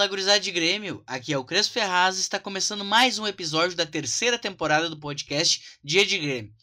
Fala, 0.00 0.08
gurizada 0.08 0.40
de 0.40 0.50
Grêmio! 0.50 1.02
Aqui 1.06 1.30
é 1.30 1.36
o 1.36 1.44
Crespo 1.44 1.74
Ferraz 1.74 2.16
e 2.16 2.22
está 2.22 2.38
começando 2.38 2.82
mais 2.82 3.18
um 3.18 3.26
episódio 3.26 3.76
da 3.76 3.84
terceira 3.84 4.38
temporada 4.38 4.88
do 4.88 4.98
podcast 4.98 5.78
Dia 5.84 6.06
de 6.06 6.16
Grêmio. 6.16 6.54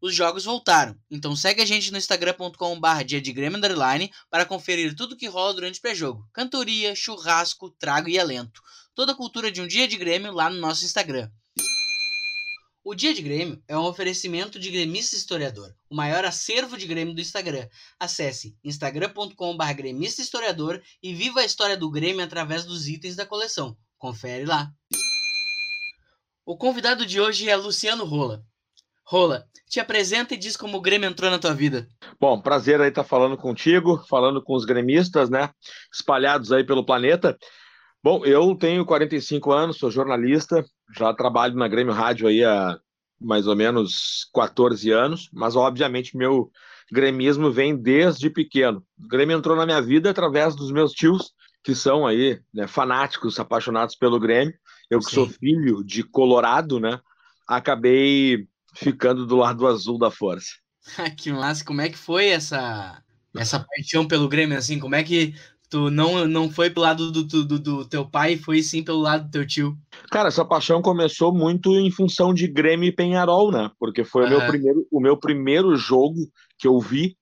Os 0.00 0.14
jogos 0.14 0.44
voltaram, 0.44 0.96
então 1.10 1.34
segue 1.34 1.60
a 1.60 1.66
gente 1.66 1.90
no 1.90 1.98
instagram.com.br 1.98 3.04
dia 3.04 3.20
de 3.20 3.32
Grêmio 3.32 3.60
para 4.30 4.46
conferir 4.46 4.94
tudo 4.94 5.16
que 5.16 5.26
rola 5.26 5.54
durante 5.54 5.80
o 5.80 5.82
pré-jogo. 5.82 6.24
Cantoria, 6.32 6.94
churrasco, 6.94 7.68
trago 7.68 8.08
e 8.08 8.16
alento. 8.16 8.62
Toda 8.94 9.10
a 9.10 9.16
cultura 9.16 9.50
de 9.50 9.60
um 9.60 9.66
dia 9.66 9.88
de 9.88 9.96
Grêmio 9.96 10.30
lá 10.30 10.48
no 10.48 10.60
nosso 10.60 10.84
Instagram. 10.84 11.28
O 12.84 12.94
Dia 12.94 13.12
de 13.12 13.22
Grêmio 13.22 13.60
é 13.66 13.76
um 13.76 13.86
oferecimento 13.86 14.56
de 14.56 14.70
Gremista 14.70 15.16
Historiador, 15.16 15.74
o 15.90 15.94
maior 15.94 16.24
acervo 16.24 16.76
de 16.76 16.86
Grêmio 16.86 17.14
do 17.14 17.20
Instagram. 17.20 17.66
Acesse 17.98 18.56
instagram.com.br 18.62 19.72
gremista 19.74 20.22
historiador 20.22 20.82
e 21.02 21.14
viva 21.14 21.40
a 21.40 21.44
história 21.44 21.76
do 21.76 21.90
Grêmio 21.90 22.24
através 22.24 22.64
dos 22.64 22.88
itens 22.88 23.16
da 23.16 23.26
coleção. 23.26 23.76
Confere 23.96 24.44
lá. 24.44 24.70
O 26.44 26.56
convidado 26.56 27.04
de 27.04 27.20
hoje 27.20 27.48
é 27.48 27.56
Luciano 27.56 28.04
Rola. 28.04 28.42
Rola, 29.04 29.46
te 29.68 29.80
apresenta 29.80 30.34
e 30.34 30.36
diz 30.36 30.56
como 30.56 30.76
o 30.76 30.80
Grêmio 30.80 31.08
entrou 31.08 31.30
na 31.30 31.38
tua 31.38 31.54
vida. 31.54 31.88
Bom, 32.20 32.40
prazer 32.40 32.80
aí 32.80 32.88
estar 32.88 33.04
falando 33.04 33.36
contigo, 33.36 34.04
falando 34.08 34.42
com 34.42 34.54
os 34.54 34.64
gremistas, 34.64 35.30
né, 35.30 35.50
espalhados 35.92 36.52
aí 36.52 36.64
pelo 36.64 36.84
planeta. 36.84 37.36
Bom, 38.02 38.24
eu 38.24 38.54
tenho 38.54 38.84
45 38.84 39.50
anos, 39.50 39.78
sou 39.78 39.90
jornalista, 39.90 40.64
já 40.96 41.12
trabalho 41.12 41.54
na 41.54 41.68
Grêmio 41.68 41.92
Rádio 41.92 42.28
aí 42.28 42.44
há 42.44 42.78
mais 43.20 43.46
ou 43.46 43.56
menos 43.56 44.28
14 44.34 44.90
anos, 44.90 45.28
mas 45.32 45.56
obviamente 45.56 46.16
meu 46.16 46.50
gremismo 46.90 47.50
vem 47.50 47.76
desde 47.76 48.30
pequeno. 48.30 48.84
O 48.98 49.08
Grêmio 49.08 49.36
entrou 49.36 49.56
na 49.56 49.66
minha 49.66 49.80
vida 49.80 50.10
através 50.10 50.54
dos 50.54 50.70
meus 50.70 50.92
tios, 50.92 51.32
que 51.62 51.74
são 51.74 52.06
aí 52.06 52.40
né, 52.52 52.66
fanáticos, 52.66 53.38
apaixonados 53.38 53.94
pelo 53.94 54.20
Grêmio. 54.20 54.54
Eu 54.90 55.00
que 55.00 55.06
Sim. 55.06 55.14
sou 55.14 55.28
filho 55.28 55.84
de 55.84 56.02
Colorado, 56.02 56.80
né, 56.80 57.00
acabei 57.46 58.46
ficando 58.74 59.26
do 59.26 59.36
lado 59.36 59.66
azul 59.66 59.98
da 59.98 60.10
força. 60.10 60.50
que 61.16 61.32
massa! 61.32 61.64
Como 61.64 61.80
é 61.80 61.88
que 61.88 61.98
foi 61.98 62.28
essa 62.28 63.02
essa 63.36 63.60
paixão 63.60 64.06
pelo 64.06 64.28
Grêmio 64.28 64.56
assim? 64.56 64.78
Como 64.78 64.94
é 64.94 65.02
que 65.02 65.34
Tu 65.70 65.90
não, 65.90 66.26
não 66.26 66.50
foi 66.50 66.70
pelo 66.70 66.86
lado 66.86 67.12
do, 67.12 67.22
do, 67.22 67.58
do, 67.58 67.84
teu 67.84 68.08
pai, 68.08 68.36
foi 68.36 68.62
sim 68.62 68.82
pelo 68.82 69.00
lado 69.00 69.24
do 69.24 69.30
teu 69.30 69.46
tio. 69.46 69.76
Cara, 70.10 70.28
essa 70.28 70.44
paixão 70.44 70.80
começou 70.80 71.32
muito 71.32 71.70
em 71.74 71.90
função 71.90 72.32
de 72.32 72.46
Grêmio 72.46 72.88
e 72.88 72.92
Penharol, 72.92 73.52
né? 73.52 73.70
Porque 73.78 74.02
foi 74.02 74.22
uhum. 74.22 74.28
o, 74.28 74.38
meu 74.38 74.46
primeiro, 74.48 74.86
o 74.90 75.00
meu 75.00 75.16
primeiro 75.16 75.76
jogo 75.76 76.20
que 76.58 76.66
eu 76.66 76.80
vi 76.80 77.16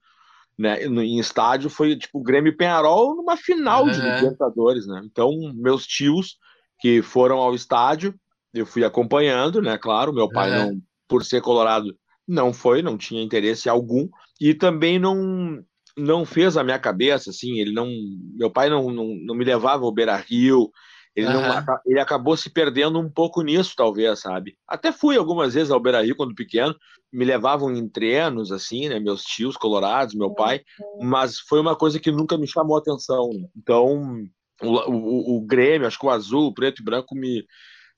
né, 0.57 0.87
no, 0.87 1.03
em 1.03 1.19
estádio 1.19 1.69
foi 1.69 1.97
tipo 1.97 2.23
Grêmio 2.23 2.51
e 2.51 2.57
Penharol 2.57 3.17
numa 3.17 3.37
final 3.37 3.85
uhum. 3.85 3.91
de 3.91 4.01
Libertadores, 4.01 4.87
né? 4.87 5.03
Então, 5.05 5.33
meus 5.55 5.85
tios 5.85 6.39
que 6.79 7.03
foram 7.03 7.39
ao 7.39 7.55
estádio, 7.55 8.15
eu 8.55 8.65
fui 8.65 8.85
acompanhando, 8.85 9.61
né? 9.61 9.77
Claro, 9.77 10.13
meu 10.13 10.29
pai 10.29 10.51
uhum. 10.51 10.71
não, 10.71 10.83
por 11.09 11.25
ser 11.25 11.41
colorado, 11.41 11.97
não 12.27 12.53
foi, 12.53 12.81
não 12.81 12.97
tinha 12.97 13.23
interesse 13.23 13.69
algum, 13.69 14.09
e 14.41 14.55
também 14.55 14.99
não 14.99 15.63
não 15.97 16.25
fez 16.25 16.57
a 16.57 16.65
minha 16.65 16.79
cabeça, 16.79 17.31
assim, 17.31 17.59
ele 17.59 17.73
não, 17.73 17.89
meu 18.35 18.51
pai 18.51 18.69
não, 18.69 18.91
não, 18.91 19.15
não 19.15 19.35
me 19.35 19.45
levava 19.45 19.85
ao 19.85 19.93
Beira 19.93 20.17
Rio, 20.17 20.71
ele, 21.17 21.29
uhum. 21.29 21.33
não, 21.33 21.65
ele 21.87 21.99
acabou 21.99 22.37
se 22.37 22.51
perdendo 22.51 23.01
um 23.01 23.11
pouco 23.11 23.43
nisso, 23.43 23.73
talvez, 23.75 24.21
sabe? 24.21 24.55
Até 24.69 24.93
fui 24.93 25.17
algumas 25.17 25.55
vezes 25.55 25.71
ao 25.71 25.81
Beira 25.81 26.03
Rio 26.03 26.15
quando 26.15 26.35
pequeno, 26.35 26.77
me 27.11 27.25
levavam 27.25 27.75
em 27.75 27.89
treinos, 27.89 28.53
assim, 28.53 28.91
né? 28.91 29.01
Meus 29.01 29.23
tios 29.23 29.57
colorados, 29.57 30.15
meu 30.15 30.35
pai, 30.35 30.61
mas 31.01 31.39
foi 31.39 31.59
uma 31.59 31.75
coisa 31.75 31.99
que 31.99 32.13
nunca 32.13 32.37
me 32.37 32.47
chamou 32.47 32.77
a 32.77 32.81
atenção. 32.81 33.31
Né? 33.33 33.49
Então, 33.57 34.27
o, 34.61 34.69
o, 34.69 35.37
o, 35.37 35.41
Grêmio, 35.41 35.87
acho 35.87 35.99
que 35.99 36.05
o 36.05 36.11
azul, 36.11 36.49
o 36.49 36.55
preto 36.55 36.83
e 36.83 36.85
branco 36.85 37.15
me 37.15 37.47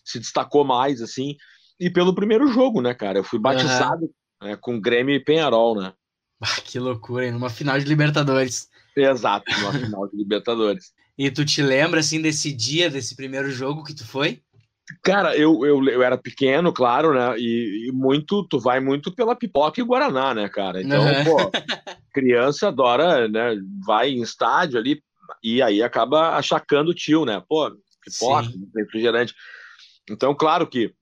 se 0.05 0.21
destacou 0.21 0.65
mais, 0.65 1.03
assim, 1.03 1.37
e 1.78 1.91
pelo 1.91 2.15
primeiro 2.15 2.47
jogo, 2.49 2.81
né, 2.81 2.95
cara? 2.95 3.19
Eu 3.19 3.25
fui 3.25 3.39
batizado 3.39 4.05
uhum. 4.05 4.49
né, 4.49 4.56
com 4.56 4.81
Grêmio 4.81 5.15
e 5.15 5.22
Penharol, 5.22 5.75
né? 5.75 5.93
Ah, 6.41 6.60
que 6.65 6.78
loucura, 6.78 7.26
hein? 7.26 7.32
Numa 7.32 7.50
final 7.50 7.78
de 7.78 7.84
Libertadores. 7.84 8.69
Exato, 8.97 9.44
numa 9.59 9.72
final 9.72 10.09
de 10.09 10.16
Libertadores. 10.16 10.93
E 11.16 11.31
tu 11.31 11.44
te 11.44 11.62
lembra, 11.62 12.00
assim, 12.00 12.22
desse 12.22 12.53
dia, 12.53 12.88
desse 12.88 13.16
primeiro 13.16 13.50
jogo 13.50 13.82
que 13.82 13.94
tu 13.94 14.06
foi? 14.06 14.41
Cara, 15.03 15.37
eu, 15.37 15.66
eu, 15.66 15.84
eu 15.88 16.03
era 16.03 16.16
pequeno, 16.16 16.72
claro, 16.72 17.12
né? 17.12 17.38
E, 17.38 17.88
e, 17.88 17.93
muito, 17.93 18.47
tu 18.48 18.59
vai 18.59 18.81
muito 18.81 19.15
pela 19.15 19.37
pipoca 19.37 19.81
e 19.81 19.84
Guaraná, 19.84 20.32
né, 20.32 20.48
cara? 20.48 20.81
Então, 20.81 21.04
uhum. 21.04 21.25
pô, 21.25 21.50
criança 22.15 22.69
adora, 22.69 23.28
né? 23.28 23.56
Vai 23.84 24.10
em 24.10 24.22
estádio 24.22 24.78
ali 24.78 25.03
e 25.43 25.60
aí 25.60 25.82
acaba 25.82 26.37
achacando 26.37 26.91
o 26.91 26.94
tio, 26.94 27.25
né? 27.25 27.43
Pô, 27.47 27.71
pipoca, 28.03 28.48
Sim. 28.48 28.71
refrigerante. 28.75 29.34
Então, 30.10 30.34
claro 30.34 30.66
que 30.66 30.94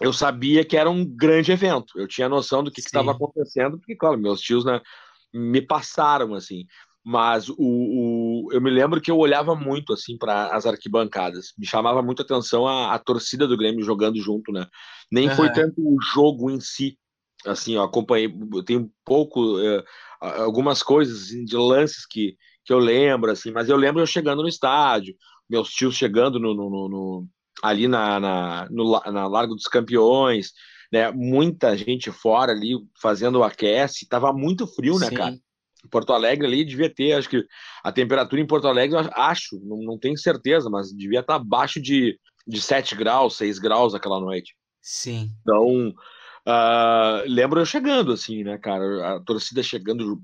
eu 0.00 0.12
sabia 0.12 0.64
que 0.64 0.76
era 0.76 0.88
um 0.88 1.04
grande 1.04 1.52
evento. 1.52 1.98
Eu 1.98 2.08
tinha 2.08 2.28
noção 2.28 2.64
do 2.64 2.70
que 2.70 2.80
estava 2.80 3.10
acontecendo, 3.12 3.78
porque, 3.78 3.94
claro, 3.94 4.18
meus 4.18 4.40
tios 4.40 4.64
né, 4.64 4.80
me 5.32 5.60
passaram 5.60 6.34
assim. 6.34 6.64
Mas 7.04 7.48
o, 7.48 7.56
o, 7.58 8.48
eu 8.52 8.60
me 8.60 8.70
lembro 8.70 9.00
que 9.00 9.10
eu 9.10 9.16
olhava 9.16 9.54
muito 9.54 9.92
assim 9.92 10.18
para 10.18 10.54
as 10.54 10.66
arquibancadas. 10.66 11.52
Me 11.58 11.66
chamava 11.66 12.02
muito 12.02 12.20
a 12.20 12.24
atenção 12.24 12.66
a, 12.66 12.94
a, 12.94 12.98
torcida 12.98 13.46
do 13.46 13.56
Grêmio 13.56 13.84
jogando 13.84 14.18
junto, 14.20 14.52
né? 14.52 14.66
Nem 15.10 15.28
uhum. 15.28 15.34
foi 15.34 15.52
tanto 15.52 15.80
o 15.80 15.98
jogo 16.00 16.50
em 16.50 16.60
si. 16.60 16.98
Assim, 17.46 17.74
eu 17.74 17.82
acompanhei, 17.82 18.34
eu 18.52 18.62
tenho 18.62 18.90
pouco, 19.02 19.58
uh, 19.58 19.82
algumas 20.20 20.82
coisas 20.82 21.22
assim, 21.22 21.42
de 21.42 21.56
lances 21.56 22.06
que, 22.06 22.36
que 22.64 22.72
eu 22.72 22.78
lembro, 22.78 23.30
assim, 23.30 23.50
mas 23.50 23.70
eu 23.70 23.78
lembro 23.78 24.02
eu 24.02 24.06
chegando 24.06 24.42
no 24.42 24.48
estádio, 24.48 25.14
meus 25.48 25.70
tios 25.70 25.96
chegando 25.96 26.38
no, 26.38 26.52
no, 26.52 26.88
no 26.88 27.28
ali 27.62 27.86
na, 27.88 28.18
na, 28.18 28.68
no, 28.70 29.00
na 29.00 29.26
Largo 29.26 29.54
dos 29.54 29.66
Campeões, 29.66 30.52
né? 30.92 31.10
Muita 31.10 31.76
gente 31.76 32.10
fora 32.10 32.52
ali 32.52 32.74
fazendo 33.00 33.40
o 33.40 33.44
aquece, 33.44 34.08
tava 34.08 34.32
muito 34.32 34.66
frio, 34.66 34.98
né, 34.98 35.08
Sim. 35.08 35.14
cara? 35.14 35.36
Porto 35.90 36.12
Alegre 36.12 36.46
ali 36.46 36.64
devia 36.64 36.92
ter, 36.92 37.12
acho 37.12 37.28
que 37.28 37.42
a 37.82 37.90
temperatura 37.90 38.40
em 38.40 38.46
Porto 38.46 38.68
Alegre, 38.68 38.98
acho, 39.14 39.58
não, 39.62 39.78
não 39.78 39.98
tenho 39.98 40.16
certeza, 40.16 40.68
mas 40.68 40.92
devia 40.92 41.20
estar 41.20 41.36
abaixo 41.36 41.80
de, 41.80 42.18
de 42.46 42.60
7 42.60 42.94
graus, 42.94 43.36
6 43.36 43.58
graus 43.58 43.94
aquela 43.94 44.20
noite. 44.20 44.54
Sim. 44.82 45.30
Então, 45.40 45.88
uh, 46.46 47.24
lembro 47.26 47.60
eu 47.60 47.66
chegando, 47.66 48.12
assim, 48.12 48.44
né, 48.44 48.58
cara? 48.58 49.16
A 49.16 49.20
torcida 49.20 49.62
chegando 49.62 50.20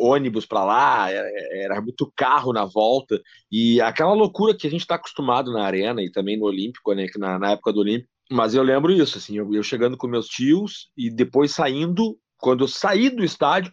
ônibus 0.00 0.46
para 0.46 0.64
lá, 0.64 1.10
era, 1.10 1.28
era, 1.52 1.80
muito 1.80 2.10
carro 2.16 2.52
na 2.52 2.64
volta, 2.64 3.20
e 3.50 3.80
aquela 3.80 4.14
loucura 4.14 4.56
que 4.56 4.66
a 4.66 4.70
gente 4.70 4.80
está 4.80 4.94
acostumado 4.94 5.52
na 5.52 5.64
Arena 5.64 6.02
e 6.02 6.10
também 6.10 6.38
no 6.38 6.46
Olímpico, 6.46 6.92
né, 6.92 7.06
na, 7.16 7.38
na 7.38 7.50
época 7.52 7.72
do 7.72 7.80
Olímpico. 7.80 8.10
Mas 8.30 8.54
eu 8.54 8.62
lembro 8.62 8.92
isso, 8.92 9.18
assim, 9.18 9.36
eu, 9.36 9.52
eu, 9.52 9.62
chegando 9.62 9.96
com 9.96 10.06
meus 10.06 10.26
tios 10.26 10.88
e 10.96 11.10
depois 11.10 11.52
saindo, 11.52 12.16
quando 12.38 12.64
eu 12.64 12.68
saí 12.68 13.10
do 13.10 13.24
estádio, 13.24 13.72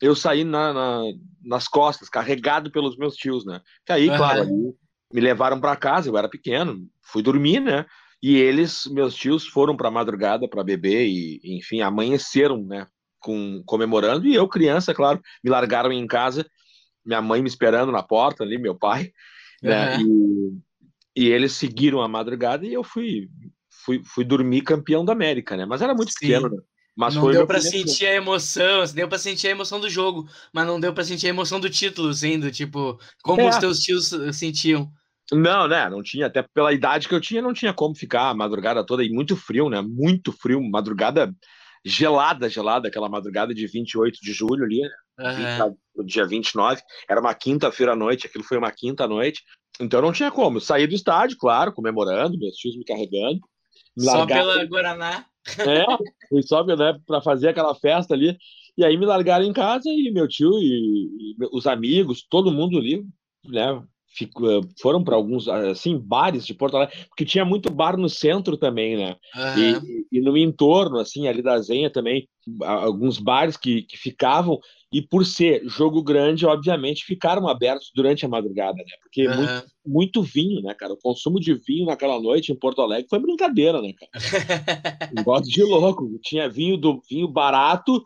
eu 0.00 0.14
saí 0.14 0.44
na, 0.44 0.72
na, 0.72 1.02
nas 1.42 1.68
costas, 1.68 2.08
carregado 2.08 2.70
pelos 2.70 2.96
meus 2.96 3.14
tios, 3.14 3.44
né? 3.44 3.60
Que 3.84 3.92
aí, 3.92 4.08
uhum. 4.08 4.16
claro, 4.16 4.46
me 5.12 5.20
levaram 5.20 5.60
para 5.60 5.76
casa, 5.76 6.08
eu 6.08 6.16
era 6.16 6.28
pequeno, 6.28 6.88
fui 7.02 7.22
dormir, 7.22 7.60
né? 7.60 7.84
E 8.22 8.36
eles, 8.36 8.86
meus 8.86 9.14
tios, 9.14 9.46
foram 9.46 9.76
para 9.76 9.90
madrugada 9.90 10.48
para 10.48 10.64
beber 10.64 11.06
e, 11.06 11.40
enfim, 11.44 11.80
amanheceram, 11.80 12.64
né? 12.64 12.86
Com, 13.18 13.62
comemorando, 13.64 14.26
e 14.26 14.34
eu, 14.34 14.48
criança, 14.48 14.94
claro, 14.94 15.20
me 15.42 15.50
largaram 15.50 15.92
em 15.92 16.06
casa, 16.06 16.46
minha 17.04 17.22
mãe 17.22 17.42
me 17.42 17.48
esperando 17.48 17.90
na 17.90 18.02
porta 18.02 18.44
ali, 18.44 18.58
meu 18.58 18.74
pai, 18.74 19.12
uhum. 19.62 19.70
né? 19.70 19.98
E, 21.16 21.24
e, 21.24 21.28
eles 21.28 21.52
seguiram 21.52 22.00
a 22.00 22.08
madrugada 22.08 22.66
e 22.66 22.72
eu 22.72 22.84
fui, 22.84 23.28
fui, 23.84 24.02
fui 24.04 24.24
dormir 24.24 24.62
campeão 24.62 25.04
da 25.04 25.12
América, 25.12 25.56
né? 25.56 25.64
Mas 25.64 25.82
era 25.82 25.94
muito 25.94 26.12
Sim. 26.12 26.18
pequeno, 26.20 26.48
né? 26.48 26.58
Mas 26.96 27.14
não 27.14 27.30
deu 27.30 27.46
para 27.46 27.60
sentir 27.60 28.06
a 28.06 28.14
emoção, 28.14 28.84
deu 28.92 29.08
para 29.08 29.18
sentir 29.18 29.46
a 29.46 29.50
emoção 29.52 29.78
do 29.78 29.88
jogo, 29.88 30.28
mas 30.52 30.66
não 30.66 30.80
deu 30.80 30.92
para 30.92 31.04
sentir 31.04 31.26
a 31.26 31.30
emoção 31.30 31.60
do 31.60 31.70
título, 31.70 32.12
sendo 32.12 32.50
tipo 32.50 32.98
como 33.22 33.40
é. 33.40 33.48
os 33.48 33.56
teus 33.56 33.78
tios 33.78 34.12
sentiam. 34.32 34.90
Não, 35.30 35.68
né? 35.68 35.88
Não 35.88 36.02
tinha, 36.02 36.26
até 36.26 36.42
pela 36.42 36.72
idade 36.72 37.06
que 37.06 37.14
eu 37.14 37.20
tinha, 37.20 37.40
não 37.40 37.52
tinha 37.52 37.72
como 37.72 37.94
ficar 37.94 38.30
a 38.30 38.34
madrugada 38.34 38.84
toda 38.84 39.04
e 39.04 39.10
muito 39.10 39.36
frio, 39.36 39.68
né? 39.68 39.80
Muito 39.80 40.32
frio, 40.32 40.60
madrugada 40.60 41.32
gelada, 41.84 42.48
gelada, 42.48 42.88
aquela 42.88 43.08
madrugada 43.08 43.54
de 43.54 43.66
28 43.66 44.18
de 44.20 44.32
julho 44.32 44.64
ali, 44.64 44.80
né? 45.18 45.64
uhum. 45.64 46.04
dia 46.04 46.26
29, 46.26 46.80
era 47.08 47.20
uma 47.20 47.34
quinta-feira 47.34 47.92
à 47.92 47.96
noite, 47.96 48.26
aquilo 48.26 48.44
foi 48.44 48.58
uma 48.58 48.70
quinta-noite, 48.70 49.42
então 49.80 50.02
não 50.02 50.12
tinha 50.12 50.30
como. 50.30 50.56
Eu 50.56 50.60
saí 50.60 50.86
do 50.86 50.94
estádio, 50.94 51.36
claro, 51.38 51.72
comemorando, 51.72 52.38
meus 52.38 52.56
tios 52.56 52.76
me 52.76 52.84
carregando. 52.84 53.40
Me 53.96 54.04
só 54.04 54.26
pela 54.26 54.64
Guaraná. 54.64 55.24
É, 55.58 55.84
fui 56.28 56.42
só 56.42 56.64
né, 56.64 56.98
para 57.06 57.22
fazer 57.22 57.48
aquela 57.48 57.74
festa 57.74 58.14
ali. 58.14 58.36
E 58.76 58.84
aí 58.84 58.96
me 58.96 59.06
largaram 59.06 59.44
em 59.44 59.52
casa 59.52 59.88
e 59.88 60.10
meu 60.12 60.28
tio 60.28 60.50
e, 60.60 61.32
e 61.32 61.36
os 61.52 61.66
amigos, 61.66 62.24
todo 62.28 62.52
mundo 62.52 62.78
ali, 62.78 63.04
né, 63.44 63.82
eh, 64.22 64.60
foram 64.80 65.04
para 65.04 65.14
alguns 65.14 65.48
assim 65.48 65.98
bares 65.98 66.46
de 66.46 66.54
Porto 66.54 66.76
Alegre, 66.76 66.96
porque 67.08 67.24
tinha 67.24 67.44
muito 67.44 67.70
bar 67.70 67.96
no 67.96 68.08
centro 68.08 68.56
também, 68.56 68.96
né? 68.96 69.16
Uhum. 69.34 70.06
E, 70.10 70.18
e, 70.18 70.20
no 70.20 70.36
entorno, 70.36 70.98
assim, 70.98 71.28
ali 71.28 71.42
da 71.42 71.60
Zenha 71.60 71.90
também, 71.90 72.28
alguns 72.62 73.18
bares 73.18 73.56
que, 73.56 73.82
que 73.82 73.96
ficavam 73.98 74.58
E 74.90 75.02
por 75.02 75.26
ser 75.26 75.62
jogo 75.66 76.02
grande, 76.02 76.46
obviamente, 76.46 77.04
ficaram 77.04 77.46
abertos 77.46 77.90
durante 77.94 78.24
a 78.24 78.28
madrugada, 78.28 78.76
né? 78.76 78.94
Porque 79.02 79.28
uhum. 79.28 79.36
muito, 79.36 79.66
muito, 79.86 80.22
vinho, 80.22 80.62
né, 80.62 80.74
cara? 80.74 80.94
O 80.94 81.00
consumo 81.00 81.38
de 81.38 81.54
vinho 81.54 81.86
naquela 81.86 82.20
noite 82.20 82.50
em 82.50 82.58
Porto 82.58 82.80
Alegre 82.80 83.08
foi 83.08 83.18
brincadeira, 83.18 83.82
né, 83.82 83.92
cara? 83.92 84.10
Negócio 85.14 85.52
de 85.52 85.62
louco. 85.62 86.18
Tinha 86.22 86.48
vinho 86.48 86.76
do 86.76 87.00
vinho 87.08 87.28
barato 87.28 88.02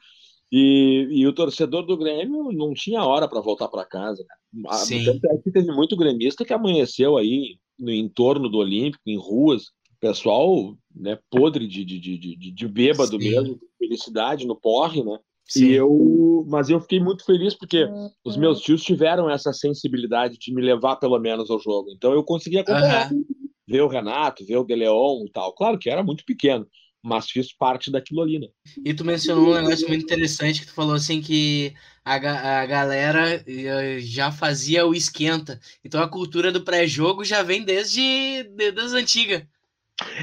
e, 0.52 1.08
e 1.10 1.26
o 1.26 1.32
torcedor 1.32 1.86
do 1.86 1.96
Grêmio 1.96 2.52
não 2.52 2.74
tinha 2.74 3.02
hora 3.02 3.26
para 3.26 3.40
voltar 3.40 3.68
para 3.68 3.86
casa. 3.86 4.22
Né? 4.52 4.70
Sim. 4.74 5.18
Tanto 5.18 5.50
teve 5.50 5.72
muito 5.72 5.96
gremista 5.96 6.44
que 6.44 6.52
amanheceu 6.52 7.16
aí 7.16 7.56
no 7.78 7.90
entorno 7.90 8.50
do 8.50 8.58
Olímpico, 8.58 9.02
em 9.06 9.16
ruas, 9.16 9.70
pessoal 9.98 10.76
né, 10.94 11.18
podre 11.30 11.66
de, 11.66 11.84
de, 11.84 11.98
de, 11.98 12.36
de 12.52 12.68
bêbado 12.68 13.12
Sim. 13.12 13.30
mesmo, 13.30 13.58
felicidade 13.78 14.46
no 14.46 14.54
porre, 14.54 15.02
né? 15.02 15.18
Sim. 15.48 15.68
E 15.68 15.72
eu, 15.74 16.44
mas 16.48 16.68
eu 16.68 16.80
fiquei 16.80 17.00
muito 17.00 17.24
feliz 17.24 17.54
porque 17.54 17.84
uhum. 17.84 18.10
os 18.24 18.36
meus 18.36 18.60
tios 18.60 18.82
tiveram 18.82 19.30
essa 19.30 19.52
sensibilidade 19.52 20.38
de 20.38 20.52
me 20.52 20.60
levar 20.60 20.96
pelo 20.96 21.18
menos 21.18 21.50
ao 21.50 21.58
jogo. 21.58 21.90
Então 21.90 22.12
eu 22.12 22.22
consegui 22.22 22.58
acompanhar, 22.58 23.10
uhum. 23.10 23.24
ver 23.66 23.80
o 23.80 23.88
Renato, 23.88 24.44
ver 24.44 24.56
o 24.56 24.64
Galeon 24.64 25.24
e 25.26 25.30
tal. 25.30 25.54
Claro 25.54 25.78
que 25.78 25.88
era 25.88 26.02
muito 26.02 26.24
pequeno, 26.26 26.66
mas 27.02 27.28
fiz 27.28 27.52
parte 27.52 27.90
daquilo 27.90 28.22
ali, 28.22 28.38
né? 28.38 28.46
E 28.84 28.94
tu 28.94 29.04
mencionou 29.04 29.50
um 29.50 29.60
negócio 29.60 29.88
muito 29.88 30.04
interessante 30.04 30.60
que 30.60 30.66
tu 30.66 30.74
falou 30.74 30.94
assim 30.94 31.20
que 31.20 31.74
a, 32.04 32.14
a 32.14 32.66
galera 32.66 33.42
eh, 33.46 33.98
já 34.00 34.30
fazia 34.30 34.86
o 34.86 34.94
esquenta. 34.94 35.58
Então 35.84 36.00
a 36.00 36.08
cultura 36.08 36.52
do 36.52 36.62
pré-jogo 36.62 37.24
já 37.24 37.42
vem 37.42 37.64
desde, 37.64 38.44
desde 38.54 38.80
as 38.80 38.92
antigas. 38.92 39.42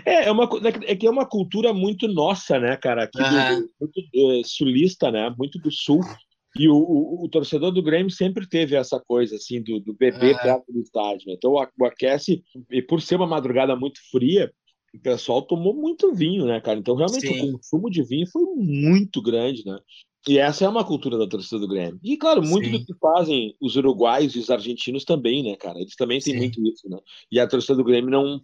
É, 0.06 0.26
é, 0.28 0.32
uma, 0.32 0.50
é 0.86 0.96
que 0.96 1.06
é 1.06 1.10
uma 1.10 1.26
cultura 1.26 1.74
muito 1.74 2.08
nossa, 2.08 2.60
né, 2.60 2.76
cara? 2.78 3.04
Aqui 3.04 3.22
uhum. 3.22 3.62
do, 3.62 3.70
muito 3.80 4.00
uh, 4.16 4.46
sulista, 4.46 5.12
né? 5.12 5.34
Muito 5.38 5.60
do 5.60 5.72
sul. 5.72 6.02
E 6.58 6.68
o, 6.68 6.76
o, 6.76 7.26
o, 7.26 7.30
torcedor 7.30 7.72
do 7.72 7.84
Grêmio 7.84 8.10
sempre 8.10 8.48
teve 8.48 8.76
essa 8.76 9.00
coisa, 9.00 9.36
assim, 9.36 9.62
do, 9.62 9.80
do 9.80 9.94
bebê 9.94 10.32
uhum. 10.32 10.38
perto 10.40 10.74
do 10.74 10.82
estádio. 10.82 11.28
Né? 11.28 11.36
Então, 11.38 11.52
o 11.52 11.86
aquece, 11.86 12.44
e 12.72 12.82
por 12.82 13.02
ser 13.02 13.16
uma 13.16 13.28
madrugada 13.28 13.76
muito 13.76 14.00
fria, 14.12 14.52
o 14.94 15.00
pessoal 15.00 15.42
tomou 15.42 15.74
muito 15.74 16.14
vinho, 16.14 16.46
né, 16.46 16.60
cara? 16.60 16.80
Então, 16.80 16.96
realmente, 16.96 17.28
Sim. 17.28 17.34
o 17.34 17.52
consumo 17.54 17.90
de 17.90 18.04
vinho 18.04 18.28
foi 18.28 18.44
muito 18.56 19.22
grande, 19.22 19.64
né? 19.66 19.78
E 20.28 20.38
essa 20.38 20.66
é 20.66 20.68
uma 20.68 20.86
cultura 20.86 21.18
da 21.18 21.28
torcida 21.28 21.60
do 21.60 21.68
Grêmio. 21.68 22.00
E, 22.04 22.18
claro, 22.18 22.44
muito 22.44 22.66
Sim. 22.66 22.72
do 22.72 22.86
que 22.86 22.94
fazem 23.00 23.56
os 23.62 23.76
uruguaios 23.76 24.36
e 24.36 24.40
os 24.40 24.50
argentinos 24.50 25.06
também, 25.06 25.44
né, 25.44 25.56
cara? 25.56 25.80
Eles 25.80 25.96
também 25.96 26.20
têm 26.20 26.34
Sim. 26.34 26.40
muito 26.40 26.62
isso, 26.68 26.90
né? 26.90 26.98
E 27.32 27.40
a 27.40 27.48
torcida 27.48 27.76
do 27.76 27.84
Grêmio 27.84 28.12
não 28.12 28.42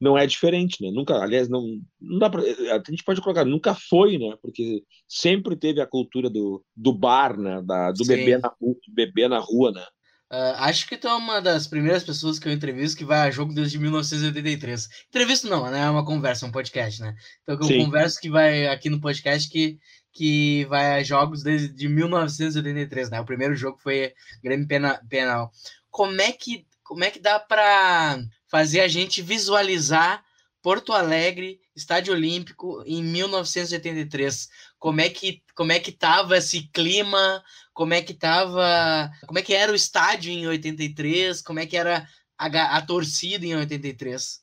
não 0.00 0.16
é 0.16 0.26
diferente, 0.26 0.80
né? 0.80 0.92
Nunca, 0.92 1.20
aliás, 1.20 1.48
não, 1.48 1.76
não 2.00 2.18
dá 2.20 2.30
pra, 2.30 2.40
a 2.40 2.90
gente 2.90 3.02
pode 3.02 3.20
colocar, 3.20 3.44
nunca 3.44 3.74
foi, 3.74 4.16
né? 4.16 4.36
Porque 4.40 4.84
sempre 5.08 5.56
teve 5.56 5.80
a 5.80 5.86
cultura 5.86 6.30
do, 6.30 6.64
do 6.76 6.92
bar, 6.92 7.36
né? 7.36 7.60
Da, 7.62 7.90
do 7.90 8.04
bebê 8.06 8.38
na 8.38 8.48
rua, 8.60 8.76
bebê 8.88 9.26
na 9.26 9.38
rua, 9.40 9.72
né? 9.72 9.84
Uh, 10.30 10.52
acho 10.58 10.86
que 10.86 10.98
tu 10.98 11.08
é 11.08 11.14
uma 11.14 11.40
das 11.40 11.66
primeiras 11.66 12.04
pessoas 12.04 12.38
que 12.38 12.46
eu 12.46 12.52
entrevisto 12.52 12.98
que 12.98 13.04
vai 13.04 13.20
a 13.20 13.30
jogo 13.30 13.54
desde 13.54 13.78
1983. 13.78 14.88
Entrevisto 15.08 15.48
não, 15.48 15.70
né? 15.70 15.80
É 15.80 15.90
uma 15.90 16.04
conversa, 16.04 16.44
um 16.44 16.52
podcast, 16.52 17.00
né? 17.00 17.16
Então 17.42 17.56
eu 17.56 17.62
Sim. 17.62 17.84
converso 17.84 18.20
que 18.20 18.28
vai 18.28 18.66
aqui 18.66 18.90
no 18.90 19.00
podcast 19.00 19.48
que, 19.48 19.78
que 20.12 20.66
vai 20.66 20.98
a 20.98 21.02
jogos 21.02 21.42
desde 21.42 21.88
1983, 21.88 23.10
né? 23.10 23.20
O 23.20 23.24
primeiro 23.24 23.56
jogo 23.56 23.78
foi 23.78 24.12
Grêmio 24.42 24.68
Penal. 25.08 25.50
Como 25.90 26.20
é 26.20 26.32
que 26.32 26.66
como 26.88 27.04
é 27.04 27.10
que 27.10 27.20
dá 27.20 27.38
para 27.38 28.18
fazer 28.50 28.80
a 28.80 28.88
gente 28.88 29.20
visualizar 29.20 30.24
Porto 30.62 30.94
Alegre, 30.94 31.60
Estádio 31.78 32.12
Olímpico 32.12 32.82
em 32.86 33.02
1983. 33.02 34.48
Como 34.78 35.00
é 35.00 35.08
que 35.08 35.42
como 35.54 35.72
é 35.72 35.80
que 35.80 35.92
tava 35.92 36.36
esse 36.36 36.68
clima? 36.72 37.42
Como 37.72 37.94
é 37.94 38.02
que 38.02 38.14
tava, 38.14 39.10
como 39.26 39.38
é 39.38 39.42
que 39.42 39.54
era 39.54 39.72
o 39.72 39.74
estádio 39.74 40.32
em 40.32 40.46
83? 40.46 41.40
Como 41.42 41.60
é 41.60 41.66
que 41.66 41.76
era 41.76 42.06
a, 42.36 42.76
a 42.76 42.82
torcida 42.82 43.46
em 43.46 43.56
83? 43.56 44.40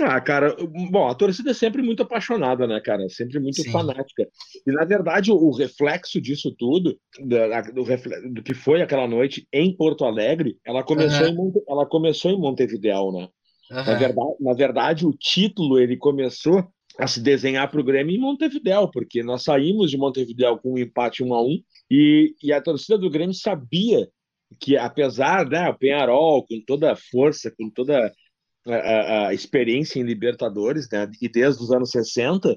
Ah, 0.00 0.20
cara, 0.20 0.54
bom, 0.90 1.08
a 1.08 1.14
torcida 1.14 1.50
é 1.50 1.54
sempre 1.54 1.82
muito 1.82 2.02
apaixonada, 2.02 2.66
né, 2.66 2.80
cara? 2.80 3.08
Sempre 3.08 3.40
muito 3.40 3.60
Sim. 3.60 3.72
fanática. 3.72 4.28
E, 4.64 4.70
na 4.70 4.84
verdade, 4.84 5.32
o, 5.32 5.50
reflexo 5.50 6.20
disso 6.20 6.54
tudo, 6.56 6.96
do, 7.18 7.82
reflexo, 7.82 8.32
do, 8.32 8.42
que 8.42 8.54
foi 8.54 8.82
aquela 8.82 9.08
noite 9.08 9.46
em 9.52 9.76
Porto 9.76 10.04
Alegre, 10.04 10.56
ela 10.64 10.84
começou, 10.84 11.26
uhum. 11.26 11.48
em, 11.48 11.62
ela 11.68 11.86
começou 11.86 12.30
em 12.30 12.38
Montevideo, 12.38 13.10
né? 13.10 13.28
Uhum. 13.70 13.76
Na, 13.76 13.94
verdade, 13.94 14.36
na 14.40 14.52
verdade, 14.52 15.06
o 15.06 15.12
título 15.12 15.78
ele 15.78 15.96
começou 15.96 16.66
a 16.98 17.06
se 17.06 17.20
desenhar 17.20 17.70
para 17.70 17.80
o 17.80 17.84
Grêmio 17.84 18.14
em 18.14 18.20
Montevideo, 18.20 18.88
porque 18.90 19.22
nós 19.22 19.42
saímos 19.42 19.90
de 19.90 19.96
Montevideo 19.96 20.58
com 20.58 20.74
um 20.74 20.78
empate 20.78 21.24
1 21.24 21.34
a 21.34 21.42
1 21.42 21.62
e, 21.90 22.34
e 22.42 22.52
a 22.52 22.60
torcida 22.60 22.96
do 22.96 23.10
Grêmio 23.10 23.34
sabia 23.34 24.08
que, 24.60 24.76
apesar, 24.76 25.48
né, 25.48 25.68
o 25.68 25.76
Penharol, 25.76 26.46
com 26.46 26.60
toda 26.64 26.92
a 26.92 26.96
força, 26.96 27.50
com 27.50 27.68
toda 27.68 28.12
a, 28.66 29.26
a, 29.28 29.34
experiência 29.34 29.98
em 29.98 30.04
Libertadores, 30.04 30.88
né, 30.90 31.10
e 31.20 31.28
desde 31.28 31.62
os 31.62 31.72
anos 31.72 31.90
60, 31.90 32.56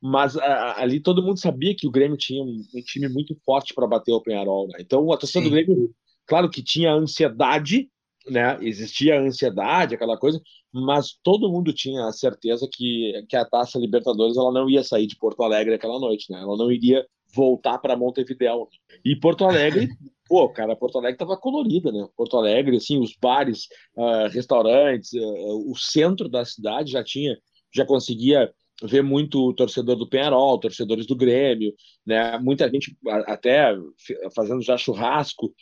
mas 0.00 0.36
a, 0.36 0.80
ali 0.80 1.00
todo 1.00 1.22
mundo 1.22 1.40
sabia 1.40 1.74
que 1.74 1.86
o 1.86 1.90
Grêmio 1.90 2.16
tinha 2.16 2.42
um, 2.42 2.62
um 2.74 2.82
time 2.82 3.08
muito 3.08 3.36
forte 3.44 3.74
para 3.74 3.86
bater 3.86 4.12
o 4.12 4.22
Penharol. 4.22 4.68
Né? 4.68 4.78
Então 4.80 5.12
a 5.12 5.16
torcida 5.16 5.40
Sim. 5.40 5.48
do 5.48 5.50
Grêmio, 5.50 5.90
claro 6.26 6.48
que 6.48 6.62
tinha 6.62 6.92
ansiedade 6.92 7.88
né? 8.28 8.58
Existia 8.60 9.18
a 9.18 9.22
ansiedade, 9.22 9.94
aquela 9.94 10.16
coisa, 10.16 10.40
mas 10.72 11.18
todo 11.22 11.50
mundo 11.50 11.72
tinha 11.72 12.06
a 12.06 12.12
certeza 12.12 12.68
que, 12.72 13.24
que 13.28 13.36
a 13.36 13.44
Taça 13.44 13.78
Libertadores 13.78 14.36
ela 14.36 14.52
não 14.52 14.68
ia 14.68 14.82
sair 14.84 15.06
de 15.06 15.16
Porto 15.16 15.42
Alegre 15.42 15.74
aquela 15.74 15.98
noite, 15.98 16.30
né? 16.30 16.40
Ela 16.40 16.56
não 16.56 16.70
iria 16.70 17.04
voltar 17.34 17.78
para 17.78 17.96
Montevideo. 17.96 18.68
E 19.04 19.16
Porto 19.16 19.44
Alegre, 19.44 19.88
pô, 20.28 20.48
cara, 20.48 20.76
Porto 20.76 20.98
Alegre 20.98 21.14
estava 21.14 21.36
colorida, 21.36 21.90
né? 21.90 22.06
Porto 22.16 22.36
Alegre, 22.36 22.76
assim, 22.76 22.98
os 22.98 23.16
bares, 23.20 23.66
uh, 23.96 24.28
restaurantes, 24.30 25.12
uh, 25.14 25.70
o 25.70 25.76
centro 25.76 26.28
da 26.28 26.44
cidade 26.44 26.92
já 26.92 27.02
tinha, 27.02 27.36
já 27.74 27.84
conseguia 27.84 28.52
ver 28.82 29.02
muito 29.02 29.52
torcedor 29.54 29.96
do 29.96 30.08
Penharol, 30.08 30.58
torcedores 30.58 31.06
do 31.06 31.16
Grêmio, 31.16 31.72
né? 32.04 32.38
Muita 32.38 32.68
gente 32.68 32.96
até 33.26 33.74
fazendo 34.34 34.62
já 34.62 34.76
churrasco 34.76 35.52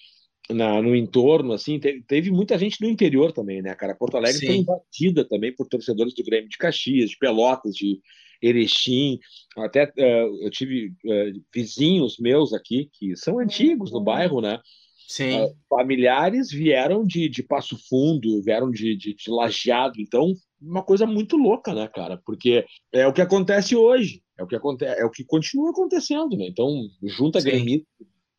na, 0.52 0.80
no 0.82 0.94
entorno, 0.94 1.52
assim, 1.52 1.78
teve, 1.78 2.02
teve, 2.02 2.30
muita 2.30 2.58
gente 2.58 2.78
do 2.78 2.88
interior 2.88 3.32
também, 3.32 3.62
né, 3.62 3.74
cara? 3.74 3.94
Porto 3.94 4.16
Alegre 4.16 4.38
Sim. 4.38 4.46
foi 4.46 4.56
invadida 4.56 5.24
também 5.24 5.54
por 5.54 5.68
torcedores 5.68 6.14
do 6.14 6.24
Grêmio 6.24 6.48
de 6.48 6.58
Caxias, 6.58 7.10
de 7.10 7.18
Pelotas, 7.18 7.74
de 7.74 8.00
Erechim, 8.42 9.18
até 9.56 9.84
uh, 9.84 10.42
eu 10.42 10.50
tive 10.50 10.88
uh, 11.04 11.42
vizinhos 11.54 12.18
meus 12.18 12.52
aqui 12.52 12.88
que 12.94 13.14
são 13.14 13.38
antigos 13.38 13.92
no 13.92 14.00
bairro, 14.00 14.40
né? 14.40 14.58
Sim. 15.06 15.40
Uh, 15.40 15.54
familiares 15.68 16.50
vieram 16.50 17.04
de, 17.04 17.28
de 17.28 17.42
Passo 17.42 17.76
Fundo, 17.88 18.42
vieram 18.42 18.70
de, 18.70 18.96
de, 18.96 19.14
de 19.14 19.30
Lajeado, 19.30 20.00
então 20.00 20.32
uma 20.60 20.82
coisa 20.82 21.06
muito 21.06 21.36
louca, 21.36 21.74
né, 21.74 21.88
cara? 21.88 22.20
Porque 22.24 22.64
é 22.92 23.06
o 23.06 23.12
que 23.12 23.20
acontece 23.20 23.76
hoje, 23.76 24.22
é 24.38 24.42
o 24.42 24.46
que 24.46 24.56
acontece, 24.56 25.00
é 25.00 25.04
o 25.04 25.10
que 25.10 25.24
continua 25.24 25.70
acontecendo, 25.70 26.36
né? 26.36 26.46
Então 26.48 26.68
junta 27.04 27.42
Grêmio 27.42 27.84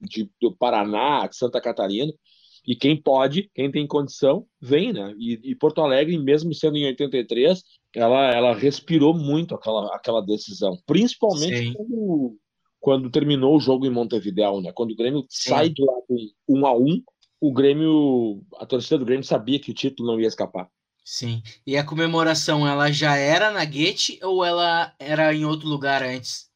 de, 0.01 0.29
do 0.41 0.55
Paraná, 0.55 1.27
de 1.27 1.36
Santa 1.36 1.62
Catarina, 1.62 2.12
e 2.65 2.75
quem 2.75 2.96
pode, 2.96 3.50
quem 3.55 3.72
tem 3.72 3.88
condição, 3.88 4.46
vem, 4.60 4.93
né? 4.93 5.13
E, 5.17 5.39
e, 5.43 5.55
Porto 5.55 5.81
Alegre, 5.81 6.17
mesmo 6.17 6.53
sendo 6.53 6.77
em 6.77 6.86
83, 6.86 7.63
ela, 7.96 8.31
ela 8.31 8.55
respirou 8.55 9.13
muito 9.13 9.55
aquela, 9.55 9.96
aquela 9.96 10.22
decisão, 10.22 10.77
principalmente 10.86 11.74
quando, 11.74 12.38
quando, 12.79 13.10
terminou 13.10 13.58
o 13.58 13.60
jogo 13.60 13.86
em 13.86 13.89
Montevideo, 13.89 14.62
né? 14.62 14.72
Quando 14.74 14.91
o 14.91 14.96
Grêmio 14.96 15.25
Sim. 15.29 15.50
sai 15.50 15.74
lá 15.79 15.93
com 16.08 16.17
um 16.48 16.65
a 16.65 16.77
um, 16.77 17.01
o 17.39 17.51
Grêmio, 17.51 18.43
a 18.58 18.65
torcida 18.65 19.00
do 19.00 19.05
Grêmio 19.05 19.25
sabia 19.25 19.60
que 19.60 19.72
o 19.72 19.74
título 19.74 20.12
não 20.12 20.20
ia 20.20 20.27
escapar. 20.27 20.70
Sim. 21.03 21.41
E 21.65 21.75
a 21.75 21.84
comemoração, 21.84 22.67
ela 22.67 22.91
já 22.91 23.15
era 23.15 23.50
na 23.50 23.65
Guete 23.65 24.20
ou 24.22 24.46
ela 24.46 24.93
era 25.00 25.34
em 25.34 25.46
outro 25.46 25.67
lugar 25.67 26.03
antes? 26.03 26.51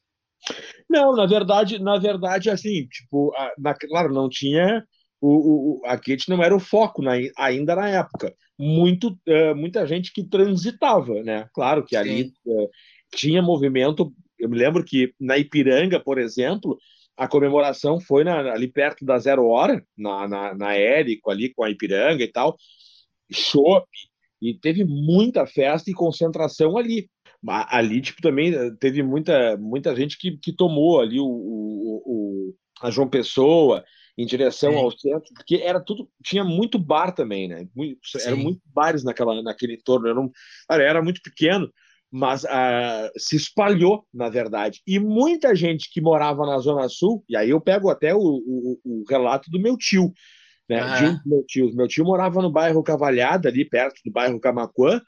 Não, 0.89 1.15
na 1.15 1.25
verdade, 1.25 1.80
na 1.80 1.98
verdade, 1.98 2.50
assim, 2.50 2.88
tipo, 2.88 3.34
a, 3.36 3.51
na, 3.58 3.74
claro, 3.74 4.13
não 4.13 4.30
tinha 4.30 4.84
o, 5.22 5.80
o, 5.80 5.86
a 5.86 5.98
Kate 5.98 6.30
não 6.30 6.44
era 6.44 6.56
o 6.56 6.60
foco 6.60 7.01
na, 7.01 7.13
ainda 7.38 7.75
na 7.75 7.89
época. 7.89 8.34
Muito, 8.58 9.18
uh, 9.27 9.56
muita 9.56 9.86
gente 9.88 10.13
que 10.13 10.24
transitava, 10.24 11.22
né? 11.24 11.50
Claro 11.54 11.84
que 11.84 11.96
ali 11.96 12.32
uh, 12.46 12.70
tinha 13.13 13.42
movimento. 13.42 14.13
Eu 14.38 14.50
me 14.50 14.58
lembro 14.58 14.84
que 14.84 15.13
na 15.20 15.38
Ipiranga, 15.38 16.00
por 16.00 16.18
exemplo, 16.18 16.77
a 17.18 17.27
comemoração 17.27 18.00
foi 18.00 18.24
na, 18.24 18.54
ali 18.54 18.68
perto 18.68 19.04
da 19.04 19.18
zero 19.18 19.48
hora, 19.48 19.84
na, 19.98 20.27
na, 20.27 20.54
na 20.56 20.75
Érico, 20.75 21.32
ali 21.32 21.54
com 21.54 21.63
a 21.63 21.70
Ipiranga 21.70 22.24
e 22.24 22.32
tal, 22.32 22.56
chopp, 23.32 23.88
e 24.42 24.54
teve 24.54 24.84
muita 24.84 25.48
festa 25.48 25.89
e 25.89 25.94
concentração 25.94 26.77
ali 26.77 27.10
ali 27.47 28.01
tipo 28.01 28.21
também 28.21 28.53
eh, 28.53 28.71
teve 28.79 29.03
muita 29.03 29.57
muita 29.57 29.95
gente 29.95 30.17
que, 30.17 30.37
que 30.37 30.53
tomou 30.53 30.99
ali 30.99 31.19
o, 31.19 31.25
o, 31.25 32.03
o 32.05 32.55
a 32.81 32.89
João 32.89 33.07
Pessoa 33.07 33.83
em 34.17 34.25
direção 34.25 34.71
Sim. 34.71 34.79
ao 34.79 34.91
centro 34.91 35.33
porque 35.33 35.55
era 35.55 35.79
tudo 35.79 36.09
tinha 36.23 36.43
muito 36.43 36.79
bar 36.79 37.11
também 37.11 37.47
né 37.47 37.67
muito, 37.75 37.99
eram 38.25 38.37
muitos 38.37 38.61
bares 38.73 39.03
naquela 39.03 39.41
naquele 39.41 39.73
entorno 39.73 40.07
era, 40.07 40.19
um, 40.19 40.31
era 40.69 41.01
muito 41.01 41.21
pequeno 41.21 41.69
mas 42.11 42.45
uh, 42.45 43.11
se 43.17 43.35
espalhou, 43.35 44.05
na 44.13 44.29
verdade. 44.29 44.81
E 44.87 44.97
muita 44.99 45.53
gente 45.53 45.91
que 45.91 45.99
morava 45.99 46.45
na 46.45 46.57
Zona 46.59 46.87
Sul, 46.87 47.25
e 47.27 47.35
aí 47.35 47.49
eu 47.49 47.59
pego 47.59 47.89
até 47.89 48.15
o, 48.15 48.19
o, 48.21 48.79
o 48.85 49.03
relato 49.09 49.51
do 49.51 49.59
meu 49.59 49.75
tio, 49.77 50.13
né? 50.69 50.81
Uhum. 50.81 50.95
De 50.95 51.05
um 51.05 51.19
meu 51.25 51.45
tio. 51.45 51.75
Meu 51.75 51.87
tio 51.89 52.05
morava 52.05 52.41
no 52.41 52.49
bairro 52.49 52.81
Cavalhada, 52.83 53.49
ali 53.49 53.65
perto 53.65 53.99
do 54.05 54.11
bairro 54.11 54.39
Camacuã. 54.39 55.01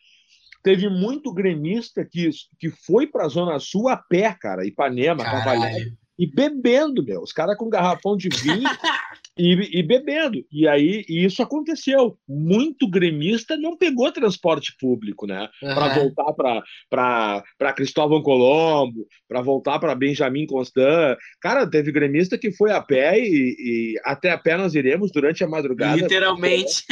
Teve 0.67 0.89
muito 0.89 1.33
gremista 1.33 2.03
que, 2.03 2.29
que 2.59 2.69
foi 2.69 3.07
para 3.07 3.25
a 3.25 3.29
Zona 3.29 3.57
Sul 3.57 3.87
a 3.87 3.95
pé, 3.95 4.35
cara, 4.37 4.65
Ipanema. 4.65 5.23
Cavalhada 5.23 5.97
e 6.17 6.25
bebendo, 6.25 7.03
meu. 7.03 7.21
Os 7.21 7.31
caras 7.31 7.55
com 7.55 7.69
garrafão 7.69 8.17
de 8.17 8.29
vinho 8.29 8.63
e, 9.37 9.79
e, 9.79 9.83
bebendo. 9.83 10.43
E 10.51 10.67
aí 10.67 11.05
e 11.07 11.23
isso 11.23 11.43
aconteceu. 11.43 12.17
Muito 12.27 12.89
gremista 12.89 13.55
não 13.55 13.77
pegou 13.77 14.11
transporte 14.11 14.75
público, 14.79 15.27
né? 15.27 15.47
Uhum. 15.61 15.75
Para 15.75 15.93
voltar 15.93 16.33
para 16.89 17.73
Cristóvão 17.73 18.21
Colombo, 18.23 19.05
para 19.27 19.41
voltar 19.41 19.79
para 19.79 19.95
Benjamin 19.95 20.47
Constant. 20.47 21.17
Cara, 21.39 21.69
teve 21.69 21.91
gremista 21.91 22.37
que 22.37 22.51
foi 22.51 22.71
a 22.71 22.81
pé 22.81 23.19
e, 23.19 23.55
e, 23.59 24.01
até 24.03 24.31
a 24.31 24.37
pé 24.37 24.57
nós 24.57 24.73
iremos 24.73 25.11
durante 25.11 25.43
a 25.43 25.47
madrugada. 25.47 25.97
Literalmente. 25.97 26.83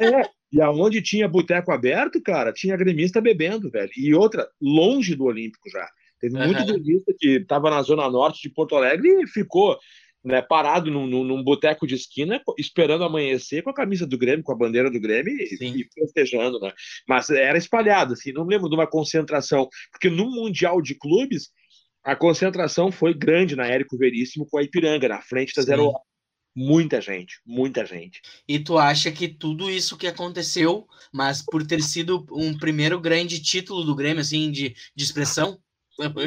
É. 0.00 0.37
E 0.52 0.60
aonde 0.60 1.02
tinha 1.02 1.28
boteco 1.28 1.70
aberto, 1.70 2.20
cara, 2.22 2.52
tinha 2.52 2.76
gremista 2.76 3.20
bebendo, 3.20 3.70
velho. 3.70 3.90
E 3.96 4.14
outra, 4.14 4.48
longe 4.60 5.14
do 5.14 5.24
Olímpico 5.24 5.68
já. 5.68 5.88
Teve 6.20 6.36
uhum. 6.36 6.46
muito 6.46 6.64
gremista 6.64 7.14
que 7.18 7.36
estava 7.36 7.70
na 7.70 7.82
zona 7.82 8.08
norte 8.10 8.42
de 8.42 8.50
Porto 8.50 8.74
Alegre 8.74 9.08
e 9.22 9.26
ficou 9.26 9.78
né, 10.24 10.42
parado 10.42 10.90
num, 10.90 11.06
num, 11.06 11.24
num 11.24 11.42
boteco 11.42 11.86
de 11.86 11.94
esquina, 11.94 12.42
esperando 12.58 13.04
amanhecer 13.04 13.62
com 13.62 13.70
a 13.70 13.74
camisa 13.74 14.06
do 14.06 14.18
Grêmio, 14.18 14.42
com 14.42 14.52
a 14.52 14.56
bandeira 14.56 14.90
do 14.90 15.00
Grêmio 15.00 15.32
e, 15.32 15.82
e, 15.82 15.88
festejando, 15.94 16.58
né? 16.58 16.72
Mas 17.06 17.30
era 17.30 17.56
espalhado, 17.56 18.14
assim, 18.14 18.32
não 18.32 18.44
lembro 18.44 18.68
de 18.68 18.74
uma 18.74 18.86
concentração, 18.86 19.68
porque 19.92 20.10
no 20.10 20.30
Mundial 20.30 20.82
de 20.82 20.94
Clubes 20.94 21.50
a 22.04 22.16
concentração 22.16 22.90
foi 22.90 23.14
grande 23.14 23.54
na 23.54 23.66
Érico 23.66 23.96
Veríssimo 23.96 24.46
com 24.50 24.58
a 24.58 24.62
Ipiranga, 24.62 25.08
na 25.08 25.20
frente 25.20 25.54
da 25.54 25.62
Sim. 25.62 25.68
Zero 25.68 25.86
Hora. 25.86 26.07
Muita 26.60 27.00
gente, 27.00 27.40
muita 27.46 27.86
gente. 27.86 28.20
E 28.48 28.58
tu 28.58 28.76
acha 28.76 29.12
que 29.12 29.28
tudo 29.28 29.70
isso 29.70 29.96
que 29.96 30.08
aconteceu, 30.08 30.88
mas 31.12 31.40
por 31.40 31.64
ter 31.64 31.80
sido 31.80 32.26
um 32.32 32.58
primeiro 32.58 33.00
grande 33.00 33.40
título 33.40 33.84
do 33.84 33.94
Grêmio, 33.94 34.20
assim, 34.20 34.50
de, 34.50 34.74
de 34.92 35.04
expressão, 35.04 35.56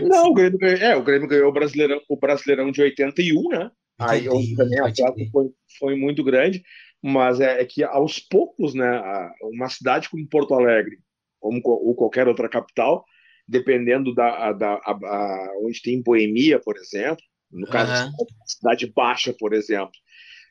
não, 0.03 0.29
o 0.29 0.33
Grêmio, 0.33 0.57
ganhou, 0.57 0.77
é, 0.77 0.95
o 0.95 1.03
Grêmio 1.03 1.27
ganhou 1.27 1.49
o 1.49 1.51
Brasileirão, 1.51 2.01
o 2.07 2.15
Brasileirão 2.15 2.71
de 2.71 2.81
81, 2.81 3.49
né? 3.49 3.71
Aí 3.99 4.25
também 4.55 4.79
a 4.79 4.93
foi, 5.31 5.49
foi 5.77 5.95
muito 5.95 6.23
grande, 6.23 6.63
mas 7.01 7.41
é, 7.41 7.61
é, 7.61 7.65
que 7.65 7.83
aos 7.83 8.17
poucos, 8.17 8.73
né, 8.73 9.01
uma 9.43 9.67
cidade 9.67 10.09
como 10.09 10.27
Porto 10.29 10.53
Alegre, 10.53 10.97
como 11.41 11.61
ou 11.65 11.93
qualquer 11.93 12.29
outra 12.29 12.47
capital, 12.47 13.03
dependendo 13.45 14.15
da, 14.15 14.53
da 14.53 14.73
a, 14.75 14.91
a, 14.91 15.51
onde 15.61 15.81
tem 15.81 16.01
boemia, 16.01 16.57
por 16.57 16.77
exemplo, 16.77 17.23
no 17.51 17.67
caso 17.67 18.05
uhum. 18.05 18.25
cidade 18.45 18.87
baixa, 18.87 19.35
por 19.37 19.53
exemplo, 19.53 19.91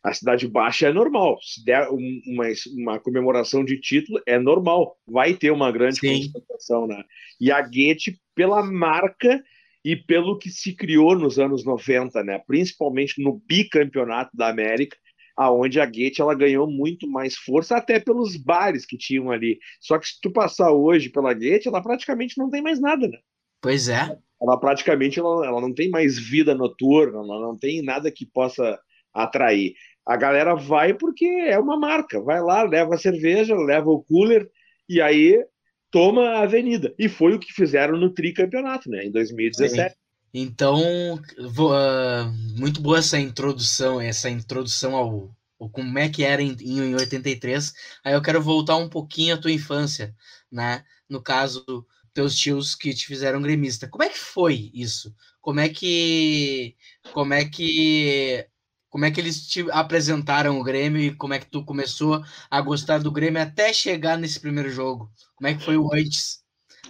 a 0.03 0.15
cidade 0.15 0.49
baixa 0.49 0.89
é 0.89 0.93
normal. 0.93 1.39
Se 1.43 1.65
der 1.65 1.89
uma, 1.91 2.45
uma 2.77 2.99
comemoração 2.99 3.65
de 3.65 3.79
título, 3.79 4.21
é 4.27 4.39
normal. 4.39 4.97
Vai 5.07 5.35
ter 5.35 5.51
uma 5.51 5.71
grande 5.71 6.01
concentração, 6.01 6.87
né? 6.87 7.03
E 7.41 7.53
a 7.53 7.61
Goethe, 7.61 8.19
pela 8.35 8.63
marca 8.63 9.43
e 9.85 9.97
pelo 9.97 10.39
que 10.39 10.51
se 10.51 10.75
criou 10.75 11.17
nos 11.17 11.39
anos 11.39 11.65
90, 11.65 12.23
né? 12.25 12.39
Principalmente 12.47 13.23
no 13.23 13.43
bicampeonato 13.47 14.35
da 14.35 14.49
América, 14.49 14.97
aonde 15.37 15.81
a 15.81 15.87
Goethe 15.87 16.21
ela 16.21 16.35
ganhou 16.35 16.67
muito 16.71 17.09
mais 17.09 17.37
força, 17.37 17.77
até 17.77 18.01
pelos 18.01 18.37
bares 18.37 18.87
que 18.87 18.97
tinham 18.97 19.31
ali. 19.31 19.59
Só 19.81 19.99
que 19.99 20.09
se 20.09 20.21
tu 20.21 20.31
passar 20.31 20.73
hoje 20.73 21.11
pela 21.11 21.35
Goethe, 21.35 21.69
ela 21.69 21.83
praticamente 21.83 22.39
não 22.39 22.49
tem 22.49 22.63
mais 22.63 22.81
nada, 22.81 23.07
né? 23.07 23.19
Pois 23.61 23.89
é. 23.89 24.17
Ela 24.41 24.59
praticamente 24.59 25.19
ela, 25.19 25.47
ela 25.47 25.61
não 25.61 25.75
tem 25.75 25.91
mais 25.91 26.19
vida 26.19 26.55
noturna, 26.55 27.19
ela 27.19 27.41
não 27.41 27.59
tem 27.59 27.83
nada 27.83 28.11
que 28.11 28.25
possa 28.25 28.79
atrair. 29.13 29.75
A 30.07 30.17
galera 30.17 30.55
vai 30.55 30.95
porque 30.95 31.25
é 31.25 31.59
uma 31.59 31.79
marca, 31.79 32.21
vai 32.21 32.41
lá, 32.41 32.63
leva 32.63 32.95
a 32.95 32.99
cerveja, 32.99 33.55
leva 33.55 33.91
o 33.91 34.03
cooler 34.03 34.49
e 34.89 35.01
aí 35.01 35.45
toma 35.91 36.31
a 36.31 36.43
avenida. 36.43 36.95
E 36.99 37.09
foi 37.09 37.35
o 37.35 37.39
que 37.39 37.53
fizeram 37.53 37.97
no 37.97 38.11
tricampeonato, 38.11 38.89
né, 38.89 39.05
em 39.05 39.11
2017. 39.11 39.91
Sim. 39.91 40.01
Então, 40.33 41.21
vou, 41.53 41.73
uh, 41.73 42.33
muito 42.57 42.81
boa 42.81 42.99
essa 42.99 43.19
introdução, 43.19 44.01
essa 44.01 44.31
introdução 44.31 44.95
ao, 44.95 45.35
ao 45.59 45.69
como 45.69 45.99
é 45.99 46.09
que 46.09 46.23
era 46.23 46.41
em, 46.41 46.57
em 46.61 46.95
83. 46.95 47.73
Aí 48.05 48.15
eu 48.15 48.23
quero 48.23 48.41
voltar 48.41 48.77
um 48.77 48.89
pouquinho 48.89 49.35
à 49.35 49.39
tua 49.39 49.51
infância, 49.51 50.15
né? 50.51 50.85
No 51.09 51.21
caso, 51.21 51.85
teus 52.15 52.37
tios 52.37 52.77
que 52.77 52.95
te 52.95 53.07
fizeram 53.07 53.43
gremista. 53.43 53.89
Como 53.89 54.05
é 54.05 54.09
que 54.09 54.19
foi 54.19 54.71
isso? 54.73 55.13
Como 55.41 55.59
é 55.59 55.69
que 55.69 56.77
como 57.13 57.35
é 57.35 57.45
que 57.45 58.47
como 58.91 59.05
é 59.05 59.11
que 59.11 59.21
eles 59.21 59.47
te 59.47 59.65
apresentaram 59.71 60.59
o 60.59 60.65
Grêmio 60.65 61.01
e 61.01 61.15
como 61.15 61.33
é 61.33 61.39
que 61.39 61.49
tu 61.49 61.65
começou 61.65 62.21
a 62.51 62.61
gostar 62.61 62.99
do 62.99 63.13
Grêmio 63.13 63.41
até 63.41 63.73
chegar 63.73 64.19
nesse 64.19 64.41
primeiro 64.41 64.69
jogo? 64.69 65.09
Como 65.37 65.49
é 65.49 65.55
que 65.55 65.65
foi 65.65 65.77
o 65.77 65.95
antes? 65.95 66.41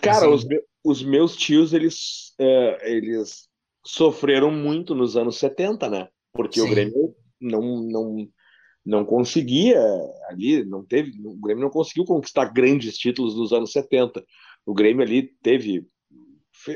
Cara, 0.01 0.27
assim? 0.27 0.35
os, 0.35 0.45
me 0.45 0.61
os, 0.83 1.03
meus 1.03 1.37
tios, 1.37 1.75
eles, 1.75 2.33
é, 2.39 2.97
eles 2.97 3.49
sofreram 3.85 4.51
muito 4.51 4.95
nos 4.95 5.15
anos 5.15 5.39
70, 5.39 5.91
né? 5.91 6.09
Porque 6.33 6.59
Sim. 6.59 6.67
o 6.67 6.71
Grêmio 6.71 7.15
não, 7.39 7.83
não, 7.83 8.29
não 8.85 9.05
conseguia 9.05 9.79
ali, 10.29 10.65
não 10.65 10.85
teve, 10.85 11.13
o 11.23 11.37
Grêmio 11.37 11.65
não 11.65 11.71
conseguiu 11.71 12.07
conquistar 12.07 12.47
grandes 12.47 12.97
títulos 12.97 13.37
nos 13.37 13.53
anos 13.53 13.73
70. 13.73 14.25
O 14.65 14.73
Grêmio 14.73 15.03
ali 15.03 15.35
teve 15.43 15.87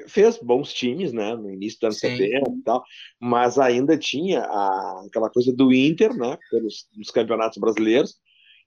fez 0.09 0.38
bons 0.38 0.73
times, 0.73 1.12
né, 1.12 1.35
no 1.35 1.50
início 1.50 1.79
dos 1.79 1.85
anos 1.85 1.99
Sim. 1.99 2.17
70 2.17 2.50
e 2.50 2.62
tal, 2.62 2.83
mas 3.21 3.59
ainda 3.59 3.97
tinha 3.99 4.41
a, 4.41 5.05
aquela 5.07 5.31
coisa 5.31 5.53
do 5.53 5.73
Inter, 5.73 6.14
né, 6.17 6.38
pelos 6.50 6.88
nos 6.97 7.11
campeonatos 7.11 7.59
brasileiros, 7.59 8.17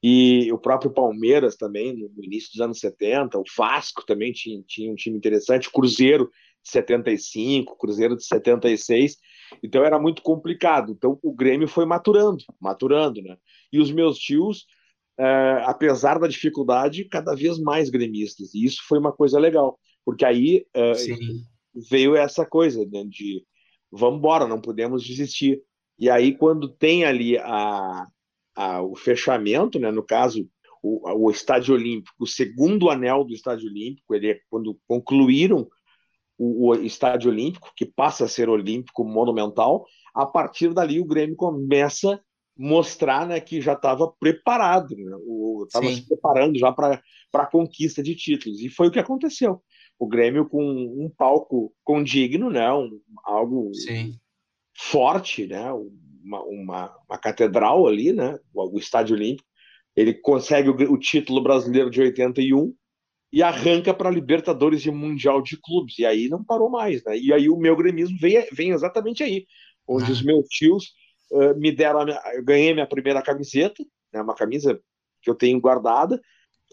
e 0.01 0.51
o 0.51 0.59
próprio 0.59 0.91
Palmeiras 0.91 1.55
também, 1.55 1.93
no 1.93 2.23
início 2.23 2.51
dos 2.51 2.61
anos 2.61 2.79
70, 2.79 3.39
o 3.39 3.43
Vasco 3.57 4.05
também 4.05 4.31
tinha, 4.31 4.61
tinha 4.67 4.91
um 4.91 4.95
time 4.95 5.17
interessante, 5.17 5.71
Cruzeiro 5.71 6.29
de 6.63 6.69
75, 6.69 7.77
Cruzeiro 7.77 8.15
de 8.15 8.23
76, 8.23 9.17
então 9.63 9.83
era 9.83 9.97
muito 9.99 10.21
complicado. 10.21 10.91
Então 10.91 11.17
o 11.23 11.33
Grêmio 11.33 11.67
foi 11.67 11.85
maturando, 11.85 12.43
maturando, 12.59 13.21
né? 13.23 13.37
E 13.73 13.79
os 13.79 13.91
meus 13.91 14.19
tios, 14.19 14.65
é, 15.17 15.63
apesar 15.65 16.19
da 16.19 16.27
dificuldade, 16.27 17.05
cada 17.05 17.33
vez 17.33 17.57
mais 17.57 17.89
gremistas, 17.89 18.53
e 18.53 18.65
isso 18.65 18.83
foi 18.87 18.99
uma 18.99 19.11
coisa 19.11 19.39
legal. 19.39 19.79
Porque 20.07 20.23
aí 20.23 20.65
uh, 20.73 21.81
veio 21.91 22.15
essa 22.15 22.45
coisa 22.45 22.79
né, 22.85 23.03
de 23.03 23.43
vamos 23.91 24.19
embora, 24.19 24.47
não 24.47 24.61
podemos 24.61 25.03
desistir. 25.03 25.61
E 25.99 26.09
aí, 26.09 26.33
quando 26.33 26.69
tem 26.69 27.03
ali 27.03 27.37
a, 27.37 28.07
a, 28.55 28.81
o 28.83 28.95
fechamento, 28.95 29.77
né, 29.77 29.91
no 29.91 30.01
caso, 30.01 30.47
o, 30.81 31.25
o 31.25 31.29
Estádio 31.29 31.73
Olímpico, 31.73 32.15
o 32.21 32.25
segundo 32.25 32.89
anel 32.89 33.25
do 33.25 33.33
Estádio 33.33 33.69
Olímpico, 33.69 34.15
ele 34.15 34.31
é 34.31 34.39
quando 34.49 34.79
concluíram 34.87 35.67
o, 36.37 36.69
o, 36.69 36.75
Estádio 36.75 37.29
Olímpico, 37.29 37.73
que 37.75 37.85
passa 37.85 38.23
a 38.23 38.29
ser 38.29 38.47
olímpico 38.47 39.03
monumental, 39.03 39.85
a 40.15 40.25
partir 40.25 40.73
dali 40.73 41.01
o 41.01 41.05
Grêmio 41.05 41.35
começa 41.35 42.13
a 42.13 42.19
mostrar 42.57 43.27
né, 43.27 43.41
que 43.41 43.59
já 43.59 43.73
estava 43.73 44.09
preparado, 44.17 44.95
estava 45.65 45.85
né, 45.85 45.95
se 45.95 46.07
preparando 46.07 46.57
já 46.57 46.71
para 46.71 47.01
a 47.33 47.45
conquista 47.45 48.01
de 48.01 48.15
títulos. 48.15 48.61
E 48.61 48.69
foi 48.69 48.87
o 48.87 48.91
que 48.91 48.99
aconteceu 48.99 49.61
o 49.99 50.07
Grêmio 50.07 50.47
com 50.47 50.63
um 50.63 51.09
palco 51.09 51.73
condigno, 51.83 52.49
né? 52.49 52.71
Um, 52.71 52.99
algo 53.23 53.73
Sim. 53.73 54.13
forte, 54.75 55.47
né? 55.47 55.71
Uma, 55.71 56.43
uma, 56.43 56.97
uma, 57.09 57.17
catedral 57.17 57.87
ali, 57.87 58.13
né? 58.13 58.37
O, 58.53 58.75
o 58.75 58.79
Estádio 58.79 59.15
Olímpico. 59.15 59.47
Ele 59.95 60.13
consegue 60.13 60.69
o, 60.69 60.93
o, 60.93 60.97
título 60.99 61.41
brasileiro 61.41 61.89
de 61.89 62.01
81 62.01 62.73
e 63.33 63.41
arranca 63.41 63.93
para 63.93 64.11
Libertadores 64.11 64.85
e 64.85 64.91
Mundial 64.91 65.41
de 65.41 65.57
Clubes. 65.59 65.97
E 65.97 66.05
aí 66.05 66.29
não 66.29 66.43
parou 66.43 66.69
mais, 66.69 67.03
né? 67.03 67.17
E 67.17 67.33
aí 67.33 67.49
o 67.49 67.57
meu 67.57 67.75
gremismo 67.75 68.17
vem, 68.19 68.47
vem 68.51 68.71
exatamente 68.71 69.23
aí, 69.23 69.45
onde 69.87 70.11
ah. 70.11 70.13
os 70.13 70.21
meus 70.21 70.47
tios 70.47 70.93
uh, 71.31 71.57
me 71.57 71.71
deram, 71.71 72.05
minha, 72.05 72.21
eu 72.35 72.43
ganhei 72.43 72.73
minha 72.73 72.87
primeira 72.87 73.21
camiseta, 73.21 73.83
né? 74.13 74.21
Uma 74.21 74.35
camisa 74.35 74.79
que 75.23 75.29
eu 75.29 75.35
tenho 75.35 75.59
guardada. 75.59 76.21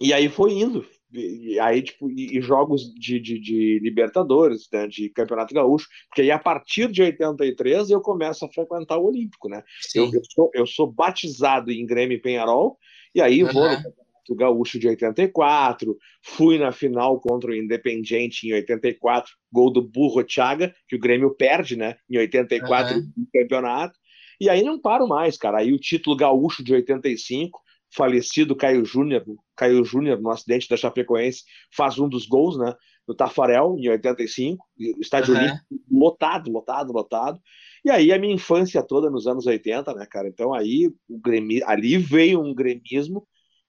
E 0.00 0.12
aí 0.12 0.28
foi 0.28 0.52
indo, 0.52 0.84
e, 1.14 1.60
aí, 1.60 1.82
tipo, 1.82 2.10
e, 2.10 2.38
e 2.38 2.40
jogos 2.42 2.92
de, 2.94 3.20
de, 3.20 3.38
de, 3.38 3.78
Libertadores, 3.80 4.68
né, 4.72 4.86
de 4.88 5.08
Campeonato 5.10 5.54
Gaúcho, 5.54 5.88
porque 6.08 6.22
aí 6.22 6.30
a 6.30 6.38
partir 6.38 6.90
de 6.90 7.02
83 7.02 7.90
eu 7.90 8.00
começo 8.00 8.44
a 8.44 8.48
frequentar 8.48 8.98
o 8.98 9.06
Olímpico, 9.06 9.48
né? 9.48 9.62
Eu, 9.94 10.10
eu, 10.12 10.22
sou, 10.24 10.50
eu 10.54 10.66
sou 10.66 10.90
batizado 10.90 11.70
em 11.70 11.86
Grêmio 11.86 12.16
e 12.16 12.20
Penharol, 12.20 12.76
e 13.14 13.20
aí 13.20 13.44
uhum. 13.44 13.52
vou 13.52 13.62
no 13.62 13.76
Campeonato 13.76 14.34
Gaúcho 14.36 14.78
de 14.78 14.88
84, 14.88 15.96
fui 16.22 16.58
na 16.58 16.72
final 16.72 17.20
contra 17.20 17.50
o 17.50 17.54
Independiente 17.54 18.48
em 18.48 18.54
84, 18.54 19.32
gol 19.52 19.70
do 19.70 19.82
Burro 19.82 20.24
Thiaga, 20.24 20.74
que 20.88 20.96
o 20.96 21.00
Grêmio 21.00 21.34
perde, 21.34 21.76
né, 21.76 21.96
em 22.10 22.18
84 22.18 22.96
uhum. 22.96 23.12
no 23.16 23.26
campeonato, 23.32 23.98
e 24.40 24.48
aí 24.50 24.62
não 24.62 24.80
paro 24.80 25.06
mais, 25.06 25.36
cara, 25.36 25.58
aí 25.58 25.72
o 25.72 25.78
título 25.78 26.16
gaúcho 26.16 26.64
de 26.64 26.74
85, 26.74 27.60
falecido 27.94 28.56
Caio 28.56 28.84
Júnior, 28.84 29.24
Caio 29.56 29.84
Júnior, 29.84 30.20
no 30.20 30.30
acidente 30.30 30.68
da 30.68 30.76
Chapecoense, 30.76 31.44
faz 31.74 31.98
um 31.98 32.08
dos 32.08 32.26
gols, 32.26 32.58
né? 32.58 32.74
No 33.06 33.14
Tafarel, 33.14 33.76
em 33.78 33.88
85, 33.88 34.64
estádio 34.98 35.34
uhum. 35.34 35.40
olímpico 35.40 35.64
lotado, 35.90 36.50
lotado, 36.50 36.92
lotado. 36.92 37.40
E 37.84 37.90
aí 37.90 38.12
a 38.12 38.18
minha 38.18 38.34
infância 38.34 38.82
toda 38.82 39.10
nos 39.10 39.26
anos 39.26 39.46
80, 39.46 39.94
né, 39.94 40.06
cara? 40.06 40.26
Então 40.26 40.54
aí 40.54 40.90
o 41.08 41.18
gremi... 41.18 41.62
ali 41.64 41.98
veio 41.98 42.40
um 42.42 42.54
gremismo 42.54 43.26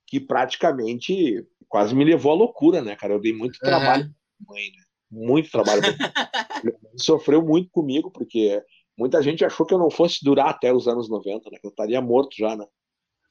que 0.07 0.19
praticamente 0.19 1.45
quase 1.67 1.93
me 1.93 2.05
levou 2.05 2.31
à 2.31 2.35
loucura, 2.35 2.81
né, 2.81 2.95
cara? 2.95 3.13
Eu 3.13 3.19
dei 3.19 3.33
muito 3.33 3.55
uhum. 3.55 3.69
trabalho 3.69 4.15
mãe, 4.47 4.71
né? 4.75 4.83
Muito 5.11 5.49
trabalho. 5.49 5.81
sofreu 6.97 7.41
muito 7.41 7.69
comigo, 7.71 8.11
porque 8.11 8.61
muita 8.97 9.21
gente 9.21 9.45
achou 9.45 9.65
que 9.65 9.73
eu 9.73 9.79
não 9.79 9.89
fosse 9.89 10.23
durar 10.23 10.49
até 10.49 10.73
os 10.73 10.87
anos 10.87 11.09
90, 11.09 11.49
né? 11.49 11.57
Que 11.59 11.67
eu 11.67 11.69
estaria 11.69 12.01
morto 12.01 12.35
já, 12.37 12.55
né? 12.55 12.65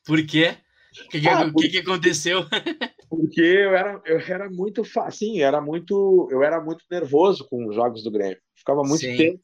Por 0.04 0.24
quê? 0.26 0.56
O 1.06 1.08
que, 1.08 1.28
ah, 1.28 1.52
que, 1.52 1.68
que, 1.68 1.78
aconteceu? 1.78 2.44
Porque 3.10 3.40
eu 3.40 3.74
era, 3.74 4.00
eu 4.06 4.18
era 4.20 4.48
muito 4.48 4.82
assim, 5.00 5.40
era 5.40 5.60
muito, 5.60 6.28
eu 6.30 6.42
era 6.42 6.60
muito 6.60 6.84
nervoso 6.90 7.46
com 7.48 7.68
os 7.68 7.74
jogos 7.74 8.02
do 8.02 8.10
Grêmio. 8.10 8.38
Ficava 8.56 8.82
muito 8.82 9.00
Sim. 9.00 9.16
tempo. 9.16 9.40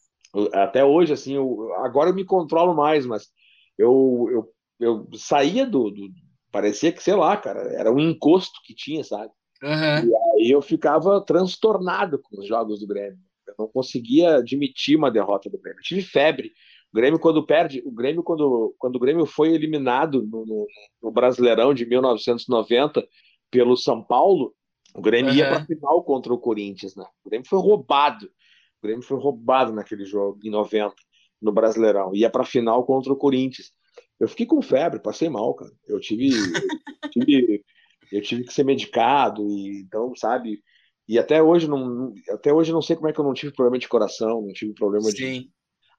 Até 0.53 0.85
hoje, 0.85 1.13
assim, 1.13 1.35
eu, 1.35 1.73
agora 1.79 2.11
eu 2.11 2.15
me 2.15 2.25
controlo 2.25 2.75
mais, 2.75 3.05
mas 3.05 3.29
eu, 3.77 4.29
eu, 4.31 4.49
eu 4.79 5.09
saía 5.17 5.67
do, 5.67 5.91
do, 5.91 6.09
Parecia 6.53 6.91
que, 6.91 7.03
sei 7.03 7.15
lá, 7.15 7.37
cara, 7.37 7.61
era 7.75 7.93
um 7.93 7.99
encosto 7.99 8.61
que 8.65 8.75
tinha, 8.75 9.05
sabe? 9.05 9.31
Uhum. 9.63 10.09
E 10.09 10.45
aí 10.45 10.51
eu 10.51 10.61
ficava 10.61 11.21
transtornado 11.21 12.21
com 12.21 12.41
os 12.41 12.47
jogos 12.47 12.81
do 12.81 12.87
Grêmio. 12.87 13.19
Eu 13.47 13.55
não 13.59 13.69
conseguia 13.69 14.37
admitir 14.37 14.97
uma 14.97 15.11
derrota 15.11 15.49
do 15.49 15.59
Grêmio. 15.59 15.79
Eu 15.79 15.83
tive 15.83 16.03
febre. 16.03 16.53
O 16.93 16.97
Grêmio, 16.97 17.21
quando 17.21 17.47
perde, 17.47 17.83
o 17.85 17.91
Grêmio, 17.91 18.23
quando, 18.23 18.75
quando 18.79 18.97
o 18.97 18.99
Grêmio 18.99 19.25
foi 19.27 19.53
eliminado 19.53 20.27
no, 20.27 20.45
no, 20.45 20.67
no 21.03 21.11
Brasileirão 21.11 21.73
de 21.73 21.87
1990 21.87 23.07
pelo 23.51 23.77
São 23.77 24.03
Paulo, 24.03 24.55
o 24.95 25.01
Grêmio 25.01 25.31
uhum. 25.31 25.37
ia 25.37 25.49
para 25.49 25.59
a 25.59 25.67
final 25.67 26.03
contra 26.03 26.33
o 26.33 26.39
Corinthians, 26.39 26.97
né? 26.97 27.05
O 27.25 27.31
Grêmio 27.31 27.49
foi 27.49 27.61
roubado. 27.61 28.27
O 28.27 28.87
Grêmio 28.87 29.03
foi 29.03 29.19
roubado 29.19 29.73
naquele 29.73 30.05
jogo, 30.05 30.41
em 30.43 30.51
90, 30.51 30.95
no 31.41 31.53
Brasileirão. 31.53 32.15
Ia 32.15 32.29
para 32.29 32.43
a 32.43 32.47
final 32.47 32.85
contra 32.85 33.13
o 33.13 33.17
Corinthians. 33.17 33.73
Eu 34.19 34.29
fiquei 34.29 34.47
com 34.47 34.61
febre, 34.61 35.01
passei 35.01 35.29
mal, 35.29 35.55
cara. 35.55 35.71
Eu 35.87 36.01
tive, 36.01 36.31
eu 36.31 37.11
tive 37.11 37.65
eu 38.13 38.21
tive 38.21 38.45
que 38.45 38.53
ser 38.53 38.65
medicado 38.65 39.49
e 39.49 39.83
então 39.83 40.15
sabe 40.17 40.61
e 41.09 41.19
até 41.19 41.43
hoje 41.43 41.69
não 41.69 42.13
até 42.31 42.53
hoje 42.53 42.73
não 42.73 42.83
sei 42.83 42.97
como 42.97 43.09
é 43.09 43.13
que 43.13 43.21
eu 43.21 43.25
não 43.25 43.35
tive 43.35 43.53
problema 43.53 43.79
de 43.79 43.89
coração 43.89 44.43
não 44.43 44.53
tive 44.53 44.75
problema 44.75 45.05
Sim. 45.11 45.15
de 45.15 45.51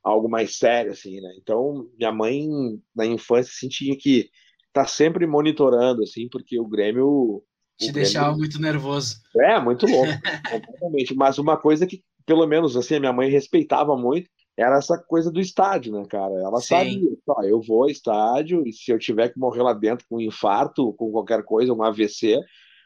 algo 0.04 0.30
mais 0.30 0.58
sério 0.58 0.92
assim 0.92 1.20
né 1.22 1.34
então 1.38 1.88
minha 1.98 2.12
mãe 2.12 2.48
na 2.96 3.06
infância 3.06 3.52
assim, 3.52 3.68
tinha 3.68 3.96
que 3.98 4.30
estar 4.68 4.84
tá 4.84 4.86
sempre 4.86 5.26
monitorando 5.28 6.04
assim 6.04 6.28
porque 6.30 6.60
o 6.60 6.68
Grêmio 6.68 7.44
te 7.78 7.90
o 7.90 7.94
deixava 7.94 8.28
Grêmio... 8.28 8.40
muito 8.40 8.62
nervoso 8.62 9.16
é 9.38 9.60
muito 9.60 9.86
louco 9.86 10.12
completamente 10.50 11.16
mas 11.16 11.38
uma 11.38 11.58
coisa 11.58 11.86
que 11.86 12.04
pelo 12.26 12.46
menos 12.48 12.76
assim 12.76 12.96
a 12.96 13.00
minha 13.00 13.14
mãe 13.14 13.30
respeitava 13.30 13.96
muito 13.96 14.30
era 14.58 14.78
essa 14.78 14.98
coisa 14.98 15.32
do 15.32 15.40
estádio, 15.40 15.94
né, 15.94 16.06
cara? 16.08 16.34
Ela 16.36 16.60
Sim. 16.60 16.68
sabia, 16.68 17.10
ó, 17.28 17.44
eu 17.44 17.62
vou 17.62 17.84
ao 17.84 17.90
estádio 17.90 18.68
e 18.68 18.74
se 18.74 18.92
eu 18.92 19.00
tiver 19.00 19.30
que 19.30 19.40
morrer 19.40 19.62
lá 19.64 19.74
dentro 19.74 20.06
com 20.10 20.18
um 20.18 20.22
infarto, 20.22 20.94
com 20.94 21.12
qualquer 21.12 21.44
coisa, 21.44 21.74
um 21.74 21.84
AVC, 21.84 22.40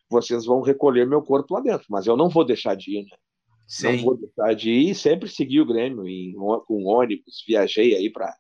vocês 0.10 0.46
vão 0.46 0.62
recolher 0.62 1.08
meu 1.08 1.22
corpo 1.22 1.54
lá 1.54 1.62
dentro, 1.62 1.86
mas 1.90 2.06
eu 2.06 2.16
não 2.16 2.30
vou 2.30 2.46
deixar 2.46 2.76
de 2.76 3.00
ir, 3.00 3.04
né? 3.04 3.18
Sim. 3.68 3.98
Não 3.98 4.04
vou 4.04 4.18
deixar 4.18 4.54
de 4.54 4.72
ir 4.72 4.92
e 4.92 4.96
sempre 4.96 5.28
segui 5.30 5.60
o 5.60 5.66
Grêmio 5.66 6.08
em, 6.08 6.34
com 6.34 6.84
ônibus, 6.86 7.44
viajei 7.48 7.96
aí 7.96 8.12
para 8.12 8.34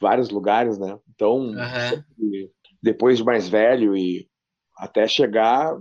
vários 0.00 0.30
lugares, 0.30 0.78
né? 0.78 0.98
Então, 1.14 1.48
uhum. 1.48 2.48
depois 2.82 3.18
de 3.18 3.24
mais 3.24 3.48
velho 3.48 3.96
e 3.96 4.28
até 4.76 5.06
chegar, 5.08 5.76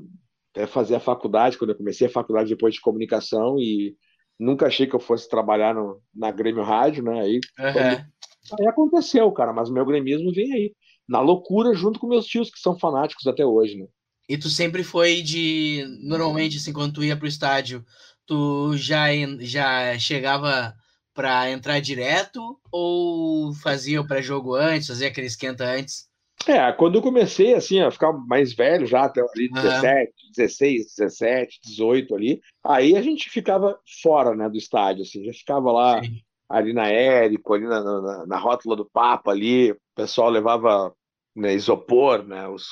até 0.52 0.66
fazer 0.66 0.96
a 0.96 1.00
faculdade, 1.00 1.58
quando 1.58 1.72
eu 1.72 1.78
comecei 1.78 2.08
a 2.08 2.12
faculdade 2.12 2.50
depois 2.50 2.74
de 2.74 2.82
comunicação 2.82 3.60
e 3.60 3.96
Nunca 4.40 4.68
achei 4.68 4.86
que 4.86 4.96
eu 4.96 5.00
fosse 5.00 5.28
trabalhar 5.28 5.74
no, 5.74 6.00
na 6.14 6.30
Grêmio 6.32 6.64
Rádio, 6.64 7.04
né? 7.04 7.22
Aí, 7.22 7.40
uhum. 7.60 8.60
aí 8.60 8.68
aconteceu, 8.68 9.32
cara, 9.32 9.52
mas 9.52 9.70
o 9.70 9.74
meu 9.74 9.86
gremismo 9.86 10.32
vem 10.32 10.54
aí. 10.54 10.76
Na 11.10 11.20
loucura, 11.22 11.74
junto 11.74 12.00
com 12.00 12.08
meus 12.08 12.26
tios, 12.26 12.52
que 12.52 12.60
são 12.60 12.78
fanáticos 12.78 13.26
até 13.26 13.46
hoje, 13.46 13.78
né? 13.78 13.88
E 14.30 14.38
tu 14.38 14.50
sempre 14.50 14.84
foi 14.84 15.22
de. 15.22 15.86
Normalmente, 16.04 16.58
assim, 16.58 16.74
quando 16.74 16.94
tu 16.94 17.04
ia 17.04 17.18
pro 17.18 17.28
estádio, 17.28 17.84
tu 18.28 18.78
já, 18.78 19.08
já 19.40 19.98
chegava 19.98 20.76
para 21.14 21.50
entrar 21.50 21.80
direto 21.80 22.60
ou 22.72 23.52
fazia 23.54 24.00
o 24.00 24.08
pré-jogo 24.08 24.54
antes, 24.54 24.88
fazia 24.88 25.08
aquele 25.08 25.26
esquenta 25.26 25.66
antes? 25.66 26.08
É, 26.46 26.72
quando 26.72 26.96
eu 26.96 27.02
comecei 27.02 27.56
assim 27.56 27.80
a 27.80 27.90
ficar 27.90 28.14
mais 28.14 28.54
velho 28.54 28.86
já, 28.86 29.06
até 29.06 29.22
ali 29.22 29.50
17, 29.50 29.90
uhum. 29.90 30.32
16, 30.36 30.96
17, 30.96 31.60
18 31.64 32.16
ali, 32.16 32.42
aí 32.64 32.96
a 32.96 33.02
gente 33.02 33.30
ficava 33.30 33.80
fora, 34.04 34.36
né, 34.36 34.48
do 34.48 34.58
estádio, 34.58 35.02
assim, 35.02 35.26
já 35.26 35.34
ficava 35.34 35.72
lá 35.72 36.04
Sim. 36.04 36.22
ali 36.48 36.74
na 36.74 36.88
Érico, 36.88 37.54
ali 37.54 37.66
na, 37.66 37.82
na, 37.82 38.26
na, 38.28 38.38
rótula 38.38 38.76
do 38.76 38.86
Papa 38.86 39.32
ali, 39.32 39.72
o 39.72 39.78
pessoal 39.96 40.30
levava 40.30 40.94
né, 41.36 41.56
isopor, 41.56 42.24
né, 42.24 42.48
os, 42.48 42.68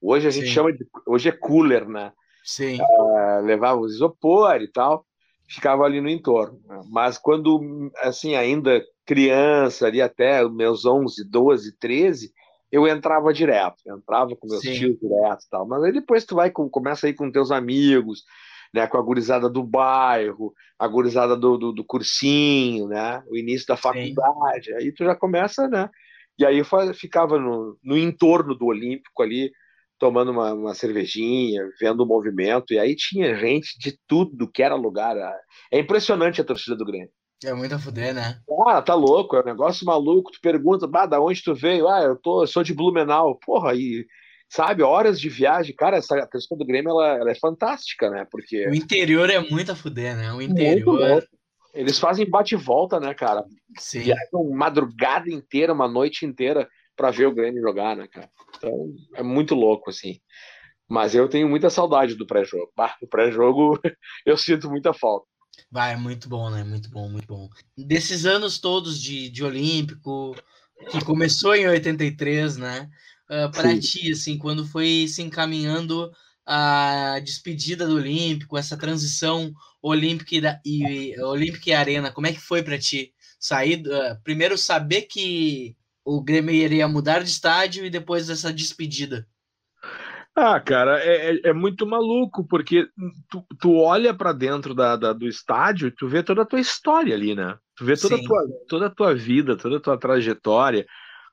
hoje 0.00 0.26
a 0.26 0.30
gente 0.30 0.46
Sim. 0.46 0.54
chama 0.54 0.72
de, 0.72 0.86
hoje 1.06 1.28
é 1.28 1.32
cooler, 1.32 1.86
né, 1.86 2.12
Sim. 2.44 2.78
Uh, 2.80 3.44
levava 3.44 3.80
os 3.80 3.94
isopor 3.94 4.60
e 4.62 4.68
tal, 4.68 5.04
ficava 5.48 5.84
ali 5.84 6.00
no 6.00 6.08
entorno, 6.08 6.60
mas 6.90 7.18
quando, 7.18 7.90
assim, 7.98 8.34
ainda 8.34 8.82
criança, 9.04 9.86
ali 9.86 10.00
até 10.00 10.48
meus 10.48 10.84
11, 10.84 11.28
12, 11.28 11.76
13, 11.78 12.32
eu 12.70 12.86
entrava 12.86 13.32
direto, 13.32 13.82
entrava 13.88 14.36
com 14.36 14.46
meus 14.46 14.60
Sim. 14.60 14.72
tios 14.72 15.00
direto 15.00 15.44
e 15.44 15.50
tal. 15.50 15.66
Mas 15.66 15.82
aí 15.82 15.92
depois 15.92 16.24
tu 16.24 16.36
vai, 16.36 16.50
começa 16.50 17.08
aí 17.08 17.12
com 17.12 17.32
teus 17.32 17.50
amigos, 17.50 18.22
né, 18.72 18.86
com 18.86 18.96
a 18.96 19.02
gurizada 19.02 19.50
do 19.50 19.64
bairro, 19.64 20.54
a 20.78 20.86
gurizada 20.86 21.36
do, 21.36 21.58
do, 21.58 21.72
do 21.72 21.84
cursinho, 21.84 22.86
né, 22.86 23.22
o 23.28 23.36
início 23.36 23.66
da 23.66 23.76
faculdade, 23.76 24.66
Sim. 24.66 24.74
aí 24.74 24.92
tu 24.92 25.04
já 25.04 25.16
começa, 25.16 25.66
né, 25.66 25.90
e 26.38 26.46
aí 26.46 26.58
eu 26.58 26.94
ficava 26.94 27.38
no, 27.38 27.76
no 27.82 27.98
entorno 27.98 28.54
do 28.54 28.66
Olímpico 28.66 29.22
ali, 29.22 29.52
tomando 30.00 30.32
uma, 30.32 30.54
uma, 30.54 30.74
cervejinha, 30.74 31.62
vendo 31.78 32.00
o 32.00 32.06
movimento, 32.06 32.72
e 32.72 32.78
aí 32.78 32.96
tinha 32.96 33.36
gente 33.36 33.78
de 33.78 33.96
tudo 34.08 34.50
que 34.50 34.62
era 34.62 34.74
lugar. 34.74 35.14
É 35.70 35.78
impressionante 35.78 36.40
a 36.40 36.44
torcida 36.44 36.74
do 36.74 36.86
Grêmio. 36.86 37.10
É 37.44 37.52
muito 37.52 37.74
a 37.74 37.78
fuder, 37.78 38.14
né? 38.14 38.38
Ah, 38.66 38.82
tá 38.82 38.94
louco, 38.94 39.36
é 39.36 39.40
um 39.40 39.46
negócio 39.46 39.86
maluco. 39.86 40.32
Tu 40.32 40.40
pergunta, 40.40 40.86
bah, 40.86 41.06
da 41.06 41.20
onde 41.20 41.42
tu 41.42 41.54
veio? 41.54 41.86
Ah, 41.86 42.02
eu, 42.02 42.16
tô, 42.16 42.42
eu 42.42 42.46
sou 42.46 42.62
de 42.62 42.74
Blumenau. 42.74 43.38
Porra, 43.44 43.74
e 43.74 44.06
sabe, 44.48 44.82
horas 44.82 45.20
de 45.20 45.28
viagem. 45.28 45.74
Cara, 45.74 45.98
essa 45.98 46.26
questão 46.26 46.56
do 46.56 46.66
Grêmio, 46.66 46.90
ela, 46.90 47.18
ela 47.18 47.30
é 47.30 47.34
fantástica, 47.34 48.10
né? 48.10 48.26
Porque... 48.30 48.66
O 48.68 48.74
interior 48.74 49.30
é 49.30 49.38
muito 49.38 49.70
a 49.70 49.76
fuder, 49.76 50.16
né? 50.16 50.32
O 50.32 50.40
interior... 50.40 51.22
Eles 51.72 52.00
fazem 52.00 52.28
bate 52.28 52.54
e 52.54 52.58
volta, 52.58 52.98
né, 52.98 53.14
cara? 53.14 53.44
Sim. 53.78 54.00
Viajam 54.00 54.50
madrugada 54.50 55.30
inteira, 55.30 55.72
uma 55.72 55.86
noite 55.86 56.26
inteira 56.26 56.68
para 57.00 57.10
ver 57.10 57.26
o 57.26 57.34
Grêmio 57.34 57.62
jogar, 57.62 57.96
né, 57.96 58.06
cara? 58.06 58.30
Então, 58.58 58.94
é 59.14 59.22
muito 59.22 59.54
louco, 59.54 59.88
assim. 59.88 60.20
Mas 60.86 61.14
eu 61.14 61.30
tenho 61.30 61.48
muita 61.48 61.70
saudade 61.70 62.14
do 62.14 62.26
pré-jogo. 62.26 62.70
O 63.00 63.06
pré-jogo 63.06 63.80
eu 64.26 64.36
sinto 64.36 64.68
muita 64.68 64.92
falta. 64.92 65.26
Vai, 65.70 65.94
é 65.94 65.96
muito 65.96 66.28
bom, 66.28 66.50
né? 66.50 66.62
Muito 66.62 66.90
bom, 66.90 67.08
muito 67.08 67.26
bom. 67.26 67.48
Desses 67.74 68.26
anos 68.26 68.58
todos 68.58 69.00
de, 69.00 69.30
de 69.30 69.42
Olímpico, 69.42 70.36
que 70.90 71.02
começou 71.02 71.54
em 71.54 71.66
83, 71.66 72.58
né? 72.58 72.90
Uh, 73.30 73.46
ah, 73.46 73.48
para 73.48 73.80
ti, 73.80 74.12
assim, 74.12 74.36
quando 74.36 74.66
foi 74.66 75.06
se 75.08 75.22
encaminhando 75.22 76.12
a 76.44 77.18
despedida 77.24 77.86
do 77.86 77.96
Olímpico, 77.96 78.58
essa 78.58 78.76
transição 78.76 79.50
Olímpica 79.80 80.60
e, 80.66 81.14
e, 81.14 81.22
Olímpica 81.22 81.70
e 81.70 81.72
Arena, 81.72 82.12
como 82.12 82.26
é 82.26 82.32
que 82.34 82.40
foi 82.40 82.62
para 82.62 82.78
ti? 82.78 83.14
Sair, 83.38 83.82
uh, 83.86 84.22
primeiro 84.22 84.58
saber 84.58 85.02
que 85.02 85.74
o 86.16 86.22
Grêmio 86.22 86.54
iria 86.54 86.88
mudar 86.88 87.20
de 87.20 87.30
estádio 87.30 87.84
e 87.84 87.90
depois 87.90 88.28
essa 88.28 88.52
despedida. 88.52 89.26
Ah, 90.34 90.60
cara, 90.60 91.00
é, 91.00 91.34
é, 91.34 91.40
é 91.50 91.52
muito 91.52 91.86
maluco, 91.86 92.46
porque 92.46 92.88
tu, 93.28 93.44
tu 93.60 93.76
olha 93.76 94.14
para 94.14 94.32
dentro 94.32 94.74
da, 94.74 94.96
da, 94.96 95.12
do 95.12 95.26
estádio 95.26 95.88
e 95.88 95.90
tu 95.90 96.08
vê 96.08 96.22
toda 96.22 96.42
a 96.42 96.46
tua 96.46 96.60
história 96.60 97.14
ali, 97.14 97.34
né? 97.34 97.58
Tu 97.76 97.84
vê 97.84 97.96
toda, 97.96 98.16
a 98.16 98.22
tua, 98.22 98.48
toda 98.68 98.86
a 98.86 98.90
tua 98.90 99.14
vida, 99.14 99.56
toda 99.56 99.76
a 99.76 99.80
tua 99.80 99.98
trajetória, 99.98 100.86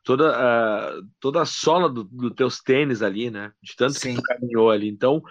toda, 0.03 0.31
uh, 0.31 1.07
toda 1.19 1.41
a 1.41 1.45
sola 1.45 1.89
dos 1.89 2.05
do 2.09 2.31
teus 2.31 2.59
tênis 2.59 3.01
ali, 3.01 3.29
né? 3.29 3.51
De 3.61 3.75
tanto 3.75 3.93
Sim. 3.93 4.15
que 4.15 4.21
tu 4.21 4.23
caminhou 4.23 4.71
ali. 4.71 4.89
Então, 4.89 5.21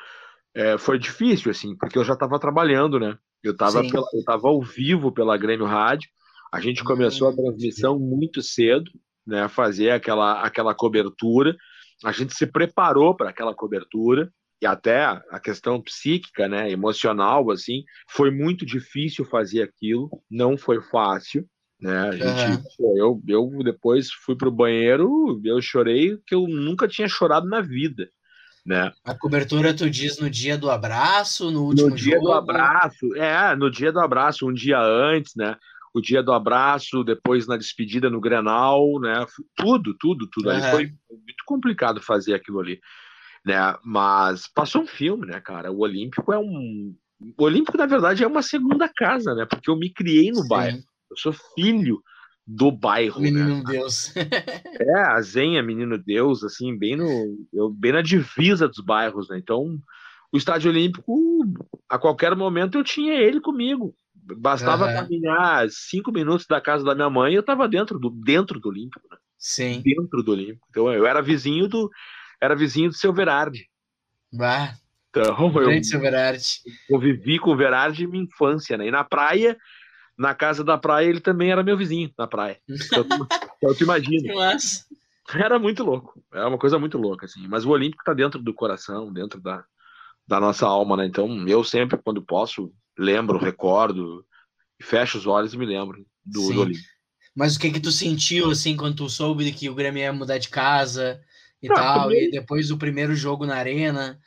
é, 0.55 0.79
foi 0.79 0.99
difícil, 0.99 1.51
assim, 1.51 1.77
porque 1.77 1.99
eu 1.99 2.05
já 2.05 2.15
estava 2.15 2.39
trabalhando, 2.39 2.99
né? 2.99 3.19
Eu 3.43 3.53
estava 3.53 3.85
eu 3.85 4.25
tava 4.25 4.49
ao 4.49 4.63
vivo 4.63 5.13
pela 5.13 5.37
Grêmio 5.37 5.67
Rádio, 5.67 6.09
a 6.53 6.61
gente 6.61 6.83
começou 6.83 7.29
a 7.29 7.31
hum, 7.31 7.37
transmissão 7.37 7.99
muito 7.99 8.43
cedo, 8.43 8.91
né? 9.27 9.49
Fazer 9.49 9.91
aquela, 9.91 10.43
aquela 10.43 10.75
cobertura 10.75 11.57
a 12.05 12.13
gente 12.13 12.35
se 12.35 12.47
preparou 12.47 13.15
para 13.15 13.31
aquela 13.31 13.55
cobertura 13.55 14.31
e 14.61 14.67
até 14.67 15.05
a 15.05 15.39
questão 15.39 15.81
psíquica, 15.81 16.49
né, 16.49 16.71
emocional, 16.71 17.51
assim, 17.51 17.85
foi 18.09 18.31
muito 18.31 18.65
difícil 18.65 19.25
fazer 19.25 19.63
aquilo, 19.63 20.11
não 20.31 20.57
foi 20.57 20.81
fácil, 20.81 21.47
Né? 21.79 22.09
A 22.09 22.13
gente, 22.13 22.81
uhum. 22.81 22.97
eu, 22.97 23.23
eu 23.29 23.63
depois 23.63 24.11
fui 24.11 24.35
pro 24.35 24.51
banheiro, 24.51 25.41
eu 25.45 25.61
chorei 25.61 26.17
que 26.27 26.35
eu 26.35 26.47
nunca 26.49 26.89
tinha 26.89 27.07
chorado 27.07 27.47
na 27.47 27.61
vida. 27.61 28.09
Né? 28.65 28.91
A 29.05 29.15
cobertura 29.15 29.75
tu 29.75 29.89
diz 29.89 30.19
no 30.19 30.29
dia 30.29 30.57
do 30.57 30.71
abraço, 30.71 31.51
no 31.51 31.65
último 31.65 31.91
No 31.91 31.95
dia 31.95 32.15
jogo? 32.15 32.27
do 32.27 32.33
abraço, 32.33 33.15
é, 33.15 33.55
no 33.55 33.71
dia 33.71 33.93
do 33.93 34.01
abraço, 34.01 34.49
um 34.49 34.53
dia 34.53 34.81
antes, 34.81 35.35
né? 35.37 35.57
O 35.97 36.01
dia 36.03 36.23
do 36.23 36.31
abraço, 36.31 37.03
depois 37.03 37.47
na 37.47 37.57
despedida 37.57 38.11
no 38.11 38.21
Grenal, 38.21 39.01
né? 39.01 39.25
Tudo, 39.57 39.97
tudo, 39.99 40.29
tudo. 40.31 40.51
Uhum. 40.51 40.55
Ali 40.55 40.71
foi 40.71 40.85
muito 41.09 41.43
complicado 41.47 42.03
fazer 42.03 42.35
aquilo 42.35 42.61
ali, 42.61 42.79
né? 43.43 43.75
Mas 43.83 44.47
passou 44.47 44.83
um 44.83 44.87
filme, 44.87 45.27
né, 45.27 45.41
cara? 45.41 45.73
O 45.73 45.79
Olímpico 45.79 46.35
é 46.35 46.39
um. 46.39 46.95
O 47.39 47.43
Olímpico, 47.43 47.79
na 47.79 47.87
verdade, 47.87 48.23
é 48.23 48.27
uma 48.27 48.43
segunda 48.43 48.91
casa, 48.95 49.35
né? 49.35 49.47
Porque 49.47 49.71
eu 49.71 49.77
me 49.79 49.91
criei 49.91 50.31
no 50.31 50.43
Sim. 50.43 50.49
bairro. 50.49 50.79
Eu 51.11 51.17
sou 51.17 51.33
filho 51.55 52.03
do 52.47 52.71
bairro, 52.71 53.23
né? 53.23 53.31
Menino 53.31 53.57
né? 53.57 53.65
Deus. 53.67 54.13
é, 54.79 55.01
a 55.01 55.19
Zenha, 55.23 55.63
Menino 55.63 55.97
Deus, 55.97 56.45
assim, 56.45 56.77
bem 56.79 56.95
no, 56.95 57.39
eu, 57.55 57.71
bem 57.71 57.93
na 57.93 58.03
divisa 58.03 58.69
dos 58.69 58.85
bairros, 58.85 59.31
né? 59.31 59.39
Então, 59.39 59.79
o 60.31 60.37
Estádio 60.37 60.71
Olímpico, 60.71 61.43
a 61.89 61.99
qualquer 61.99 62.37
momento 62.37 62.77
eu 62.77 62.85
tinha 62.85 63.15
ele 63.15 63.41
comigo. 63.41 63.97
Bastava 64.37 64.87
uhum. 64.87 64.95
caminhar 64.95 65.69
cinco 65.71 66.11
minutos 66.11 66.47
da 66.47 66.61
casa 66.61 66.85
da 66.85 66.95
minha 66.95 67.11
mãe 67.11 67.33
e 67.33 67.37
eu 67.37 67.41
estava 67.41 67.69
dentro 67.69 67.99
do 67.99 68.11
dentro 68.11 68.59
do 68.59 68.69
Olímpico, 68.69 69.07
né? 69.11 69.17
Sim. 69.39 69.81
Dentro 69.83 70.23
do 70.23 70.33
Olímpico. 70.33 70.67
Então, 70.71 70.93
eu 70.93 71.07
era 71.07 71.23
vizinho 71.23 71.69
do 71.69 71.91
era 72.41 72.55
vizinho 72.55 72.91
do 72.91 72.97
seu 72.97 73.13
Verardi. 73.13 73.69
Bah. 74.33 74.75
Então, 75.11 75.61
eu, 75.61 75.85
seu 75.85 76.01
Verardi. 76.01 76.61
convivi 76.89 77.39
com 77.39 77.53
o 77.53 77.57
Verardi 77.57 78.07
minha 78.07 78.25
infância, 78.25 78.77
né? 78.77 78.87
E 78.87 78.91
na 78.91 79.05
praia 79.05 79.57
na 80.17 80.35
casa 80.35 80.65
da 80.65 80.79
praia 80.79 81.07
ele 81.07 81.21
também 81.21 81.51
era 81.51 81.63
meu 81.63 81.77
vizinho 81.77 82.11
na 82.19 82.27
praia. 82.27 82.59
Então, 82.69 83.05
então 83.57 83.75
tu 83.75 83.85
imagina. 83.85 84.33
Era 85.35 85.59
muito 85.59 85.83
louco. 85.83 86.23
É 86.33 86.45
uma 86.45 86.57
coisa 86.57 86.79
muito 86.79 86.97
louca, 86.97 87.27
assim. 87.27 87.49
Mas 87.49 87.65
o 87.65 87.71
Olímpico 87.71 88.05
tá 88.05 88.15
dentro 88.15 88.41
do 88.41 88.55
coração, 88.55 89.13
dentro 89.13 89.41
da, 89.41 89.65
da 90.27 90.39
nossa 90.39 90.67
alma, 90.67 90.97
né? 90.97 91.05
Então 91.05 91.49
eu 91.49 91.65
sempre, 91.65 91.99
quando 91.99 92.23
posso, 92.23 92.73
lembro, 92.99 93.39
recordo, 93.39 94.25
fecho 94.81 95.19
os 95.19 95.27
olhos 95.27 95.55
e 95.55 95.59
me 95.59 95.67
lembro 95.67 96.05
do, 96.25 96.53
do 96.53 96.61
Olímpico. 96.61 96.85
Mas 97.35 97.57
o 97.57 97.61
que 97.61 97.71
que 97.71 97.81
tu 97.81 97.93
sentiu, 97.93 98.51
assim, 98.51 98.77
quando 98.77 98.97
tu 98.97 99.11
soube 99.11 99.53
que 99.53 99.69
o 99.69 99.75
Grêmio 99.75 100.01
ia 100.01 100.13
mudar 100.13 100.39
de 100.39 100.49
casa 100.49 101.21
e 101.63 101.69
Não, 101.69 101.75
tal, 101.75 102.07
primeiro... 102.07 102.29
e 102.29 102.31
depois 102.31 102.69
do 102.69 102.79
primeiro 102.79 103.15
jogo 103.15 103.45
na 103.45 103.57
arena? 103.57 104.19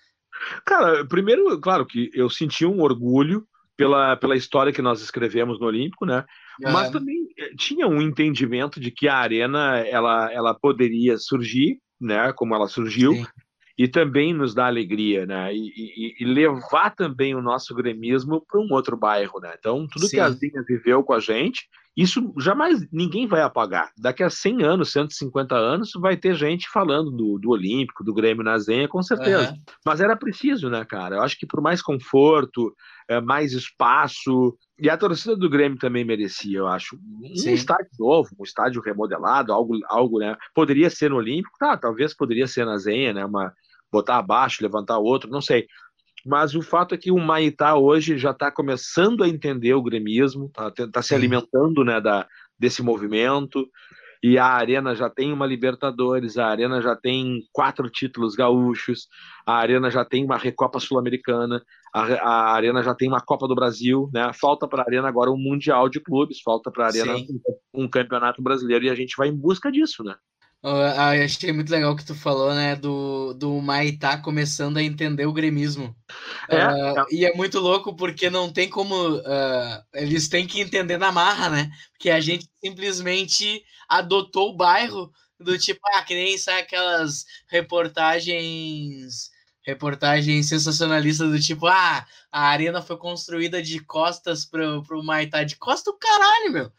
Cara, 0.66 1.06
primeiro, 1.06 1.60
claro 1.60 1.86
que 1.86 2.12
eu 2.14 2.30
senti 2.30 2.66
um 2.66 2.82
orgulho, 2.82 3.48
pela, 3.80 4.18
pela 4.18 4.36
história 4.36 4.74
que 4.74 4.82
nós 4.82 5.02
escrevemos 5.02 5.58
no 5.58 5.66
Olímpico, 5.66 6.06
né? 6.06 6.26
É. 6.62 6.70
Mas 6.70 6.92
também 6.92 7.16
eh, 7.38 7.52
tinha 7.58 7.88
um 7.88 8.02
entendimento 8.02 8.78
de 8.78 8.92
que 8.92 9.08
a 9.08 9.16
arena 9.16 9.78
ela, 9.78 10.30
ela 10.34 10.54
poderia 10.54 11.18
surgir, 11.18 11.80
né? 12.00 12.34
Como 12.34 12.54
ela 12.54 12.68
surgiu. 12.68 13.14
Sim. 13.14 13.26
E 13.80 13.88
também 13.88 14.34
nos 14.34 14.54
dá 14.54 14.68
alegria, 14.68 15.26
né? 15.26 15.56
E, 15.56 15.70
e, 15.70 16.16
e 16.20 16.26
levar 16.26 16.94
também 16.94 17.34
o 17.34 17.42
nosso 17.42 17.74
gremismo 17.74 18.46
para 18.46 18.60
um 18.60 18.68
outro 18.74 18.98
bairro, 18.98 19.40
né? 19.40 19.56
Então, 19.58 19.88
tudo 19.88 20.06
Sim. 20.06 20.18
que 20.18 20.20
a 20.20 20.30
Zinha 20.30 20.62
viveu 20.68 21.02
com 21.02 21.14
a 21.14 21.20
gente, 21.22 21.62
isso 21.96 22.34
jamais 22.38 22.86
ninguém 22.92 23.26
vai 23.26 23.42
apagar. 23.42 23.90
Daqui 23.98 24.22
a 24.22 24.30
100 24.30 24.64
anos, 24.64 24.92
150 24.92 25.56
anos, 25.56 25.92
vai 26.00 26.18
ter 26.18 26.36
gente 26.36 26.70
falando 26.70 27.10
do, 27.10 27.40
do 27.40 27.52
Olímpico, 27.52 28.04
do 28.04 28.14
Grêmio 28.14 28.44
na 28.44 28.58
Zenha, 28.58 28.88
com 28.88 29.02
certeza. 29.02 29.52
Uhum. 29.52 29.62
Mas 29.86 30.02
era 30.02 30.16
preciso, 30.16 30.70
né, 30.70 30.84
cara? 30.84 31.16
Eu 31.16 31.22
acho 31.22 31.38
que 31.40 31.48
por 31.48 31.62
mais 31.62 31.82
conforto, 31.82 32.74
é, 33.10 33.22
mais 33.22 33.54
espaço, 33.54 34.58
e 34.78 34.90
a 34.90 34.98
torcida 34.98 35.38
do 35.38 35.50
Grêmio 35.50 35.78
também 35.78 36.04
merecia, 36.04 36.60
eu 36.60 36.68
acho. 36.68 36.98
Um 37.22 37.36
Sim. 37.36 37.54
estádio 37.54 37.90
novo, 37.98 38.30
um 38.38 38.44
estádio 38.44 38.82
remodelado, 38.82 39.54
algo, 39.54 39.78
algo, 39.88 40.20
né? 40.20 40.36
Poderia 40.54 40.90
ser 40.90 41.10
no 41.10 41.18
Olímpico, 41.18 41.58
tá? 41.58 41.78
Talvez 41.78 42.14
poderia 42.14 42.48
ser 42.48 42.66
na 42.66 42.78
Zenha, 42.78 43.14
né? 43.14 43.26
Uma, 43.26 43.54
botar 43.92 44.18
abaixo, 44.18 44.64
levantar 44.64 44.98
outro, 44.98 45.30
não 45.30 45.42
sei. 45.42 45.68
Mas 46.26 46.54
o 46.54 46.62
fato 46.62 46.94
é 46.94 46.98
que 46.98 47.12
o 47.12 47.18
Maitá 47.18 47.76
hoje 47.76 48.18
já 48.18 48.32
está 48.32 48.52
começando 48.52 49.24
a 49.24 49.30
entender 49.30 49.74
o 49.74 49.82
gremismo, 49.82 50.48
está 50.48 50.88
tá 50.92 51.02
se 51.02 51.16
alimentando 51.16 51.84
né, 51.84 52.02
da, 52.02 52.28
desse 52.58 52.84
movimento, 52.84 53.66
e 54.22 54.38
a 54.38 54.46
Arena 54.46 54.94
já 54.94 55.10
tem 55.10 55.32
uma 55.32 55.46
Libertadores, 55.46 56.38
a 56.38 56.48
Arena 56.48 56.82
já 56.82 56.94
tem 56.94 57.42
quatro 57.54 57.90
títulos 57.90 58.36
gaúchos, 58.36 59.08
a 59.46 59.56
Arena 59.56 59.90
já 59.90 60.04
tem 60.04 60.26
uma 60.26 60.38
Recopa 60.38 60.80
Sul-Americana, 60.80 61.64
a, 61.94 62.02
a, 62.02 62.54
Arena 62.54 62.84
já 62.84 62.94
tem 62.94 63.08
uma 63.08 63.22
Copa 63.22 63.48
do 63.48 63.56
Brasil, 63.56 64.10
né? 64.14 64.30
Falta 64.34 64.68
para 64.68 64.84
a 64.84 64.86
Arena 64.86 65.08
agora 65.08 65.32
um 65.32 65.38
Mundial 65.38 65.88
de 65.88 66.02
Clubes, 66.02 66.42
falta 66.42 66.70
para 66.70 66.86
a 66.86 66.88
Arena 66.88 67.16
um, 67.16 67.84
um, 67.84 67.90
Campeonato 67.90 68.42
Brasileiro 68.42 68.86
e 68.86 68.90
a 68.90 68.96
gente 68.96 69.16
vai 69.18 69.30
em 69.30 69.36
busca 69.36 69.72
disso, 69.72 70.04
né? 70.04 70.16
Ah, 70.62 71.16
eu 71.16 71.24
achei 71.24 71.54
muito 71.54 71.72
legal 71.72 71.94
o 71.94 71.96
que 71.96 72.06
tu 72.06 72.14
falou, 72.14 72.54
né? 72.54 72.76
Do, 72.76 73.34
do 73.34 73.62
Maitá 73.62 74.18
começando 74.18 74.76
a 74.78 74.84
entender 74.84 75.26
o 75.26 75.32
gremismo. 75.32 75.96
É, 76.50 76.68
uh, 76.68 77.00
é. 77.00 77.06
E 77.12 77.26
é 77.26 77.34
muito 77.34 77.60
louco 77.60 77.96
porque 77.96 78.30
não 78.30 78.52
tem 78.52 78.70
como. 78.70 78.94
Uh, 79.20 79.84
eles 79.94 80.28
têm 80.28 80.46
que 80.46 80.60
entender 80.60 80.98
na 80.98 81.14
marra, 81.14 81.50
né? 81.50 81.72
Porque 81.94 82.10
a 82.10 82.20
gente 82.20 82.46
simplesmente 82.62 83.64
adotou 83.88 84.50
o 84.50 84.58
bairro 84.58 85.10
do 85.40 85.58
tipo, 85.58 85.80
ah, 85.96 86.04
que 86.04 86.14
nem 86.14 86.38
sabe 86.38 86.60
aquelas 86.60 87.24
reportagens. 87.48 89.30
Reportagens 89.70 90.50
sensacionalistas 90.50 91.30
do 91.30 91.40
tipo, 91.40 91.68
ah, 91.68 92.06
a 92.32 92.48
arena 92.48 92.82
foi 92.82 92.98
construída 92.98 93.62
de 93.62 93.80
costas 93.80 94.44
pro, 94.46 94.84
pro 94.84 95.04
Maitá. 95.04 95.44
De 95.44 95.56
costa 95.56 95.92
o 95.92 95.98
caralho, 95.98 96.52
meu. 96.52 96.72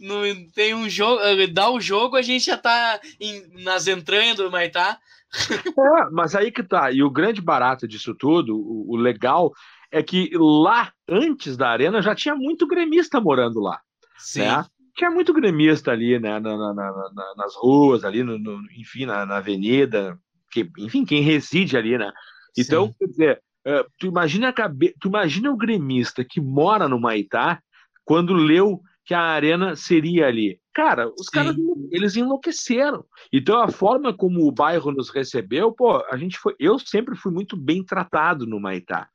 No, 0.00 0.22
tem 0.52 0.74
um 0.74 0.88
jogo, 0.88 1.20
eh, 1.22 1.46
dá 1.46 1.70
o 1.70 1.80
jogo, 1.80 2.16
a 2.16 2.22
gente 2.22 2.46
já 2.46 2.56
tá 2.56 3.00
em, 3.20 3.62
nas 3.62 3.86
entranhas 3.86 4.36
do 4.36 4.50
Maitá. 4.50 4.98
É, 5.78 6.10
mas 6.10 6.34
aí 6.34 6.50
que 6.50 6.62
tá. 6.62 6.90
E 6.90 7.02
o 7.02 7.10
grande 7.10 7.42
barato 7.42 7.86
disso 7.86 8.14
tudo, 8.14 8.56
o, 8.56 8.94
o, 8.94 8.96
legal, 8.96 9.52
é 9.92 10.02
que 10.02 10.30
lá, 10.34 10.90
antes 11.06 11.54
da 11.54 11.68
arena, 11.68 12.00
já 12.00 12.14
tinha 12.14 12.34
muito 12.34 12.66
gremista 12.66 13.20
morando 13.20 13.60
lá. 13.60 13.78
Sim. 14.16 14.40
Né? 14.40 14.64
Tinha 14.96 15.10
muito 15.10 15.34
gremista 15.34 15.90
ali, 15.92 16.18
né? 16.18 16.40
Na, 16.40 16.56
na, 16.56 16.72
na, 16.72 17.34
nas 17.36 17.54
ruas, 17.56 18.04
ali, 18.04 18.22
no, 18.22 18.38
no 18.38 18.58
enfim, 18.72 19.04
na, 19.04 19.36
avenida. 19.36 20.18
Que, 20.50 20.70
enfim, 20.78 21.04
quem 21.04 21.22
reside 21.22 21.76
ali, 21.76 21.98
né? 21.98 22.12
Então, 22.56 22.86
Sim. 22.86 22.94
quer 22.98 23.06
dizer, 23.06 23.42
uh, 23.66 23.90
tu, 23.98 24.06
imagina 24.06 24.48
a 24.48 24.52
cabe... 24.52 24.94
tu 25.00 25.08
imagina 25.08 25.50
o 25.50 25.56
gremista 25.56 26.24
que 26.24 26.40
mora 26.40 26.88
no 26.88 27.00
Maitá 27.00 27.60
quando 28.04 28.32
leu 28.32 28.80
que 29.04 29.14
a 29.14 29.22
arena 29.22 29.74
seria 29.74 30.26
ali. 30.26 30.60
Cara, 30.74 31.08
os 31.08 31.26
Sim. 31.26 31.32
caras 31.32 31.56
eles 31.90 32.14
enlouqueceram. 32.14 33.04
Então 33.32 33.60
a 33.60 33.68
forma 33.68 34.14
como 34.14 34.46
o 34.46 34.52
bairro 34.52 34.92
nos 34.92 35.10
recebeu, 35.10 35.72
pô, 35.72 36.04
a 36.10 36.16
gente 36.16 36.38
foi, 36.38 36.54
eu 36.58 36.78
sempre 36.78 37.16
fui 37.16 37.32
muito 37.32 37.56
bem 37.56 37.82
tratado 37.82 38.46
no 38.46 38.60
Maitá. 38.60 39.08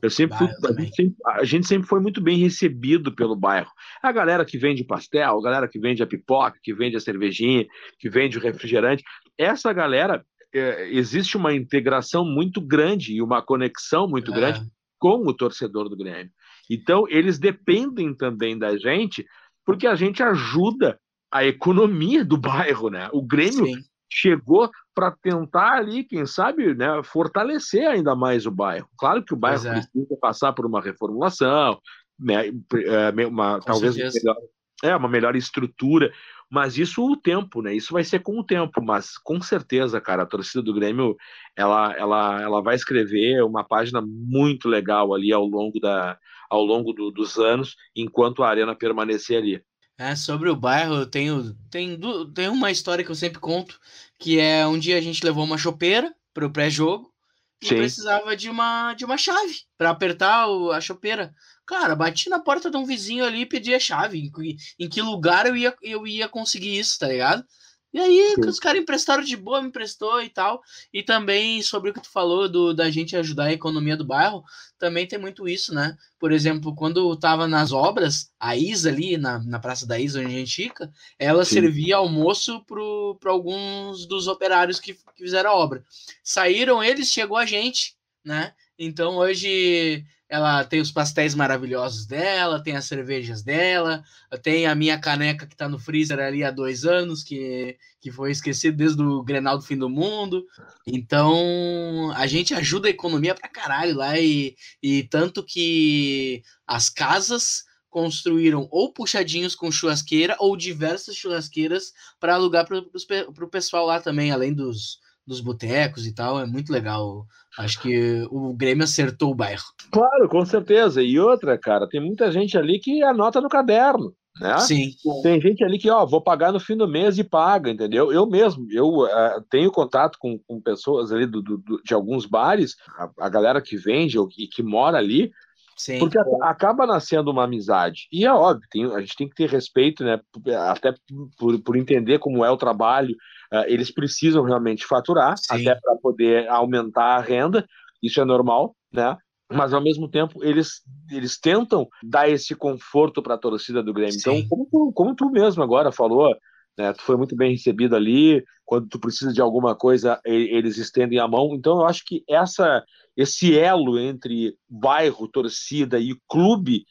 Eu 0.00 0.10
sempre, 0.10 0.38
fui, 0.38 0.46
a, 0.46 0.72
gente 0.80 0.94
sempre, 0.94 1.16
a, 1.26 1.44
gente 1.44 1.66
sempre, 1.66 1.88
foi 1.88 2.00
muito 2.00 2.20
bem 2.20 2.38
recebido 2.38 3.12
pelo 3.14 3.34
bairro. 3.34 3.70
A 4.00 4.12
galera 4.12 4.44
que 4.44 4.56
vende 4.56 4.84
pastel, 4.84 5.38
a 5.38 5.42
galera 5.42 5.66
que 5.66 5.78
vende 5.78 6.02
a 6.02 6.06
pipoca, 6.06 6.58
que 6.62 6.72
vende 6.72 6.96
a 6.96 7.00
cervejinha, 7.00 7.66
que 7.98 8.08
vende 8.08 8.38
o 8.38 8.40
refrigerante, 8.40 9.02
essa 9.36 9.72
galera 9.72 10.24
é, 10.54 10.88
existe 10.90 11.36
uma 11.36 11.54
integração 11.54 12.24
muito 12.24 12.60
grande 12.60 13.14
e 13.14 13.22
uma 13.22 13.42
conexão 13.42 14.08
muito 14.08 14.32
é. 14.32 14.34
grande 14.34 14.60
com 14.98 15.26
o 15.26 15.34
torcedor 15.34 15.88
do 15.88 15.96
Grêmio. 15.96 16.32
Então, 16.70 17.06
eles 17.08 17.38
dependem 17.38 18.14
também 18.14 18.58
da 18.58 18.76
gente, 18.76 19.24
porque 19.64 19.86
a 19.86 19.94
gente 19.94 20.22
ajuda 20.22 20.98
a 21.30 21.44
economia 21.44 22.24
do 22.24 22.36
bairro, 22.36 22.90
né? 22.90 23.08
O 23.12 23.22
Grêmio 23.22 23.66
Sim. 23.66 23.76
chegou 24.10 24.70
para 24.94 25.12
tentar 25.12 25.74
ali, 25.74 26.04
quem 26.04 26.26
sabe, 26.26 26.74
né, 26.74 27.02
fortalecer 27.04 27.86
ainda 27.86 28.14
mais 28.16 28.46
o 28.46 28.50
bairro. 28.50 28.88
Claro 28.98 29.24
que 29.24 29.34
o 29.34 29.36
bairro 29.36 29.66
é. 29.68 29.72
precisa 29.72 30.16
passar 30.20 30.52
por 30.52 30.66
uma 30.66 30.80
reformulação, 30.80 31.78
né, 32.18 32.48
é, 32.48 33.26
uma, 33.26 33.60
talvez 33.60 33.94
uma 33.94 34.10
melhor, 34.10 34.36
é, 34.82 34.96
uma 34.96 35.08
melhor 35.08 35.36
estrutura, 35.36 36.12
mas 36.50 36.78
isso 36.78 37.04
o 37.04 37.16
tempo, 37.16 37.60
né? 37.60 37.74
Isso 37.74 37.92
vai 37.92 38.02
ser 38.02 38.20
com 38.20 38.38
o 38.38 38.44
tempo, 38.44 38.82
mas 38.82 39.18
com 39.18 39.40
certeza, 39.40 40.00
cara, 40.00 40.22
a 40.22 40.26
torcida 40.26 40.62
do 40.62 40.72
Grêmio, 40.72 41.16
ela, 41.54 41.92
ela, 41.94 42.42
ela 42.42 42.62
vai 42.62 42.74
escrever 42.74 43.42
uma 43.44 43.62
página 43.64 44.00
muito 44.02 44.68
legal 44.68 45.14
ali 45.14 45.32
ao 45.32 45.44
longo, 45.44 45.78
da, 45.78 46.18
ao 46.48 46.64
longo 46.64 46.92
do, 46.92 47.10
dos 47.10 47.38
anos, 47.38 47.76
enquanto 47.94 48.42
a 48.42 48.48
arena 48.48 48.74
permanecer 48.74 49.38
ali. 49.38 49.62
É, 49.98 50.14
sobre 50.14 50.48
o 50.48 50.56
bairro, 50.56 50.94
eu 50.94 51.06
tenho, 51.06 51.54
tem, 51.70 51.98
tem 52.32 52.48
uma 52.48 52.70
história 52.70 53.04
que 53.04 53.10
eu 53.10 53.16
sempre 53.16 53.40
conto, 53.40 53.78
que 54.18 54.38
é 54.38 54.66
um 54.66 54.78
dia 54.78 54.96
a 54.96 55.00
gente 55.00 55.24
levou 55.24 55.44
uma 55.44 55.58
chopeira 55.58 56.14
para 56.32 56.46
o 56.46 56.52
pré-jogo 56.52 57.12
e 57.60 57.66
Sim. 57.66 57.76
precisava 57.76 58.36
de 58.36 58.48
uma, 58.48 58.94
de 58.94 59.04
uma 59.04 59.18
chave 59.18 59.62
para 59.76 59.90
apertar 59.90 60.46
o, 60.48 60.70
a 60.70 60.80
chopeira. 60.80 61.34
Cara, 61.68 61.94
bati 61.94 62.30
na 62.30 62.40
porta 62.40 62.70
de 62.70 62.78
um 62.78 62.86
vizinho 62.86 63.22
ali 63.22 63.42
e 63.42 63.46
pedi 63.46 63.74
a 63.74 63.78
chave. 63.78 64.18
Em, 64.18 64.56
em, 64.78 64.88
que 64.88 65.02
lugar 65.02 65.44
eu 65.44 65.54
ia, 65.54 65.76
eu 65.82 66.06
ia 66.06 66.26
conseguir 66.26 66.78
isso, 66.78 66.98
tá 66.98 67.06
ligado? 67.06 67.44
E 67.92 68.00
aí, 68.00 68.34
Sim. 68.36 68.48
os 68.48 68.58
caras 68.58 68.80
emprestaram 68.80 69.22
de 69.22 69.36
boa, 69.36 69.60
me 69.60 69.68
emprestou 69.68 70.22
e 70.22 70.30
tal. 70.30 70.62
E 70.90 71.02
também 71.02 71.60
sobre 71.60 71.90
o 71.90 71.92
que 71.92 72.00
tu 72.00 72.10
falou 72.10 72.48
do, 72.48 72.72
da 72.72 72.90
gente 72.90 73.14
ajudar 73.14 73.44
a 73.44 73.52
economia 73.52 73.98
do 73.98 74.04
bairro, 74.06 74.42
também 74.78 75.06
tem 75.06 75.18
muito 75.18 75.46
isso, 75.46 75.74
né? 75.74 75.94
Por 76.18 76.32
exemplo, 76.32 76.74
quando 76.74 77.14
tava 77.18 77.46
nas 77.46 77.70
obras, 77.70 78.30
a 78.40 78.56
Isa 78.56 78.88
ali, 78.88 79.18
na, 79.18 79.38
na 79.40 79.58
Praça 79.58 79.86
da 79.86 80.00
Isa, 80.00 80.20
onde 80.20 80.34
a 80.34 80.38
gente 80.38 80.56
fica, 80.56 80.90
ela 81.18 81.44
Sim. 81.44 81.52
servia 81.52 81.96
almoço 81.96 82.64
para 82.64 83.30
alguns 83.30 84.06
dos 84.06 84.26
operários 84.26 84.80
que, 84.80 84.94
que 84.94 85.22
fizeram 85.22 85.50
a 85.50 85.54
obra. 85.54 85.84
Saíram 86.24 86.82
eles, 86.82 87.12
chegou 87.12 87.36
a 87.36 87.44
gente, 87.44 87.94
né? 88.24 88.54
Então 88.78 89.16
hoje 89.16 90.04
ela 90.28 90.62
tem 90.62 90.80
os 90.80 90.92
pastéis 90.92 91.34
maravilhosos 91.34 92.04
dela, 92.04 92.62
tem 92.62 92.76
as 92.76 92.84
cervejas 92.84 93.42
dela, 93.42 94.04
tem 94.42 94.66
a 94.66 94.74
minha 94.74 94.98
caneca 95.00 95.46
que 95.46 95.54
está 95.54 95.68
no 95.68 95.78
freezer 95.78 96.18
ali 96.18 96.44
há 96.44 96.50
dois 96.50 96.84
anos, 96.84 97.24
que, 97.24 97.78
que 97.98 98.12
foi 98.12 98.30
esquecido 98.30 98.76
desde 98.76 99.02
o 99.02 99.22
Grenal 99.22 99.56
do 99.56 99.64
Fim 99.64 99.78
do 99.78 99.88
Mundo. 99.88 100.44
Então, 100.86 102.12
a 102.14 102.26
gente 102.26 102.52
ajuda 102.52 102.88
a 102.88 102.90
economia 102.90 103.34
pra 103.34 103.48
caralho 103.48 103.96
lá, 103.96 104.18
e, 104.18 104.54
e 104.82 105.04
tanto 105.04 105.42
que 105.42 106.42
as 106.66 106.90
casas 106.90 107.64
construíram 107.88 108.68
ou 108.70 108.92
puxadinhos 108.92 109.54
com 109.54 109.72
churrasqueira 109.72 110.36
ou 110.38 110.58
diversas 110.58 111.16
churrasqueiras 111.16 111.90
para 112.20 112.34
alugar 112.34 112.66
para 112.66 112.78
o 112.78 113.50
pessoal 113.50 113.86
lá 113.86 113.98
também, 113.98 114.30
além 114.30 114.52
dos, 114.52 114.98
dos 115.26 115.40
botecos 115.40 116.06
e 116.06 116.12
tal. 116.12 116.38
É 116.38 116.44
muito 116.44 116.70
legal 116.70 117.26
Acho 117.58 117.82
que 117.82 118.24
o 118.30 118.54
Grêmio 118.54 118.84
acertou 118.84 119.32
o 119.32 119.34
bairro. 119.34 119.64
Claro, 119.90 120.28
com 120.28 120.46
certeza. 120.46 121.02
E 121.02 121.18
outra, 121.18 121.58
cara, 121.58 121.88
tem 121.88 122.00
muita 122.00 122.30
gente 122.30 122.56
ali 122.56 122.78
que 122.78 123.02
anota 123.02 123.40
no 123.40 123.48
caderno. 123.48 124.14
Né? 124.40 124.56
Sim. 124.58 124.92
Tem 125.24 125.40
gente 125.40 125.64
ali 125.64 125.76
que, 125.76 125.90
ó, 125.90 126.06
vou 126.06 126.22
pagar 126.22 126.52
no 126.52 126.60
fim 126.60 126.76
do 126.76 126.86
mês 126.86 127.18
e 127.18 127.24
paga, 127.24 127.68
entendeu? 127.68 128.12
Eu 128.12 128.28
mesmo, 128.28 128.64
eu 128.70 129.00
uh, 129.00 129.42
tenho 129.50 129.72
contato 129.72 130.16
com, 130.20 130.38
com 130.46 130.60
pessoas 130.60 131.10
ali 131.10 131.26
do, 131.26 131.42
do, 131.42 131.82
de 131.84 131.92
alguns 131.92 132.24
bares, 132.24 132.76
a, 132.96 133.26
a 133.26 133.28
galera 133.28 133.60
que 133.60 133.76
vende 133.76 134.16
e 134.38 134.46
que 134.46 134.62
mora 134.62 134.96
ali, 134.96 135.32
Sim. 135.78 136.00
Porque 136.00 136.18
acaba 136.42 136.84
nascendo 136.84 137.30
uma 137.30 137.44
amizade. 137.44 138.08
E 138.12 138.26
é 138.26 138.32
óbvio, 138.32 138.66
tem, 138.68 138.84
a 138.92 138.98
gente 138.98 139.14
tem 139.16 139.28
que 139.28 139.36
ter 139.36 139.48
respeito, 139.48 140.02
né? 140.02 140.20
Até 140.68 140.92
por, 141.38 141.56
por 141.60 141.76
entender 141.76 142.18
como 142.18 142.44
é 142.44 142.50
o 142.50 142.56
trabalho. 142.56 143.14
Uh, 143.52 143.64
eles 143.66 143.90
precisam 143.90 144.42
realmente 144.44 144.86
faturar, 144.86 145.36
Sim. 145.38 145.68
até 145.68 145.80
para 145.80 145.96
poder 145.96 146.48
aumentar 146.48 147.16
a 147.16 147.20
renda. 147.20 147.66
Isso 148.02 148.20
é 148.20 148.24
normal, 148.24 148.76
né? 148.92 149.16
Mas 149.50 149.72
ao 149.72 149.82
mesmo 149.82 150.08
tempo 150.08 150.44
eles, 150.44 150.82
eles 151.10 151.38
tentam 151.38 151.88
dar 152.02 152.28
esse 152.28 152.54
conforto 152.54 153.22
para 153.22 153.34
a 153.34 153.38
torcida 153.38 153.82
do 153.82 153.94
Grêmio. 153.94 154.16
Então, 154.18 154.34
Sim. 154.34 154.40
Então, 154.40 154.48
como 154.48 154.68
tu, 154.70 154.92
como 154.92 155.14
tu 155.14 155.30
mesmo 155.30 155.62
agora 155.62 155.90
falou, 155.90 156.36
né? 156.76 156.92
Tu 156.92 157.02
foi 157.02 157.16
muito 157.16 157.34
bem 157.34 157.52
recebido 157.52 157.96
ali. 157.96 158.44
Quando 158.64 158.86
tu 158.86 159.00
precisa 159.00 159.32
de 159.32 159.40
alguma 159.40 159.74
coisa, 159.74 160.20
eles 160.24 160.76
estendem 160.76 161.18
a 161.18 161.26
mão. 161.26 161.54
Então, 161.54 161.80
eu 161.80 161.86
acho 161.86 162.04
que 162.04 162.22
essa 162.28 162.84
esse 163.16 163.58
elo 163.58 163.98
entre 163.98 164.54
bairro, 164.68 165.26
torcida 165.26 165.98
e 165.98 166.14
clube 166.28 166.84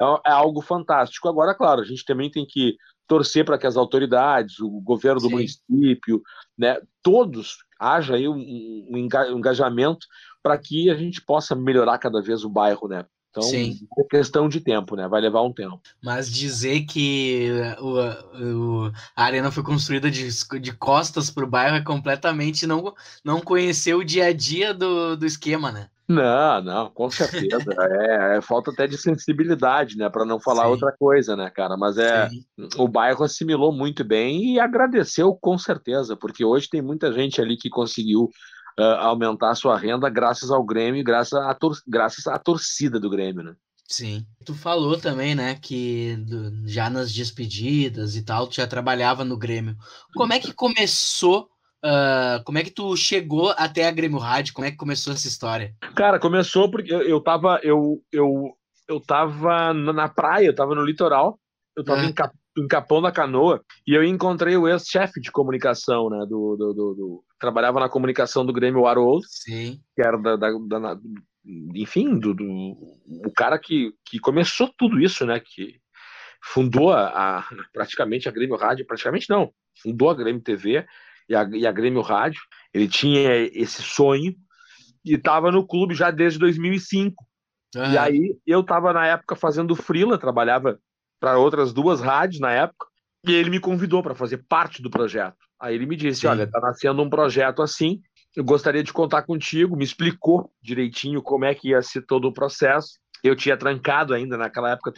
é, 0.00 0.30
é 0.30 0.32
algo 0.32 0.62
fantástico. 0.62 1.28
Agora, 1.28 1.54
claro, 1.54 1.82
a 1.82 1.84
gente 1.84 2.04
também 2.06 2.30
tem 2.30 2.46
que 2.48 2.76
torcer 3.06 3.44
para 3.44 3.58
que 3.58 3.66
as 3.66 3.76
autoridades, 3.76 4.60
o 4.60 4.68
governo 4.80 5.20
do 5.20 5.28
Sim. 5.28 5.34
município, 5.34 6.22
né, 6.56 6.78
todos 7.02 7.58
haja 7.78 8.14
aí 8.14 8.28
um, 8.28 8.86
um 8.90 8.96
engajamento 8.96 10.06
para 10.42 10.56
que 10.58 10.90
a 10.90 10.94
gente 10.94 11.20
possa 11.20 11.54
melhorar 11.54 11.98
cada 11.98 12.20
vez 12.22 12.44
o 12.44 12.48
bairro, 12.48 12.88
né? 12.88 13.04
Então, 13.30 13.42
Sim. 13.42 13.80
é 13.98 14.04
questão 14.04 14.48
de 14.48 14.60
tempo, 14.60 14.94
né? 14.94 15.08
Vai 15.08 15.20
levar 15.20 15.42
um 15.42 15.52
tempo. 15.52 15.80
Mas 16.00 16.30
dizer 16.30 16.82
que 16.82 17.50
o, 17.80 18.86
o 18.86 18.92
a 19.16 19.24
arena 19.24 19.50
foi 19.50 19.64
construída 19.64 20.08
de, 20.08 20.28
de 20.60 20.72
costas 20.72 21.30
para 21.30 21.44
o 21.44 21.50
bairro 21.50 21.74
é 21.74 21.82
completamente 21.82 22.64
não, 22.64 22.94
não 23.24 23.40
conhecer 23.40 23.94
o 23.94 24.04
dia 24.04 24.26
a 24.26 24.32
dia 24.32 24.72
do, 24.72 25.16
do 25.16 25.26
esquema, 25.26 25.72
né? 25.72 25.88
Não, 26.06 26.62
não, 26.62 26.90
com 26.90 27.10
certeza. 27.10 27.64
é, 27.80 28.36
é, 28.36 28.40
falta 28.42 28.70
até 28.70 28.86
de 28.86 28.98
sensibilidade, 28.98 29.96
né? 29.96 30.08
Para 30.10 30.24
não 30.24 30.38
falar 30.38 30.64
Sim. 30.64 30.70
outra 30.70 30.92
coisa, 30.92 31.34
né, 31.34 31.48
cara? 31.50 31.76
Mas 31.76 31.96
é 31.96 32.28
Sim. 32.28 32.44
o 32.76 32.86
bairro 32.86 33.24
assimilou 33.24 33.72
muito 33.72 34.04
bem 34.04 34.54
e 34.54 34.60
agradeceu 34.60 35.34
com 35.34 35.56
certeza, 35.56 36.16
porque 36.16 36.44
hoje 36.44 36.68
tem 36.68 36.82
muita 36.82 37.12
gente 37.12 37.40
ali 37.40 37.56
que 37.56 37.70
conseguiu 37.70 38.30
uh, 38.78 38.82
aumentar 39.00 39.50
a 39.50 39.54
sua 39.54 39.78
renda 39.78 40.10
graças 40.10 40.50
ao 40.50 40.62
Grêmio 40.62 41.02
graças 41.02 41.40
à, 41.40 41.54
tor 41.54 41.74
graças 41.86 42.26
à 42.26 42.38
torcida 42.38 43.00
do 43.00 43.08
Grêmio, 43.08 43.42
né? 43.42 43.54
Sim. 43.86 44.26
Tu 44.44 44.54
falou 44.54 44.98
também, 44.98 45.34
né, 45.34 45.56
que 45.56 46.16
do, 46.16 46.66
já 46.66 46.88
nas 46.88 47.12
despedidas 47.12 48.16
e 48.16 48.22
tal, 48.22 48.46
tu 48.46 48.56
já 48.56 48.66
trabalhava 48.66 49.24
no 49.24 49.36
Grêmio. 49.36 49.76
Como 50.14 50.32
é 50.32 50.38
que 50.38 50.52
começou 50.52 51.48
Uh, 51.84 52.42
como 52.44 52.56
é 52.56 52.62
que 52.64 52.70
tu 52.70 52.96
chegou 52.96 53.50
até 53.58 53.86
a 53.86 53.90
Grêmio 53.90 54.18
Rádio? 54.18 54.54
Como 54.54 54.66
é 54.66 54.70
que 54.70 54.76
começou 54.76 55.12
essa 55.12 55.28
história? 55.28 55.74
Cara, 55.94 56.18
começou 56.18 56.70
porque 56.70 56.92
eu, 56.92 57.02
eu 57.02 57.20
tava 57.20 57.60
eu, 57.62 58.02
eu, 58.10 58.56
eu 58.88 58.98
tava 59.00 59.74
na 59.74 60.08
praia, 60.08 60.46
eu 60.46 60.54
tava 60.54 60.74
no 60.74 60.82
litoral, 60.82 61.38
eu 61.76 61.84
tava 61.84 62.00
uhum. 62.00 62.08
em, 62.08 62.12
Cap, 62.14 62.34
em 62.56 62.66
Capão 62.66 63.02
da 63.02 63.12
Canoa 63.12 63.62
e 63.86 63.92
eu 63.92 64.02
encontrei 64.02 64.56
o 64.56 64.66
ex-chefe 64.66 65.20
de 65.20 65.30
comunicação, 65.30 66.08
né, 66.08 66.20
do, 66.20 66.56
do, 66.56 66.72
do, 66.72 66.94
do, 66.94 67.24
trabalhava 67.38 67.78
na 67.80 67.88
comunicação 67.90 68.46
do 68.46 68.52
Grêmio 68.52 68.86
Haroldo, 68.86 69.26
Sim. 69.28 69.78
que 69.94 70.00
era 70.00 70.16
da, 70.16 70.36
da, 70.36 70.50
da 70.50 70.98
enfim, 71.74 72.18
do, 72.18 72.32
do, 72.32 72.46
o 72.46 73.32
cara 73.36 73.58
que, 73.58 73.92
que 74.06 74.18
começou 74.18 74.72
tudo 74.78 74.98
isso, 74.98 75.26
né, 75.26 75.38
que 75.38 75.78
fundou 76.42 76.92
a, 76.92 77.40
a 77.40 77.44
praticamente 77.74 78.26
a 78.26 78.32
Grêmio 78.32 78.56
Rádio, 78.56 78.86
praticamente 78.86 79.28
não, 79.28 79.52
fundou 79.82 80.08
a 80.08 80.14
Grêmio 80.14 80.40
TV 80.40 80.86
e 81.28 81.34
a, 81.34 81.48
e 81.52 81.66
a 81.66 81.72
Grêmio 81.72 82.02
Rádio. 82.02 82.40
Ele 82.72 82.88
tinha 82.88 83.34
esse 83.52 83.82
sonho 83.82 84.34
e 85.04 85.14
estava 85.14 85.50
no 85.50 85.66
clube 85.66 85.94
já 85.94 86.10
desde 86.10 86.38
2005. 86.38 87.24
Uhum. 87.76 87.92
E 87.92 87.98
aí 87.98 88.36
eu 88.46 88.60
estava 88.60 88.92
na 88.92 89.06
época 89.06 89.36
fazendo 89.36 89.74
frila, 89.74 90.18
trabalhava 90.18 90.78
para 91.20 91.38
outras 91.38 91.72
duas 91.72 92.00
rádios 92.00 92.40
na 92.40 92.52
época, 92.52 92.86
e 93.26 93.32
ele 93.32 93.50
me 93.50 93.58
convidou 93.58 94.02
para 94.02 94.14
fazer 94.14 94.44
parte 94.48 94.82
do 94.82 94.90
projeto. 94.90 95.36
Aí 95.60 95.74
ele 95.74 95.86
me 95.86 95.96
disse: 95.96 96.22
Sim. 96.22 96.26
Olha, 96.26 96.44
está 96.44 96.60
nascendo 96.60 97.02
um 97.02 97.08
projeto 97.08 97.62
assim, 97.62 98.00
eu 98.36 98.44
gostaria 98.44 98.82
de 98.82 98.92
contar 98.92 99.22
contigo. 99.22 99.76
Me 99.76 99.84
explicou 99.84 100.50
direitinho 100.62 101.22
como 101.22 101.44
é 101.44 101.54
que 101.54 101.68
ia 101.68 101.82
ser 101.82 102.02
todo 102.02 102.28
o 102.28 102.32
processo. 102.32 102.98
Eu 103.22 103.34
tinha 103.34 103.56
trancado 103.56 104.12
ainda, 104.12 104.36
naquela 104.36 104.72
época, 104.72 104.92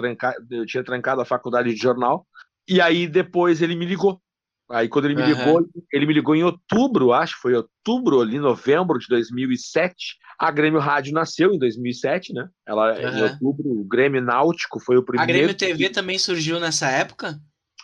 eu 0.51 0.67
tinha 0.67 0.83
trancado 0.83 1.21
a 1.21 1.25
faculdade 1.25 1.73
de 1.73 1.81
jornal. 1.81 2.27
E 2.69 2.81
aí 2.81 3.07
depois 3.07 3.63
ele 3.63 3.77
me 3.77 3.87
ligou 3.87 4.21
Aí 4.69 4.89
quando 4.89 5.05
ele 5.05 5.15
me 5.15 5.23
ligou, 5.23 5.65
ele 5.93 6.07
me 6.07 6.15
ligou 6.15 6.35
em 6.35 6.43
outubro, 6.43 7.13
acho, 7.13 7.37
foi 7.41 7.55
outubro, 7.55 8.21
ali, 8.21 8.39
novembro 8.39 8.99
de 8.99 9.07
2007. 9.09 10.17
A 10.39 10.51
Grêmio 10.51 10.81
Rádio 10.81 11.13
nasceu 11.13 11.53
em 11.53 11.59
2007, 11.59 12.33
né? 12.33 12.49
Ela 12.67 12.93
uhum. 12.95 13.19
em 13.19 13.23
outubro, 13.23 13.71
o 13.71 13.85
Grêmio 13.85 14.21
Náutico 14.21 14.81
foi 14.81 14.97
o 14.97 15.05
primeiro. 15.05 15.31
A 15.31 15.33
Grêmio 15.33 15.55
TV 15.55 15.89
também 15.89 16.19
surgiu 16.19 16.59
nessa 16.59 16.89
época? 16.89 17.39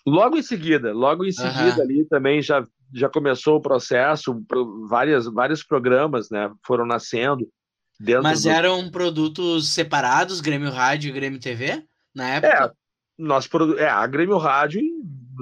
Logo 0.04 0.36
em 0.36 0.42
seguida, 0.42 0.92
logo 0.92 1.24
em 1.24 1.30
seguida 1.30 1.76
uhum. 1.76 1.82
ali 1.82 2.04
também 2.06 2.42
já 2.42 2.66
já 2.94 3.08
começou 3.08 3.56
o 3.56 3.62
processo, 3.62 4.38
várias 4.86 5.24
vários 5.26 5.64
programas, 5.64 6.28
né, 6.30 6.52
foram 6.66 6.84
nascendo 6.84 7.48
Mas 8.22 8.42
do... 8.42 8.50
eram 8.50 8.90
produtos 8.90 9.68
separados, 9.70 10.40
Grêmio 10.40 10.70
Rádio 10.70 11.08
e 11.08 11.12
Grêmio 11.12 11.40
TV, 11.40 11.84
na 12.14 12.34
época? 12.34 12.52
É, 12.52 12.70
nós, 13.18 13.48
é, 13.78 13.88
a 13.88 14.06
Grêmio 14.06 14.36
Rádio 14.36 14.82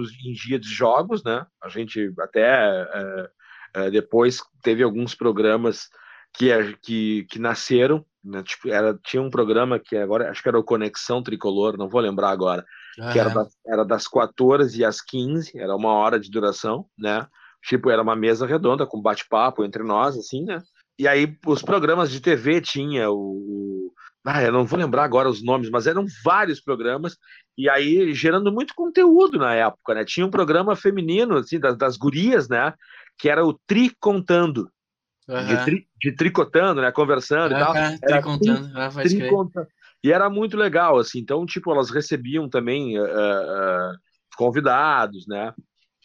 nos, 0.00 0.12
em 0.24 0.32
dia 0.32 0.58
de 0.58 0.68
jogos, 0.68 1.22
né? 1.22 1.46
A 1.62 1.68
gente 1.68 2.12
até 2.18 2.42
é, 2.42 3.30
é, 3.74 3.90
depois 3.90 4.40
teve 4.62 4.82
alguns 4.82 5.14
programas 5.14 5.88
que, 6.32 6.50
é, 6.50 6.74
que, 6.82 7.26
que 7.30 7.38
nasceram, 7.38 8.04
né? 8.24 8.42
Tipo, 8.42 8.68
era, 8.68 8.98
tinha 9.04 9.22
um 9.22 9.30
programa 9.30 9.78
que 9.78 9.96
agora, 9.96 10.30
acho 10.30 10.42
que 10.42 10.48
era 10.48 10.58
o 10.58 10.64
Conexão 10.64 11.22
Tricolor, 11.22 11.76
não 11.76 11.88
vou 11.88 12.00
lembrar 12.00 12.30
agora, 12.30 12.64
que 13.12 13.18
era 13.18 13.30
das, 13.30 13.48
era 13.66 13.84
das 13.84 14.08
14 14.08 14.84
às 14.84 15.00
15, 15.00 15.58
era 15.58 15.74
uma 15.74 15.92
hora 15.92 16.18
de 16.18 16.30
duração, 16.30 16.86
né? 16.98 17.26
Tipo, 17.62 17.90
era 17.90 18.02
uma 18.02 18.16
mesa 18.16 18.46
redonda 18.46 18.86
com 18.86 19.02
bate-papo 19.02 19.64
entre 19.64 19.82
nós, 19.82 20.16
assim, 20.16 20.44
né? 20.44 20.62
E 20.98 21.08
aí 21.08 21.34
os 21.46 21.62
programas 21.62 22.10
de 22.10 22.20
TV 22.20 22.60
tinha 22.60 23.10
o, 23.10 23.79
ah, 24.24 24.42
eu 24.42 24.52
não 24.52 24.66
vou 24.66 24.78
lembrar 24.78 25.04
agora 25.04 25.28
os 25.28 25.42
nomes, 25.42 25.70
mas 25.70 25.87
eram 25.87 26.04
vários 26.24 26.61
programas, 26.61 27.16
e 27.56 27.68
aí 27.68 28.12
gerando 28.12 28.52
muito 28.52 28.74
conteúdo 28.74 29.38
na 29.38 29.54
época, 29.54 29.94
né? 29.94 30.04
Tinha 30.04 30.26
um 30.26 30.30
programa 30.30 30.76
feminino, 30.76 31.37
assim, 31.37 31.59
das, 31.59 31.76
das 31.76 31.96
gurias, 31.96 32.48
né? 32.48 32.74
Que 33.18 33.28
era 33.28 33.44
o 33.44 33.59
Tri 33.66 33.90
Contando. 33.98 34.70
Uhum. 35.28 35.46
De, 35.46 35.64
tri, 35.64 35.88
de, 36.00 36.12
tricotando, 36.12 36.80
né? 36.80 36.90
Conversando 36.90 37.52
uhum, 37.52 37.56
e 37.56 37.64
tal. 37.64 37.76
Era 37.76 37.98
tricontando, 37.98 38.70
ah, 38.74 38.90
tricontando. 38.90 39.66
E 40.02 40.12
era 40.12 40.28
muito 40.28 40.56
legal, 40.56 40.98
assim. 40.98 41.20
Então, 41.20 41.46
tipo, 41.46 41.70
elas 41.70 41.90
recebiam 41.90 42.48
também 42.48 42.98
uh, 42.98 43.04
uh, 43.04 43.92
convidados, 44.37 45.26
né? 45.28 45.54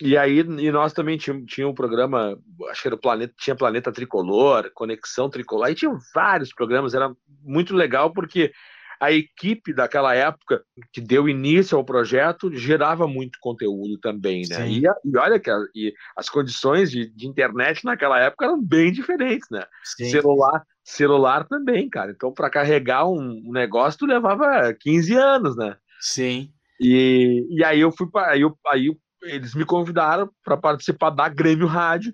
E 0.01 0.17
aí, 0.17 0.39
e 0.39 0.71
nós 0.71 0.91
também 0.91 1.17
tínhamos 1.17 1.45
tinha 1.47 1.67
um 1.67 1.73
programa, 1.73 2.38
acho 2.69 2.81
que 2.81 2.88
era 2.88 2.95
o 2.95 2.99
Planeta, 2.99 3.34
tinha 3.38 3.55
Planeta 3.55 3.91
Tricolor, 3.91 4.69
Conexão 4.73 5.29
Tricolor, 5.29 5.67
aí 5.67 5.75
tinha 5.75 5.97
vários 6.13 6.53
programas, 6.53 6.93
era 6.93 7.13
muito 7.41 7.73
legal 7.73 8.12
porque 8.12 8.51
a 8.99 9.12
equipe 9.12 9.73
daquela 9.73 10.13
época 10.13 10.63
que 10.91 11.01
deu 11.01 11.29
início 11.29 11.77
ao 11.77 11.84
projeto 11.84 12.53
gerava 12.53 13.08
muito 13.08 13.39
conteúdo 13.39 13.97
também, 13.99 14.43
né? 14.49 14.67
E, 14.69 14.84
e, 14.84 15.17
olha 15.17 15.39
que 15.39 15.49
a, 15.49 15.58
e 15.73 15.93
as 16.15 16.29
condições 16.29 16.91
de, 16.91 17.10
de, 17.13 17.27
internet 17.27 17.84
naquela 17.86 18.19
época 18.19 18.45
eram 18.45 18.62
bem 18.62 18.91
diferentes, 18.91 19.47
né? 19.49 19.65
Sim. 19.84 20.10
Celular, 20.10 20.63
celular 20.84 21.47
também, 21.47 21.89
cara. 21.89 22.12
Então, 22.12 22.34
para 22.34 22.49
carregar 22.49 23.08
um, 23.08 23.41
um 23.45 23.51
negócio, 23.51 23.99
tu 23.99 24.05
levava 24.05 24.73
15 24.79 25.13
anos, 25.13 25.55
né? 25.55 25.75
Sim. 25.99 26.49
E, 26.79 27.47
e 27.49 27.63
aí 27.63 27.79
eu 27.79 27.91
fui 27.91 28.10
para 28.10 28.31
aí, 28.31 28.41
eu, 28.41 28.58
aí 28.67 28.89
eles 29.25 29.53
me 29.53 29.65
convidaram 29.65 30.29
para 30.43 30.57
participar 30.57 31.09
da 31.09 31.27
Grêmio 31.27 31.67
Rádio 31.67 32.13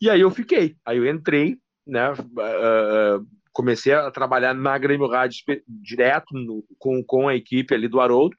e 0.00 0.10
aí 0.10 0.20
eu 0.20 0.30
fiquei. 0.30 0.76
Aí 0.84 0.98
eu 0.98 1.08
entrei, 1.08 1.56
né? 1.86 2.12
Uh, 2.12 3.26
comecei 3.52 3.92
a 3.94 4.10
trabalhar 4.10 4.52
na 4.54 4.76
Grêmio 4.76 5.08
Rádio 5.08 5.38
direto 5.66 6.34
no, 6.34 6.64
com, 6.78 7.02
com 7.04 7.28
a 7.28 7.34
equipe 7.34 7.74
ali 7.74 7.88
do 7.88 8.00
Haroldo. 8.00 8.36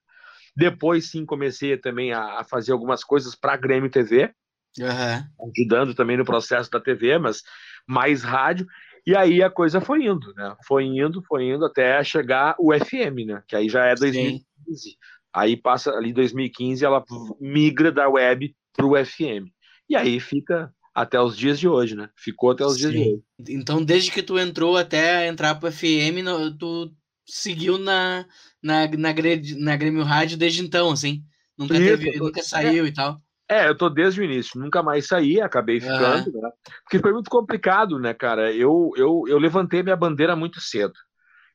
Depois 0.55 1.09
sim 1.09 1.25
comecei 1.25 1.77
também 1.77 2.13
a, 2.13 2.39
a 2.39 2.43
fazer 2.43 2.71
algumas 2.71 3.03
coisas 3.03 3.35
para 3.35 3.53
a 3.53 3.57
Grêmio 3.57 3.89
TV, 3.89 4.31
uhum. 4.79 5.49
ajudando 5.51 5.93
também 5.93 6.17
no 6.17 6.23
processo 6.23 6.69
da 6.71 6.79
TV, 6.79 7.17
mas 7.17 7.41
mais 7.87 8.23
rádio. 8.23 8.65
E 9.05 9.15
aí 9.15 9.43
a 9.43 9.49
coisa 9.49 9.79
foi 9.79 10.05
indo, 10.05 10.33
né? 10.33 10.55
Foi 10.65 10.83
indo, 10.83 11.21
foi 11.27 11.45
indo 11.45 11.65
até 11.65 12.03
chegar 12.03 12.55
o 12.57 12.73
FM, 12.73 13.27
né? 13.27 13.43
Que 13.47 13.55
aí 13.55 13.69
já 13.69 13.85
é 13.85 13.95
2015. 13.95 14.43
Sim. 14.75 14.95
Aí 15.35 15.57
passa 15.57 15.91
ali 15.91 16.13
2015, 16.13 16.85
ela 16.85 17.03
migra 17.41 17.91
da 17.91 18.07
web 18.07 18.55
para 18.73 18.85
o 18.85 18.95
FM. 18.95 19.51
E 19.89 19.95
aí 19.95 20.17
fica 20.17 20.73
até 20.93 21.19
os 21.19 21.35
dias 21.35 21.59
de 21.59 21.67
hoje, 21.67 21.93
né? 21.93 22.09
Ficou 22.15 22.51
até 22.51 22.65
os 22.65 22.75
Sim. 22.75 22.79
dias 22.79 22.93
de 22.93 22.99
hoje. 22.99 23.23
Então, 23.49 23.83
desde 23.83 24.11
que 24.11 24.23
tu 24.23 24.39
entrou 24.39 24.77
até 24.77 25.27
entrar 25.27 25.55
para 25.55 25.67
o 25.67 25.71
FM, 25.71 26.23
tu 26.57 26.89
seguiu 27.27 27.77
na, 27.77 28.25
na, 28.63 28.87
na, 28.87 29.13
na 29.57 29.75
Grêmio 29.75 30.03
Rádio 30.03 30.37
desde 30.37 30.63
então, 30.63 30.89
assim? 30.89 31.21
Nunca, 31.57 31.73
teve, 31.73 32.17
nunca 32.17 32.41
saiu 32.41 32.85
é, 32.85 32.87
e 32.87 32.93
tal? 32.93 33.21
É, 33.49 33.67
eu 33.67 33.77
tô 33.77 33.89
desde 33.89 34.21
o 34.21 34.23
início, 34.23 34.59
nunca 34.59 34.81
mais 34.81 35.05
saí, 35.05 35.41
acabei 35.41 35.81
ficando, 35.81 36.33
uhum. 36.33 36.41
né? 36.41 36.49
Porque 36.83 36.99
foi 36.99 37.11
muito 37.11 37.29
complicado, 37.29 37.99
né, 37.99 38.13
cara? 38.13 38.53
Eu, 38.53 38.91
eu, 38.95 39.23
eu 39.27 39.37
levantei 39.37 39.83
minha 39.83 39.97
bandeira 39.97 40.33
muito 40.33 40.61
cedo. 40.61 40.93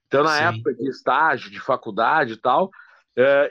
Então, 0.06 0.22
na 0.22 0.36
Sim. 0.36 0.44
época 0.44 0.74
de 0.74 0.88
estágio, 0.88 1.50
de 1.50 1.60
faculdade 1.60 2.34
e 2.34 2.36
tal, 2.36 2.68
é, 2.68 2.70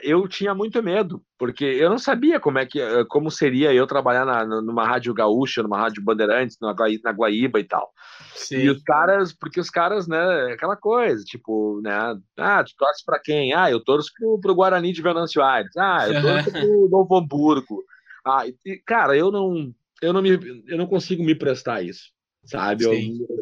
eu 0.02 0.26
tinha 0.26 0.54
muito 0.54 0.82
medo, 0.82 1.22
porque 1.38 1.64
eu 1.64 1.90
não 1.90 1.98
sabia 1.98 2.40
como 2.40 2.58
é 2.58 2.66
que 2.66 2.80
é, 2.80 3.04
como 3.04 3.30
seria 3.30 3.72
eu 3.72 3.86
trabalhar 3.86 4.24
na, 4.24 4.44
numa 4.44 4.86
rádio 4.86 5.12
gaúcha, 5.12 5.62
numa 5.62 5.78
rádio 5.78 6.02
Bandeirantes, 6.02 6.56
na, 6.60 6.74
na 7.04 7.12
Guaíba 7.12 7.60
e 7.60 7.64
tal. 7.64 7.92
Sim. 8.34 8.58
E 8.58 8.70
os 8.70 8.82
caras, 8.82 9.32
porque 9.32 9.60
os 9.60 9.70
caras, 9.70 10.08
né, 10.08 10.52
aquela 10.52 10.76
coisa, 10.76 11.22
tipo, 11.24 11.80
né, 11.82 11.92
ah, 12.38 12.64
tu 12.64 12.72
torce 12.76 13.04
para 13.04 13.20
quem? 13.20 13.52
Ah, 13.52 13.70
eu 13.70 13.82
torço 13.82 14.10
pro, 14.18 14.40
pro 14.40 14.54
Guarani 14.54 14.92
de 14.92 15.02
Venâncio 15.02 15.42
Aires. 15.42 15.76
Ah, 15.76 16.08
eu 16.08 16.22
torço 16.22 16.50
pro 16.50 16.88
Novo 16.88 17.16
Hamburgo. 17.16 17.84
Ah, 18.26 18.44
e, 18.64 18.76
cara, 18.78 19.16
eu 19.16 19.30
não, 19.30 19.72
eu 20.02 20.12
não 20.12 20.22
me, 20.22 20.62
eu 20.66 20.78
não 20.78 20.86
consigo 20.86 21.22
me 21.22 21.34
prestar 21.34 21.82
isso 21.82 22.10
sabe? 22.44 22.84
Eu, 22.84 22.94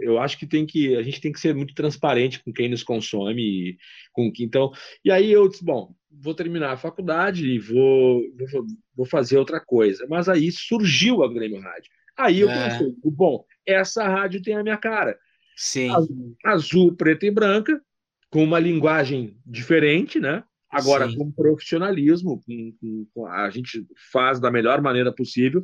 eu 0.03 0.19
acho 0.19 0.39
que 0.39 0.47
tem 0.47 0.67
que 0.67 0.97
a 0.97 1.03
gente 1.03 1.21
tem 1.21 1.33
que 1.33 1.41
ser 1.41 1.55
muito 1.55 1.75
transparente 1.75 2.43
com 2.43 2.53
quem 2.53 2.69
nos 2.69 2.83
consome 2.83 3.43
e 3.43 3.79
com 4.13 4.31
que 4.33 4.45
então 4.45 4.73
e 5.05 5.11
aí 5.11 5.31
eu 5.31 5.49
disse 5.49 5.65
bom 5.65 5.95
vou 6.11 6.35
terminar 6.35 6.73
a 6.73 6.77
faculdade 6.77 7.47
e 7.47 7.59
vou, 7.59 8.23
vou, 8.51 8.67
vou 8.97 9.07
fazer 9.07 9.39
outra 9.39 9.61
coisa 9.61 10.07
mas 10.09 10.29
aí 10.29 10.51
surgiu 10.51 11.23
a 11.23 11.33
Grêmio 11.33 11.61
Rádio 11.61 11.91
aí 12.17 12.41
eu 12.41 12.51
é. 12.51 12.71
pensei 12.71 12.95
bom 13.05 13.45
essa 13.67 14.07
rádio 14.07 14.43
tem 14.43 14.55
a 14.55 14.63
minha 14.63 14.77
cara 14.77 15.17
sim 15.57 15.91
azul 16.45 16.95
preta 16.95 17.27
e 17.27 17.31
branca 17.31 17.81
com 18.31 18.43
uma 18.43 18.59
linguagem 18.59 19.37
diferente 19.47 20.19
né 20.19 20.43
agora 20.71 21.09
Sim. 21.09 21.17
com 21.17 21.33
profissionalismo 21.33 22.43
com, 22.45 22.73
com, 22.81 23.07
com, 23.15 23.27
a 23.27 23.49
gente 23.49 23.87
faz 24.13 24.41
da 24.41 24.51
melhor 24.51 24.83
maneira 24.83 25.15
possível 25.15 25.63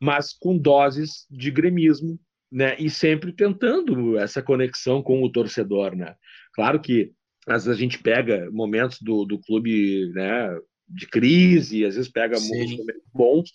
mas 0.00 0.32
com 0.32 0.56
doses 0.56 1.26
de 1.28 1.50
gremismo 1.50 2.20
né? 2.50 2.76
E 2.78 2.88
sempre 2.88 3.32
tentando 3.32 4.18
essa 4.18 4.42
conexão 4.42 5.02
com 5.02 5.22
o 5.22 5.30
torcedor, 5.30 5.94
né? 5.94 6.14
Claro 6.54 6.80
que 6.80 7.12
às 7.46 7.64
vezes 7.64 7.78
a 7.78 7.80
gente 7.80 7.98
pega 7.98 8.48
momentos 8.50 9.00
do, 9.00 9.24
do 9.24 9.38
clube, 9.38 10.10
né? 10.12 10.58
De 10.88 11.06
crise, 11.06 11.84
às 11.84 11.94
vezes 11.94 12.10
pega 12.10 12.38
momentos 12.40 12.84
bons. 13.12 13.52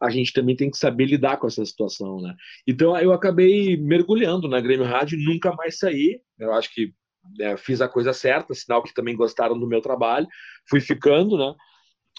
A 0.00 0.10
gente 0.10 0.32
também 0.32 0.54
tem 0.54 0.70
que 0.70 0.78
saber 0.78 1.06
lidar 1.06 1.38
com 1.38 1.46
essa 1.46 1.64
situação, 1.64 2.20
né? 2.20 2.34
Então 2.66 2.96
eu 2.98 3.12
acabei 3.12 3.76
mergulhando 3.76 4.48
na 4.48 4.60
Grêmio 4.60 4.86
Rádio, 4.86 5.18
nunca 5.18 5.52
mais 5.52 5.78
saí. 5.78 6.20
Eu 6.38 6.52
acho 6.52 6.72
que 6.72 6.92
né, 7.36 7.56
fiz 7.56 7.80
a 7.80 7.88
coisa 7.88 8.12
certa, 8.12 8.54
sinal 8.54 8.82
que 8.82 8.94
também 8.94 9.16
gostaram 9.16 9.58
do 9.58 9.66
meu 9.66 9.80
trabalho. 9.80 10.26
Fui 10.68 10.80
ficando, 10.80 11.36
né? 11.36 11.54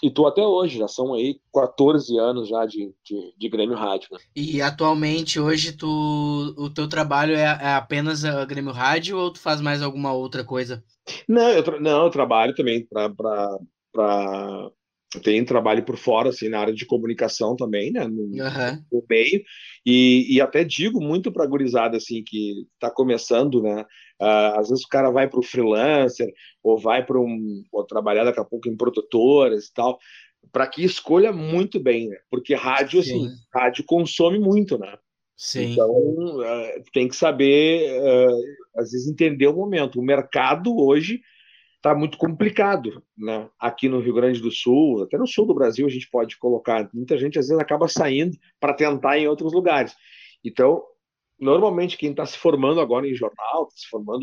E 0.02 0.10
tu 0.10 0.26
até 0.26 0.42
hoje, 0.42 0.78
já 0.78 0.88
são 0.88 1.12
aí 1.12 1.38
14 1.52 2.16
anos 2.18 2.48
já 2.48 2.64
de, 2.64 2.92
de, 3.04 3.34
de 3.36 3.48
Grêmio 3.48 3.76
Rádio, 3.76 4.08
né? 4.12 4.18
E 4.34 4.62
atualmente, 4.62 5.38
hoje, 5.38 5.72
tu, 5.72 5.86
o 6.56 6.70
teu 6.70 6.88
trabalho 6.88 7.34
é, 7.34 7.42
é 7.42 7.74
apenas 7.74 8.24
a 8.24 8.44
Grêmio 8.44 8.72
Rádio 8.72 9.18
ou 9.18 9.30
tu 9.30 9.38
faz 9.40 9.60
mais 9.60 9.82
alguma 9.82 10.12
outra 10.12 10.42
coisa? 10.44 10.82
Não, 11.28 11.48
eu, 11.50 11.80
não, 11.80 12.04
eu 12.04 12.10
trabalho 12.10 12.54
também 12.54 12.86
para 12.86 14.70
tem 15.18 15.44
trabalho 15.44 15.84
por 15.84 15.96
fora, 15.96 16.28
assim, 16.28 16.48
na 16.48 16.60
área 16.60 16.72
de 16.72 16.86
comunicação 16.86 17.56
também, 17.56 17.90
né, 17.90 18.06
no, 18.06 18.22
uhum. 18.22 18.84
no 18.92 19.04
meio, 19.10 19.42
e, 19.84 20.36
e 20.36 20.40
até 20.40 20.62
digo 20.62 21.00
muito 21.02 21.32
para 21.32 21.42
a 21.42 21.48
gurizada, 21.48 21.96
assim, 21.96 22.22
que 22.22 22.64
está 22.74 22.88
começando, 22.88 23.60
né, 23.60 23.84
às 24.20 24.68
vezes 24.68 24.84
o 24.84 24.88
cara 24.88 25.10
vai 25.10 25.28
para 25.28 25.40
o 25.40 25.44
freelancer, 25.44 26.32
ou 26.62 26.78
vai 26.78 27.04
para 27.04 27.18
um, 27.18 27.62
ou 27.72 27.84
trabalhar 27.84 28.24
daqui 28.24 28.40
a 28.40 28.44
pouco 28.44 28.68
em 28.68 28.76
produtoras 28.76 29.66
e 29.66 29.74
tal, 29.74 29.98
para 30.52 30.66
que 30.66 30.84
escolha 30.84 31.32
muito 31.32 31.80
bem, 31.80 32.08
né, 32.08 32.18
porque 32.30 32.54
rádio, 32.54 33.00
assim, 33.00 33.20
Sim. 33.20 33.26
assim, 33.26 33.36
rádio 33.52 33.84
consome 33.84 34.38
muito, 34.38 34.78
né, 34.78 34.96
Sim. 35.40 35.72
Então, 35.72 35.90
uh, 35.90 36.84
tem 36.92 37.08
que 37.08 37.16
saber, 37.16 37.98
uh, 37.98 38.36
às 38.76 38.90
vezes, 38.90 39.08
entender 39.08 39.46
o 39.46 39.56
momento. 39.56 39.98
O 39.98 40.04
mercado 40.04 40.78
hoje 40.78 41.22
está 41.76 41.94
muito 41.94 42.18
complicado, 42.18 43.02
né? 43.16 43.48
Aqui 43.58 43.88
no 43.88 44.00
Rio 44.00 44.12
Grande 44.12 44.38
do 44.38 44.50
Sul, 44.50 45.02
até 45.02 45.16
no 45.16 45.26
sul 45.26 45.46
do 45.46 45.54
Brasil 45.54 45.86
a 45.86 45.88
gente 45.88 46.10
pode 46.10 46.36
colocar. 46.36 46.90
Muita 46.92 47.16
gente 47.16 47.38
às 47.38 47.48
vezes 47.48 47.58
acaba 47.58 47.88
saindo 47.88 48.36
para 48.60 48.74
tentar 48.74 49.18
em 49.18 49.26
outros 49.26 49.50
lugares. 49.54 49.96
Então, 50.44 50.82
normalmente 51.40 51.96
quem 51.96 52.10
está 52.10 52.26
se 52.26 52.36
formando 52.38 52.80
agora 52.80 53.08
em 53.08 53.14
jornal, 53.14 53.66
tá 53.66 53.72
se 53.74 53.88
formando 53.88 54.20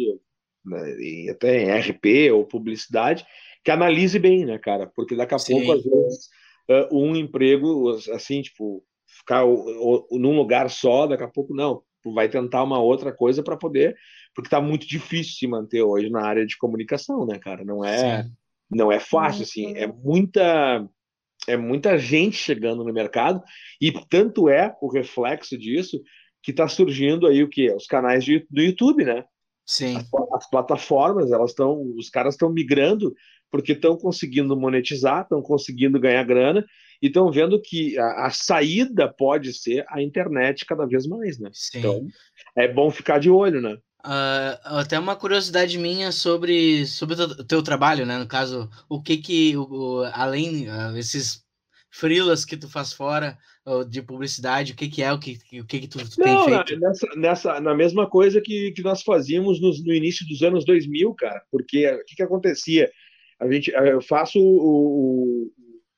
né, 0.66 1.02
em, 1.02 1.30
até 1.30 1.64
em 1.64 1.80
RP 1.80 2.32
ou 2.34 2.46
publicidade, 2.46 3.26
que 3.64 3.72
analise 3.72 4.20
bem, 4.20 4.46
né, 4.46 4.58
cara? 4.58 4.92
Porque 4.96 5.16
daqui 5.16 5.36
a 5.36 5.40
Sim. 5.40 5.54
pouco 5.54 5.72
às 5.74 5.84
vezes 5.84 6.30
uh, 6.70 6.98
um 6.98 7.16
emprego 7.16 7.90
assim, 8.14 8.42
tipo, 8.42 8.84
ficar 9.08 9.46
num 9.46 10.36
lugar 10.36 10.70
só, 10.70 11.08
daqui 11.08 11.24
a 11.24 11.28
pouco 11.28 11.54
não, 11.54 11.82
vai 12.14 12.30
tentar 12.30 12.64
uma 12.64 12.80
outra 12.80 13.12
coisa 13.12 13.44
para 13.44 13.58
poder 13.58 13.98
porque 14.38 14.48
está 14.48 14.62
muito 14.62 14.88
difícil 14.88 15.34
se 15.34 15.48
manter 15.48 15.82
hoje 15.82 16.12
na 16.12 16.22
área 16.22 16.46
de 16.46 16.56
comunicação, 16.60 17.26
né, 17.26 17.40
cara? 17.40 17.66
Não 17.66 17.84
é, 17.84 18.22
Sim. 18.22 18.32
não 18.70 18.92
é 18.92 19.00
fácil, 19.00 19.42
assim, 19.42 19.76
é 19.76 19.88
muita, 19.88 20.88
é 21.48 21.58
muita 21.58 21.98
gente 21.98 22.38
chegando 22.38 22.84
no 22.84 22.94
mercado 22.94 23.42
e 23.82 23.92
tanto 23.92 24.48
é 24.48 24.76
o 24.80 24.92
reflexo 24.92 25.58
disso 25.58 26.00
que 26.48 26.52
está 26.52 26.66
surgindo 26.66 27.28
aí 27.28 27.44
o 27.44 27.50
que 27.50 27.70
os 27.74 27.86
canais 27.86 28.24
de, 28.24 28.48
do 28.50 28.62
YouTube, 28.62 29.04
né? 29.04 29.26
Sim. 29.66 29.98
As, 29.98 30.06
as 30.34 30.50
plataformas, 30.50 31.30
elas 31.30 31.52
estão, 31.52 31.82
os 31.98 32.10
caras 32.10 32.36
estão 32.36 32.50
migrando 32.50 33.14
porque 33.52 33.74
estão 33.74 33.98
conseguindo 33.98 34.56
monetizar, 34.56 35.24
estão 35.24 35.42
conseguindo 35.42 36.00
ganhar 36.00 36.24
grana 36.24 36.66
e 37.02 37.08
estão 37.08 37.30
vendo 37.30 37.62
que 37.62 38.00
a, 38.00 38.28
a, 38.28 38.30
saída 38.30 39.14
pode 39.14 39.54
ser 39.54 39.86
a 39.90 40.02
internet 40.02 40.66
cada 40.66 40.86
vez 40.86 41.06
mais, 41.06 41.38
né? 41.38 41.50
Sim. 41.52 41.80
Então 41.80 42.08
é 42.56 42.66
bom 42.66 42.90
ficar 42.90 43.20
de 43.20 43.30
olho, 43.30 43.60
né? 43.60 43.78
Uh, 44.06 44.56
até 44.64 44.98
uma 44.98 45.18
curiosidade 45.18 45.78
minha 45.78 46.14
sobre, 46.14 46.86
sobre 46.86 47.22
o 47.22 47.44
teu, 47.44 47.62
trabalho, 47.62 48.06
né? 48.06 48.18
No 48.18 48.26
caso, 48.26 48.70
o 48.88 49.02
que 49.02 49.18
que, 49.18 49.58
o, 49.58 50.04
além 50.14 50.70
uh, 50.70 50.96
esses 50.96 51.46
frilas 52.00 52.46
que 52.46 52.56
tu 52.56 52.70
faz 52.70 52.94
fora 52.94 53.38
de 53.90 54.02
publicidade, 54.02 54.72
o 54.72 54.76
que 54.76 54.88
que 54.88 55.04
é, 55.04 55.12
o 55.12 55.20
que, 55.20 55.38
o 55.60 55.66
que 55.66 55.80
que 55.82 55.88
tu, 55.88 55.98
tu 55.98 56.20
Não, 56.20 56.46
tem 56.46 56.56
feito? 56.56 56.80
Nessa, 56.80 57.08
nessa, 57.18 57.60
na 57.60 57.76
mesma 57.76 58.10
coisa 58.10 58.40
que, 58.40 58.72
que 58.72 58.82
nós 58.82 59.02
fazíamos 59.02 59.60
no, 59.60 59.72
no 59.84 59.94
início 59.94 60.26
dos 60.28 60.42
anos 60.42 60.64
2000, 60.64 61.14
cara, 61.16 61.42
porque 61.52 61.86
o 61.88 62.06
que 62.06 62.16
que 62.16 62.24
acontecia? 62.24 62.90
A 63.40 63.52
gente, 63.52 63.72
eu 63.72 64.02
faço 64.02 64.40
o, 64.40 64.44
o 64.44 65.52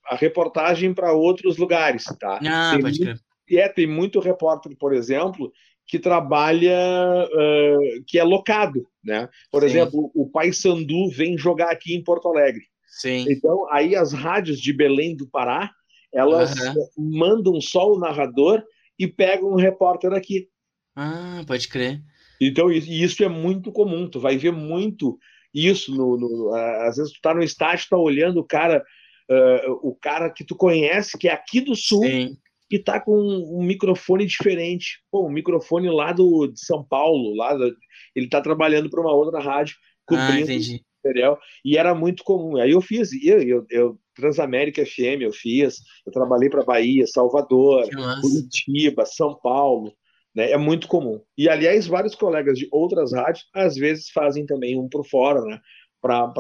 a 0.09 0.15
reportagem 0.15 0.93
para 0.93 1.13
outros 1.13 1.57
lugares, 1.57 2.03
tá? 2.19 2.39
Ah, 2.43 2.71
tem 2.73 2.81
pode 2.81 3.05
muito, 3.05 3.21
É, 3.51 3.69
tem 3.69 3.87
muito 3.87 4.19
repórter, 4.19 4.75
por 4.77 4.93
exemplo, 4.93 5.51
que 5.85 5.99
trabalha, 5.99 6.77
uh, 7.25 8.03
que 8.07 8.17
é 8.17 8.23
locado, 8.23 8.87
né? 9.03 9.29
Por 9.51 9.61
Sim. 9.61 9.67
exemplo, 9.67 10.11
o 10.15 10.27
Paysandu 10.29 11.09
vem 11.09 11.37
jogar 11.37 11.71
aqui 11.71 11.95
em 11.95 12.03
Porto 12.03 12.27
Alegre. 12.27 12.63
Sim. 12.87 13.25
Então, 13.29 13.71
aí 13.71 13.95
as 13.95 14.11
rádios 14.11 14.59
de 14.59 14.73
Belém 14.73 15.15
do 15.15 15.29
Pará, 15.29 15.71
elas 16.13 16.53
uhum. 16.55 17.17
mandam 17.17 17.61
só 17.61 17.91
o 17.91 17.99
narrador 17.99 18.63
e 18.97 19.07
pegam 19.07 19.51
um 19.51 19.55
repórter 19.55 20.11
aqui. 20.13 20.49
Ah, 20.95 21.43
pode 21.47 21.67
crer. 21.67 22.01
Então, 22.41 22.71
isso 22.71 23.23
é 23.23 23.29
muito 23.29 23.71
comum. 23.71 24.09
Tu 24.09 24.19
vai 24.19 24.37
ver 24.37 24.51
muito 24.51 25.17
isso. 25.53 25.95
No, 25.95 26.17
no, 26.17 26.53
às 26.53 26.97
vezes 26.97 27.13
tu 27.13 27.19
tá 27.21 27.33
no 27.33 27.43
estádio, 27.43 27.87
tá 27.89 27.97
olhando 27.97 28.39
o 28.39 28.43
cara, 28.43 28.83
uh, 29.29 29.71
o 29.87 29.95
cara 29.95 30.29
que 30.29 30.43
tu 30.43 30.55
conhece, 30.55 31.17
que 31.17 31.27
é 31.27 31.33
aqui 31.33 31.61
do 31.61 31.75
sul, 31.75 32.03
Sim. 32.03 32.37
e 32.71 32.79
tá 32.79 32.99
com 32.99 33.13
um 33.13 33.63
microfone 33.63 34.25
diferente. 34.25 35.01
Pô, 35.11 35.27
um 35.27 35.31
microfone 35.31 35.89
lá 35.89 36.11
do, 36.11 36.47
de 36.47 36.59
São 36.59 36.83
Paulo, 36.83 37.35
lá 37.35 37.53
do, 37.53 37.75
ele 38.15 38.29
tá 38.29 38.41
trabalhando 38.41 38.89
para 38.89 39.01
uma 39.01 39.13
outra 39.13 39.39
rádio, 39.39 39.75
cobrindo 40.05 40.51
ah, 40.51 40.79
material, 41.03 41.39
e 41.63 41.77
era 41.77 41.93
muito 41.93 42.23
comum. 42.23 42.57
Aí 42.57 42.71
eu 42.71 42.81
fiz, 42.81 43.11
eu, 43.23 43.41
eu, 43.41 43.65
eu 43.69 43.99
Transamérica 44.19 44.85
FM 44.85 45.21
eu 45.21 45.31
fiz, 45.31 45.77
eu 46.05 46.11
trabalhei 46.11 46.49
para 46.49 46.63
Bahia, 46.63 47.05
Salvador, 47.07 47.87
Curitiba, 48.21 49.05
São 49.05 49.35
Paulo, 49.41 49.93
né? 50.35 50.51
É 50.51 50.57
muito 50.57 50.87
comum. 50.87 51.21
E 51.37 51.49
aliás, 51.49 51.87
vários 51.87 52.15
colegas 52.15 52.57
de 52.57 52.67
outras 52.71 53.13
rádios 53.13 53.45
às 53.53 53.75
vezes 53.75 54.09
fazem 54.09 54.45
também 54.45 54.77
um 54.77 54.87
por 54.87 55.05
fora, 55.05 55.41
né? 55.41 55.59
Para 56.01 56.33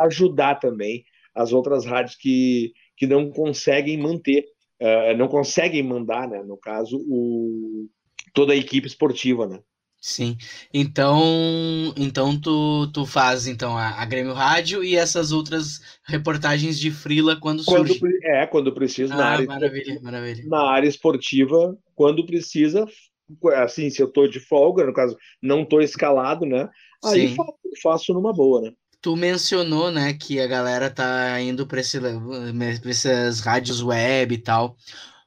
ajudar 0.00 0.56
também 0.56 1.04
as 1.34 1.52
outras 1.52 1.84
rádios 1.84 2.16
que, 2.16 2.72
que 2.96 3.06
não 3.06 3.30
conseguem 3.30 3.98
manter, 3.98 4.44
uh, 4.80 5.16
não 5.16 5.28
conseguem 5.28 5.82
mandar, 5.82 6.28
né? 6.28 6.42
No 6.42 6.56
caso, 6.56 6.96
o, 7.08 7.88
toda 8.32 8.52
a 8.52 8.56
equipe 8.56 8.86
esportiva, 8.86 9.46
né? 9.46 9.60
Sim. 10.00 10.38
Então, 10.72 11.92
então 11.94 12.40
tu, 12.40 12.90
tu 12.90 13.04
faz 13.04 13.46
então 13.46 13.76
a, 13.76 14.00
a 14.00 14.04
Grêmio 14.06 14.32
Rádio 14.32 14.82
e 14.82 14.96
essas 14.96 15.30
outras 15.30 15.80
reportagens 16.04 16.78
de 16.78 16.90
frila 16.90 17.36
quando, 17.36 17.62
quando 17.66 17.88
surge. 17.88 18.18
É, 18.22 18.46
quando 18.46 18.72
precisa 18.72 19.12
ah, 19.12 19.16
na 19.18 19.26
área 19.26 19.46
maravilha, 19.46 20.00
maravilha. 20.00 20.44
Na 20.46 20.70
área 20.70 20.88
esportiva, 20.88 21.76
quando 21.94 22.24
precisa, 22.24 22.86
assim, 23.56 23.90
se 23.90 24.02
eu 24.02 24.08
tô 24.08 24.26
de 24.26 24.40
folga, 24.40 24.86
no 24.86 24.94
caso, 24.94 25.18
não 25.42 25.66
tô 25.66 25.82
escalado, 25.82 26.46
né? 26.46 26.66
Aí 27.04 27.34
faço, 27.34 27.58
faço 27.82 28.14
numa 28.14 28.32
boa, 28.32 28.62
né? 28.62 28.72
Tu 29.02 29.14
mencionou, 29.16 29.90
né, 29.90 30.12
que 30.14 30.40
a 30.40 30.46
galera 30.46 30.90
tá 30.90 31.40
indo 31.40 31.66
para 31.66 31.80
esse, 31.80 31.98
essas 32.86 33.40
rádios 33.40 33.82
web 33.82 34.34
e 34.34 34.38
tal. 34.38 34.76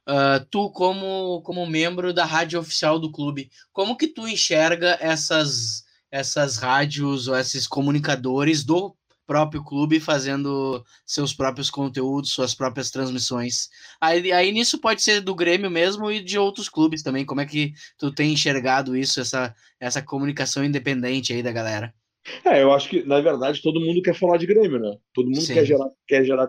Uh, 0.06 0.44
tu, 0.50 0.70
como, 0.70 1.40
como 1.42 1.66
membro 1.66 2.12
da 2.12 2.26
rádio 2.26 2.60
oficial 2.60 2.98
do 2.98 3.10
clube, 3.10 3.50
como 3.72 3.96
que 3.96 4.06
tu 4.06 4.28
enxerga 4.28 4.98
essas, 5.00 5.82
essas 6.10 6.58
rádios 6.58 7.26
ou 7.26 7.36
esses 7.36 7.66
comunicadores 7.66 8.64
do 8.64 8.94
próprio 9.26 9.64
clube 9.64 9.98
fazendo 10.00 10.84
seus 11.06 11.32
próprios 11.32 11.70
conteúdos, 11.70 12.32
suas 12.32 12.54
próprias 12.54 12.90
transmissões? 12.90 13.68
Aí, 14.00 14.30
aí 14.30 14.52
nisso 14.52 14.78
pode 14.78 15.02
ser 15.02 15.20
do 15.20 15.34
Grêmio 15.34 15.70
mesmo 15.70 16.10
e 16.10 16.22
de 16.22 16.38
outros 16.38 16.68
clubes 16.68 17.02
também. 17.02 17.24
Como 17.24 17.40
é 17.40 17.46
que 17.46 17.72
tu 17.98 18.12
tem 18.12 18.32
enxergado 18.32 18.94
isso, 18.94 19.20
essa, 19.20 19.54
essa 19.80 20.02
comunicação 20.02 20.64
independente 20.64 21.32
aí 21.32 21.42
da 21.42 21.52
galera? 21.52 21.94
É, 22.44 22.62
eu 22.62 22.72
acho 22.72 22.88
que, 22.88 23.02
na 23.02 23.20
verdade, 23.20 23.60
todo 23.60 23.80
mundo 23.80 24.00
quer 24.00 24.14
falar 24.14 24.38
de 24.38 24.46
Grêmio, 24.46 24.78
né? 24.78 24.96
Todo 25.12 25.28
mundo 25.28 25.46
quer 25.46 25.64
gerar, 25.64 25.88
quer 26.06 26.24
gerar 26.24 26.48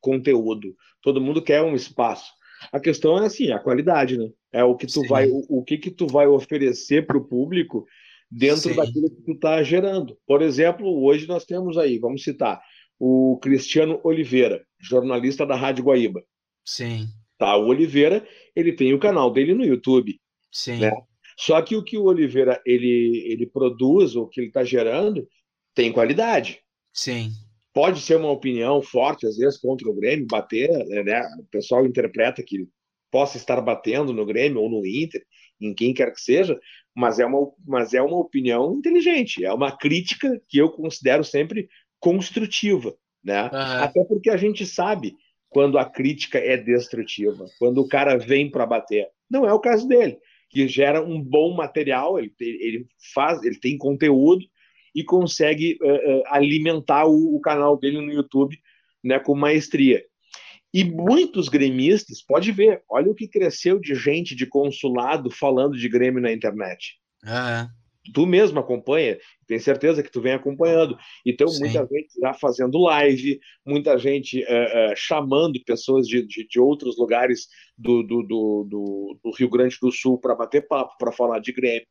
conteúdo, 0.00 0.74
todo 1.02 1.20
mundo 1.20 1.42
quer 1.42 1.62
um 1.62 1.74
espaço. 1.74 2.32
A 2.72 2.80
questão 2.80 3.18
é 3.18 3.26
assim, 3.26 3.50
a 3.50 3.58
qualidade, 3.58 4.18
né? 4.18 4.28
É 4.52 4.64
o 4.64 4.76
que 4.76 4.86
tu 4.86 5.00
Sim. 5.00 5.06
vai, 5.08 5.28
o, 5.28 5.44
o, 5.48 5.62
que 5.62 5.78
que 5.78 5.90
tu 5.90 6.06
vai 6.06 6.26
oferecer 6.26 7.06
para 7.06 7.18
o 7.18 7.24
público 7.24 7.86
dentro 8.30 8.70
Sim. 8.70 8.76
daquilo 8.76 9.10
que 9.10 9.22
tu 9.22 9.32
está 9.32 9.62
gerando. 9.62 10.16
Por 10.26 10.42
exemplo, 10.42 11.02
hoje 11.04 11.26
nós 11.26 11.44
temos 11.44 11.76
aí, 11.78 11.98
vamos 11.98 12.22
citar, 12.22 12.60
o 12.98 13.38
Cristiano 13.42 14.00
Oliveira, 14.02 14.64
jornalista 14.80 15.44
da 15.46 15.54
Rádio 15.54 15.84
Guaíba. 15.84 16.22
Sim. 16.64 17.06
Tá, 17.38 17.56
o 17.56 17.66
Oliveira, 17.66 18.26
ele 18.54 18.72
tem 18.72 18.94
o 18.94 18.98
canal 18.98 19.30
dele 19.30 19.54
no 19.54 19.64
YouTube. 19.64 20.18
Sim. 20.50 20.78
Né? 20.78 20.90
Só 21.38 21.60
que 21.60 21.76
o 21.76 21.84
que 21.84 21.98
o 21.98 22.04
Oliveira 22.04 22.60
ele, 22.64 23.24
ele 23.26 23.46
produz, 23.46 24.16
o 24.16 24.26
que 24.26 24.40
ele 24.40 24.48
está 24.48 24.64
gerando, 24.64 25.28
tem 25.74 25.92
qualidade. 25.92 26.60
Sim 26.94 27.30
pode 27.76 28.00
ser 28.00 28.16
uma 28.16 28.30
opinião 28.30 28.80
forte, 28.80 29.26
às 29.26 29.36
vezes, 29.36 29.58
contra 29.58 29.86
o 29.86 29.94
Grêmio, 29.94 30.26
bater, 30.26 30.70
né? 31.04 31.20
O 31.38 31.44
pessoal 31.50 31.84
interpreta 31.84 32.42
que 32.42 32.66
possa 33.10 33.36
estar 33.36 33.60
batendo 33.60 34.14
no 34.14 34.24
Grêmio 34.24 34.62
ou 34.62 34.70
no 34.70 34.86
Inter, 34.86 35.22
em 35.60 35.74
quem 35.74 35.92
quer 35.92 36.10
que 36.10 36.18
seja, 36.22 36.58
mas 36.94 37.18
é 37.18 37.26
uma, 37.26 37.52
mas 37.66 37.92
é 37.92 38.00
uma 38.00 38.16
opinião 38.16 38.74
inteligente, 38.78 39.44
é 39.44 39.52
uma 39.52 39.76
crítica 39.76 40.40
que 40.48 40.56
eu 40.56 40.70
considero 40.70 41.22
sempre 41.22 41.68
construtiva, 42.00 42.96
né? 43.22 43.42
Uhum. 43.42 43.82
Até 43.82 44.02
porque 44.04 44.30
a 44.30 44.38
gente 44.38 44.64
sabe 44.64 45.14
quando 45.50 45.78
a 45.78 45.84
crítica 45.84 46.38
é 46.38 46.56
destrutiva, 46.56 47.44
quando 47.58 47.82
o 47.82 47.88
cara 47.88 48.16
vem 48.16 48.50
para 48.50 48.64
bater. 48.64 49.06
Não 49.30 49.46
é 49.46 49.52
o 49.52 49.60
caso 49.60 49.86
dele, 49.86 50.16
que 50.48 50.66
gera 50.66 51.04
um 51.04 51.22
bom 51.22 51.54
material, 51.54 52.18
ele, 52.18 52.32
ele 52.40 52.86
faz, 53.12 53.42
ele 53.42 53.60
tem 53.60 53.76
conteúdo, 53.76 54.46
e 54.96 55.04
consegue 55.04 55.78
uh, 55.82 55.86
uh, 55.86 56.22
alimentar 56.28 57.04
o, 57.04 57.36
o, 57.36 57.40
canal 57.40 57.78
dele 57.78 58.00
no 58.00 58.10
YouTube 58.10 58.58
né, 59.04 59.18
com 59.18 59.34
maestria. 59.34 60.02
E 60.72 60.82
muitos 60.82 61.50
gremistas, 61.50 62.22
pode 62.22 62.50
ver, 62.50 62.82
olha 62.88 63.10
o 63.10 63.14
que 63.14 63.28
cresceu 63.28 63.78
de 63.78 63.94
gente 63.94 64.34
de 64.34 64.46
consulado 64.46 65.30
falando 65.30 65.76
de 65.76 65.86
Grêmio 65.86 66.20
na 66.20 66.32
internet. 66.32 66.94
Ah, 67.22 67.68
tu 68.12 68.26
mesmo 68.26 68.58
acompanha, 68.58 69.18
tenho 69.46 69.60
certeza 69.60 70.02
que 70.02 70.10
tu 70.10 70.20
vem 70.20 70.32
acompanhando. 70.32 70.96
Então, 71.24 71.48
Sim. 71.48 71.64
muita 71.64 71.80
gente 71.86 72.20
já 72.20 72.32
fazendo 72.34 72.78
live, 72.78 73.38
muita 73.64 73.98
gente 73.98 74.42
uh, 74.42 74.94
chamando 74.96 75.62
pessoas 75.64 76.06
de, 76.06 76.26
de, 76.26 76.46
de, 76.46 76.60
outros 76.60 76.98
lugares 76.98 77.48
do, 77.76 78.02
do, 78.02 78.22
do, 78.22 79.18
do, 79.22 79.30
Rio 79.36 79.50
Grande 79.50 79.76
do 79.80 79.92
Sul 79.92 80.18
para 80.18 80.34
bater 80.34 80.66
papo, 80.66 80.96
para 80.98 81.12
falar 81.12 81.38
de 81.38 81.52
Grêmio. 81.52 81.86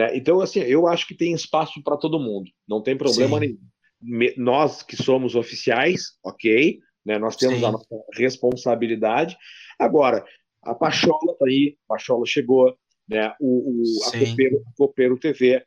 Né? 0.00 0.16
Então, 0.16 0.40
assim, 0.40 0.60
eu 0.60 0.86
acho 0.86 1.06
que 1.06 1.14
tem 1.14 1.34
espaço 1.34 1.82
para 1.82 1.94
todo 1.94 2.18
mundo, 2.18 2.50
não 2.66 2.82
tem 2.82 2.96
problema 2.96 3.38
Sim. 3.38 3.58
nenhum. 4.02 4.34
Nós 4.38 4.82
que 4.82 4.96
somos 4.96 5.34
oficiais, 5.34 6.16
ok, 6.24 6.78
né? 7.04 7.18
nós 7.18 7.36
temos 7.36 7.58
Sim. 7.58 7.66
a 7.66 7.72
nossa 7.72 7.86
responsabilidade. 8.14 9.36
Agora, 9.78 10.24
a 10.62 10.74
Pachola 10.74 11.32
está 11.32 11.44
aí, 11.44 11.76
a 11.84 11.94
Pachola 11.94 12.24
chegou, 12.24 12.74
né? 13.06 13.34
o, 13.38 13.82
o 13.82 14.04
a, 14.04 14.18
Copeiro, 14.18 14.62
a 14.66 14.72
Copeiro 14.74 15.18
TV, 15.18 15.62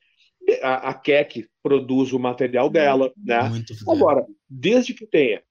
a, 0.63 0.89
a 0.89 0.93
Keck 0.95 1.47
produz 1.61 2.11
o 2.11 2.17
material 2.17 2.71
dela. 2.71 3.13
Né? 3.15 3.39
Muito 3.49 3.75
Agora, 3.87 4.25
desde 4.49 4.95
que 4.95 5.05
tenha 5.05 5.43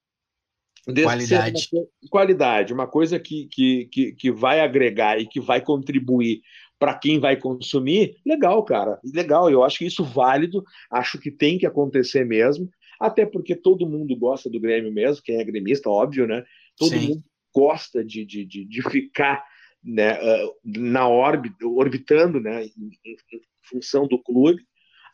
Desde 0.84 1.04
qualidade. 1.04 1.68
Uma, 1.72 1.86
qualidade, 2.10 2.72
uma 2.72 2.86
coisa 2.88 3.20
que, 3.20 3.46
que, 3.46 3.86
que, 3.86 4.12
que 4.12 4.32
vai 4.32 4.58
agregar 4.58 5.20
e 5.20 5.26
que 5.28 5.38
vai 5.40 5.60
contribuir 5.60 6.40
para 6.82 6.98
quem 6.98 7.20
vai 7.20 7.36
consumir, 7.36 8.16
legal, 8.26 8.60
cara, 8.64 8.98
legal. 9.04 9.48
Eu 9.48 9.62
acho 9.62 9.78
que 9.78 9.86
isso 9.86 10.02
válido, 10.02 10.64
acho 10.90 11.16
que 11.16 11.30
tem 11.30 11.56
que 11.56 11.64
acontecer 11.64 12.26
mesmo, 12.26 12.68
até 12.98 13.24
porque 13.24 13.54
todo 13.54 13.88
mundo 13.88 14.16
gosta 14.16 14.50
do 14.50 14.58
Grêmio 14.58 14.92
mesmo, 14.92 15.22
quem 15.22 15.36
é 15.36 15.44
gremista, 15.44 15.88
óbvio, 15.88 16.26
né? 16.26 16.44
Todo 16.76 16.90
Sim. 16.90 17.06
mundo 17.06 17.24
gosta 17.54 18.04
de, 18.04 18.24
de, 18.24 18.44
de, 18.44 18.64
de 18.64 18.82
ficar 18.90 19.44
né, 19.80 20.18
na 20.64 21.06
órbita, 21.06 21.64
orbitando, 21.64 22.40
né, 22.40 22.64
em, 22.64 22.90
em 23.12 23.16
função 23.62 24.08
do 24.08 24.20
clube. 24.20 24.60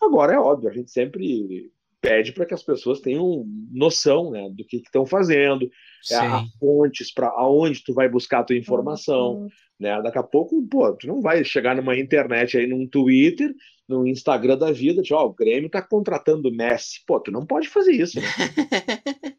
Agora 0.01 0.33
é 0.33 0.39
óbvio, 0.39 0.71
a 0.71 0.73
gente 0.73 0.91
sempre 0.91 1.71
pede 2.01 2.33
para 2.33 2.47
que 2.47 2.55
as 2.55 2.63
pessoas 2.63 3.01
tenham 3.01 3.45
noção 3.73 4.31
né, 4.31 4.49
do 4.51 4.65
que 4.65 4.79
estão 4.79 5.05
fazendo, 5.05 5.69
é, 6.11 6.15
a 6.15 6.45
fontes 6.59 7.13
para 7.13 7.29
aonde 7.29 7.83
tu 7.85 7.93
vai 7.93 8.09
buscar 8.09 8.41
a 8.41 8.45
tua 8.45 8.57
informação. 8.57 9.43
Uhum. 9.43 9.49
Né? 9.79 10.01
Daqui 10.03 10.19
a 10.19 10.23
pouco, 10.23 10.61
pô, 10.69 10.93
tu 10.93 11.07
não 11.07 11.21
vai 11.21 11.45
chegar 11.45 11.77
numa 11.77 11.97
internet 11.97 12.57
aí, 12.57 12.67
num 12.67 12.87
Twitter, 12.87 13.53
no 13.89 14.07
Instagram 14.07 14.59
da 14.59 14.71
vida, 14.71 15.01
tipo, 15.01 15.15
ó, 15.15 15.25
oh, 15.25 15.29
o 15.29 15.35
Grêmio 15.35 15.71
tá 15.71 15.81
contratando 15.81 16.53
Messi. 16.53 17.01
Pô, 17.07 17.19
tu 17.19 17.31
não 17.31 17.47
pode 17.47 17.69
fazer 17.69 17.93
isso. 17.93 18.19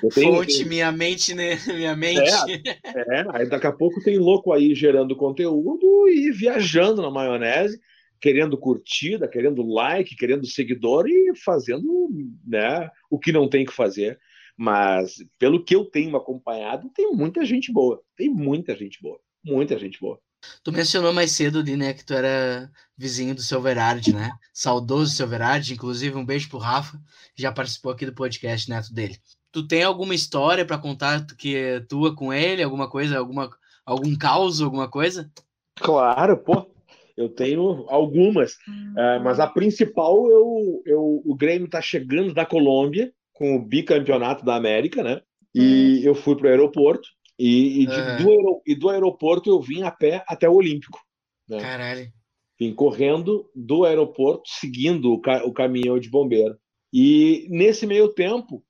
Né? 0.00 0.10
Tenho, 0.14 0.36
Fonte, 0.36 0.64
minha 0.64 0.92
mente, 0.92 1.34
né? 1.34 1.58
Minha 1.66 1.96
mente. 1.96 2.20
É, 2.20 3.18
é, 3.18 3.26
aí 3.32 3.48
daqui 3.48 3.66
a 3.66 3.72
pouco 3.72 4.00
tem 4.00 4.16
louco 4.16 4.52
aí 4.52 4.72
gerando 4.72 5.16
conteúdo 5.16 6.08
e 6.08 6.30
viajando 6.30 7.02
na 7.02 7.10
maionese, 7.10 7.80
querendo 8.20 8.56
curtida, 8.56 9.28
querendo 9.28 9.62
like, 9.62 10.16
querendo 10.16 10.46
seguidor 10.46 11.06
e 11.08 11.36
fazendo 11.36 12.08
né, 12.46 12.90
o 13.10 13.18
que 13.18 13.32
não 13.32 13.48
tem 13.48 13.64
que 13.64 13.72
fazer. 13.72 14.18
Mas, 14.56 15.24
pelo 15.38 15.64
que 15.64 15.74
eu 15.74 15.84
tenho 15.84 16.16
acompanhado, 16.16 16.90
tem 16.94 17.12
muita 17.12 17.44
gente 17.44 17.72
boa. 17.72 18.02
Tem 18.16 18.28
muita 18.28 18.74
gente 18.76 19.00
boa 19.00 19.20
muita 19.44 19.78
gente 19.78 20.00
boa. 20.00 20.18
Tu 20.62 20.70
mencionou 20.70 21.12
mais 21.12 21.32
cedo 21.32 21.58
ali, 21.58 21.76
né, 21.76 21.92
que 21.92 22.04
tu 22.04 22.14
era 22.14 22.70
vizinho 22.96 23.34
do 23.34 23.42
seu 23.42 23.60
Verardi, 23.60 24.14
né? 24.14 24.30
Saudoso 24.52 25.12
seu 25.12 25.26
Verardi, 25.26 25.74
inclusive 25.74 26.16
um 26.16 26.24
beijo 26.24 26.48
pro 26.48 26.58
Rafa, 26.58 26.96
que 27.34 27.42
já 27.42 27.50
participou 27.50 27.90
aqui 27.90 28.06
do 28.06 28.14
podcast 28.14 28.70
neto 28.70 28.92
dele. 28.92 29.18
Tu 29.50 29.66
tem 29.66 29.82
alguma 29.82 30.14
história 30.14 30.64
para 30.64 30.78
contar 30.78 31.26
que 31.36 31.56
é 31.56 31.80
tua 31.80 32.14
com 32.14 32.32
ele, 32.32 32.62
alguma 32.62 32.88
coisa, 32.88 33.18
alguma 33.18 33.50
algum 33.84 34.14
caos, 34.16 34.60
alguma 34.60 34.86
coisa? 34.86 35.30
Claro, 35.76 36.36
pô. 36.36 36.70
Eu 37.18 37.28
tenho 37.28 37.84
algumas, 37.88 38.52
uh, 38.52 39.20
mas 39.24 39.40
a 39.40 39.46
principal 39.48 40.30
eu, 40.30 40.82
eu 40.86 41.22
o 41.24 41.34
Grêmio 41.34 41.68
tá 41.68 41.80
chegando 41.80 42.32
da 42.32 42.46
Colômbia 42.46 43.12
com 43.32 43.56
o 43.56 43.62
bicampeonato 43.62 44.44
da 44.44 44.54
América, 44.54 45.02
né? 45.02 45.20
E 45.52 45.98
hum. 45.98 46.02
eu 46.04 46.14
fui 46.14 46.36
pro 46.36 46.48
aeroporto 46.48 47.08
e, 47.36 47.82
e, 47.82 47.86
de, 47.86 47.92
é. 47.92 48.16
do, 48.18 48.62
e, 48.64 48.74
do, 48.76 48.88
aeroporto 48.88 49.50
eu 49.50 49.60
vim 49.60 49.82
a 49.82 49.90
pé 49.90 50.24
até 50.28 50.48
o 50.48 50.54
Olímpico. 50.54 51.00
Né? 51.48 51.58
Caralho. 51.58 52.08
Vim 52.56 52.72
correndo 52.72 53.50
do 53.52 53.84
aeroporto, 53.84 54.42
seguindo 54.46 55.12
o, 55.12 55.20
ca, 55.20 55.44
o 55.44 55.52
caminhão 55.52 55.98
de 55.98 56.08
bombeiro. 56.08 56.56
E 56.92 57.48
nesse 57.50 57.84
meio 57.84 58.08
tempo, 58.14 58.62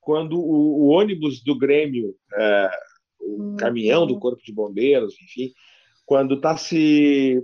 quando 0.00 0.38
o, 0.40 0.84
o 0.84 0.86
ônibus 0.88 1.42
do 1.42 1.56
Grêmio, 1.58 2.14
é, 2.34 2.70
o 3.20 3.56
caminhão 3.56 4.06
do 4.06 4.18
Corpo 4.18 4.42
de 4.42 4.54
Bombeiros, 4.54 5.14
enfim, 5.22 5.52
quando 6.06 6.36
está 6.36 6.56
se 6.56 7.38
é, 7.38 7.42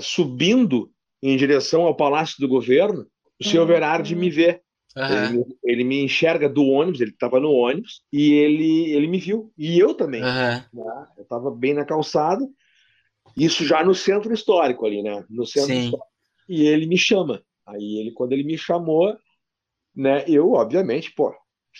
subindo 0.00 0.90
em 1.22 1.36
direção 1.36 1.82
ao 1.82 1.96
Palácio 1.96 2.36
do 2.40 2.48
Governo, 2.48 3.06
o 3.40 3.44
senhor 3.44 3.66
Verardi 3.66 4.14
me 4.14 4.30
vê. 4.30 4.60
Uhum. 4.96 5.04
Ele, 5.04 5.44
ele, 5.62 5.84
me 5.84 6.02
enxerga 6.02 6.48
do 6.48 6.64
ônibus, 6.64 7.00
ele 7.00 7.12
estava 7.12 7.38
no 7.38 7.52
ônibus, 7.52 8.02
e 8.12 8.32
ele, 8.32 8.92
ele 8.92 9.06
me 9.06 9.18
viu. 9.18 9.52
E 9.56 9.78
eu 9.78 9.94
também. 9.94 10.22
Uhum. 10.22 10.28
Né? 10.28 11.06
Eu 11.16 11.22
estava 11.22 11.50
bem 11.50 11.74
na 11.74 11.84
calçada, 11.84 12.44
isso 13.36 13.64
já 13.64 13.84
no 13.84 13.94
centro 13.94 14.32
histórico 14.32 14.86
ali, 14.86 15.02
né? 15.02 15.24
No 15.30 15.46
centro 15.46 15.68
Sim. 15.68 15.84
histórico. 15.84 16.08
E 16.48 16.66
ele 16.66 16.86
me 16.86 16.98
chama. 16.98 17.42
Aí 17.66 17.98
ele, 18.00 18.12
quando 18.12 18.32
ele 18.32 18.42
me 18.42 18.56
chamou, 18.56 19.16
né, 19.94 20.24
eu, 20.26 20.52
obviamente, 20.52 21.12
pô, 21.14 21.34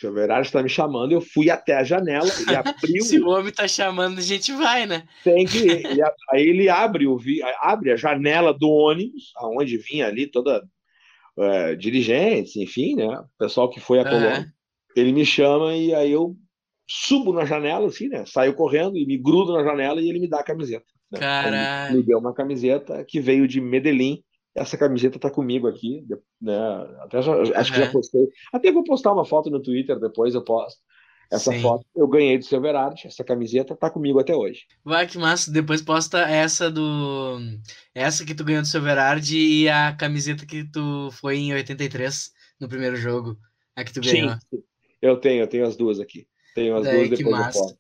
o 0.07 0.41
está 0.41 0.63
me 0.63 0.69
chamando, 0.69 1.13
eu 1.13 1.21
fui 1.21 1.51
até 1.51 1.77
a 1.77 1.85
janela 1.85 2.29
e 2.49 2.55
abriu. 2.55 3.03
Se 3.05 3.19
o 3.19 3.29
homem 3.29 3.49
está 3.49 3.67
chamando, 3.67 4.19
a 4.19 4.23
gente 4.23 4.53
vai, 4.53 4.87
né? 4.87 5.05
Tem 5.25 5.45
que 5.45 5.59
ir. 5.59 6.03
aí 6.31 6.43
ele 6.43 6.69
abre, 6.69 7.07
o, 7.07 7.19
abre 7.61 7.93
a 7.93 7.97
janela 7.97 8.53
do 8.53 8.69
ônibus, 8.69 9.33
aonde 9.37 9.79
vinha 9.79 10.07
ali 10.07 10.27
toda 10.27 10.63
é, 11.39 11.75
dirigentes, 11.75 12.57
enfim, 12.57 12.97
né? 12.97 13.07
O 13.07 13.27
pessoal 13.39 13.71
que 13.71 13.81
foi 13.81 14.01
a 14.01 14.05
Colômbia. 14.05 14.41
Uhum. 14.41 14.47
Ele 14.97 15.13
me 15.13 15.25
chama 15.25 15.77
e 15.77 15.95
aí 15.95 16.11
eu 16.11 16.37
subo 16.89 17.33
na 17.33 17.45
janela, 17.45 17.87
assim, 17.87 18.09
né? 18.09 18.25
Saio 18.27 18.55
correndo 18.55 18.97
e 18.97 19.07
me 19.07 19.17
grudo 19.17 19.53
na 19.53 19.63
janela 19.63 20.01
e 20.01 20.09
ele 20.09 20.19
me 20.19 20.29
dá 20.29 20.41
a 20.41 20.45
camiseta. 20.45 20.87
Né? 21.11 21.19
Caralho. 21.19 21.97
Me 21.97 22.03
deu 22.03 22.19
uma 22.19 22.35
camiseta 22.35 23.05
que 23.05 23.21
veio 23.21 23.47
de 23.47 23.61
Medellín. 23.61 24.23
Essa 24.59 24.77
camiseta 24.77 25.19
tá 25.19 25.31
comigo 25.31 25.69
aqui, 25.69 26.05
né? 26.41 26.59
Até 27.01 27.23
já, 27.23 27.33
acho 27.55 27.73
que 27.73 27.79
já 27.79 27.91
postei. 27.91 28.29
Até 28.53 28.73
vou 28.73 28.85
postar 28.85 29.13
uma 29.13 29.25
foto 29.25 29.51
no 29.51 29.63
Twitter 29.63 29.99
depois, 29.99 30.35
eu 30.35 30.43
posto. 30.43 30.81
Essa 31.31 31.53
Sim. 31.53 31.61
foto 31.61 31.85
eu 31.95 32.09
ganhei 32.09 32.39
do 32.39 32.45
Silverart, 32.45 33.05
essa 33.05 33.23
camiseta 33.23 33.77
tá 33.77 33.91
comigo 33.91 34.19
até 34.19 34.35
hoje. 34.35 34.63
Vai, 34.83 35.07
que 35.07 35.19
massa. 35.19 35.51
Depois 35.53 35.83
posta 35.83 36.21
essa 36.21 36.71
do. 36.71 37.39
Essa 37.95 38.25
que 38.25 38.35
tu 38.35 38.45
ganhou 38.45 38.63
do 38.63 38.69
Silverart 38.69 39.31
e 39.31 39.69
a 39.69 39.95
camiseta 39.95 40.47
que 40.47 40.65
tu 40.65 41.11
foi 41.13 41.37
em 41.37 41.53
83 41.53 42.33
no 42.59 42.69
primeiro 42.69 42.97
jogo. 42.97 43.39
A 43.77 43.85
que 43.85 43.93
tu 43.93 44.01
ganhou. 44.01 44.31
Sim, 44.31 44.63
eu 45.03 45.19
tenho, 45.19 45.43
eu 45.43 45.47
tenho 45.47 45.67
as 45.67 45.77
duas 45.77 46.01
aqui. 46.01 46.27
Tenho 46.55 46.77
as 46.77 46.85
Daí, 46.85 46.97
duas 46.97 47.11
depois 47.11 47.37
que 47.37 47.43
massa. 47.43 47.79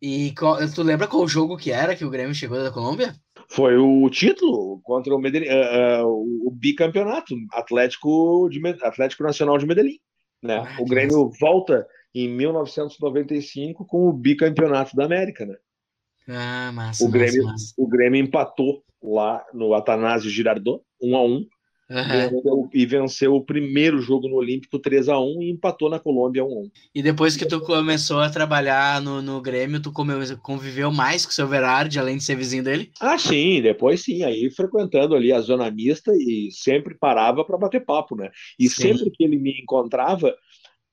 E 0.00 0.32
qual, 0.38 0.56
tu 0.70 0.82
lembra 0.82 1.08
qual 1.08 1.26
jogo 1.26 1.56
que 1.56 1.72
era 1.72 1.96
que 1.96 2.04
o 2.04 2.10
Grêmio 2.10 2.34
chegou 2.34 2.62
da 2.62 2.70
Colômbia? 2.70 3.14
Foi 3.48 3.76
o 3.76 4.08
título 4.10 4.80
contra 4.82 5.14
o 5.14 5.18
Medellín, 5.18 5.48
uh, 5.48 6.04
uh, 6.06 6.48
o 6.48 6.50
bicampeonato 6.50 7.34
Atlético, 7.52 8.48
de, 8.50 8.60
Atlético 8.82 9.22
Nacional 9.22 9.56
de 9.58 9.66
Medellín. 9.66 9.98
Né? 10.42 10.56
Ah, 10.56 10.76
o 10.80 10.84
Grêmio 10.84 11.30
volta 11.40 11.86
em 12.14 12.28
1995 12.28 13.84
com 13.84 14.08
o 14.08 14.12
bicampeonato 14.12 14.96
da 14.96 15.04
América, 15.04 15.46
né? 15.46 15.56
Ah, 16.28 16.72
massa. 16.72 17.04
O 17.04 17.08
Grêmio, 17.08 17.44
massa, 17.44 17.52
massa. 17.52 17.74
O 17.78 17.86
Grêmio 17.86 18.20
empatou 18.20 18.82
lá 19.02 19.44
no 19.54 19.74
Atanásio 19.74 20.30
Girardot, 20.30 20.82
1 21.00 21.16
a 21.16 21.22
1 21.22 21.46
Uhum. 21.88 22.68
E 22.74 22.84
venceu 22.84 23.34
o 23.34 23.44
primeiro 23.44 24.00
jogo 24.00 24.28
no 24.28 24.36
Olímpico 24.36 24.76
3 24.78 25.08
a 25.08 25.20
1 25.20 25.42
e 25.42 25.50
empatou 25.50 25.88
na 25.88 26.00
Colômbia 26.00 26.44
1 26.44 26.46
a 26.46 26.60
1 26.62 26.70
E 26.92 27.02
depois 27.02 27.36
que 27.36 27.46
tu 27.46 27.60
começou 27.60 28.18
a 28.18 28.28
trabalhar 28.28 29.00
no, 29.00 29.22
no 29.22 29.40
Grêmio, 29.40 29.80
tu 29.80 29.92
conviveu 29.92 30.90
mais 30.90 31.24
com 31.24 31.30
o 31.30 31.34
seu 31.34 31.46
Verardi, 31.46 31.98
além 31.98 32.16
de 32.16 32.24
ser 32.24 32.34
vizinho 32.34 32.64
dele? 32.64 32.90
Ah, 33.00 33.16
sim, 33.16 33.62
depois 33.62 34.02
sim, 34.02 34.24
aí 34.24 34.50
frequentando 34.50 35.14
ali 35.14 35.32
a 35.32 35.40
zona 35.40 35.70
mista 35.70 36.12
e 36.14 36.48
sempre 36.50 36.94
parava 36.94 37.44
para 37.44 37.56
bater 37.56 37.84
papo, 37.84 38.16
né? 38.16 38.30
E 38.58 38.68
sim. 38.68 38.82
sempre 38.82 39.10
que 39.10 39.22
ele 39.22 39.38
me 39.38 39.60
encontrava, 39.60 40.34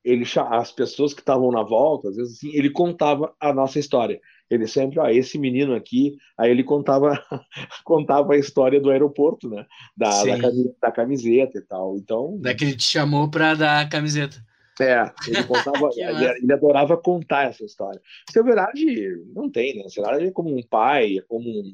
ele 0.04 0.26
as 0.52 0.72
pessoas 0.72 1.14
que 1.14 1.22
estavam 1.22 1.52
na 1.52 1.64
volta, 1.64 2.10
às 2.10 2.18
vezes 2.18 2.38
assim, 2.38 2.52
ele 2.54 2.70
contava 2.70 3.34
a 3.40 3.52
nossa 3.52 3.80
história. 3.80 4.20
Ele 4.50 4.68
sempre, 4.68 5.00
ó, 5.00 5.08
esse 5.08 5.38
menino 5.40 5.74
aqui, 5.74 6.18
aí 6.38 6.52
ele 6.52 6.64
contava 6.64 7.12
contava 7.84 8.34
a 8.34 8.38
história 8.38 8.80
do 8.80 8.92
aeroporto, 8.92 9.50
né? 9.50 9.66
Da, 9.96 10.10
da, 10.24 10.40
camiseta, 10.40 10.76
da 10.82 10.92
camiseta 10.92 11.58
e 11.58 11.62
tal. 11.62 11.98
Então, 11.98 12.38
da 12.40 12.54
que 12.54 12.64
ele 12.66 12.76
te 12.76 12.84
chamou 12.84 13.30
para 13.30 13.56
dar 13.56 13.82
a 13.82 13.90
camiseta. 13.90 14.38
É, 14.82 15.12
ele 15.28 15.44
contava, 15.44 15.90
ele, 15.96 16.26
ele, 16.44 16.54
adorava 16.54 16.98
contar 16.98 17.50
essa 17.50 17.64
história. 17.64 18.02
Seu 18.32 18.44
Verardi 18.44 19.16
não 19.34 19.50
tem, 19.50 19.78
né? 19.78 19.88
Seu 19.88 20.04
Verardi 20.04 20.28
é 20.28 20.32
como 20.32 20.56
um 20.56 20.64
pai, 20.64 21.18
é 21.18 21.22
como 21.22 21.48
um, 21.48 21.74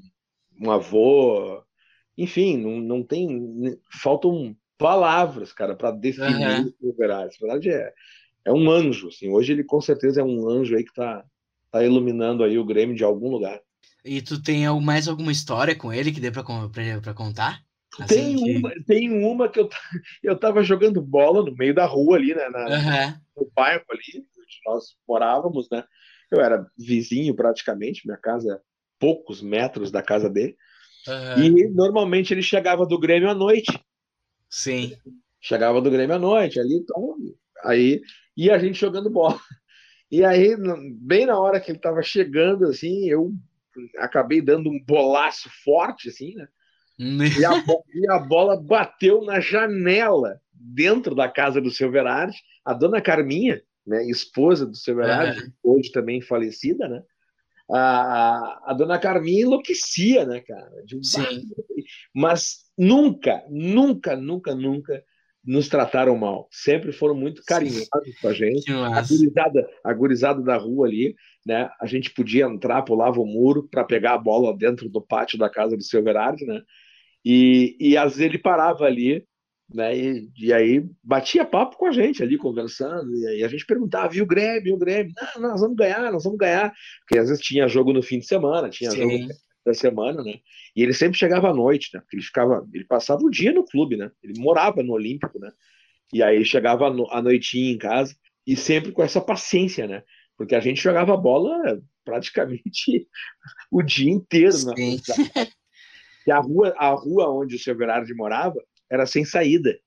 um 0.61 0.71
avô, 0.71 1.63
enfim, 2.17 2.57
não, 2.57 2.81
não 2.81 3.03
tem, 3.03 3.79
faltam 4.01 4.55
palavras, 4.77 5.53
cara, 5.53 5.75
para 5.75 5.91
definir 5.91 6.61
uhum. 6.61 6.73
o 6.81 6.93
Verardi. 6.93 7.37
O 7.37 7.45
Verardi 7.45 7.69
é, 7.69 7.93
é 8.45 8.51
um 8.51 8.69
anjo, 8.69 9.07
assim. 9.07 9.29
Hoje 9.29 9.53
ele 9.53 9.63
com 9.63 9.79
certeza 9.79 10.21
é 10.21 10.23
um 10.23 10.49
anjo 10.49 10.75
aí 10.75 10.83
que 10.83 10.93
tá, 10.93 11.23
tá 11.71 11.83
iluminando 11.83 12.43
aí 12.43 12.57
o 12.57 12.65
Grêmio 12.65 12.95
de 12.95 13.03
algum 13.03 13.29
lugar. 13.29 13.59
E 14.03 14.21
tu 14.21 14.41
tem 14.41 14.67
mais 14.81 15.07
alguma 15.07 15.31
história 15.31 15.75
com 15.75 15.91
ele 15.91 16.11
que 16.11 16.19
dê 16.19 16.31
pra, 16.31 16.43
pra, 16.43 17.01
pra 17.01 17.13
contar? 17.13 17.61
Assim 17.99 18.15
tem, 18.15 18.35
que... 18.35 18.57
uma, 18.57 18.71
tem 18.85 19.25
uma 19.25 19.49
que 19.49 19.59
eu, 19.59 19.69
eu 20.23 20.37
tava 20.37 20.63
jogando 20.63 21.01
bola 21.01 21.43
no 21.43 21.55
meio 21.55 21.73
da 21.73 21.85
rua 21.85 22.17
ali, 22.17 22.33
né? 22.33 22.47
Na, 22.49 22.59
uhum. 22.65 23.19
No 23.37 23.51
bairro 23.55 23.83
ali, 23.89 24.25
onde 24.37 24.59
nós 24.65 24.95
morávamos, 25.07 25.67
né? 25.71 25.83
Eu 26.31 26.39
era 26.39 26.65
vizinho 26.77 27.35
praticamente, 27.35 28.05
minha 28.05 28.17
casa, 28.17 28.61
poucos 28.99 29.41
metros 29.41 29.91
da 29.91 30.01
casa 30.01 30.29
dele. 30.29 30.55
Uhum. 31.07 31.43
E 31.43 31.69
normalmente 31.69 32.33
ele 32.33 32.43
chegava 32.43 32.85
do 32.85 32.99
Grêmio 32.99 33.29
à 33.29 33.33
noite. 33.33 33.79
Sim. 34.49 34.95
Chegava 35.41 35.81
do 35.81 35.89
Grêmio 35.89 36.15
à 36.15 36.19
noite, 36.19 36.59
ali, 36.59 36.75
então, 36.75 37.15
aí, 37.63 38.01
e 38.35 38.51
a 38.51 38.59
gente 38.59 38.79
jogando 38.79 39.09
bola. 39.09 39.39
E 40.11 40.23
aí, 40.23 40.55
bem 40.99 41.25
na 41.25 41.39
hora 41.39 41.59
que 41.59 41.71
ele 41.71 41.77
estava 41.77 42.01
chegando, 42.01 42.65
assim, 42.65 43.09
eu 43.09 43.31
acabei 43.97 44.41
dando 44.41 44.69
um 44.69 44.83
bolaço 44.83 45.49
forte, 45.63 46.09
assim, 46.09 46.35
né? 46.35 46.47
e, 46.99 47.45
a, 47.45 47.63
e, 47.93 48.09
a, 48.09 48.19
bola 48.19 48.61
bateu 48.61 49.23
na 49.23 49.39
janela 49.39 50.41
dentro 50.51 51.15
da 51.15 51.29
casa 51.29 51.61
do 51.61 51.71
seu 51.71 51.89
Verardi. 51.89 52.37
A 52.65 52.73
dona 52.73 53.01
Carminha, 53.01 53.61
né, 53.87 54.03
esposa 54.09 54.65
do 54.65 54.75
seu 54.75 54.95
Verardi, 54.95 55.39
é. 55.39 55.47
hoje 55.63 55.91
também 55.91 56.21
falecida, 56.21 56.89
né? 56.89 57.01
A, 57.71 58.71
a, 58.71 58.73
dona 58.73 58.97
Carminha 58.97 59.43
enlouquecia, 59.43 60.25
né, 60.25 60.41
cara? 60.41 60.71
Um 60.93 61.03
Sim. 61.03 61.43
Mas 62.13 62.65
nunca, 62.77 63.43
nunca, 63.47 64.15
nunca, 64.17 64.55
nunca 64.55 65.03
nos 65.43 65.67
trataram 65.67 66.17
mal. 66.17 66.47
Sempre 66.51 66.91
foram 66.91 67.15
muito 67.15 67.41
carinhosos 67.45 67.89
com 68.21 68.27
a 68.27 68.33
gente. 68.33 68.71
A 68.71 69.01
gurizada, 69.01 69.69
a 69.83 69.93
gurizada 69.93 70.41
da 70.41 70.57
rua 70.57 70.87
ali, 70.87 71.15
né? 71.45 71.69
A 71.81 71.85
gente 71.85 72.11
podia 72.11 72.45
entrar, 72.45 72.81
pulava 72.83 73.19
o 73.19 73.25
muro 73.25 73.67
para 73.69 73.83
pegar 73.83 74.13
a 74.13 74.17
bola 74.17 74.55
dentro 74.55 74.89
do 74.89 75.01
pátio 75.01 75.37
da 75.37 75.49
casa 75.49 75.75
do 75.75 75.83
seu 75.83 76.03
Verardi, 76.03 76.45
né? 76.45 76.61
E, 77.23 77.75
e 77.79 77.97
às 77.97 78.15
vezes 78.15 78.25
ele 78.25 78.37
parava 78.37 78.85
ali, 78.85 79.23
né? 79.73 79.97
E, 79.97 80.29
e 80.37 80.53
aí 80.53 80.85
batia 81.03 81.45
papo 81.45 81.77
com 81.77 81.85
a 81.85 81.91
gente 81.91 82.21
ali, 82.21 82.37
conversando. 82.37 83.13
E 83.15 83.27
aí 83.27 83.43
a 83.43 83.47
gente 83.47 83.65
perguntava, 83.65 84.09
viu 84.09 84.23
o 84.23 84.27
Grêmio, 84.27 84.75
o 84.75 84.79
Grêmio? 84.79 85.13
Não, 85.35 85.49
nós 85.49 85.61
vamos 85.61 85.75
ganhar, 85.75 86.11
nós 86.11 86.23
vamos 86.23 86.39
ganhar. 86.39 86.73
Porque 87.01 87.19
às 87.19 87.29
vezes 87.29 87.43
tinha 87.43 87.67
jogo 87.67 87.93
no 87.93 88.01
fim 88.01 88.19
de 88.19 88.25
semana, 88.25 88.69
tinha 88.69 88.91
Sim. 88.91 88.97
jogo 88.97 89.33
da 89.69 89.73
semana, 89.73 90.23
né? 90.23 90.39
E 90.75 90.83
ele 90.83 90.93
sempre 90.93 91.17
chegava 91.17 91.49
à 91.49 91.53
noite, 91.53 91.89
né? 91.93 92.01
Porque 92.01 92.17
ele 92.17 92.23
ficava, 92.23 92.67
ele 92.73 92.85
passava 92.85 93.23
o 93.23 93.29
dia 93.29 93.51
no 93.51 93.65
clube, 93.65 93.95
né? 93.95 94.11
Ele 94.23 94.39
morava 94.39 94.83
no 94.83 94.93
Olímpico, 94.93 95.39
né? 95.39 95.51
E 96.11 96.23
aí 96.23 96.43
chegava 96.43 96.87
à 96.87 97.21
noitinha 97.21 97.71
em 97.71 97.77
casa 97.77 98.15
e 98.45 98.55
sempre 98.55 98.91
com 98.91 99.03
essa 99.03 99.21
paciência, 99.21 99.87
né? 99.87 100.03
Porque 100.35 100.55
a 100.55 100.59
gente 100.59 100.81
jogava 100.81 101.15
bola 101.15 101.81
praticamente 102.03 103.07
o 103.71 103.81
dia 103.81 104.11
inteiro, 104.11 104.57
né? 104.65 104.73
E 106.25 106.31
a 106.31 106.39
rua, 106.39 106.73
a 106.77 106.89
rua 106.89 107.29
onde 107.29 107.55
o 107.55 107.59
seu 107.59 107.77
Gerardo 107.77 108.15
morava 108.15 108.59
era 108.89 109.05
sem 109.05 109.23
saída. 109.23 109.79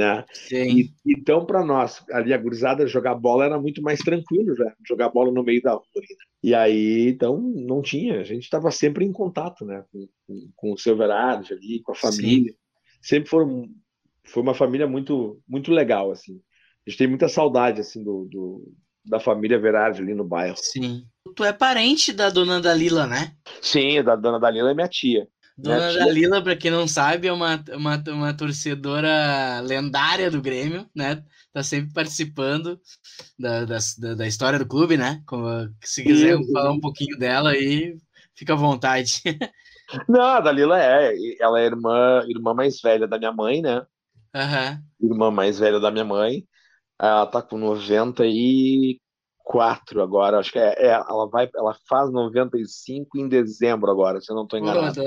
Né? 0.00 0.24
E, 0.50 0.90
então, 1.06 1.44
para 1.44 1.62
nós, 1.62 2.02
ali 2.10 2.32
a 2.32 2.38
gurizada 2.38 2.86
jogar 2.86 3.14
bola 3.14 3.44
era 3.44 3.60
muito 3.60 3.82
mais 3.82 3.98
tranquilo 4.00 4.56
já, 4.56 4.74
jogar 4.88 5.10
bola 5.10 5.30
no 5.30 5.42
meio 5.42 5.60
da 5.60 5.72
rua. 5.72 5.84
Né? 5.94 6.02
E 6.42 6.54
aí, 6.54 7.08
então, 7.10 7.38
não 7.38 7.82
tinha, 7.82 8.18
a 8.18 8.24
gente 8.24 8.44
estava 8.44 8.70
sempre 8.70 9.04
em 9.04 9.12
contato 9.12 9.62
né? 9.66 9.84
com, 9.92 10.08
com, 10.26 10.50
com 10.56 10.72
o 10.72 10.78
seu 10.78 10.96
Verardi 10.96 11.52
ali, 11.52 11.82
com 11.82 11.92
a 11.92 11.94
família. 11.94 12.50
Sim. 12.50 12.58
Sempre 13.02 13.28
foram, 13.28 13.68
foi 14.24 14.42
uma 14.42 14.54
família 14.54 14.86
muito, 14.86 15.38
muito 15.46 15.70
legal, 15.70 16.10
assim. 16.10 16.40
A 16.86 16.90
gente 16.90 16.98
tem 16.98 17.06
muita 17.06 17.28
saudade, 17.28 17.82
assim, 17.82 18.02
do, 18.02 18.26
do 18.30 18.72
da 19.04 19.20
família 19.20 19.58
Verardi 19.58 20.00
ali 20.00 20.14
no 20.14 20.24
bairro. 20.24 20.56
Sim. 20.56 21.04
Tu 21.36 21.44
é 21.44 21.52
parente 21.52 22.10
da 22.10 22.30
dona 22.30 22.58
Dalila, 22.58 23.06
né? 23.06 23.34
Sim, 23.60 24.02
da 24.02 24.16
dona 24.16 24.40
Dalila 24.40 24.70
é 24.70 24.74
minha 24.74 24.88
tia. 24.88 25.28
Dona 25.62 25.92
Dalila, 25.92 26.42
para 26.42 26.56
quem 26.56 26.70
não 26.70 26.88
sabe, 26.88 27.28
é 27.28 27.32
uma, 27.32 27.62
uma, 27.74 28.02
uma 28.08 28.34
torcedora 28.34 29.60
lendária 29.60 30.30
do 30.30 30.40
Grêmio, 30.40 30.88
né? 30.94 31.22
Tá 31.52 31.62
sempre 31.62 31.92
participando 31.92 32.80
da, 33.38 33.64
da, 33.64 33.78
da 34.16 34.26
história 34.26 34.58
do 34.58 34.66
clube, 34.66 34.96
né? 34.96 35.22
Se 35.84 36.02
quiser 36.02 36.38
falar 36.52 36.72
um 36.72 36.80
pouquinho 36.80 37.18
dela 37.18 37.50
aí, 37.50 37.96
fica 38.34 38.54
à 38.54 38.56
vontade. 38.56 39.20
Não, 40.08 40.22
a 40.22 40.40
Dalila 40.40 40.80
é, 40.80 41.12
ela 41.40 41.60
é 41.60 41.66
irmã, 41.66 42.24
irmã 42.28 42.54
mais 42.54 42.80
velha 42.80 43.06
da 43.06 43.18
minha 43.18 43.32
mãe, 43.32 43.60
né? 43.60 43.84
Uhum. 44.34 45.10
Irmã 45.10 45.30
mais 45.30 45.58
velha 45.58 45.80
da 45.80 45.90
minha 45.90 46.04
mãe. 46.04 46.44
Ela 46.98 47.26
tá 47.26 47.42
com 47.42 47.58
94 47.58 48.22
agora. 49.58 50.38
Acho 50.38 50.52
que 50.52 50.58
é, 50.58 50.74
é, 50.76 50.90
ela 50.90 51.28
vai, 51.28 51.48
ela 51.56 51.74
faz 51.88 52.12
95 52.12 53.18
em 53.18 53.28
dezembro 53.28 53.90
agora, 53.90 54.20
se 54.20 54.30
eu 54.30 54.36
não 54.36 54.44
estou 54.44 54.58
enganado. 54.58 55.02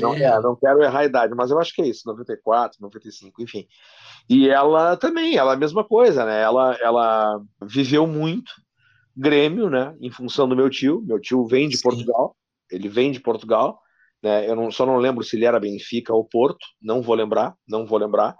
Não, 0.00 0.14
é, 0.14 0.40
não 0.40 0.54
quero 0.54 0.82
errar 0.82 1.00
a 1.00 1.04
idade, 1.06 1.34
mas 1.34 1.50
eu 1.50 1.58
acho 1.58 1.74
que 1.74 1.82
é 1.82 1.86
isso, 1.86 2.02
94, 2.06 2.78
95, 2.80 3.42
enfim. 3.42 3.66
E 4.28 4.48
ela 4.48 4.96
também, 4.96 5.36
ela 5.36 5.52
é 5.52 5.54
a 5.56 5.58
mesma 5.58 5.82
coisa, 5.82 6.24
né? 6.24 6.42
Ela, 6.42 6.76
ela 6.80 7.40
viveu 7.62 8.06
muito 8.06 8.52
Grêmio, 9.18 9.68
né? 9.68 9.96
Em 10.00 10.12
função 10.12 10.48
do 10.48 10.54
meu 10.54 10.70
tio. 10.70 11.02
Meu 11.04 11.20
tio 11.20 11.44
vem 11.44 11.68
de 11.68 11.76
Sim. 11.76 11.82
Portugal. 11.82 12.36
Ele 12.70 12.88
vem 12.88 13.10
de 13.10 13.18
Portugal. 13.18 13.80
Né? 14.22 14.48
Eu 14.48 14.54
não, 14.54 14.70
só 14.70 14.86
não 14.86 14.96
lembro 14.96 15.24
se 15.24 15.34
ele 15.34 15.44
era 15.44 15.58
Benfica 15.58 16.14
ou 16.14 16.24
Porto. 16.24 16.64
Não 16.80 17.02
vou 17.02 17.16
lembrar, 17.16 17.56
não 17.66 17.84
vou 17.84 17.98
lembrar. 17.98 18.36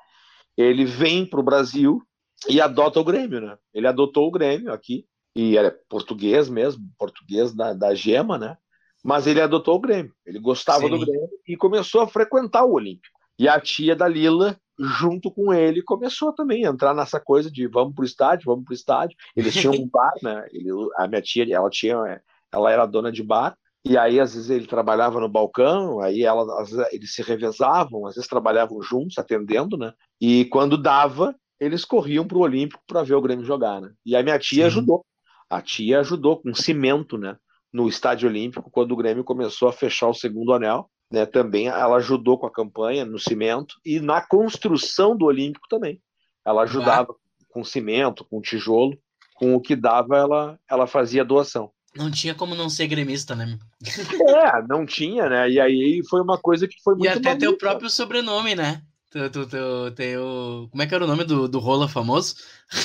Ele 0.57 0.85
vem 0.85 1.27
para 1.27 1.41
o 1.41 1.43
Brasil 1.43 2.01
e 2.49 2.61
adota 2.61 3.01
o 3.01 3.05
Grêmio, 3.05 3.41
né? 3.41 3.57
Ele 3.75 3.89
adotou 3.89 4.29
o 4.29 4.31
Grêmio 4.31 4.73
aqui. 4.73 5.05
E 5.39 5.57
é 5.57 5.70
português 5.89 6.49
mesmo, 6.49 6.82
português 6.99 7.55
da, 7.55 7.72
da 7.72 7.95
Gema, 7.95 8.36
né? 8.36 8.57
Mas 9.05 9.24
ele 9.24 9.41
adotou 9.41 9.76
o 9.76 9.80
Grêmio. 9.80 10.12
Ele 10.26 10.41
gostava 10.41 10.80
Sim. 10.80 10.91
do 10.91 10.99
Grêmio 10.99 11.28
e 11.47 11.57
começou 11.57 12.01
a 12.01 12.09
frequentar 12.09 12.64
o 12.64 12.72
Olímpico. 12.72 13.16
E 13.39 13.49
a 13.49 13.61
tia 13.61 13.95
da 13.95 14.09
Lila 14.09 14.59
junto 14.78 15.30
com 15.30 15.53
ele, 15.53 15.82
começou 15.82 16.32
também 16.32 16.64
a 16.64 16.70
entrar 16.70 16.95
nessa 16.95 17.18
coisa 17.18 17.51
de 17.51 17.66
vamos 17.66 17.95
pro 17.95 18.05
estádio, 18.05 18.47
vamos 18.47 18.64
pro 18.64 18.74
estádio. 18.74 19.16
Eles 19.36 19.55
tinham 19.55 19.74
um 19.74 19.86
bar, 19.91 20.12
né? 20.22 20.47
Ele, 20.53 20.70
a 20.97 21.07
minha 21.09 21.20
tia, 21.20 21.45
ela 21.53 21.68
tinha, 21.68 22.20
ela 22.53 22.72
era 22.72 22.86
dona 22.86 23.11
de 23.11 23.22
bar, 23.22 23.57
e 23.84 23.97
aí 23.97 24.20
às 24.20 24.34
vezes 24.34 24.51
ele 24.51 24.66
trabalhava 24.66 25.20
no 25.20 25.28
balcão, 25.28 26.01
aí 26.01 26.22
ela, 26.22 26.62
vezes, 26.62 26.93
eles 26.93 27.14
se 27.14 27.22
revezavam, 27.22 28.07
às 28.07 28.14
vezes 28.14 28.28
trabalhavam 28.28 28.80
juntos, 28.82 29.18
atendendo, 29.18 29.76
né? 29.76 29.93
E 30.20 30.45
quando 30.47 30.80
dava, 30.80 31.34
eles 31.61 31.84
corriam 31.84 32.26
pro 32.26 32.41
Olímpico 32.41 32.82
para 32.86 33.03
ver 33.03 33.14
o 33.14 33.22
Grêmio 33.22 33.45
jogar, 33.45 33.80
né? 33.80 33.91
E 34.07 34.14
a 34.14 34.22
minha 34.22 34.39
tia 34.39 34.62
Sim. 34.62 34.66
ajudou. 34.66 35.05
A 35.49 35.62
tia 35.62 36.01
ajudou 36.01 36.40
com 36.40 36.55
cimento, 36.55 37.16
né? 37.16 37.36
No 37.72 37.88
estádio 37.88 38.28
Olímpico, 38.28 38.70
quando 38.70 38.92
o 38.92 38.96
Grêmio 38.96 39.24
começou 39.24 39.68
a 39.68 39.72
fechar 39.72 40.09
o 40.09 40.14
segundo 40.14 40.53
anel 40.53 40.90
né, 41.11 41.24
também 41.26 41.68
ela 41.68 41.96
ajudou 41.96 42.38
com 42.38 42.46
a 42.46 42.53
campanha 42.53 43.05
no 43.05 43.18
cimento 43.18 43.76
e 43.84 43.99
na 44.01 44.20
construção 44.20 45.16
do 45.16 45.24
Olímpico 45.24 45.66
também. 45.68 46.01
Ela 46.44 46.62
ajudava 46.62 47.12
ah. 47.12 47.44
com 47.49 47.64
cimento, 47.64 48.24
com 48.24 48.40
tijolo, 48.40 48.99
com 49.34 49.55
o 49.55 49.61
que 49.61 49.74
dava 49.74 50.16
ela, 50.16 50.59
ela 50.70 50.86
fazia 50.86 51.24
doação. 51.24 51.70
Não 51.96 52.11
tinha 52.11 52.34
como 52.34 52.55
não 52.55 52.68
ser 52.68 52.86
gremista, 52.86 53.34
né? 53.34 53.59
É, 54.28 54.62
não 54.68 54.84
tinha, 54.84 55.28
né? 55.28 55.51
E 55.51 55.59
aí 55.59 56.03
foi 56.09 56.20
uma 56.20 56.38
coisa 56.38 56.68
que 56.68 56.76
foi 56.82 56.94
muito. 56.94 57.07
E 57.07 57.09
até 57.09 57.34
teu 57.34 57.57
próprio 57.57 57.88
sobrenome, 57.88 58.55
né? 58.55 58.82
Tu, 59.11 59.30
tu, 59.30 59.46
tu, 59.46 59.90
tem 59.96 60.18
o... 60.18 60.68
Como 60.70 60.82
é 60.82 60.86
que 60.86 60.94
era 60.94 61.03
o 61.03 61.07
nome 61.07 61.24
do, 61.24 61.49
do 61.49 61.59
Rola 61.59 61.88
famoso? 61.88 62.34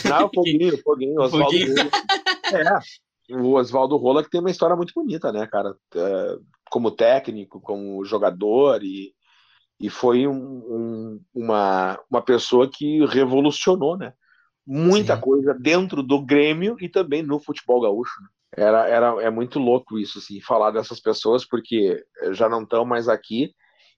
Ah, 0.09 0.23
o 0.23 0.29
Foguinho, 0.33 0.73
o 0.73 0.77
Foguinho, 0.77 1.19
Oswaldo 1.21 1.51
Foguinho. 1.51 1.75
É, 2.53 3.35
o 3.35 3.53
Oswaldo 3.53 3.97
Rola 3.97 4.23
que 4.23 4.29
tem 4.29 4.39
uma 4.39 4.51
história 4.51 4.75
muito 4.75 4.93
bonita, 4.95 5.31
né, 5.31 5.47
cara? 5.47 5.75
É, 5.95 6.37
como 6.69 6.91
técnico, 6.91 7.61
como 7.61 8.03
jogador 8.03 8.83
e, 8.83 9.13
e 9.79 9.89
foi 9.89 10.27
um, 10.27 10.33
um, 10.33 11.21
uma, 11.33 11.99
uma 12.09 12.21
pessoa 12.21 12.69
que 12.69 13.05
revolucionou, 13.05 13.97
né? 13.97 14.13
Muita 14.65 15.15
Sim. 15.15 15.21
coisa 15.21 15.53
dentro 15.53 16.01
do 16.01 16.21
Grêmio 16.21 16.77
e 16.79 16.87
também 16.87 17.21
no 17.21 17.39
futebol 17.39 17.81
gaúcho. 17.81 18.13
Né? 18.21 18.27
Era, 18.55 18.87
era, 18.87 19.21
é 19.21 19.29
muito 19.29 19.59
louco 19.59 19.99
isso, 19.99 20.19
assim, 20.19 20.39
falar 20.39 20.71
dessas 20.71 20.99
pessoas, 20.99 21.45
porque 21.45 22.01
já 22.31 22.47
não 22.47 22.63
estão 22.63 22.85
mais 22.85 23.09
aqui 23.09 23.53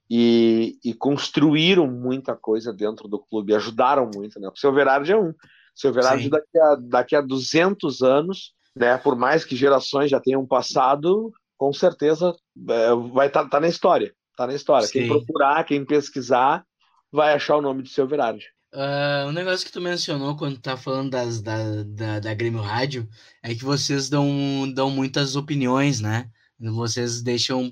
e, 0.09 0.77
e, 0.83 0.93
construíram 0.93 1.87
muita 1.87 2.35
coisa 2.35 2.71
dentro 2.71 3.07
do 3.07 3.19
clube, 3.19 3.55
ajudaram 3.55 4.09
muito, 4.13 4.39
né? 4.39 4.47
O 4.47 4.57
seu 4.57 4.71
Verardi 4.71 5.11
é 5.11 5.17
um. 5.17 5.33
Seu 5.75 5.91
Verardi 5.91 6.29
daqui 6.29 6.57
a, 6.57 6.75
daqui 6.75 7.15
a 7.15 7.21
200 7.21 8.01
anos, 8.01 8.53
né, 8.75 8.97
por 8.97 9.15
mais 9.15 9.43
que 9.43 9.55
gerações 9.55 10.09
já 10.09 10.19
tenham 10.19 10.45
passado, 10.45 11.31
com 11.57 11.73
certeza 11.73 12.35
é, 12.69 12.95
vai 13.13 13.27
estar 13.27 13.43
tá, 13.43 13.49
tá 13.49 13.59
na 13.59 13.67
história. 13.67 14.13
Tá 14.37 14.47
na 14.47 14.53
história. 14.53 14.87
Sim. 14.87 14.99
Quem 14.99 15.07
procurar, 15.07 15.63
quem 15.63 15.85
pesquisar, 15.85 16.65
vai 17.11 17.33
achar 17.33 17.57
o 17.57 17.61
nome 17.61 17.83
do 17.83 17.89
seu 17.89 18.07
Verardi. 18.07 18.47
Uh, 18.73 19.29
um 19.29 19.31
negócio 19.31 19.65
que 19.65 19.71
tu 19.71 19.79
mencionou 19.79 20.35
quando 20.35 20.59
tá 20.59 20.75
falando 20.75 21.11
das, 21.11 21.41
da, 21.41 21.57
da, 21.85 22.19
da 22.19 22.33
Grêmio 22.33 22.59
Rádio 22.59 23.07
é 23.41 23.55
que 23.55 23.63
vocês 23.63 24.09
dão, 24.09 24.27
dão 24.73 24.89
muitas 24.89 25.37
opiniões, 25.37 26.01
né? 26.01 26.29
Vocês 26.59 27.21
deixam 27.21 27.71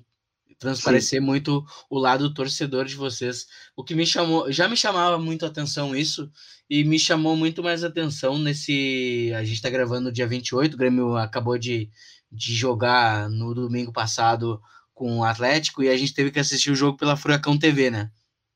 transparecer 0.64 1.20
Sim. 1.20 1.26
muito 1.26 1.66
o 1.90 2.00
lado 2.00 2.34
torcedor 2.34 2.86
de 2.86 2.96
vocês. 2.96 3.46
O 3.76 3.84
que 3.84 3.94
me 3.94 4.06
chamou, 4.06 4.52
já 4.52 4.68
me 4.68 4.76
chamava 4.76 5.20
muito 5.20 5.46
a 5.46 5.50
atenção 5.50 5.96
isso, 5.96 6.32
e 6.70 6.84
me 6.84 6.98
chamou 6.98 7.36
muito 7.36 7.62
mais 7.62 7.84
atenção 7.84 8.38
nesse. 8.40 9.32
A 9.36 9.44
gente 9.44 9.62
tá 9.62 9.70
gravando 9.70 10.12
dia 10.12 10.28
28, 10.28 10.74
o 10.74 10.78
Grêmio 10.78 11.16
acabou 11.18 11.58
de, 11.58 11.90
de 12.32 12.56
jogar 12.56 13.30
no 13.30 13.54
domingo 13.54 13.92
passado 13.92 14.62
com 14.94 15.20
o 15.20 15.24
Atlético 15.24 15.84
e 15.84 15.90
a 15.90 15.98
gente 15.98 16.14
teve 16.14 16.32
que 16.32 16.40
assistir 16.40 16.72
o 16.72 16.76
jogo 16.76 16.98
pela 16.98 17.18
Furacão 17.18 17.58
TV, 17.58 17.92
né? 17.92 18.10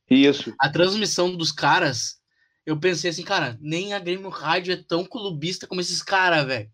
Isso. 0.10 0.54
A 0.60 0.70
transmissão 0.70 1.36
dos 1.36 1.52
caras, 1.52 2.18
eu 2.66 2.80
pensei 2.80 3.10
assim, 3.10 3.24
cara, 3.24 3.58
nem 3.62 3.94
a 3.94 4.00
Grêmio 4.00 4.30
Rádio 4.30 4.74
é 4.74 4.78
tão 4.78 5.04
clubista 5.06 5.68
como 5.68 5.82
esses 5.82 6.02
caras, 6.02 6.46
velho. 6.46 6.72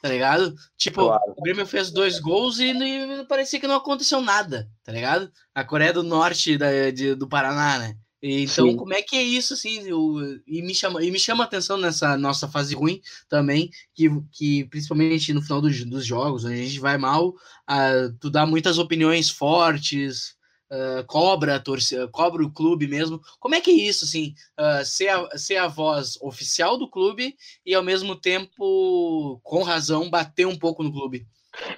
Tá 0.00 0.08
ligado? 0.08 0.54
Tipo, 0.76 1.06
claro. 1.06 1.34
o 1.36 1.42
Grêmio 1.42 1.66
fez 1.66 1.90
dois 1.90 2.20
gols 2.20 2.58
e, 2.60 2.70
e 2.70 3.24
parecia 3.26 3.58
que 3.58 3.66
não 3.66 3.76
aconteceu 3.76 4.20
nada, 4.20 4.70
tá 4.84 4.92
ligado? 4.92 5.30
A 5.54 5.64
Coreia 5.64 5.92
do 5.92 6.02
Norte 6.02 6.56
da, 6.56 6.90
de, 6.90 7.14
do 7.14 7.28
Paraná, 7.28 7.78
né? 7.78 7.96
Então, 8.20 8.68
Sim. 8.68 8.76
como 8.76 8.92
é 8.92 9.00
que 9.00 9.16
é 9.16 9.22
isso, 9.22 9.54
assim? 9.54 9.80
Eu, 9.86 10.16
e, 10.46 10.60
me 10.60 10.74
chama, 10.74 11.04
e 11.04 11.10
me 11.10 11.18
chama 11.20 11.44
a 11.44 11.46
atenção 11.46 11.76
nessa 11.76 12.16
nossa 12.16 12.48
fase 12.48 12.74
ruim 12.74 13.00
também, 13.28 13.70
que, 13.94 14.08
que 14.32 14.64
principalmente 14.64 15.32
no 15.32 15.40
final 15.40 15.60
dos, 15.60 15.84
dos 15.84 16.04
jogos, 16.04 16.44
onde 16.44 16.54
a 16.54 16.64
gente 16.64 16.80
vai 16.80 16.98
mal, 16.98 17.28
uh, 17.28 18.12
tu 18.20 18.28
dá 18.28 18.44
muitas 18.44 18.78
opiniões 18.78 19.30
fortes, 19.30 20.34
uh, 20.70 21.04
cobra 21.06 21.56
a 21.56 21.60
torcida, 21.60 22.08
cobra 22.08 22.42
o 22.42 22.52
clube 22.52 22.86
mesmo. 22.86 23.20
Como 23.38 23.54
é 23.54 23.60
que 23.60 23.70
é 23.70 23.74
isso, 23.74 24.04
assim? 24.04 24.34
Uh, 24.58 24.84
ser, 24.84 25.08
a, 25.08 25.38
ser 25.38 25.56
a 25.56 25.68
voz 25.68 26.18
oficial 26.22 26.78
do 26.78 26.88
clube 26.88 27.34
e, 27.64 27.74
ao 27.74 27.82
mesmo 27.82 28.16
tempo, 28.16 29.40
com 29.42 29.62
razão, 29.62 30.10
bater 30.10 30.46
um 30.46 30.56
pouco 30.56 30.82
no 30.82 30.92
clube? 30.92 31.26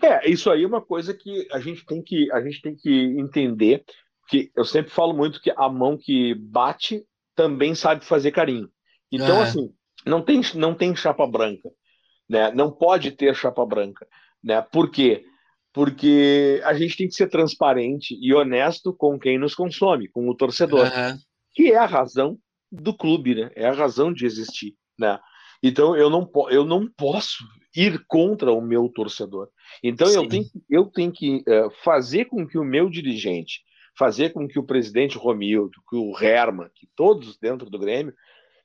É, 0.03 0.29
isso 0.29 0.51
aí 0.51 0.63
é 0.63 0.67
uma 0.67 0.83
coisa 0.83 1.15
que 1.15 1.49
a 1.53 1.61
gente 1.61 1.85
tem 1.87 2.03
que, 2.03 2.31
a 2.33 2.41
gente 2.41 2.61
tem 2.61 2.75
que 2.75 2.91
entender 3.19 3.85
que 4.29 4.51
eu 4.55 4.65
sempre 4.65 4.91
falo 4.91 5.13
muito 5.13 5.41
que 5.41 5.53
a 5.57 5.69
mão 5.69 5.97
que 5.97 6.35
bate 6.35 7.05
também 7.35 7.75
sabe 7.75 8.05
fazer 8.05 8.31
carinho. 8.31 8.69
Então, 9.11 9.41
assim, 9.41 9.73
não 10.07 10.23
tem, 10.23 10.41
não 10.55 10.75
tem 10.75 10.95
chapa 10.95 11.27
branca, 11.27 11.69
né? 12.29 12.53
Não 12.53 12.71
pode 12.71 13.11
ter 13.11 13.35
chapa 13.35 13.65
branca, 13.67 14.07
né? 14.43 14.63
Por 14.63 14.91
quê? 14.91 15.25
Porque 15.73 16.61
a 16.65 16.75
gente 16.75 16.97
tem 16.97 17.09
que 17.09 17.15
ser 17.15 17.29
transparente 17.29 18.19
e 18.21 18.35
honesto 18.35 18.93
com 18.93 19.19
quem 19.19 19.39
nos 19.39 19.55
consome, 19.55 20.09
com 20.09 20.29
o 20.29 20.35
torcedor, 20.35 20.87
uhum. 20.87 21.19
que 21.55 21.73
é 21.73 21.77
a 21.77 21.87
razão 21.87 22.39
do 22.71 22.93
clube, 22.93 23.35
né? 23.35 23.51
É 23.55 23.69
a 23.69 23.73
razão 23.73 24.13
de 24.13 24.27
existir, 24.27 24.75
né? 24.99 25.19
Então 25.63 25.97
eu 25.97 26.11
não, 26.11 26.29
eu 26.51 26.65
não 26.65 26.89
posso 26.89 27.45
ir 27.77 28.05
contra 28.09 28.53
o 28.53 28.61
meu 28.61 28.89
torcedor. 28.89 29.49
Então 29.83 30.09
eu 30.11 30.27
tenho, 30.27 30.45
eu 30.69 30.87
tenho 30.87 31.13
que 31.13 31.37
uh, 31.37 31.71
fazer 31.85 32.25
com 32.25 32.47
que 32.47 32.59
o 32.59 32.65
meu 32.65 32.91
dirigente 32.91 33.61
fazer 34.01 34.31
com 34.31 34.49
que 34.49 34.59
o 34.59 34.65
presidente 34.65 35.19
Romildo, 35.19 35.79
que 35.89 35.95
o 35.97 36.19
Herman, 36.19 36.71
que 36.75 36.89
todos 36.97 37.37
dentro 37.39 37.69
do 37.69 37.79
Grêmio, 37.79 38.15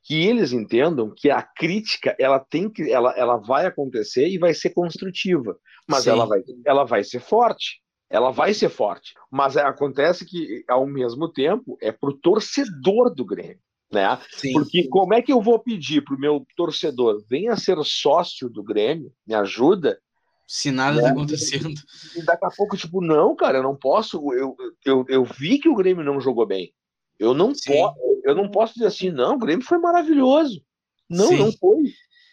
que 0.06 0.24
eles 0.24 0.52
entendam 0.52 1.12
que 1.14 1.28
a 1.28 1.42
crítica 1.42 2.14
ela 2.16 2.38
tem 2.38 2.70
que 2.70 2.92
ela, 2.92 3.12
ela 3.18 3.36
vai 3.38 3.66
acontecer 3.66 4.28
e 4.28 4.38
vai 4.38 4.54
ser 4.54 4.70
construtiva, 4.70 5.58
mas 5.88 6.06
ela 6.06 6.24
vai, 6.24 6.42
ela 6.64 6.84
vai 6.84 7.02
ser 7.02 7.20
forte. 7.20 7.82
Ela 8.08 8.30
vai 8.30 8.54
ser 8.54 8.68
forte, 8.68 9.14
mas 9.28 9.56
acontece 9.56 10.24
que 10.24 10.64
ao 10.68 10.86
mesmo 10.86 11.28
tempo 11.28 11.76
é 11.82 11.90
para 11.90 12.08
o 12.08 12.16
torcedor 12.16 13.12
do 13.12 13.24
Grêmio, 13.24 13.58
né? 13.92 14.16
Sim. 14.30 14.52
Porque 14.52 14.86
como 14.86 15.12
é 15.12 15.20
que 15.20 15.32
eu 15.32 15.42
vou 15.42 15.58
pedir 15.58 16.04
para 16.04 16.14
o 16.14 16.20
meu 16.20 16.46
torcedor 16.56 17.20
venha 17.28 17.56
ser 17.56 17.76
sócio 17.82 18.48
do 18.48 18.62
Grêmio, 18.62 19.12
me 19.26 19.34
ajuda, 19.34 19.98
se 20.46 20.70
nada 20.70 21.02
tá 21.02 21.10
acontecendo. 21.10 21.74
E 22.14 22.22
daqui 22.22 22.46
a 22.46 22.50
pouco, 22.56 22.76
tipo, 22.76 23.00
não, 23.00 23.34
cara, 23.34 23.58
eu 23.58 23.62
não 23.64 23.74
posso. 23.74 24.32
Eu, 24.32 24.54
eu, 24.84 25.04
eu 25.08 25.24
vi 25.24 25.58
que 25.58 25.68
o 25.68 25.74
Grêmio 25.74 26.04
não 26.04 26.20
jogou 26.20 26.46
bem. 26.46 26.72
Eu 27.18 27.34
não, 27.34 27.52
po 27.52 27.94
eu 28.24 28.34
não 28.34 28.50
posso 28.50 28.74
dizer 28.74 28.86
assim, 28.86 29.10
não, 29.10 29.34
o 29.34 29.38
Grêmio 29.38 29.64
foi 29.64 29.78
maravilhoso. 29.78 30.60
Não, 31.08 31.28
Sim. 31.28 31.38
não 31.38 31.52
foi. 31.52 31.84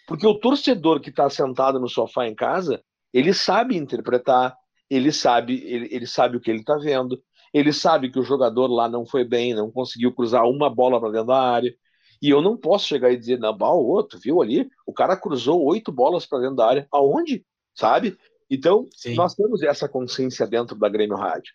Porque 0.08 0.28
o 0.28 0.36
torcedor 0.36 1.00
que 1.00 1.10
está 1.10 1.30
sentado 1.30 1.80
no 1.80 1.88
sofá 1.88 2.28
em 2.28 2.36
casa, 2.36 2.84
ele 3.14 3.34
sabe 3.34 3.78
interpretar, 3.78 4.56
ele 4.90 5.12
sabe, 5.12 5.64
ele, 5.66 5.88
ele 5.92 6.06
sabe 6.08 6.38
o 6.38 6.42
que 6.42 6.52
ele 6.52 6.60
está 6.60 6.76
vendo, 6.78 7.22
ele 7.54 7.72
sabe 7.72 8.12
que 8.12 8.20
o 8.20 8.24
jogador 8.24 8.68
lá 8.68 8.90
não 8.90 9.06
foi 9.06 9.24
bem, 9.24 9.54
não 9.54 9.72
conseguiu 9.72 10.14
cruzar 10.14 10.44
uma 10.44 10.70
bola 10.70 11.00
para 11.00 11.12
dentro 11.12 11.28
da 11.28 11.40
área. 11.40 11.74
E 12.22 12.30
eu 12.30 12.42
não 12.42 12.58
posso 12.58 12.88
chegar 12.88 13.12
e 13.12 13.18
dizer, 13.18 13.38
não, 13.38 13.54
o 13.54 13.88
outro, 13.88 14.20
viu 14.20 14.42
ali? 14.42 14.68
O 14.86 14.94
cara 14.94 15.16
cruzou 15.16 15.64
oito 15.66 15.92
bolas 15.92 16.26
para 16.26 16.40
dentro 16.40 16.56
da 16.56 16.68
área. 16.68 16.88
Aonde? 16.92 17.46
sabe? 17.76 18.18
Então, 18.50 18.88
Sim. 18.92 19.16
nós 19.16 19.34
temos 19.34 19.64
essa 19.64 19.90
consciência 19.90 20.46
dentro 20.46 20.76
da 20.76 20.90
Grêmio 20.90 21.18
Rádio. 21.18 21.54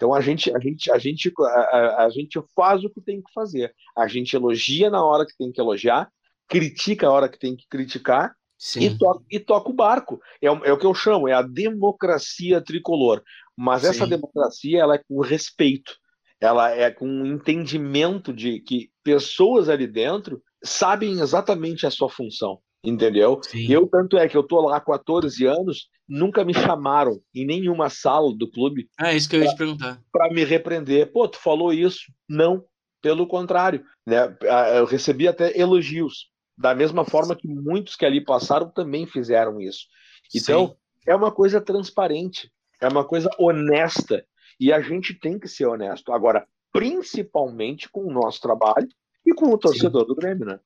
Então 0.00 0.14
a 0.14 0.20
gente, 0.22 0.50
a 0.56 0.58
gente, 0.58 0.90
a 0.90 0.96
gente, 0.96 1.30
a, 1.38 2.04
a, 2.06 2.08
gente 2.08 2.40
faz 2.56 2.82
o 2.82 2.88
que 2.88 3.02
tem 3.02 3.20
que 3.20 3.30
fazer. 3.34 3.70
A 3.94 4.08
gente 4.08 4.34
elogia 4.34 4.88
na 4.88 5.04
hora 5.04 5.26
que 5.26 5.36
tem 5.36 5.52
que 5.52 5.60
elogiar, 5.60 6.10
critica 6.48 7.06
a 7.06 7.10
hora 7.10 7.28
que 7.28 7.38
tem 7.38 7.54
que 7.54 7.66
criticar 7.68 8.34
e 8.76 8.96
toca, 8.96 9.22
e 9.30 9.38
toca, 9.38 9.68
o 9.68 9.74
barco. 9.74 10.18
É, 10.40 10.46
é, 10.46 10.72
o 10.72 10.78
que 10.78 10.86
eu 10.86 10.94
chamo, 10.94 11.28
é 11.28 11.34
a 11.34 11.42
democracia 11.42 12.62
tricolor. 12.62 13.22
Mas 13.54 13.82
Sim. 13.82 13.88
essa 13.88 14.06
democracia 14.06 14.80
ela 14.80 14.94
é 14.94 15.02
com 15.06 15.20
respeito, 15.20 15.92
ela 16.40 16.70
é 16.70 16.90
com 16.90 17.06
um 17.06 17.26
entendimento 17.26 18.32
de 18.32 18.58
que 18.60 18.90
pessoas 19.04 19.68
ali 19.68 19.86
dentro 19.86 20.42
sabem 20.64 21.20
exatamente 21.20 21.86
a 21.86 21.90
sua 21.90 22.08
função 22.08 22.58
entendeu? 22.82 23.40
Sim. 23.42 23.70
Eu, 23.70 23.86
tanto 23.86 24.16
é 24.16 24.28
que 24.28 24.36
eu 24.36 24.42
tô 24.42 24.60
lá 24.60 24.76
há 24.76 24.80
14 24.80 25.44
anos, 25.46 25.88
nunca 26.10 26.44
me 26.44 26.52
chamaram 26.52 27.22
em 27.32 27.46
nenhuma 27.46 27.88
sala 27.88 28.36
do 28.36 28.50
clube. 28.50 28.90
É 29.00 29.16
isso 29.16 29.30
que 29.30 29.36
eu 29.36 29.42
ia 29.42 29.48
te 29.48 29.56
perguntar. 29.56 30.02
Para 30.12 30.28
me 30.28 30.42
repreender. 30.44 31.12
Pô, 31.12 31.28
tu 31.28 31.38
falou 31.38 31.72
isso. 31.72 32.12
Não, 32.28 32.64
pelo 33.00 33.26
contrário. 33.28 33.84
Né? 34.04 34.36
Eu 34.76 34.84
recebi 34.84 35.28
até 35.28 35.56
elogios, 35.58 36.26
da 36.58 36.74
mesma 36.74 37.04
forma 37.04 37.36
que 37.36 37.46
muitos 37.46 37.94
que 37.94 38.04
ali 38.04 38.22
passaram 38.22 38.68
também 38.68 39.06
fizeram 39.06 39.60
isso. 39.60 39.86
Então, 40.34 40.68
Sim. 40.68 40.74
é 41.06 41.14
uma 41.14 41.30
coisa 41.30 41.60
transparente, 41.60 42.50
é 42.80 42.88
uma 42.88 43.04
coisa 43.04 43.30
honesta, 43.38 44.24
e 44.58 44.72
a 44.72 44.80
gente 44.80 45.14
tem 45.14 45.38
que 45.38 45.48
ser 45.48 45.66
honesto. 45.66 46.12
Agora, 46.12 46.46
principalmente 46.72 47.88
com 47.88 48.04
o 48.04 48.12
nosso 48.12 48.40
trabalho 48.40 48.88
e 49.24 49.32
com 49.32 49.46
o 49.46 49.58
torcedor 49.58 50.02
Sim. 50.02 50.08
do 50.08 50.14
Grêmio, 50.14 50.46
né? 50.46 50.60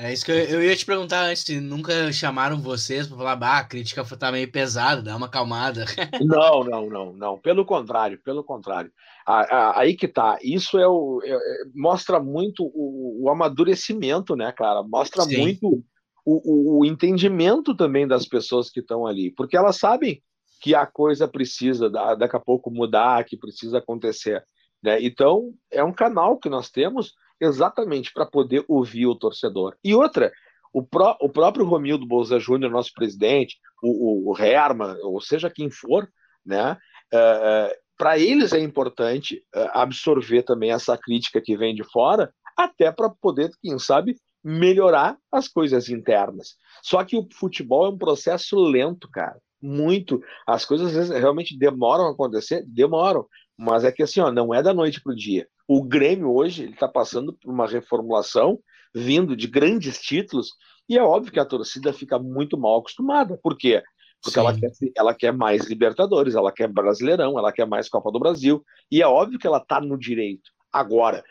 É 0.00 0.12
isso 0.12 0.24
que 0.24 0.30
eu, 0.30 0.36
eu, 0.36 0.62
ia 0.62 0.76
te 0.76 0.86
perguntar 0.86 1.24
antes, 1.24 1.42
se 1.42 1.60
nunca 1.60 2.12
chamaram 2.12 2.60
vocês 2.60 3.08
para 3.08 3.16
falar, 3.16 3.34
bah, 3.34 3.58
a 3.58 3.64
crítica 3.64 4.04
tá 4.16 4.30
meio 4.30 4.48
pesada, 4.48 5.02
dá 5.02 5.16
uma 5.16 5.26
acalmada. 5.26 5.86
Não, 6.24 6.62
não, 6.62 6.88
não, 6.88 7.12
não. 7.12 7.38
Pelo 7.38 7.64
contrário, 7.64 8.20
pelo 8.22 8.44
contrário. 8.44 8.92
Aí 9.26 9.96
que 9.96 10.06
tá. 10.06 10.38
Isso 10.40 10.78
é 10.78 10.86
o, 10.86 11.20
é, 11.24 11.32
é, 11.32 11.38
mostra 11.74 12.20
muito 12.20 12.62
o, 12.62 13.24
o, 13.24 13.28
amadurecimento, 13.28 14.36
né, 14.36 14.52
cara? 14.52 14.84
Mostra 14.84 15.22
Sim. 15.24 15.38
muito 15.38 15.82
o, 16.24 16.78
o, 16.78 16.84
entendimento 16.84 17.74
também 17.74 18.06
das 18.06 18.24
pessoas 18.24 18.70
que 18.70 18.78
estão 18.78 19.04
ali, 19.04 19.32
porque 19.32 19.56
elas 19.56 19.78
sabem 19.78 20.22
que 20.60 20.76
a 20.76 20.86
coisa 20.86 21.26
precisa 21.26 21.90
daqui 21.90 22.36
a 22.36 22.40
pouco 22.40 22.70
mudar, 22.70 23.24
que 23.24 23.36
precisa 23.36 23.78
acontecer. 23.78 24.44
Né? 24.80 25.02
Então, 25.02 25.52
é 25.72 25.82
um 25.82 25.92
canal 25.92 26.38
que 26.38 26.48
nós 26.48 26.70
temos 26.70 27.14
exatamente 27.40 28.12
para 28.12 28.26
poder 28.26 28.64
ouvir 28.68 29.06
o 29.06 29.14
torcedor. 29.14 29.76
E 29.82 29.94
outra, 29.94 30.32
o, 30.72 30.82
pró 30.82 31.16
o 31.20 31.28
próprio 31.28 31.64
Romildo 31.64 32.06
Bolsa 32.06 32.38
Júnior, 32.38 32.70
nosso 32.70 32.92
presidente, 32.92 33.56
o, 33.82 34.30
o, 34.30 34.32
o 34.32 34.38
Herman, 34.38 34.96
ou 35.02 35.20
seja 35.20 35.50
quem 35.50 35.70
for, 35.70 36.08
né, 36.44 36.72
uh, 37.12 37.16
uh, 37.16 37.74
para 37.96 38.18
eles 38.18 38.52
é 38.52 38.60
importante 38.60 39.42
uh, 39.54 39.70
absorver 39.72 40.42
também 40.42 40.70
essa 40.70 40.96
crítica 40.96 41.40
que 41.40 41.56
vem 41.56 41.74
de 41.74 41.84
fora, 41.84 42.32
até 42.56 42.90
para 42.90 43.10
poder, 43.10 43.50
quem 43.62 43.78
sabe, 43.78 44.16
melhorar 44.42 45.16
as 45.30 45.48
coisas 45.48 45.88
internas. 45.88 46.56
Só 46.82 47.04
que 47.04 47.16
o 47.16 47.26
futebol 47.32 47.86
é 47.86 47.90
um 47.90 47.98
processo 47.98 48.56
lento, 48.56 49.08
cara. 49.10 49.38
Muito. 49.60 50.22
As 50.46 50.64
coisas 50.64 51.10
realmente 51.10 51.58
demoram 51.58 52.06
a 52.06 52.12
acontecer, 52.12 52.64
demoram. 52.66 53.26
Mas 53.56 53.84
é 53.84 53.90
que 53.90 54.02
assim, 54.02 54.20
ó, 54.20 54.30
não 54.30 54.54
é 54.54 54.62
da 54.62 54.72
noite 54.72 55.00
para 55.02 55.12
o 55.12 55.16
dia. 55.16 55.48
O 55.68 55.82
Grêmio 55.82 56.34
hoje 56.34 56.70
está 56.70 56.88
passando 56.88 57.34
por 57.34 57.52
uma 57.52 57.66
reformulação, 57.66 58.58
vindo 58.94 59.36
de 59.36 59.46
grandes 59.46 59.98
títulos, 59.98 60.54
e 60.88 60.96
é 60.96 61.02
óbvio 61.02 61.30
que 61.30 61.38
a 61.38 61.44
torcida 61.44 61.92
fica 61.92 62.18
muito 62.18 62.56
mal 62.56 62.78
acostumada. 62.78 63.38
Por 63.42 63.54
quê? 63.54 63.82
Porque 64.22 64.38
ela 64.38 64.58
quer, 64.58 64.70
ela 64.96 65.14
quer 65.14 65.32
mais 65.32 65.66
Libertadores, 65.66 66.34
ela 66.34 66.50
quer 66.50 66.68
Brasileirão, 66.68 67.38
ela 67.38 67.52
quer 67.52 67.66
mais 67.66 67.86
Copa 67.86 68.10
do 68.10 68.18
Brasil, 68.18 68.64
e 68.90 69.02
é 69.02 69.06
óbvio 69.06 69.38
que 69.38 69.46
ela 69.46 69.58
está 69.58 69.78
no 69.78 69.98
direito. 69.98 70.50
Agora, 70.72 71.22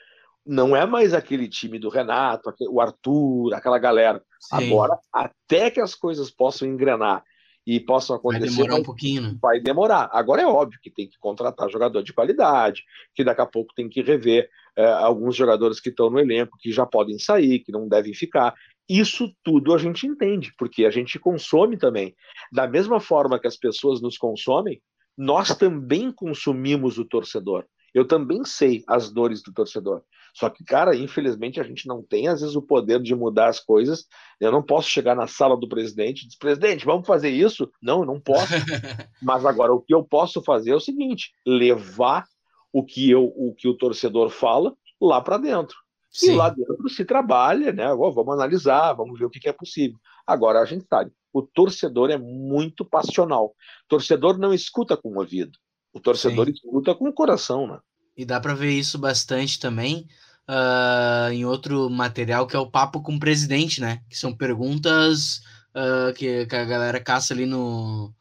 não 0.46 0.76
é 0.76 0.86
mais 0.86 1.16
aquele 1.16 1.50
time 1.50 1.80
do 1.80 1.90
Renato, 1.90 2.54
o 2.70 2.80
Arthur, 2.80 3.56
aquela 3.56 3.80
galera. 3.80 4.24
Sim. 4.40 4.68
Agora, 4.68 5.00
até 5.12 5.72
que 5.72 5.82
as 5.82 5.96
coisas 5.96 6.30
possam 6.30 6.68
engrenar 6.68 7.24
e 7.68 7.82
possam 7.82 8.16
acontecer. 8.16 8.46
Vai 8.46 8.56
demorar 8.56 8.76
um 8.76 8.84
pouquinho, 8.84 9.22
né? 9.24 9.38
Vai 9.42 9.60
demorar. 9.60 10.10
Agora 10.14 10.42
é 10.42 10.48
óbvio 10.48 10.80
que 10.82 10.90
tem 10.90 11.06
que 11.06 11.20
contratar 11.20 11.70
jogador 11.70 12.02
de 12.02 12.14
qualidade, 12.14 12.86
que 13.14 13.26
daqui 13.26 13.42
a 13.42 13.46
pouco 13.46 13.74
tem 13.76 13.90
que 13.90 14.02
rever 14.02 14.50
é, 14.78 14.86
alguns 14.86 15.36
jogadores 15.36 15.82
que 15.82 15.90
estão 15.90 16.10
no 16.10 16.18
elenco, 16.18 16.58
que 16.58 16.72
já 16.72 16.86
podem 16.86 17.20
sair, 17.20 17.60
que 17.60 17.74
não 17.74 17.86
devem 17.90 18.14
ficar. 18.14 18.56
Isso 18.88 19.30
tudo 19.44 19.74
a 19.74 19.78
gente 19.78 20.08
entende, 20.08 20.54
porque 20.58 20.86
a 20.86 20.90
gente 20.90 21.20
consome 21.20 21.78
também. 21.78 22.16
Da 22.54 22.66
mesma 22.66 23.02
forma 23.02 23.38
que 23.38 23.48
as 23.48 23.58
pessoas 23.58 24.02
nos 24.02 24.18
consomem, 24.18 24.82
nós 25.18 25.54
também 25.54 26.10
consumimos 26.10 26.98
o 26.98 27.04
torcedor. 27.04 27.66
Eu 27.94 28.08
também 28.08 28.46
sei 28.46 28.82
as 28.88 29.12
dores 29.12 29.44
do 29.44 29.52
torcedor. 29.52 30.04
Só 30.38 30.52
que, 30.52 30.64
cara, 30.64 30.96
infelizmente 30.96 31.60
a 31.60 31.64
gente 31.64 31.88
não 31.88 32.04
tem, 32.04 32.28
às 32.28 32.42
vezes, 32.42 32.56
o 32.56 32.62
poder 32.62 33.02
de 33.02 33.16
mudar 33.16 33.48
as 33.48 33.60
coisas. 33.60 34.06
Eu 34.40 34.52
não 34.52 34.62
posso 34.62 34.88
chegar 34.88 35.16
na 35.16 35.26
sala 35.26 35.58
do 35.58 35.68
presidente 35.68 36.22
e 36.22 36.28
dizer, 36.28 36.38
presidente, 36.38 36.86
vamos 36.86 37.08
fazer 37.08 37.30
isso? 37.30 37.68
Não, 37.82 38.02
eu 38.02 38.06
não 38.06 38.20
posso. 38.20 38.54
Mas 39.20 39.44
agora, 39.48 39.74
o 39.74 39.82
que 39.82 39.96
eu 39.96 40.04
posso 40.04 40.44
fazer 40.44 40.70
é 40.70 40.76
o 40.76 40.80
seguinte: 40.80 41.34
levar 41.44 42.24
o 42.72 42.84
que, 42.84 43.10
eu, 43.10 43.34
o, 43.36 43.52
que 43.56 43.68
o 43.68 43.74
torcedor 43.74 44.30
fala 44.30 44.76
lá 45.02 45.20
para 45.22 45.40
dentro. 45.40 45.76
Sim. 46.12 46.34
E 46.34 46.36
lá 46.36 46.50
dentro 46.50 46.88
se 46.88 47.04
trabalha, 47.04 47.74
né? 47.74 47.88
vamos 47.96 48.30
analisar, 48.30 48.94
vamos 48.94 49.18
ver 49.18 49.26
o 49.26 49.32
que, 49.32 49.40
que 49.40 49.50
é 49.50 49.54
possível. 49.54 49.98
Agora, 50.26 50.60
a 50.60 50.66
gente 50.66 50.86
sabe, 50.88 51.12
o 51.34 51.42
torcedor 51.42 52.12
é 52.12 52.18
muito 52.18 52.86
passional. 52.86 53.46
O 53.48 53.88
torcedor 53.88 54.38
não 54.38 54.54
escuta 54.54 54.96
com 54.96 55.10
o 55.10 55.18
ouvido. 55.18 55.58
O 55.92 56.00
torcedor 56.00 56.46
Sim. 56.46 56.52
escuta 56.52 56.94
com 56.94 57.10
o 57.10 57.14
coração, 57.14 57.66
né? 57.66 57.80
E 58.16 58.24
dá 58.24 58.40
para 58.40 58.54
ver 58.54 58.72
isso 58.72 59.00
bastante 59.00 59.60
também 59.60 60.08
uh, 60.50 61.32
em 61.32 61.46
outro 61.46 61.90
material 61.90 62.48
que 62.48 62.56
é 62.56 62.60
o 62.60 62.70
Papo 62.70 63.02
com 63.02 63.16
o 63.16 63.20
Presidente, 63.20 63.82
né? 63.82 64.02
Que 64.10 64.18
são 64.18 64.36
perguntas 64.36 65.42
uh, 65.76 66.14
que, 66.14 66.46
que, 66.46 66.56
a 66.56 66.66
galera 66.66 67.00
caça 67.00 67.34
ali 67.34 67.46
no, 67.46 68.14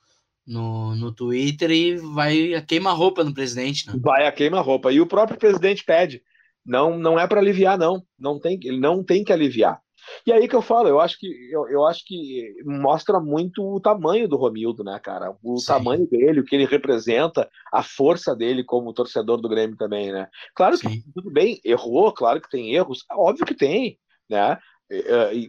no, 0.47 0.95
no 0.95 1.13
Twitter 1.13 1.71
e 1.71 1.97
vai 1.97 2.55
a 2.55 2.63
queima-roupa 2.63 3.25
no 3.25 3.35
presidente, 3.35 3.87
né? 3.87 3.95
Vai 4.01 4.27
a 4.27 4.33
queima-roupa. 4.33 4.93
E 4.93 5.01
o 5.01 5.07
próprio 5.07 5.39
presidente 5.39 5.85
pede. 5.85 6.23
Não, 6.65 6.99
não 6.99 7.19
é 7.19 7.27
para 7.29 7.41
aliviar, 7.41 7.79
não. 7.79 8.03
não 8.19 8.41
tem, 8.41 8.59
ele 8.65 8.81
não 8.81 9.05
tem 9.05 9.23
que 9.23 9.33
aliviar. 9.33 9.81
E 10.27 10.33
aí 10.33 10.49
que 10.49 10.55
eu 10.55 10.63
falo, 10.63 10.89
eu 10.89 11.01
acho 11.01 11.19
que 11.19 11.27
eu, 11.51 11.69
eu 11.69 11.87
acho 11.87 12.05
que 12.05 12.55
mostra 12.65 13.21
muito 13.21 13.63
o 13.63 13.81
tamanho 13.81 14.29
do 14.29 14.37
Romildo, 14.37 14.85
né, 14.85 14.99
cara? 15.03 15.35
O 15.43 15.59
Sim. 15.59 15.67
tamanho 15.67 16.07
dele, 16.07 16.41
o 16.41 16.45
que 16.45 16.55
ele 16.55 16.65
representa, 16.65 17.49
a 17.73 17.83
força 17.83 18.35
dele 18.35 18.65
como 18.65 18.93
torcedor 18.93 19.41
do 19.41 19.49
Grêmio 19.49 19.77
também, 19.77 20.13
né? 20.13 20.29
Claro 20.55 20.77
Sim. 20.77 20.89
que 20.89 21.13
tudo 21.15 21.31
bem, 21.31 21.61
errou, 21.65 22.13
claro 22.13 22.41
que 22.41 22.51
tem 22.51 22.75
erros, 22.75 23.05
óbvio 23.11 23.47
que 23.47 23.55
tem, 23.55 23.99
né? 24.29 24.59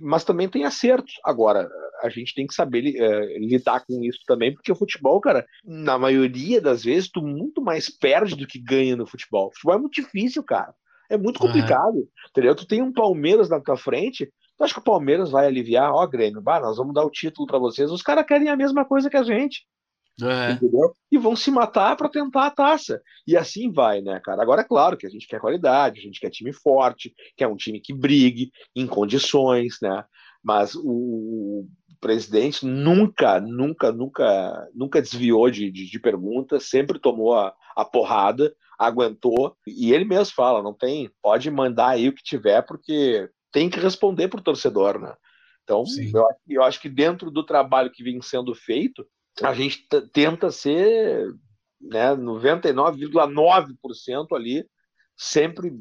Mas 0.02 0.24
também 0.24 0.50
tem 0.50 0.64
acertos. 0.64 1.14
Agora, 1.24 1.70
a 2.02 2.10
gente 2.10 2.34
tem 2.34 2.48
que 2.48 2.54
saber 2.54 2.96
uh, 3.00 3.40
lidar 3.40 3.84
com 3.86 4.04
isso 4.04 4.20
também, 4.26 4.54
porque 4.54 4.72
o 4.72 4.76
futebol, 4.76 5.20
cara, 5.22 5.46
na 5.64 5.98
maioria 5.98 6.60
das 6.60 6.84
vezes, 6.84 7.10
tu 7.10 7.22
muito 7.22 7.62
mais 7.62 7.90
perde 7.90 8.36
do 8.36 8.48
que 8.48 8.60
ganha 8.60 8.96
no 8.96 9.08
futebol. 9.08 9.48
O 9.48 9.52
futebol 9.52 9.76
é 9.76 9.80
muito 9.80 10.02
difícil, 10.02 10.44
cara. 10.44 10.74
É 11.10 11.18
muito 11.18 11.40
complicado, 11.40 11.96
uhum. 11.96 12.08
entendeu? 12.30 12.56
Tu 12.56 12.68
tem 12.68 12.82
um 12.82 12.92
Palmeiras 12.92 13.50
na 13.50 13.62
tua 13.62 13.78
frente, 13.78 14.30
Tu 14.58 14.64
acha 14.64 14.74
que 14.74 14.80
o 14.80 14.84
Palmeiras 14.84 15.30
vai 15.30 15.46
aliviar? 15.46 15.92
Ó, 15.92 16.06
Grêmio, 16.08 16.42
bah, 16.42 16.60
nós 16.60 16.78
vamos 16.78 16.94
dar 16.94 17.04
o 17.04 17.12
título 17.12 17.48
para 17.48 17.60
vocês. 17.60 17.92
Os 17.92 18.02
caras 18.02 18.26
querem 18.26 18.50
a 18.50 18.56
mesma 18.56 18.84
coisa 18.84 19.10
que 19.10 19.18
a 19.18 19.24
gente. 19.24 19.66
É. 20.22 20.54
Entendeu? 20.54 20.92
E 21.12 21.18
vão 21.18 21.36
se 21.36 21.52
matar 21.52 21.96
para 21.96 22.10
tentar 22.10 22.48
a 22.48 22.52
taça. 22.52 23.00
E 23.28 23.38
assim 23.38 23.72
vai, 23.72 24.02
né, 24.02 24.20
cara? 24.24 24.42
Agora 24.42 24.62
é 24.62 24.68
claro 24.68 24.98
que 24.98 25.06
a 25.06 25.10
gente 25.10 25.28
quer 25.28 25.40
qualidade, 25.40 26.00
a 26.00 26.04
gente 26.04 26.20
quer 26.20 26.32
time 26.32 26.52
forte, 26.52 27.14
quer 27.36 27.48
um 27.48 27.56
time 27.56 27.80
que 27.80 27.94
brigue 27.94 28.52
em 28.76 28.88
condições, 28.88 29.78
né? 29.80 30.04
Mas 30.44 30.74
o, 30.76 31.68
presidente 32.00 32.66
nunca, 32.66 33.40
nunca, 33.40 33.92
nunca, 33.92 34.70
nunca 34.74 35.02
desviou 35.02 35.50
de, 35.50 35.72
de, 35.72 35.90
de 35.90 36.00
perguntas, 36.00 36.70
sempre 36.70 37.00
tomou 37.00 37.36
a, 37.36 37.54
a 37.76 37.86
porrada, 37.86 38.54
aguentou. 38.78 39.56
E 39.66 39.94
ele 39.94 40.06
mesmo 40.06 40.34
fala: 40.36 40.64
não 40.64 40.74
tem, 40.74 41.10
pode 41.22 41.50
mandar 41.52 41.90
aí 41.90 42.10
o 42.10 42.14
que 42.14 42.24
tiver, 42.24 42.62
porque 42.64 43.30
tem 43.52 43.70
que 43.70 43.80
responder 43.80 44.28
para 44.28 44.40
o 44.40 44.44
torcedor, 44.44 45.00
né? 45.00 45.14
Então, 45.64 45.84
eu, 46.14 46.26
eu, 46.48 46.64
acho 46.64 46.80
que 46.80 46.90
dentro 46.90 47.30
do 47.30 47.46
trabalho 47.46 47.92
que 47.92 48.02
vem 48.02 48.22
sendo 48.22 48.56
feito, 48.56 49.06
a 49.44 49.54
gente 49.54 49.86
tenta 50.14 50.50
ser 50.50 51.30
né, 51.82 52.16
99,9% 52.16 54.28
ali, 54.34 54.66
sempre 55.16 55.74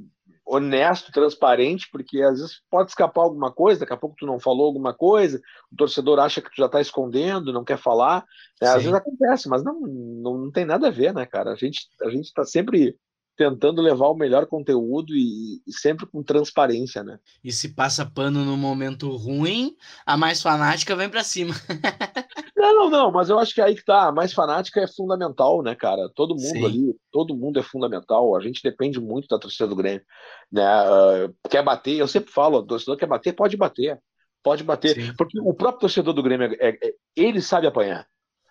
honesto, 0.45 1.11
transparente, 1.11 1.89
porque 1.91 2.23
às 2.23 2.39
vezes 2.39 2.61
pode 2.71 2.91
escapar 2.91 3.23
alguma 3.23 3.53
coisa, 3.53 3.81
daqui 3.81 3.93
a 3.93 3.97
pouco 3.97 4.15
tu 4.17 4.27
não 4.27 4.39
falou 4.39 4.67
alguma 4.67 4.95
coisa, 4.95 5.41
o 5.73 5.77
torcedor 5.77 6.21
acha 6.21 6.41
que 6.41 6.49
tu 6.49 6.57
já 6.57 6.67
está 6.67 6.81
escondendo, 6.81 7.53
não 7.53 7.65
quer 7.65 7.79
falar, 7.79 8.25
né? 8.63 8.69
às 8.69 8.83
vezes 8.83 8.95
acontece, 8.95 9.49
mas 9.49 9.65
não, 9.65 9.81
não, 9.81 10.39
não, 10.39 10.53
tem 10.53 10.65
nada 10.65 10.87
a 10.87 10.91
ver, 10.91 11.13
né, 11.13 11.27
cara? 11.27 11.51
A 11.51 11.57
gente 11.57 11.89
a 12.01 12.09
gente 12.11 12.27
está 12.27 12.45
sempre 12.45 12.97
tentando 13.37 13.83
levar 13.83 14.09
o 14.09 14.15
melhor 14.15 14.47
conteúdo 14.47 15.15
e, 15.15 15.61
e, 15.67 15.73
sempre 15.73 16.07
com 16.07 16.23
transparência, 16.23 17.05
né? 17.05 17.19
E 17.45 17.53
se 17.53 17.75
passa 17.75 18.07
pano 18.07 18.45
no 18.45 18.57
momento 18.57 19.15
ruim, 19.15 19.77
a 20.05 20.17
mais 20.17 20.43
fanática 20.43 20.97
vem 20.97 21.09
para 21.09 21.23
cima. 21.23 21.55
Não, 22.57 22.75
não, 22.75 22.91
não, 22.91 23.13
mas 23.13 23.29
eu 23.29 23.39
acho 23.39 23.55
que 23.55 23.61
aí 23.61 23.77
que 23.77 23.85
tá. 23.85 24.09
A 24.09 24.13
mais 24.13 24.33
fanática 24.33 24.81
é 24.81 24.89
fundamental, 24.89 25.63
né, 25.63 25.75
cara? 25.75 26.11
Todo 26.15 26.35
mundo 26.35 26.59
Sim. 26.59 26.65
ali, 26.65 26.97
todo 27.13 27.37
mundo 27.37 27.61
é 27.61 27.63
fundamental. 27.63 28.35
A 28.35 28.41
gente 28.41 28.61
depende 28.61 28.99
muito 28.99 29.29
da 29.29 29.39
torcida 29.39 29.69
do 29.69 29.77
Grêmio. 29.77 30.03
Né? 30.51 30.65
Uh, 30.65 31.35
quer 31.49 31.63
bater, 31.63 31.97
eu 31.97 32.09
sempre 32.09 32.33
falo, 32.33 32.59
o 32.59 32.67
torcedor 32.67 32.97
quer 32.97 33.07
bater, 33.07 33.35
pode 33.35 33.57
bater. 33.57 34.01
Pode 34.43 34.65
bater. 34.65 34.95
Sim. 34.95 35.15
Porque 35.17 35.39
o 35.39 35.55
próprio 35.55 35.81
torcedor 35.81 36.13
do 36.13 36.23
Grêmio, 36.23 36.57
é, 36.59 36.71
é, 36.71 36.93
ele 37.15 37.41
sabe 37.41 37.67
apanhar. 37.67 38.07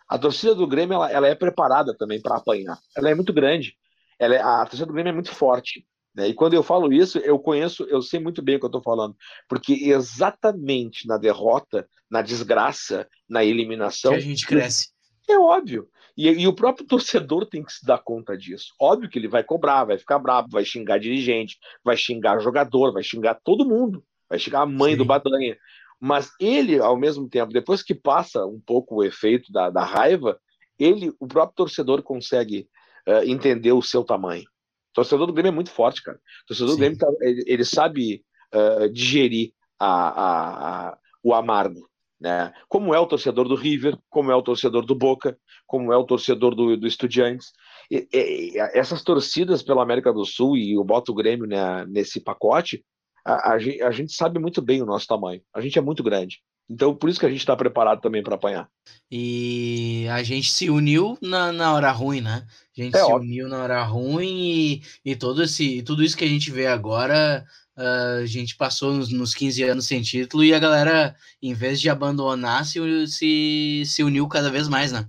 A 0.07 0.17
torcida 0.19 0.53
do 0.53 0.67
Grêmio, 0.67 0.95
ela, 0.95 1.11
ela 1.11 1.27
é 1.27 1.35
preparada 1.35 1.95
também 1.97 2.21
para 2.21 2.37
apanhar. 2.37 2.77
Ela 2.95 3.09
é 3.09 3.15
muito 3.15 3.33
grande. 3.33 3.75
Ela 4.19 4.35
é, 4.35 4.41
a 4.41 4.65
torcida 4.65 4.85
do 4.85 4.93
Grêmio 4.93 5.11
é 5.11 5.13
muito 5.13 5.33
forte. 5.33 5.85
Né? 6.15 6.29
E 6.29 6.33
quando 6.33 6.53
eu 6.53 6.63
falo 6.63 6.93
isso, 6.93 7.17
eu 7.19 7.37
conheço, 7.37 7.83
eu 7.83 8.01
sei 8.01 8.19
muito 8.19 8.41
bem 8.41 8.55
o 8.55 8.59
que 8.59 8.65
eu 8.65 8.69
estou 8.69 8.81
falando, 8.81 9.15
porque 9.49 9.73
exatamente 9.73 11.07
na 11.07 11.17
derrota, 11.17 11.87
na 12.09 12.21
desgraça, 12.21 13.07
na 13.27 13.43
eliminação. 13.43 14.13
Que 14.13 14.17
a 14.17 14.21
gente 14.21 14.47
cresce. 14.47 14.89
É 15.27 15.37
óbvio. 15.37 15.89
E, 16.15 16.29
e, 16.29 16.47
o 16.47 16.53
próprio 16.53 16.85
torcedor 16.87 17.45
tem 17.45 17.63
que 17.63 17.73
se 17.73 17.85
dar 17.85 17.97
conta 17.97 18.37
disso. 18.37 18.73
Óbvio 18.79 19.09
que 19.09 19.19
ele 19.19 19.27
vai 19.27 19.43
cobrar, 19.43 19.83
vai 19.83 19.97
ficar 19.97 20.19
bravo, 20.19 20.47
vai 20.49 20.63
xingar 20.63 20.97
dirigente, 20.97 21.57
vai 21.83 21.97
xingar 21.97 22.39
jogador, 22.39 22.93
vai 22.93 23.03
xingar 23.03 23.35
todo 23.43 23.67
mundo, 23.67 24.03
vai 24.29 24.39
xingar 24.39 24.61
a 24.61 24.65
mãe 24.65 24.93
Sim. 24.93 24.97
do 24.97 25.05
Badanha. 25.05 25.57
Mas 25.99 26.31
ele, 26.39 26.79
ao 26.79 26.97
mesmo 26.97 27.27
tempo, 27.27 27.51
depois 27.51 27.81
que 27.81 27.95
passa 27.95 28.45
um 28.45 28.59
pouco 28.59 28.95
o 28.95 29.03
efeito 29.03 29.51
da, 29.51 29.69
da 29.69 29.83
raiva, 29.83 30.39
ele, 30.77 31.13
o 31.19 31.27
próprio 31.27 31.55
torcedor 31.55 32.01
consegue 32.03 32.69
uh, 33.07 33.23
entender 33.25 33.71
o 33.71 33.81
seu 33.81 34.03
tamanho. 34.03 34.43
O 34.43 34.93
torcedor 34.95 35.27
do 35.27 35.33
Grêmio 35.33 35.49
é 35.49 35.55
muito 35.55 35.71
forte, 35.71 36.01
cara. 36.01 36.17
O 36.17 36.47
torcedor 36.47 36.69
Sim. 36.71 36.75
do 36.75 36.79
Grêmio, 36.79 36.97
tá, 36.97 37.07
ele, 37.21 37.43
ele, 37.47 37.65
sabe 37.65 38.23
uh, 38.53 38.89
digerir 38.89 39.51
a, 39.79 39.87
a, 39.87 40.89
a, 40.89 40.97
o 41.23 41.33
amargo. 41.33 41.89
Né? 42.19 42.51
Como 42.69 42.93
é 42.93 42.99
o 42.99 43.05
torcedor 43.05 43.47
do 43.47 43.55
River, 43.55 43.97
como 44.09 44.31
é 44.31 44.35
o 44.35 44.41
torcedor 44.41 44.85
do 44.85 44.95
Boca, 44.95 45.37
como 45.67 45.91
é 45.91 45.97
o 45.97 46.05
torcedor 46.05 46.55
do, 46.55 46.77
do 46.77 46.87
Estudiantes. 46.87 47.51
E, 47.91 48.07
e, 48.11 48.57
essas 48.73 49.03
torcidas 49.03 49.61
pela 49.61 49.83
América 49.83 50.11
do 50.13 50.25
Sul, 50.25 50.57
e 50.57 50.73
eu 50.73 50.83
boto 50.83 51.11
o 51.11 51.15
Grêmio 51.15 51.45
né, 51.45 51.85
nesse 51.87 52.19
pacote, 52.19 52.83
a, 53.25 53.51
a, 53.51 53.53
a, 53.55 53.91
gente 53.91 54.13
sabe 54.13 54.39
muito 54.39 54.61
bem 54.61 54.81
o 54.81 54.85
nosso 54.85 55.07
tamanho. 55.07 55.41
A 55.53 55.59
gente 55.59 55.77
é 55.77 55.81
muito 55.81 56.03
grande. 56.03 56.41
Então, 56.69 56.95
por 56.95 57.09
isso 57.09 57.19
que 57.19 57.25
a 57.25 57.29
gente 57.29 57.39
está 57.39 57.55
preparado 57.55 58.01
também 58.01 58.23
para 58.23 58.35
apanhar. 58.35 58.69
E 59.09 60.07
a 60.11 60.23
gente 60.23 60.51
se 60.51 60.69
uniu 60.69 61.17
na, 61.21 61.51
na 61.51 61.73
hora 61.73 61.91
ruim, 61.91 62.21
né? 62.21 62.45
A 62.77 62.81
gente 62.81 62.95
é 62.95 62.99
se 62.99 63.05
óbvio. 63.05 63.29
uniu 63.29 63.47
na 63.47 63.63
hora 63.63 63.83
ruim 63.83 64.81
e, 65.03 65.11
e 65.11 65.15
todo 65.15 65.43
esse, 65.43 65.81
tudo 65.83 66.03
isso 66.03 66.17
que 66.17 66.25
a 66.25 66.27
gente 66.27 66.51
vê 66.51 66.67
agora, 66.67 67.45
uh, 67.77 68.21
a 68.21 68.25
gente 68.25 68.55
passou 68.55 68.93
nos, 68.93 69.11
nos 69.11 69.33
15 69.33 69.63
anos 69.63 69.85
sem 69.85 70.01
título 70.01 70.43
e 70.43 70.53
a 70.53 70.59
galera, 70.59 71.15
em 71.41 71.53
vez 71.53 71.79
de 71.79 71.89
abandonar, 71.89 72.65
se, 72.65 72.79
se, 73.07 73.83
se 73.85 74.03
uniu 74.03 74.27
cada 74.27 74.49
vez 74.49 74.67
mais, 74.67 74.91
né? 74.91 75.07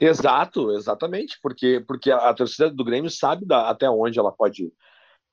Exato, 0.00 0.72
exatamente, 0.72 1.38
porque, 1.40 1.84
porque 1.86 2.10
a, 2.10 2.30
a 2.30 2.34
torcida 2.34 2.68
do 2.68 2.84
Grêmio 2.84 3.10
sabe 3.10 3.46
da, 3.46 3.70
até 3.70 3.88
onde 3.88 4.18
ela 4.18 4.32
pode 4.32 4.64
ir. 4.64 4.72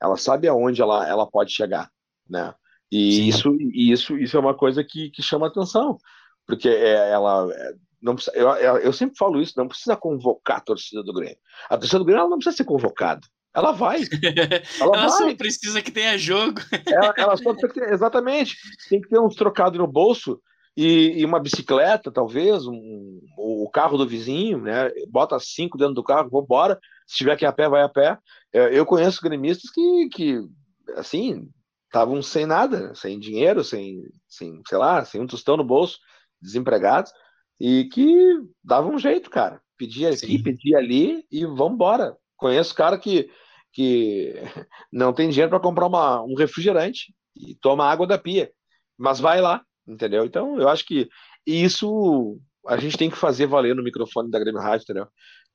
Ela 0.01 0.17
sabe 0.17 0.47
aonde 0.47 0.81
ela, 0.81 1.07
ela 1.07 1.25
pode 1.25 1.51
chegar, 1.51 1.89
né? 2.29 2.53
E 2.91 3.27
isso, 3.27 3.55
isso, 3.71 4.17
isso 4.17 4.37
é 4.37 4.39
uma 4.39 4.53
coisa 4.53 4.83
que, 4.83 5.09
que 5.11 5.21
chama 5.21 5.47
atenção, 5.47 5.97
porque 6.45 6.67
é, 6.67 7.11
ela 7.11 7.47
é, 7.53 7.73
não 8.01 8.15
precisa, 8.15 8.35
eu, 8.37 8.49
eu 8.77 8.93
sempre 8.93 9.17
falo 9.17 9.41
isso, 9.41 9.53
não 9.57 9.67
precisa 9.67 9.95
convocar 9.95 10.57
a 10.57 10.61
torcida 10.61 11.03
do 11.03 11.13
Grêmio. 11.13 11.37
A 11.69 11.77
torcida 11.77 11.99
do 11.99 12.05
Grêmio 12.05 12.29
não 12.29 12.37
precisa 12.37 12.57
ser 12.57 12.63
convocada. 12.63 13.25
Ela 13.53 13.71
vai. 13.71 14.01
Ela, 14.79 14.95
ela 14.95 15.07
vai. 15.07 15.09
só 15.09 15.35
precisa 15.35 15.81
que 15.81 15.91
tenha 15.91 16.17
jogo. 16.17 16.61
Ela, 16.85 17.13
ela 17.17 17.37
só 17.37 17.53
precisa, 17.55 17.91
exatamente. 17.91 18.55
Tem 18.89 19.01
que 19.01 19.09
ter 19.09 19.19
uns 19.19 19.35
trocados 19.35 19.77
no 19.79 19.87
bolso 19.87 20.39
e, 20.77 21.19
e, 21.19 21.25
uma 21.25 21.39
bicicleta, 21.39 22.11
talvez, 22.11 22.65
um, 22.65 23.19
o 23.37 23.69
carro 23.69 23.97
do 23.97 24.07
vizinho, 24.07 24.61
né? 24.61 24.89
Bota 25.09 25.37
cinco 25.39 25.77
dentro 25.77 25.95
do 25.95 26.03
carro, 26.03 26.29
vou 26.29 26.43
embora. 26.43 26.79
Se 27.05 27.17
tiver 27.17 27.35
que 27.35 27.43
ir 27.43 27.47
a 27.47 27.51
pé, 27.51 27.67
vai 27.67 27.81
a 27.81 27.89
pé. 27.89 28.17
É, 28.53 28.77
eu 28.77 28.85
conheço 28.85 29.21
gremistas 29.21 29.69
que, 29.71 30.09
que 30.09 30.39
assim, 30.95 31.49
estavam 31.85 32.21
sem 32.21 32.45
nada, 32.45 32.93
sem 32.95 33.19
dinheiro, 33.19 33.63
sem, 33.63 34.03
sem, 34.27 34.61
sei 34.67 34.77
lá, 34.77 35.03
sem 35.03 35.19
um 35.19 35.27
tostão 35.27 35.57
no 35.57 35.63
bolso, 35.63 35.97
desempregados, 36.41 37.11
e 37.59 37.85
que 37.85 38.39
davam 38.63 38.95
um 38.95 38.99
jeito, 38.99 39.29
cara. 39.29 39.61
Pedia 39.77 40.09
aqui, 40.09 40.37
Sim. 40.37 40.43
pedia 40.43 40.77
ali 40.77 41.25
e 41.31 41.45
vamos 41.45 41.73
embora. 41.73 42.15
Conheço 42.37 42.75
cara 42.75 42.97
que, 42.97 43.29
que 43.73 44.33
não 44.91 45.13
tem 45.13 45.29
dinheiro 45.29 45.49
para 45.49 45.59
comprar 45.59 45.87
uma, 45.87 46.21
um 46.23 46.35
refrigerante 46.35 47.13
e 47.35 47.55
toma 47.55 47.89
água 47.89 48.07
da 48.07 48.17
pia, 48.17 48.51
mas 48.97 49.19
vai 49.19 49.41
lá, 49.41 49.63
entendeu? 49.87 50.25
Então, 50.25 50.59
eu 50.59 50.69
acho 50.69 50.85
que 50.85 51.09
isso 51.45 52.39
a 52.67 52.77
gente 52.77 52.97
tem 52.97 53.09
que 53.09 53.17
fazer 53.17 53.47
valer 53.47 53.75
no 53.75 53.83
microfone 53.83 54.29
da 54.29 54.39
Grêmio 54.39 54.61
Rádio, 54.61 54.83
entendeu? 54.83 55.07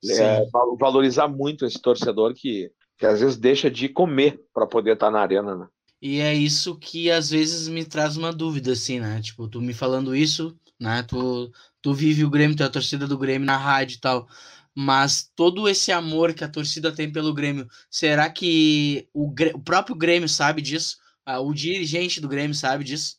É, 0.09 0.45
valorizar 0.79 1.27
muito 1.27 1.65
esse 1.65 1.81
torcedor 1.81 2.33
que, 2.33 2.69
que 2.97 3.05
às 3.05 3.21
vezes 3.21 3.37
deixa 3.37 3.69
de 3.69 3.87
comer 3.87 4.39
para 4.53 4.67
poder 4.67 4.93
estar 4.93 5.07
tá 5.07 5.11
na 5.11 5.19
arena, 5.19 5.55
né? 5.55 5.67
E 6.01 6.19
é 6.19 6.33
isso 6.33 6.77
que 6.77 7.09
às 7.09 7.29
vezes 7.29 7.67
me 7.67 7.85
traz 7.85 8.17
uma 8.17 8.31
dúvida, 8.31 8.73
assim, 8.73 8.99
né? 8.99 9.21
Tipo, 9.21 9.47
tu 9.47 9.61
me 9.61 9.73
falando 9.73 10.15
isso, 10.15 10.55
né? 10.79 11.03
Tu, 11.03 11.51
tu 11.81 11.93
vive 11.93 12.23
o 12.25 12.29
Grêmio, 12.29 12.55
tu 12.55 12.63
é 12.63 12.65
a 12.65 12.69
torcida 12.69 13.07
do 13.07 13.17
Grêmio 13.17 13.45
na 13.45 13.57
rádio 13.57 13.97
e 13.97 13.99
tal. 13.99 14.27
Mas 14.75 15.31
todo 15.35 15.69
esse 15.69 15.91
amor 15.91 16.33
que 16.33 16.43
a 16.43 16.49
torcida 16.49 16.91
tem 16.91 17.11
pelo 17.11 17.33
Grêmio, 17.33 17.67
será 17.89 18.29
que 18.29 19.07
o, 19.13 19.33
o 19.53 19.63
próprio 19.63 19.95
Grêmio 19.95 20.27
sabe 20.27 20.61
disso? 20.61 20.97
Ah, 21.25 21.39
o 21.39 21.53
dirigente 21.53 22.19
do 22.19 22.27
Grêmio 22.27 22.53
sabe 22.53 22.83
disso? 22.83 23.15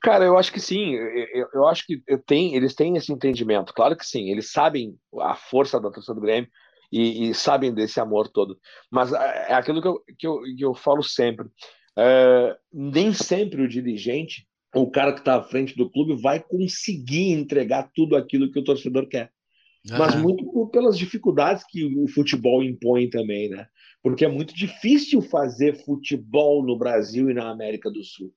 Cara, 0.00 0.24
eu 0.24 0.38
acho 0.38 0.52
que 0.52 0.60
sim. 0.60 0.94
Eu, 0.94 1.48
eu 1.54 1.66
acho 1.66 1.84
que 1.86 2.02
tem, 2.26 2.54
eles 2.54 2.74
têm 2.74 2.96
esse 2.96 3.12
entendimento. 3.12 3.72
Claro 3.74 3.96
que 3.96 4.06
sim. 4.06 4.30
Eles 4.30 4.50
sabem 4.50 4.96
a 5.20 5.34
força 5.34 5.80
da 5.80 5.90
torcida 5.90 6.14
do 6.14 6.20
Grêmio 6.20 6.50
e, 6.90 7.28
e 7.28 7.34
sabem 7.34 7.72
desse 7.72 8.00
amor 8.00 8.28
todo. 8.28 8.58
Mas 8.90 9.12
é, 9.12 9.50
é 9.50 9.54
aquilo 9.54 9.80
que 9.80 9.88
eu, 9.88 10.02
que 10.18 10.26
eu, 10.26 10.42
que 10.56 10.64
eu 10.64 10.74
falo 10.74 11.02
sempre. 11.02 11.48
É, 11.96 12.56
nem 12.72 13.12
sempre 13.12 13.62
o 13.62 13.68
dirigente, 13.68 14.46
o 14.74 14.90
cara 14.90 15.12
que 15.12 15.18
está 15.20 15.36
à 15.36 15.42
frente 15.42 15.76
do 15.76 15.90
clube, 15.90 16.20
vai 16.20 16.40
conseguir 16.40 17.30
entregar 17.30 17.90
tudo 17.94 18.16
aquilo 18.16 18.50
que 18.50 18.58
o 18.58 18.64
torcedor 18.64 19.06
quer. 19.06 19.30
Mas 19.90 20.14
muito 20.14 20.44
pelas 20.68 20.96
dificuldades 20.96 21.64
que 21.68 21.84
o 21.84 22.06
futebol 22.06 22.62
impõe 22.62 23.10
também, 23.10 23.48
né? 23.48 23.66
Porque 24.00 24.24
é 24.24 24.28
muito 24.28 24.54
difícil 24.54 25.20
fazer 25.20 25.82
futebol 25.84 26.64
no 26.64 26.78
Brasil 26.78 27.28
e 27.28 27.34
na 27.34 27.50
América 27.50 27.90
do 27.90 28.02
Sul. 28.04 28.32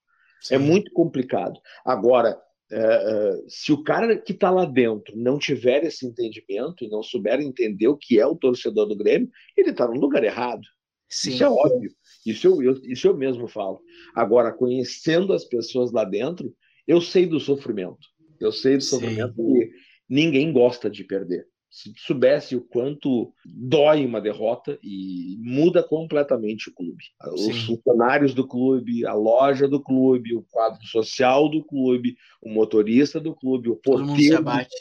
É 0.45 0.47
Sim. 0.47 0.55
É 0.55 0.57
muito 0.57 0.91
complicado. 0.91 1.59
Agora, 1.85 2.35
é, 2.71 2.77
é, 2.77 3.43
se 3.47 3.71
o 3.71 3.83
cara 3.83 4.17
que 4.17 4.31
está 4.31 4.49
lá 4.49 4.65
dentro 4.65 5.15
não 5.15 5.37
tiver 5.37 5.83
esse 5.83 6.05
entendimento 6.05 6.83
e 6.83 6.89
não 6.89 7.03
souber 7.03 7.39
entender 7.39 7.87
o 7.87 7.97
que 7.97 8.19
é 8.19 8.25
o 8.25 8.35
torcedor 8.35 8.87
do 8.87 8.95
Grêmio, 8.95 9.29
ele 9.55 9.69
está 9.69 9.87
no 9.87 9.99
lugar 9.99 10.23
errado. 10.23 10.63
Sim. 11.07 11.31
Isso 11.31 11.43
é 11.43 11.49
óbvio. 11.49 11.91
Isso 12.25 12.47
eu, 12.47 12.61
eu, 12.61 12.81
isso 12.85 13.07
eu 13.07 13.15
mesmo 13.15 13.47
falo. 13.47 13.79
Agora, 14.15 14.51
conhecendo 14.51 15.31
as 15.31 15.45
pessoas 15.45 15.91
lá 15.91 16.03
dentro, 16.03 16.53
eu 16.87 16.99
sei 16.99 17.27
do 17.27 17.39
sofrimento. 17.39 18.07
Eu 18.39 18.51
sei 18.51 18.77
do 18.77 18.83
Sim. 18.83 18.89
sofrimento 18.89 19.35
que 19.35 19.71
ninguém 20.09 20.51
gosta 20.51 20.89
de 20.89 21.03
perder. 21.03 21.47
Se 21.69 21.93
soubesse 21.97 22.55
o 22.55 22.61
quanto 22.61 23.33
dói 23.45 24.05
uma 24.05 24.21
derrota 24.21 24.79
e 24.81 25.37
muda 25.39 25.83
completamente 25.83 26.69
o 26.69 26.73
clube. 26.73 27.03
Sim. 27.35 27.51
Os 27.51 27.65
funcionários 27.65 28.33
do 28.33 28.47
clube, 28.47 29.05
a 29.05 29.13
loja 29.13 29.67
do 29.67 29.81
clube, 29.81 30.33
o 30.33 30.43
quadro 30.49 30.83
social 30.85 31.49
do 31.49 31.63
clube, 31.63 32.15
o 32.41 32.49
motorista 32.49 33.19
do 33.19 33.35
clube, 33.35 33.69
o 33.69 33.75
porteiro. 33.75 34.05
Todo 34.05 34.07
mundo 34.07 34.21
se 34.21 34.33
abate. 34.33 34.75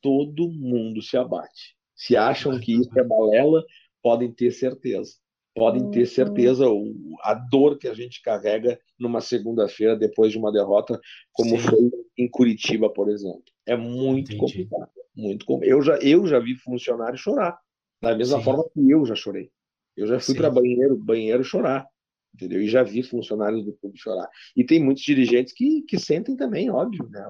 Todo 0.00 0.50
mundo 0.50 1.02
se 1.02 1.16
abate. 1.16 1.76
Se 1.94 2.16
acham 2.16 2.58
que 2.58 2.72
isso 2.72 2.98
é 2.98 3.04
balela, 3.04 3.64
podem 4.02 4.32
ter 4.32 4.50
certeza 4.50 5.21
podem 5.54 5.90
ter 5.90 6.06
certeza 6.06 6.68
o, 6.68 7.16
a 7.22 7.34
dor 7.34 7.78
que 7.78 7.86
a 7.86 7.94
gente 7.94 8.22
carrega 8.22 8.78
numa 8.98 9.20
segunda-feira 9.20 9.96
depois 9.96 10.32
de 10.32 10.38
uma 10.38 10.52
derrota, 10.52 11.00
como 11.32 11.50
Sim. 11.50 11.58
foi 11.58 11.90
em 12.16 12.28
Curitiba, 12.28 12.90
por 12.90 13.10
exemplo. 13.10 13.42
É 13.66 13.76
muito 13.76 14.32
Entendi. 14.32 14.38
complicado. 14.38 14.90
Muito 15.14 15.46
eu, 15.62 15.82
já, 15.82 15.96
eu 15.98 16.26
já 16.26 16.38
vi 16.38 16.54
funcionário 16.56 17.18
chorar, 17.18 17.58
da 18.00 18.16
mesma 18.16 18.38
Sim. 18.38 18.44
forma 18.44 18.64
que 18.72 18.90
eu 18.90 19.04
já 19.04 19.14
chorei. 19.14 19.50
Eu 19.94 20.06
já 20.06 20.18
fui 20.18 20.34
para 20.34 20.50
banheiro, 20.50 20.96
banheiro 20.96 21.44
chorar, 21.44 21.86
entendeu? 22.34 22.62
E 22.62 22.66
já 22.66 22.82
vi 22.82 23.02
funcionários 23.02 23.62
do 23.64 23.74
clube 23.74 23.98
chorar. 23.98 24.28
E 24.56 24.64
tem 24.64 24.82
muitos 24.82 25.02
dirigentes 25.02 25.52
que, 25.52 25.82
que 25.82 25.98
sentem 25.98 26.34
também, 26.34 26.70
óbvio, 26.70 27.06
né? 27.10 27.22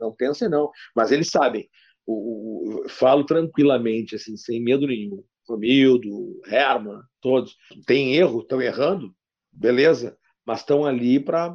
Não 0.00 0.12
pensem 0.12 0.48
não, 0.48 0.70
mas 0.94 1.12
eles 1.12 1.28
sabem. 1.28 1.68
O, 2.06 2.84
o, 2.84 2.88
falo 2.88 3.24
tranquilamente, 3.24 4.14
assim, 4.14 4.36
sem 4.36 4.62
medo 4.62 4.86
nenhum. 4.86 5.22
Romildo, 5.48 6.40
Herman, 6.46 7.00
todos. 7.20 7.56
Tem 7.86 8.14
erro, 8.14 8.40
estão 8.40 8.60
errando, 8.60 9.14
beleza, 9.52 10.16
mas 10.44 10.60
estão 10.60 10.84
ali 10.84 11.20
para. 11.20 11.48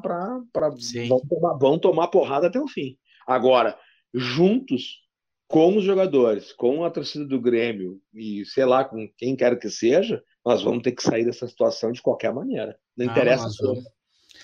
Vão 1.07 1.19
tomar, 1.27 1.53
vão 1.57 1.79
tomar 1.79 2.07
porrada 2.07 2.47
até 2.47 2.59
o 2.59 2.67
fim. 2.67 2.97
Agora, 3.27 3.77
juntos 4.13 5.01
com 5.47 5.75
os 5.77 5.83
jogadores, 5.83 6.53
com 6.53 6.85
a 6.85 6.89
torcida 6.89 7.25
do 7.25 7.39
Grêmio 7.39 8.01
e 8.13 8.45
sei 8.45 8.65
lá, 8.65 8.85
com 8.85 9.05
quem 9.17 9.35
quer 9.35 9.59
que 9.59 9.69
seja, 9.69 10.23
nós 10.45 10.63
vamos 10.63 10.81
ter 10.81 10.93
que 10.93 11.03
sair 11.03 11.25
dessa 11.25 11.45
situação 11.45 11.91
de 11.91 12.01
qualquer 12.01 12.33
maneira. 12.33 12.77
Não 12.95 13.07
ah, 13.07 13.11
interessa. 13.11 13.47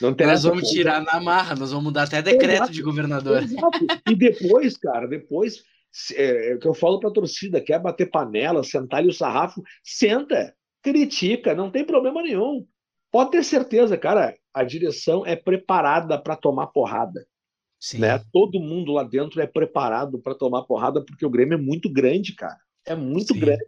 Não 0.02 0.10
interessa 0.10 0.50
nós 0.50 0.56
vamos 0.56 0.70
tirar 0.70 1.02
na 1.02 1.20
marra, 1.22 1.56
nós 1.56 1.72
vamos 1.72 1.86
mudar 1.86 2.04
até 2.04 2.22
decreto 2.22 2.56
Exato. 2.56 2.74
de 2.74 2.82
governador. 2.82 3.42
Exato. 3.42 3.80
E 4.10 4.16
depois, 4.16 4.76
cara, 4.78 5.08
depois 5.08 5.64
é, 6.14 6.52
é 6.52 6.56
o 6.56 6.60
que 6.60 6.68
eu 6.68 6.74
falo 6.74 7.00
para 7.00 7.10
a 7.10 7.14
torcida: 7.14 7.62
quer 7.62 7.80
bater 7.80 8.10
panela, 8.10 8.64
sentar 8.64 9.00
ali 9.00 9.10
o 9.10 9.14
sarrafo, 9.14 9.62
senta, 9.84 10.54
critica, 10.82 11.56
não 11.56 11.72
tem 11.72 11.86
problema 11.86 12.22
nenhum. 12.22 12.66
Pode 13.12 13.32
ter 13.32 13.44
certeza, 13.44 13.98
cara, 13.98 14.36
a 14.54 14.64
direção 14.64 15.26
é 15.26 15.36
preparada 15.36 16.22
para 16.22 16.36
tomar 16.36 16.68
porrada. 16.68 17.26
Sim. 17.80 18.00
Né? 18.00 18.20
Todo 18.34 18.60
mundo 18.60 18.92
lá 18.92 19.04
dentro 19.04 19.42
é 19.42 19.48
preparado 19.48 20.20
para 20.20 20.36
tomar 20.36 20.64
porrada, 20.64 21.04
porque 21.04 21.26
o 21.26 21.30
Grêmio 21.30 21.56
é 21.56 21.62
muito 21.62 21.92
grande, 21.92 22.34
cara. 22.34 22.58
É 22.86 22.96
muito 22.96 23.34
Sim. 23.34 23.40
grande. 23.40 23.66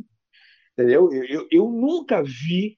Entendeu? 0.73 1.09
Eu, 1.11 1.23
eu, 1.25 1.47
eu, 1.51 1.69
nunca 1.69 2.23
vi 2.23 2.77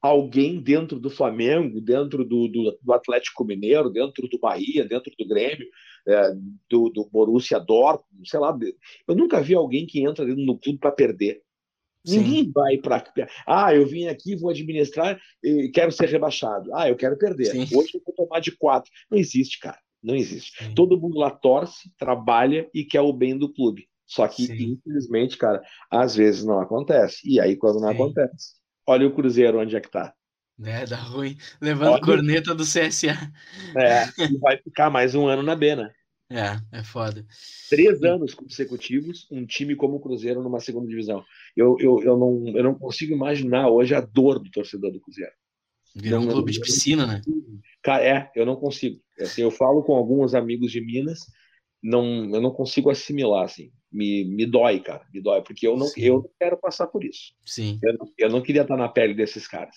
alguém 0.00 0.60
dentro 0.60 0.98
do 0.98 1.10
Flamengo, 1.10 1.80
dentro 1.80 2.24
do, 2.24 2.48
do, 2.48 2.78
do, 2.82 2.92
Atlético 2.92 3.44
Mineiro, 3.44 3.90
dentro 3.90 4.28
do 4.28 4.38
Bahia, 4.38 4.84
dentro 4.84 5.12
do 5.18 5.26
Grêmio, 5.26 5.66
é, 6.06 6.32
do, 6.70 6.88
do 6.90 7.08
Borussia 7.10 7.58
Dortmund, 7.58 8.28
sei 8.28 8.40
lá. 8.40 8.56
Eu 9.06 9.14
nunca 9.14 9.40
vi 9.40 9.54
alguém 9.54 9.86
que 9.86 10.00
entra 10.00 10.24
dentro 10.24 10.44
do 10.44 10.58
clube 10.58 10.78
para 10.78 10.92
perder. 10.92 11.42
Sim. 12.06 12.20
Ninguém 12.20 12.50
vai 12.52 12.78
para. 12.78 13.04
Ah, 13.46 13.74
eu 13.74 13.86
vim 13.86 14.06
aqui, 14.06 14.36
vou 14.36 14.50
administrar 14.50 15.20
e 15.42 15.68
quero 15.68 15.92
ser 15.92 16.08
rebaixado. 16.08 16.74
Ah, 16.74 16.88
eu 16.88 16.96
quero 16.96 17.18
perder. 17.18 17.46
Sim. 17.46 17.76
Hoje 17.76 17.90
eu 17.94 18.02
vou 18.04 18.14
tomar 18.14 18.40
de 18.40 18.52
quatro. 18.56 18.90
Não 19.10 19.18
existe, 19.18 19.58
cara. 19.58 19.78
Não 20.02 20.14
existe. 20.14 20.64
Sim. 20.64 20.74
Todo 20.74 20.98
mundo 20.98 21.18
lá 21.18 21.30
torce, 21.30 21.90
trabalha 21.98 22.70
e 22.72 22.84
quer 22.84 23.00
o 23.00 23.12
bem 23.12 23.36
do 23.36 23.52
clube. 23.52 23.88
Só 24.06 24.26
que, 24.26 24.44
infelizmente, 24.44 25.36
cara, 25.36 25.62
às 25.90 26.16
vezes 26.16 26.42
não 26.42 26.60
acontece. 26.60 27.20
E 27.24 27.38
aí, 27.38 27.56
quando 27.56 27.80
não 27.80 27.90
acontece, 27.90 28.54
olha 28.88 29.06
o 29.06 29.12
Cruzeiro 29.14 29.60
onde 29.60 29.76
é 29.76 29.80
que 29.80 29.90
tá. 29.90 30.14
É, 30.64 30.84
dá 30.86 30.96
ruim. 30.96 31.36
Levando 31.60 31.92
olha... 31.92 32.02
corneta 32.02 32.54
do 32.54 32.64
CSA. 32.64 33.32
É, 33.76 34.04
e 34.24 34.36
vai 34.38 34.56
ficar 34.56 34.90
mais 34.90 35.14
um 35.14 35.28
ano 35.28 35.42
na 35.42 35.54
B, 35.54 35.76
né? 35.76 35.92
É, 36.30 36.78
é 36.78 36.82
foda. 36.82 37.24
Três 37.70 38.02
anos 38.02 38.34
consecutivos, 38.34 39.26
um 39.30 39.46
time 39.46 39.76
como 39.76 39.96
o 39.96 40.00
Cruzeiro 40.00 40.42
numa 40.42 40.60
segunda 40.60 40.88
divisão. 40.88 41.24
Eu, 41.56 41.76
eu, 41.78 42.02
eu, 42.02 42.18
não, 42.18 42.48
eu 42.48 42.64
não 42.64 42.74
consigo 42.74 43.14
imaginar 43.14 43.68
hoje 43.68 43.94
a 43.94 44.00
dor 44.00 44.38
do 44.38 44.50
torcedor 44.50 44.90
do 44.90 45.00
Cruzeiro. 45.00 45.32
Virar 45.94 46.20
um 46.20 46.28
clube 46.28 46.52
de 46.52 46.60
piscina, 46.60 47.06
né? 47.06 47.22
Cara, 47.82 48.04
é, 48.04 48.30
eu 48.34 48.44
não 48.44 48.56
consigo. 48.56 49.00
Assim, 49.20 49.42
eu 49.42 49.50
falo 49.50 49.82
com 49.82 49.94
alguns 49.94 50.34
amigos 50.34 50.70
de 50.70 50.80
Minas, 50.80 51.20
não, 51.82 52.30
eu 52.34 52.40
não 52.40 52.50
consigo 52.50 52.90
assimilar, 52.90 53.44
assim. 53.44 53.70
Me, 53.90 54.24
me 54.24 54.44
dói, 54.44 54.80
cara, 54.80 55.06
me 55.12 55.20
dói, 55.20 55.40
porque 55.42 55.66
eu 55.66 55.76
não, 55.76 55.90
eu 55.96 56.14
não 56.16 56.30
quero 56.38 56.58
passar 56.58 56.86
por 56.88 57.04
isso. 57.04 57.32
Sim. 57.46 57.78
Eu, 57.82 57.96
eu 58.18 58.30
não 58.30 58.42
queria 58.42 58.62
estar 58.62 58.76
na 58.76 58.88
pele 58.88 59.14
desses 59.14 59.48
caras. 59.48 59.76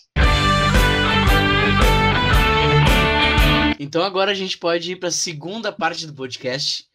Então 3.79 4.03
agora 4.03 4.31
a 4.31 4.35
gente 4.35 4.57
pode 4.57 4.91
ir 4.91 4.97
para 4.97 5.09
a 5.09 5.11
segunda 5.11 5.71
parte 5.71 6.05
do 6.05 6.13
podcast, 6.13 6.85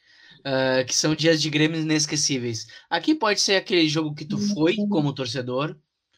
uh, 0.40 0.84
que 0.86 0.94
são 0.94 1.14
dias 1.14 1.40
de 1.40 1.50
Grêmio 1.50 1.80
inesquecíveis. 1.80 2.66
Aqui 2.88 3.14
pode 3.14 3.40
ser 3.40 3.56
aquele 3.56 3.88
jogo 3.88 4.14
que 4.14 4.24
tu 4.24 4.38
foi 4.54 4.76
como 4.88 5.12
torcedor 5.12 5.76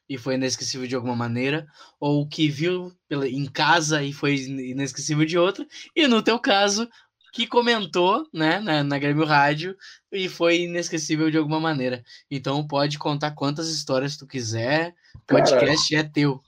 e 0.09 0.17
foi 0.17 0.35
inesquecível 0.35 0.87
de 0.87 0.95
alguma 0.95 1.15
maneira, 1.15 1.67
ou 2.01 2.27
que 2.27 2.49
viu 2.49 2.93
pela, 3.09 3.29
em 3.29 3.45
casa 3.45 4.03
e 4.03 4.13
foi 4.13 4.37
inesquecível 4.37 5.25
de 5.25 5.37
outra, 5.37 5.67
e 5.95 6.09
no 6.09 6.23
teu 6.23 6.39
caso, 6.39 6.89
que 7.33 7.47
comentou 7.47 8.27
né, 8.33 8.61
na, 8.61 8.83
na 8.83 8.99
Grêmio 8.99 9.25
Rádio 9.25 9.77
e 10.13 10.29
foi 10.29 10.63
inesquecível 10.63 11.31
de 11.31 11.39
alguma 11.39 11.61
maneira. 11.61 12.03
Então 12.31 12.67
pode 12.67 12.99
contar 12.99 13.33
quantas 13.33 13.69
histórias 13.69 14.17
tu 14.17 14.27
quiser, 14.27 14.95
o 15.15 15.21
podcast 15.27 15.91
Cara, 15.91 16.07
é 16.07 16.11
teu. 16.11 16.41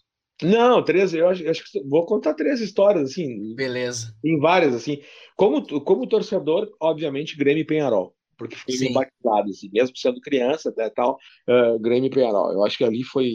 Não, 0.43 0.83
três, 0.83 1.13
eu 1.13 1.29
acho, 1.29 1.43
eu 1.43 1.51
acho, 1.51 1.71
que 1.71 1.83
vou 1.85 2.07
contar 2.07 2.35
três 2.35 2.61
histórias, 2.61 3.11
assim. 3.11 3.55
Beleza. 3.55 4.15
Em 4.25 4.39
várias, 4.39 4.75
assim. 4.75 5.01
Como, 5.37 5.63
como 5.83 6.07
torcedor, 6.07 6.71
obviamente, 6.81 7.37
Grêmio 7.37 7.63
e 7.63 7.67
Penharol, 7.67 8.15
porque 8.37 8.57
foi 8.57 8.75
Sim. 8.75 8.93
batizado, 8.93 9.51
assim, 9.51 9.71
mesmo 9.73 9.97
sendo 9.97 10.21
criança, 10.21 10.73
né, 10.77 10.89
tal, 10.91 11.19
uh, 11.49 11.79
Grêmio 11.79 12.07
e 12.07 12.11
Penharol. 12.11 12.53
Eu 12.53 12.65
acho 12.65 12.79
que 12.79 12.85
ali 12.85 13.05
foi, 13.05 13.33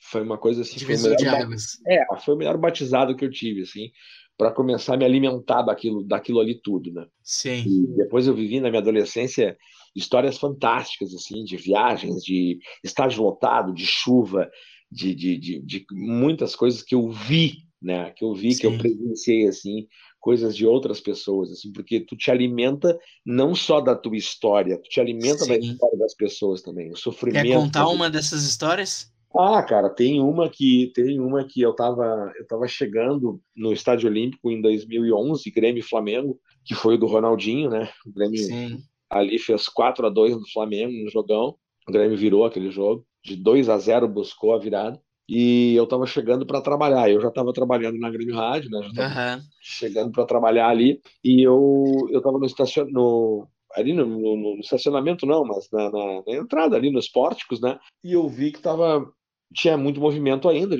foi 0.00 0.22
uma 0.22 0.38
coisa 0.38 0.62
assim. 0.62 0.76
Divisor 0.76 1.16
de 1.16 1.26
águas. 1.26 1.80
É, 1.88 2.04
foi 2.20 2.34
o 2.34 2.38
melhor 2.38 2.56
batizado 2.56 3.16
que 3.16 3.24
eu 3.24 3.30
tive, 3.30 3.62
assim, 3.62 3.90
para 4.36 4.50
começar 4.50 4.94
a 4.94 4.96
me 4.96 5.04
alimentar 5.04 5.62
daquilo, 5.62 6.02
daquilo 6.02 6.40
ali 6.40 6.60
tudo, 6.60 6.92
né? 6.92 7.06
Sim. 7.22 7.64
E 7.66 7.96
depois 7.96 8.26
eu 8.26 8.34
vivi 8.34 8.60
na 8.60 8.68
minha 8.68 8.82
adolescência 8.82 9.56
histórias 9.94 10.38
fantásticas, 10.38 11.14
assim, 11.14 11.44
de 11.44 11.56
viagens, 11.56 12.22
de 12.22 12.58
estágio 12.82 13.22
lotado, 13.22 13.72
de 13.72 13.86
chuva, 13.86 14.50
de, 14.90 15.14
de, 15.14 15.38
de, 15.38 15.60
de 15.60 15.86
muitas 15.92 16.56
coisas 16.56 16.82
que 16.82 16.94
eu 16.94 17.08
vi, 17.10 17.58
né? 17.80 18.10
Que 18.16 18.24
eu 18.24 18.34
vi, 18.34 18.52
Sim. 18.54 18.60
que 18.60 18.66
eu 18.66 18.76
presenciei, 18.78 19.46
assim, 19.46 19.86
coisas 20.18 20.56
de 20.56 20.66
outras 20.66 21.00
pessoas, 21.00 21.52
assim, 21.52 21.70
porque 21.70 22.00
tu 22.00 22.16
te 22.16 22.30
alimenta 22.30 22.98
não 23.24 23.54
só 23.54 23.80
da 23.80 23.94
tua 23.94 24.16
história, 24.16 24.78
tu 24.78 24.88
te 24.88 25.00
alimenta 25.00 25.44
Sim. 25.44 25.48
da 25.48 25.58
história 25.58 25.98
das 25.98 26.14
pessoas 26.14 26.62
também, 26.62 26.90
o 26.90 26.96
sofrimento. 26.96 27.46
Quer 27.46 27.54
contar 27.54 27.88
uma 27.88 28.10
dessas 28.10 28.42
histórias? 28.42 29.13
Ah, 29.36 29.62
cara, 29.62 29.90
tem 29.90 30.20
uma 30.20 30.48
que 30.48 30.92
tem 30.94 31.18
uma 31.18 31.44
que 31.44 31.60
eu 31.60 31.74
tava 31.74 32.32
eu 32.38 32.46
tava 32.46 32.68
chegando 32.68 33.40
no 33.56 33.72
Estádio 33.72 34.08
Olímpico 34.08 34.50
em 34.50 34.60
2011, 34.60 35.50
Grêmio 35.50 35.80
e 35.80 35.82
Flamengo, 35.82 36.38
que 36.64 36.74
foi 36.74 36.94
o 36.94 36.98
do 36.98 37.06
Ronaldinho, 37.06 37.68
né? 37.68 37.90
O 38.06 38.12
Grêmio 38.12 38.38
Sim. 38.38 38.78
ali 39.10 39.38
fez 39.38 39.68
4 39.68 40.06
a 40.06 40.10
2 40.10 40.36
no 40.36 40.48
Flamengo 40.52 40.92
no 40.92 41.10
jogão. 41.10 41.56
O 41.88 41.92
Grêmio 41.92 42.16
virou 42.16 42.44
aquele 42.44 42.70
jogo 42.70 43.04
de 43.24 43.36
2 43.36 43.68
a 43.68 43.78
0 43.78 44.06
buscou 44.06 44.54
a 44.54 44.58
virada. 44.58 45.00
E 45.28 45.74
eu 45.74 45.84
estava 45.84 46.06
chegando 46.06 46.46
para 46.46 46.60
trabalhar. 46.60 47.10
Eu 47.10 47.20
já 47.20 47.28
estava 47.28 47.52
trabalhando 47.52 47.98
na 47.98 48.10
Grêmio 48.10 48.36
Rádio, 48.36 48.70
né? 48.70 48.78
Uhum. 48.78 49.42
chegando 49.60 50.12
para 50.12 50.26
trabalhar 50.26 50.68
ali. 50.68 51.00
E 51.24 51.42
eu 51.42 52.08
eu 52.10 52.18
estava 52.18 52.38
no 52.38 52.46
estacion... 52.46 52.86
no 52.90 53.48
ali 53.74 53.92
no, 53.92 54.06
no, 54.06 54.36
no, 54.36 54.60
estacionamento 54.60 55.26
não, 55.26 55.44
mas 55.44 55.68
na, 55.72 55.90
na, 55.90 56.22
na, 56.24 56.32
entrada 56.34 56.76
ali 56.76 56.92
nos 56.92 57.08
pórticos, 57.08 57.60
né? 57.60 57.76
E 58.04 58.12
eu 58.12 58.28
vi 58.28 58.52
que 58.52 58.60
tava 58.60 59.04
tinha 59.52 59.76
muito 59.76 60.00
movimento 60.00 60.48
ainda, 60.48 60.76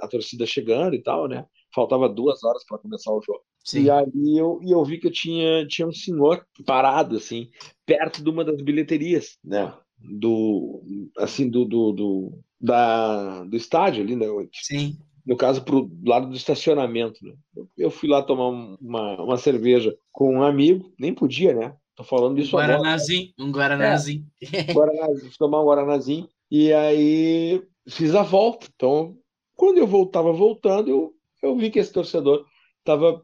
a, 0.00 0.08
torcida 0.08 0.46
chegando 0.46 0.94
e 0.94 1.02
tal, 1.02 1.28
né? 1.28 1.44
Faltava 1.74 2.08
duas 2.08 2.42
horas 2.44 2.64
para 2.66 2.78
começar 2.78 3.10
o 3.12 3.22
jogo. 3.22 3.40
Sim. 3.64 3.84
E 3.84 3.90
aí 3.90 4.38
eu, 4.38 4.58
e 4.62 4.72
eu 4.72 4.84
vi 4.84 4.98
que 4.98 5.06
eu 5.06 5.12
tinha, 5.12 5.66
tinha 5.66 5.86
um 5.86 5.92
senhor 5.92 6.44
parado, 6.66 7.16
assim, 7.16 7.48
perto 7.86 8.22
de 8.22 8.28
uma 8.28 8.44
das 8.44 8.60
bilheterias, 8.60 9.38
né? 9.42 9.72
do 10.04 10.82
assim 11.18 11.48
do, 11.48 11.64
do, 11.64 11.92
do, 11.92 12.38
da, 12.60 13.44
do 13.44 13.56
estádio 13.56 14.02
ali, 14.02 14.16
né? 14.16 14.26
Sim. 14.52 14.98
No 15.24 15.36
caso, 15.36 15.62
pro 15.62 15.90
lado 16.04 16.28
do 16.28 16.36
estacionamento. 16.36 17.24
Né? 17.24 17.32
Eu 17.78 17.90
fui 17.90 18.08
lá 18.08 18.22
tomar 18.22 18.48
uma, 18.48 19.22
uma 19.22 19.36
cerveja 19.36 19.96
com 20.10 20.36
um 20.36 20.42
amigo, 20.42 20.92
nem 20.98 21.14
podia, 21.14 21.54
né? 21.54 21.76
Tô 21.94 22.02
falando 22.02 22.36
disso 22.36 22.56
um 22.56 22.58
Guaranazinho, 22.58 23.32
agora. 23.38 23.48
Um 23.48 23.52
Guaranazinho. 23.52 24.26
É, 24.52 24.72
Guaranazinho. 24.72 25.30
Fui 25.30 25.38
tomar 25.38 25.62
um 25.62 25.66
Guaranazinho. 25.66 26.28
E 26.50 26.72
aí 26.72 27.62
fiz 27.88 28.14
a 28.14 28.22
volta. 28.22 28.66
Então, 28.74 29.16
quando 29.54 29.78
eu 29.78 29.86
voltava 29.86 30.32
voltando, 30.32 30.88
eu, 30.88 31.14
eu 31.42 31.56
vi 31.56 31.70
que 31.70 31.78
esse 31.78 31.92
torcedor 31.92 32.44
estava 32.78 33.22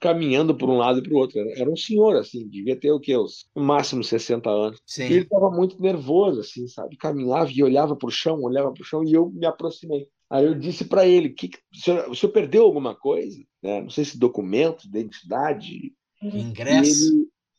caminhando 0.00 0.54
por 0.54 0.68
um 0.68 0.76
lado 0.76 0.98
e 0.98 1.02
para 1.02 1.14
o 1.14 1.16
outro. 1.16 1.38
Era 1.38 1.70
um 1.70 1.76
senhor, 1.76 2.16
assim, 2.16 2.48
devia 2.48 2.76
ter 2.78 2.90
o 2.90 3.00
quê? 3.00 3.16
Os, 3.16 3.48
máximo 3.54 4.04
60 4.04 4.48
anos. 4.50 4.80
Sim. 4.86 5.04
E 5.04 5.12
ele 5.12 5.22
estava 5.22 5.50
muito 5.50 5.80
nervoso, 5.80 6.40
assim, 6.40 6.66
sabe? 6.68 6.96
Caminhava 6.96 7.50
e 7.50 7.62
olhava 7.62 7.96
para 7.96 8.08
o 8.08 8.12
chão, 8.12 8.42
olhava 8.42 8.72
para 8.72 8.82
o 8.82 8.84
chão, 8.84 9.04
e 9.04 9.12
eu 9.12 9.30
me 9.30 9.46
aproximei. 9.46 10.06
Aí 10.28 10.44
eu 10.44 10.54
disse 10.54 10.84
para 10.84 11.06
ele: 11.06 11.30
que, 11.30 11.48
que 11.48 11.58
o, 11.58 11.76
senhor, 11.76 12.10
o, 12.10 12.14
senhor, 12.14 12.32
perdeu 12.32 12.64
alguma 12.64 12.94
coisa? 12.94 13.38
Né? 13.62 13.80
Não 13.80 13.90
sei 13.90 14.04
se 14.04 14.18
documento, 14.18 14.86
identidade. 14.86 15.92
Ingresso? 16.22 17.12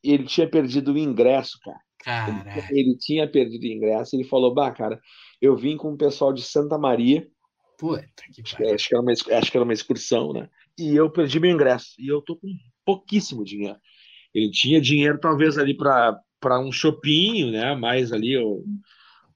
Ele, 0.03 0.15
ele, 0.15 0.23
tinha 0.25 0.49
perdido 0.49 0.91
o 0.91 0.97
ingresso, 0.97 1.57
cara. 1.63 1.79
Ele, 2.71 2.79
ele 2.79 2.97
tinha 2.97 3.29
perdido 3.29 3.63
o 3.63 3.67
ingresso. 3.67 4.15
Ele 4.15 4.25
falou: 4.25 4.53
Bah, 4.53 4.71
cara, 4.71 4.99
eu 5.41 5.55
vim 5.55 5.77
com 5.77 5.93
o 5.93 5.97
pessoal 5.97 6.33
de 6.33 6.41
Santa 6.41 6.77
Maria. 6.77 7.27
Puta 7.77 8.05
que 8.33 8.43
pariu. 8.43 8.73
Acho 8.73 8.87
que, 8.87 8.95
era 8.95 9.01
uma, 9.01 9.11
acho 9.11 9.51
que 9.51 9.57
era 9.57 9.63
uma 9.63 9.73
excursão, 9.73 10.33
né? 10.33 10.49
e 10.77 10.95
eu 10.95 11.09
perdi 11.09 11.39
meu 11.39 11.51
ingresso. 11.51 11.95
E 11.99 12.07
eu 12.07 12.21
tô 12.21 12.35
com 12.35 12.47
pouquíssimo 12.85 13.43
dinheiro. 13.43 13.77
Ele 14.33 14.51
tinha 14.51 14.79
dinheiro, 14.79 15.19
talvez, 15.19 15.57
ali 15.57 15.75
para 15.75 16.59
um 16.59 16.71
shopping, 16.71 17.51
né? 17.51 17.75
Mais 17.75 18.13
ali 18.13 18.37
um, 18.37 18.63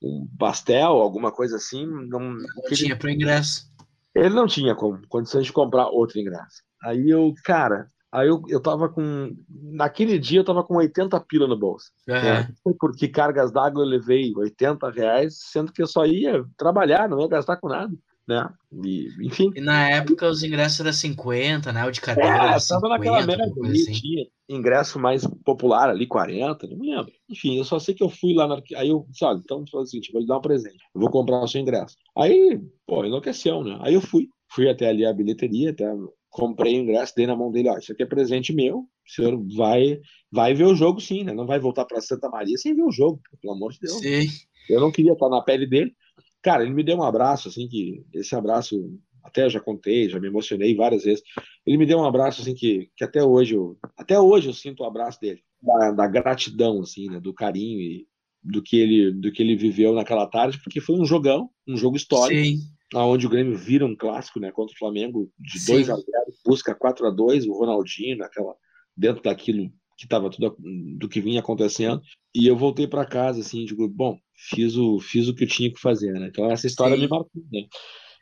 um 0.02 0.28
pastel, 0.38 0.92
alguma 0.92 1.32
coisa 1.32 1.56
assim. 1.56 1.86
Não, 1.86 2.20
não 2.20 2.64
tinha 2.72 2.96
para 2.96 3.12
ingresso. 3.12 3.72
Ele 4.14 4.30
não 4.30 4.46
tinha 4.46 4.76
como, 4.76 5.02
condições 5.08 5.46
de 5.46 5.54
comprar 5.54 5.88
outro 5.88 6.20
ingresso. 6.20 6.62
Aí 6.84 7.10
eu, 7.10 7.34
cara, 7.44 7.91
aí 8.12 8.28
eu, 8.28 8.42
eu 8.48 8.60
tava 8.60 8.90
com. 8.90 9.36
Naquele 9.50 10.20
dia 10.20 10.40
eu 10.40 10.46
tava 10.46 10.64
com 10.64 10.76
80 10.76 11.20
pila 11.22 11.48
no 11.48 11.58
bolso. 11.58 11.92
Uhum. 12.08 12.16
Né? 12.16 12.50
Porque 12.80 13.08
cargas 13.08 13.52
d'água 13.52 13.84
eu 13.84 13.88
levei 13.88 14.34
80 14.36 14.90
reais, 14.90 15.38
sendo 15.52 15.72
que 15.72 15.82
eu 15.82 15.88
só 15.88 16.06
ia 16.06 16.44
trabalhar, 16.58 17.10
não 17.10 17.22
ia 17.22 17.28
gastar 17.28 17.58
com 17.58 17.68
nada 17.68 17.94
né? 18.28 18.50
E, 18.84 19.10
enfim. 19.26 19.52
E 19.56 19.62
na 19.62 19.90
época 19.90 20.28
os 20.28 20.44
ingressos 20.44 20.80
eram 20.80 20.94
50, 20.94 21.72
né? 21.74 21.86
O 21.86 21.92
de 21.92 22.02
cadeira 22.02 22.30
é, 22.30 22.48
era 22.48 22.60
50, 22.60 22.88
naquela 22.88 23.18
ali, 23.18 23.34
assim. 23.82 23.92
tinha 23.92 24.26
ingresso 24.48 25.00
mais 25.00 25.26
popular 25.44 25.90
ali, 25.90 26.08
40, 26.08 26.68
não 26.68 26.78
me 26.78 26.96
lembro. 26.96 27.12
Enfim, 27.30 27.58
eu 27.58 27.64
só 27.64 27.80
sei 27.80 27.94
que 27.94 28.04
eu 28.04 28.10
fui 28.10 28.34
lá, 28.34 28.48
na... 28.48 28.62
aí 28.76 28.90
eu 28.90 29.06
olha, 29.22 29.40
então 29.44 29.64
foi 29.70 29.84
assim, 29.84 30.00
vou 30.12 30.22
lhe 30.22 30.28
dar 30.28 30.38
um 30.38 30.42
presente, 30.42 30.84
eu 30.94 31.02
vou 31.02 31.10
comprar 31.10 31.44
o 31.44 31.48
seu 31.48 31.62
ingresso. 31.62 31.96
Aí, 32.18 32.60
pô, 32.86 33.04
enlouqueceu, 33.04 33.64
né? 33.64 33.78
Aí 33.82 33.94
eu 33.94 34.02
fui, 34.02 34.28
fui 34.50 34.70
até 34.70 34.90
ali 34.90 35.06
a 35.06 35.14
bilheteria, 35.14 35.72
até 35.72 35.86
comprei 36.32 36.80
o 36.80 36.84
ingresso, 36.84 37.14
dei 37.16 37.28
na 37.28 37.36
mão 37.36 37.52
dele, 37.52 37.70
ó, 37.70 37.78
isso 37.78 37.92
aqui 37.92 38.04
é 38.04 38.06
presente 38.06 38.54
meu, 38.54 38.78
o 38.78 38.88
senhor 39.06 39.38
vai, 39.56 40.00
vai 40.32 40.54
ver 40.54 40.64
o 40.64 40.74
jogo 40.74 41.02
sim, 41.02 41.26
né? 41.26 41.34
Não 41.34 41.46
vai 41.46 41.60
voltar 41.60 41.86
para 41.86 42.02
Santa 42.02 42.30
Maria 42.30 42.58
sem 42.58 42.74
ver 42.74 42.84
o 42.84 42.92
jogo, 42.92 43.22
pelo 43.42 43.54
amor 43.54 43.74
de 43.74 43.80
Deus. 43.82 44.00
Sim. 44.00 44.28
Eu 44.70 44.80
não 44.80 44.92
queria 44.92 45.12
estar 45.12 45.30
na 45.30 45.42
pele 45.42 45.68
dele. 45.68 45.94
Cara, 46.42 46.64
ele 46.64 46.74
me 46.74 46.84
deu 46.84 46.98
um 46.98 47.04
abraço, 47.04 47.50
assim, 47.50 47.68
que 47.68 48.04
esse 48.14 48.34
abraço, 48.34 48.98
até 49.22 49.50
já 49.50 49.60
contei, 49.60 50.10
já 50.10 50.20
me 50.20 50.28
emocionei 50.28 50.74
várias 50.74 51.04
vezes. 51.04 51.22
Ele 51.66 51.78
me 51.78 51.86
deu 51.86 52.00
um 52.00 52.06
abraço, 52.06 52.42
assim, 52.42 52.56
que, 52.56 52.90
que 52.96 53.04
até 53.04 53.22
hoje 53.22 53.56
eu, 53.56 53.78
até 53.98 54.18
hoje 54.18 54.48
eu 54.48 54.54
sinto 54.54 54.82
o 54.82 54.86
abraço 54.86 55.20
dele, 55.20 55.42
da, 55.62 55.92
da 55.92 56.08
gratidão, 56.08 56.80
assim, 56.80 57.10
né? 57.10 57.20
Do 57.20 57.34
carinho 57.34 57.80
e 57.82 58.08
do 58.42 58.64
que 58.64 58.78
ele, 58.78 59.12
do 59.12 59.32
que 59.32 59.44
ele 59.44 59.56
viveu 59.58 59.94
naquela 59.94 60.26
tarde, 60.26 60.60
porque 60.64 60.80
foi 60.80 60.96
um 60.96 61.06
jogão, 61.06 61.50
um 61.68 61.76
jogo 61.76 61.98
histórico. 61.98 62.42
Sim. 62.42 62.58
Onde 62.94 63.26
o 63.26 63.30
Grêmio 63.30 63.58
vira 63.58 63.86
um 63.86 63.96
clássico, 63.96 64.40
né, 64.40 64.52
contra 64.52 64.74
o 64.74 64.78
Flamengo 64.78 65.32
de 65.40 65.60
Sim. 65.60 65.74
2 65.74 65.90
a 65.90 65.96
0, 65.96 66.06
busca 66.46 66.76
4 66.76 67.08
a 67.08 67.10
2, 67.10 67.46
o 67.48 67.54
Ronaldinho, 67.54 68.18
naquela 68.18 68.54
dentro 68.96 69.24
daquilo 69.24 69.72
que 69.98 70.06
estava 70.06 70.30
tudo 70.30 70.58
do 70.98 71.08
que 71.08 71.22
vinha 71.22 71.40
acontecendo. 71.40 72.02
E 72.36 72.48
eu 72.48 72.58
voltei 72.58 72.88
para 72.88 73.06
casa 73.06 73.40
assim, 73.40 73.66
digo, 73.66 73.88
bom, 73.88 74.18
fiz 74.36 74.76
o 74.76 75.00
fiz 75.00 75.28
o 75.28 75.36
que 75.36 75.44
eu 75.44 75.48
tinha 75.48 75.72
que 75.72 75.80
fazer, 75.80 76.12
né? 76.14 76.28
Então 76.28 76.50
essa 76.50 76.68
história 76.68 76.96
Sim. 76.96 77.04
me 77.04 77.08
marcou, 77.08 77.44
né? 77.52 77.66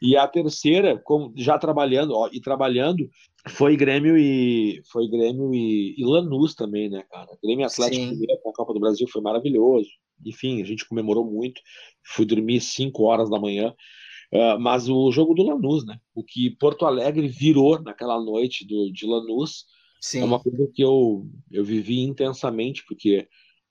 E 0.01 0.15
a 0.15 0.27
terceira, 0.27 0.97
como 1.03 1.33
já 1.35 1.57
trabalhando, 1.57 2.13
ó, 2.13 2.29
e 2.31 2.39
trabalhando, 2.39 3.09
foi 3.49 3.75
Grêmio 3.75 4.17
e 4.17 4.81
foi 4.91 5.09
Grêmio 5.09 5.53
e, 5.53 5.95
e 5.97 6.05
Lanús 6.05 6.55
também, 6.55 6.89
né, 6.89 7.03
cara? 7.09 7.27
Grêmio 7.43 7.65
Atlético 7.65 8.15
Sim. 8.15 8.25
Com 8.41 8.49
a 8.49 8.53
Copa 8.53 8.73
do 8.73 8.79
Brasil 8.79 9.07
foi 9.11 9.21
maravilhoso. 9.21 9.89
Enfim, 10.25 10.61
a 10.61 10.65
gente 10.65 10.87
comemorou 10.87 11.25
muito. 11.25 11.61
Fui 12.05 12.25
dormir 12.25 12.61
5 12.61 13.03
horas 13.03 13.29
da 13.29 13.39
manhã. 13.39 13.73
Uh, 14.31 14.59
mas 14.59 14.87
o 14.87 15.11
jogo 15.11 15.33
do 15.33 15.43
Lanús, 15.43 15.85
né? 15.85 15.97
O 16.13 16.23
que 16.23 16.51
Porto 16.59 16.85
Alegre 16.85 17.27
virou 17.27 17.81
naquela 17.81 18.23
noite 18.23 18.65
do, 18.65 18.91
de 18.91 19.05
Lanús 19.05 19.65
Sim. 19.99 20.21
é 20.21 20.23
uma 20.23 20.39
coisa 20.39 20.69
que 20.73 20.83
eu, 20.83 21.27
eu 21.51 21.65
vivi 21.65 22.01
intensamente, 22.01 22.83
porque 22.87 23.27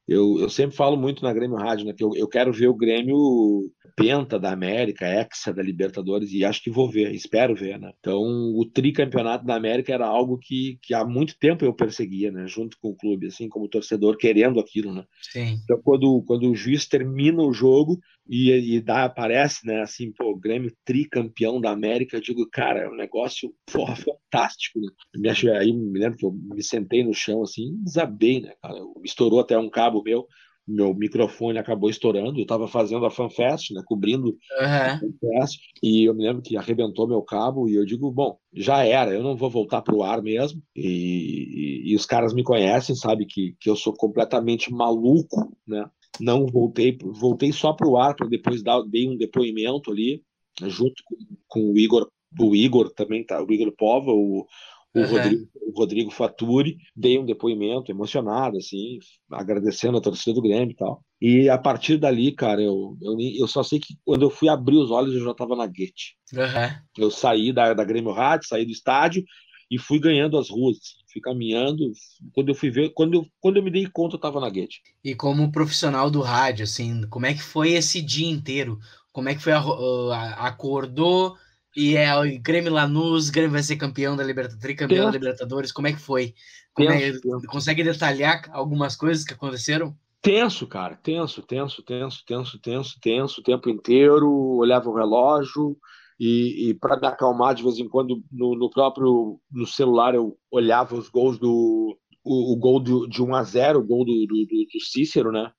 eu, 0.08 0.40
eu 0.40 0.48
sempre 0.48 0.74
falo 0.74 0.96
muito 0.96 1.22
na 1.22 1.32
Grêmio 1.34 1.56
Rádio, 1.58 1.84
né? 1.84 1.92
Que 1.92 2.02
eu, 2.02 2.12
eu 2.16 2.26
quero 2.26 2.50
ver 2.50 2.66
o 2.68 2.74
Grêmio 2.74 3.70
penta 3.94 4.38
da 4.38 4.52
América, 4.52 5.04
hexa 5.04 5.52
da 5.52 5.62
Libertadores, 5.62 6.32
e 6.32 6.44
acho 6.44 6.62
que 6.62 6.70
vou 6.70 6.88
ver, 6.88 7.12
espero 7.12 7.54
ver, 7.54 7.78
né? 7.78 7.92
Então, 7.98 8.22
o 8.22 8.64
tricampeonato 8.64 9.44
da 9.44 9.54
América 9.54 9.92
era 9.92 10.06
algo 10.06 10.38
que, 10.38 10.78
que 10.82 10.94
há 10.94 11.04
muito 11.04 11.36
tempo 11.38 11.64
eu 11.64 11.74
perseguia, 11.74 12.30
né? 12.30 12.46
Junto 12.46 12.78
com 12.80 12.88
o 12.88 12.96
clube, 12.96 13.26
assim, 13.26 13.48
como 13.48 13.68
torcedor, 13.68 14.16
querendo 14.16 14.58
aquilo, 14.60 14.94
né? 14.94 15.04
Sim. 15.20 15.58
Então, 15.62 15.78
quando, 15.84 16.22
quando 16.26 16.50
o 16.50 16.54
juiz 16.54 16.86
termina 16.86 17.42
o 17.42 17.52
jogo 17.52 17.98
e, 18.28 18.76
e 18.76 18.80
dá, 18.80 19.04
aparece, 19.04 19.66
né, 19.66 19.80
assim, 19.80 20.12
pô, 20.12 20.36
Grêmio 20.36 20.72
tricampeão 20.84 21.60
da 21.60 21.70
América, 21.70 22.16
eu 22.16 22.20
digo, 22.20 22.48
cara, 22.50 22.80
é 22.80 22.88
um 22.88 22.96
negócio 22.96 23.54
porra, 23.72 23.96
fantástico, 23.96 24.78
né? 24.80 24.88
Me 25.16 25.28
acho, 25.30 25.50
aí 25.52 25.72
me 25.72 25.98
lembro 25.98 26.18
que 26.18 26.26
eu 26.26 26.32
me 26.32 26.62
sentei 26.62 27.02
no 27.02 27.14
chão, 27.14 27.42
assim, 27.42 27.76
desabei, 27.82 28.40
né, 28.40 28.52
cara? 28.62 28.78
Estourou 29.04 29.40
até 29.40 29.58
um 29.58 29.70
cabo 29.70 30.02
meu, 30.02 30.26
meu 30.68 30.94
microfone 30.94 31.58
acabou 31.58 31.88
estourando, 31.88 32.38
eu 32.38 32.46
tava 32.46 32.68
fazendo 32.68 33.06
a 33.06 33.10
FanFest, 33.10 33.72
né, 33.72 33.82
cobrindo 33.86 34.36
Aham. 34.60 35.00
FanFest, 35.00 35.60
e 35.82 36.04
eu 36.04 36.14
me 36.14 36.22
lembro 36.22 36.42
que 36.42 36.56
arrebentou 36.56 37.08
meu 37.08 37.22
cabo, 37.22 37.68
e 37.68 37.74
eu 37.74 37.86
digo, 37.86 38.10
bom, 38.10 38.38
já 38.54 38.84
era, 38.84 39.12
eu 39.12 39.22
não 39.22 39.34
vou 39.34 39.48
voltar 39.48 39.80
pro 39.80 40.02
ar 40.02 40.22
mesmo, 40.22 40.62
e, 40.76 40.86
e, 40.86 41.92
e 41.92 41.96
os 41.96 42.04
caras 42.04 42.34
me 42.34 42.42
conhecem, 42.42 42.94
sabe, 42.94 43.24
que, 43.24 43.56
que 43.58 43.70
eu 43.70 43.74
sou 43.74 43.94
completamente 43.94 44.70
maluco, 44.70 45.56
né, 45.66 45.88
não 46.20 46.46
voltei, 46.46 46.96
voltei 47.02 47.52
só 47.52 47.72
pro 47.72 47.96
ar 47.96 48.14
para 48.14 48.28
depois 48.28 48.62
dar 48.62 48.82
dei 48.82 49.08
um 49.08 49.16
depoimento 49.16 49.90
ali 49.90 50.22
junto 50.66 51.02
com, 51.04 51.16
com, 51.46 51.72
o 51.72 51.78
Igor, 51.78 52.08
o 52.38 52.54
Igor 52.54 52.90
também 52.90 53.24
tá, 53.24 53.42
o 53.42 53.52
Igor 53.52 53.72
Pova, 53.76 54.10
o, 54.10 54.46
o, 54.94 55.04
Uhum. 55.04 55.06
Rodrigo, 55.06 55.48
o 55.54 55.72
Rodrigo 55.78 56.10
Faturi, 56.10 56.78
dei 56.96 57.18
um 57.18 57.24
depoimento 57.26 57.90
emocionado, 57.92 58.56
assim, 58.58 58.98
agradecendo 59.30 59.98
a 59.98 60.00
torcida 60.00 60.34
do 60.34 60.42
Grêmio 60.42 60.72
e 60.72 60.76
tal. 60.76 61.04
E 61.20 61.48
a 61.48 61.58
partir 61.58 61.98
dali, 61.98 62.32
cara, 62.32 62.62
eu, 62.62 62.96
eu, 63.02 63.16
eu 63.38 63.46
só 63.48 63.62
sei 63.62 63.80
que 63.80 63.96
quando 64.04 64.22
eu 64.22 64.30
fui 64.30 64.48
abrir 64.48 64.76
os 64.76 64.90
olhos 64.90 65.14
eu 65.14 65.24
já 65.24 65.32
estava 65.32 65.56
na 65.56 65.66
guete. 65.66 66.16
Aham. 66.36 66.82
Eu 66.98 67.10
saí 67.10 67.52
da, 67.52 67.74
da 67.74 67.84
Grêmio 67.84 68.12
Rádio, 68.12 68.48
saí 68.48 68.64
do 68.66 68.72
estádio 68.72 69.24
e 69.70 69.78
fui 69.78 69.98
ganhando 70.00 70.38
as 70.38 70.50
ruas, 70.50 70.76
assim, 70.78 71.04
fui 71.12 71.20
caminhando. 71.22 71.92
Quando 72.34 72.48
eu 72.50 72.54
fui 72.54 72.70
ver, 72.70 72.90
quando 72.90 73.14
eu, 73.14 73.26
quando 73.40 73.56
eu 73.58 73.62
me 73.62 73.70
dei 73.70 73.86
conta, 73.88 74.14
eu 74.16 74.18
estava 74.18 74.40
na 74.40 74.50
guete. 74.50 74.82
E 75.02 75.14
como 75.14 75.50
profissional 75.52 76.10
do 76.10 76.20
rádio, 76.22 76.64
assim, 76.64 77.06
como 77.08 77.26
é 77.26 77.34
que 77.34 77.42
foi 77.42 77.72
esse 77.72 78.00
dia 78.02 78.28
inteiro? 78.28 78.78
Como 79.12 79.28
é 79.28 79.34
que 79.34 79.40
foi? 79.42 79.52
A, 79.52 79.58
a- 79.60 80.46
acordou 80.48 81.36
e 81.78 81.96
é 81.96 82.14
o 82.16 82.42
Grêmio 82.42 82.72
Lanús, 82.72 83.30
Grêmio 83.30 83.52
vai 83.52 83.62
ser 83.62 83.76
campeão 83.76 84.16
da 84.16 84.24
Libertadores, 84.24 84.60
tricampeão 84.62 85.06
da. 85.06 85.10
Libertadores. 85.12 85.72
Como 85.72 85.86
é 85.86 85.92
que 85.92 86.00
foi? 86.00 86.34
É- 86.78 87.12
consegue 87.46 87.82
detalhar 87.82 88.42
algumas 88.52 88.96
coisas 88.96 89.24
que 89.24 89.34
aconteceram? 89.34 89.96
Tenso, 90.20 90.66
cara, 90.66 90.96
tenso, 90.96 91.42
tenso, 91.42 91.82
tenso, 91.82 92.24
tenso, 92.26 92.60
tenso, 92.60 92.98
tenso, 93.00 93.40
o 93.40 93.44
tempo 93.44 93.70
inteiro, 93.70 94.28
olhava 94.56 94.90
o 94.90 94.94
relógio 94.94 95.76
e, 96.18 96.70
e 96.70 96.74
para 96.74 96.98
me 96.98 97.06
acalmar 97.06 97.54
de 97.54 97.62
vez 97.62 97.78
em 97.78 97.88
quando 97.88 98.22
no, 98.30 98.56
no 98.56 98.68
próprio 98.68 99.40
no 99.50 99.66
celular 99.66 100.14
eu 100.14 100.36
olhava 100.50 100.96
os 100.96 101.08
gols 101.08 101.38
do 101.38 101.96
o, 102.24 102.52
o 102.52 102.56
gol 102.56 102.80
do, 102.80 103.08
de 103.08 103.22
1 103.22 103.34
a 103.34 103.42
0, 103.44 103.78
o 103.78 103.86
gol 103.86 104.04
do, 104.04 104.12
do, 104.26 104.44
do- 104.44 104.84
Cícero, 104.84 105.30
né? 105.30 105.52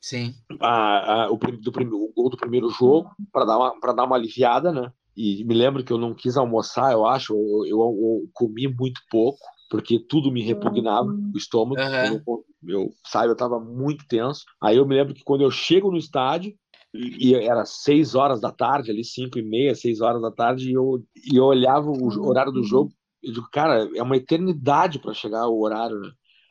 Sim. 0.00 0.34
a, 0.60 1.24
a- 1.24 1.30
o, 1.30 1.36
do, 1.36 1.70
o 1.70 2.12
gol 2.12 2.28
do 2.28 2.36
primeiro 2.36 2.68
jogo 2.70 3.10
para 3.32 3.44
dar 3.46 3.56
uma 3.56 3.80
para 3.80 3.92
dar 3.92 4.04
uma 4.04 4.16
aliviada, 4.16 4.70
né? 4.72 4.92
E 5.16 5.44
me 5.44 5.54
lembro 5.54 5.84
que 5.84 5.92
eu 5.92 5.98
não 5.98 6.14
quis 6.14 6.36
almoçar, 6.36 6.92
eu 6.92 7.06
acho, 7.06 7.34
eu, 7.34 7.66
eu, 7.66 7.78
eu 7.78 8.28
comi 8.32 8.66
muito 8.68 9.00
pouco 9.10 9.38
porque 9.70 9.98
tudo 9.98 10.30
me 10.30 10.42
repugnava 10.42 11.08
o 11.34 11.36
estômago. 11.38 11.80
Aham. 11.80 12.22
Eu, 12.26 12.44
eu 12.68 12.90
sabe, 13.06 13.28
eu 13.28 13.32
estava 13.32 13.58
muito 13.58 14.06
tenso. 14.06 14.44
Aí 14.62 14.76
eu 14.76 14.86
me 14.86 14.94
lembro 14.94 15.14
que 15.14 15.24
quando 15.24 15.40
eu 15.42 15.50
chego 15.50 15.90
no 15.90 15.96
estádio 15.96 16.54
e, 16.94 17.34
era 17.34 17.64
seis 17.64 18.14
horas 18.14 18.38
da 18.40 18.52
tarde, 18.52 18.90
ali 18.90 19.02
cinco 19.02 19.38
e 19.38 19.42
meia, 19.42 19.74
seis 19.74 20.02
horas 20.02 20.20
da 20.20 20.30
tarde, 20.30 20.68
e 20.70 20.74
eu, 20.74 21.02
e 21.16 21.36
eu 21.36 21.44
olhava 21.44 21.90
o 21.90 22.28
horário 22.28 22.52
do 22.52 22.62
jogo. 22.62 22.92
Eu 23.22 23.32
digo, 23.32 23.48
cara, 23.50 23.88
é 23.94 24.02
uma 24.02 24.16
eternidade 24.16 24.98
para 24.98 25.14
chegar 25.14 25.48
o 25.48 25.60
horário, 25.62 25.98
né? 26.00 26.10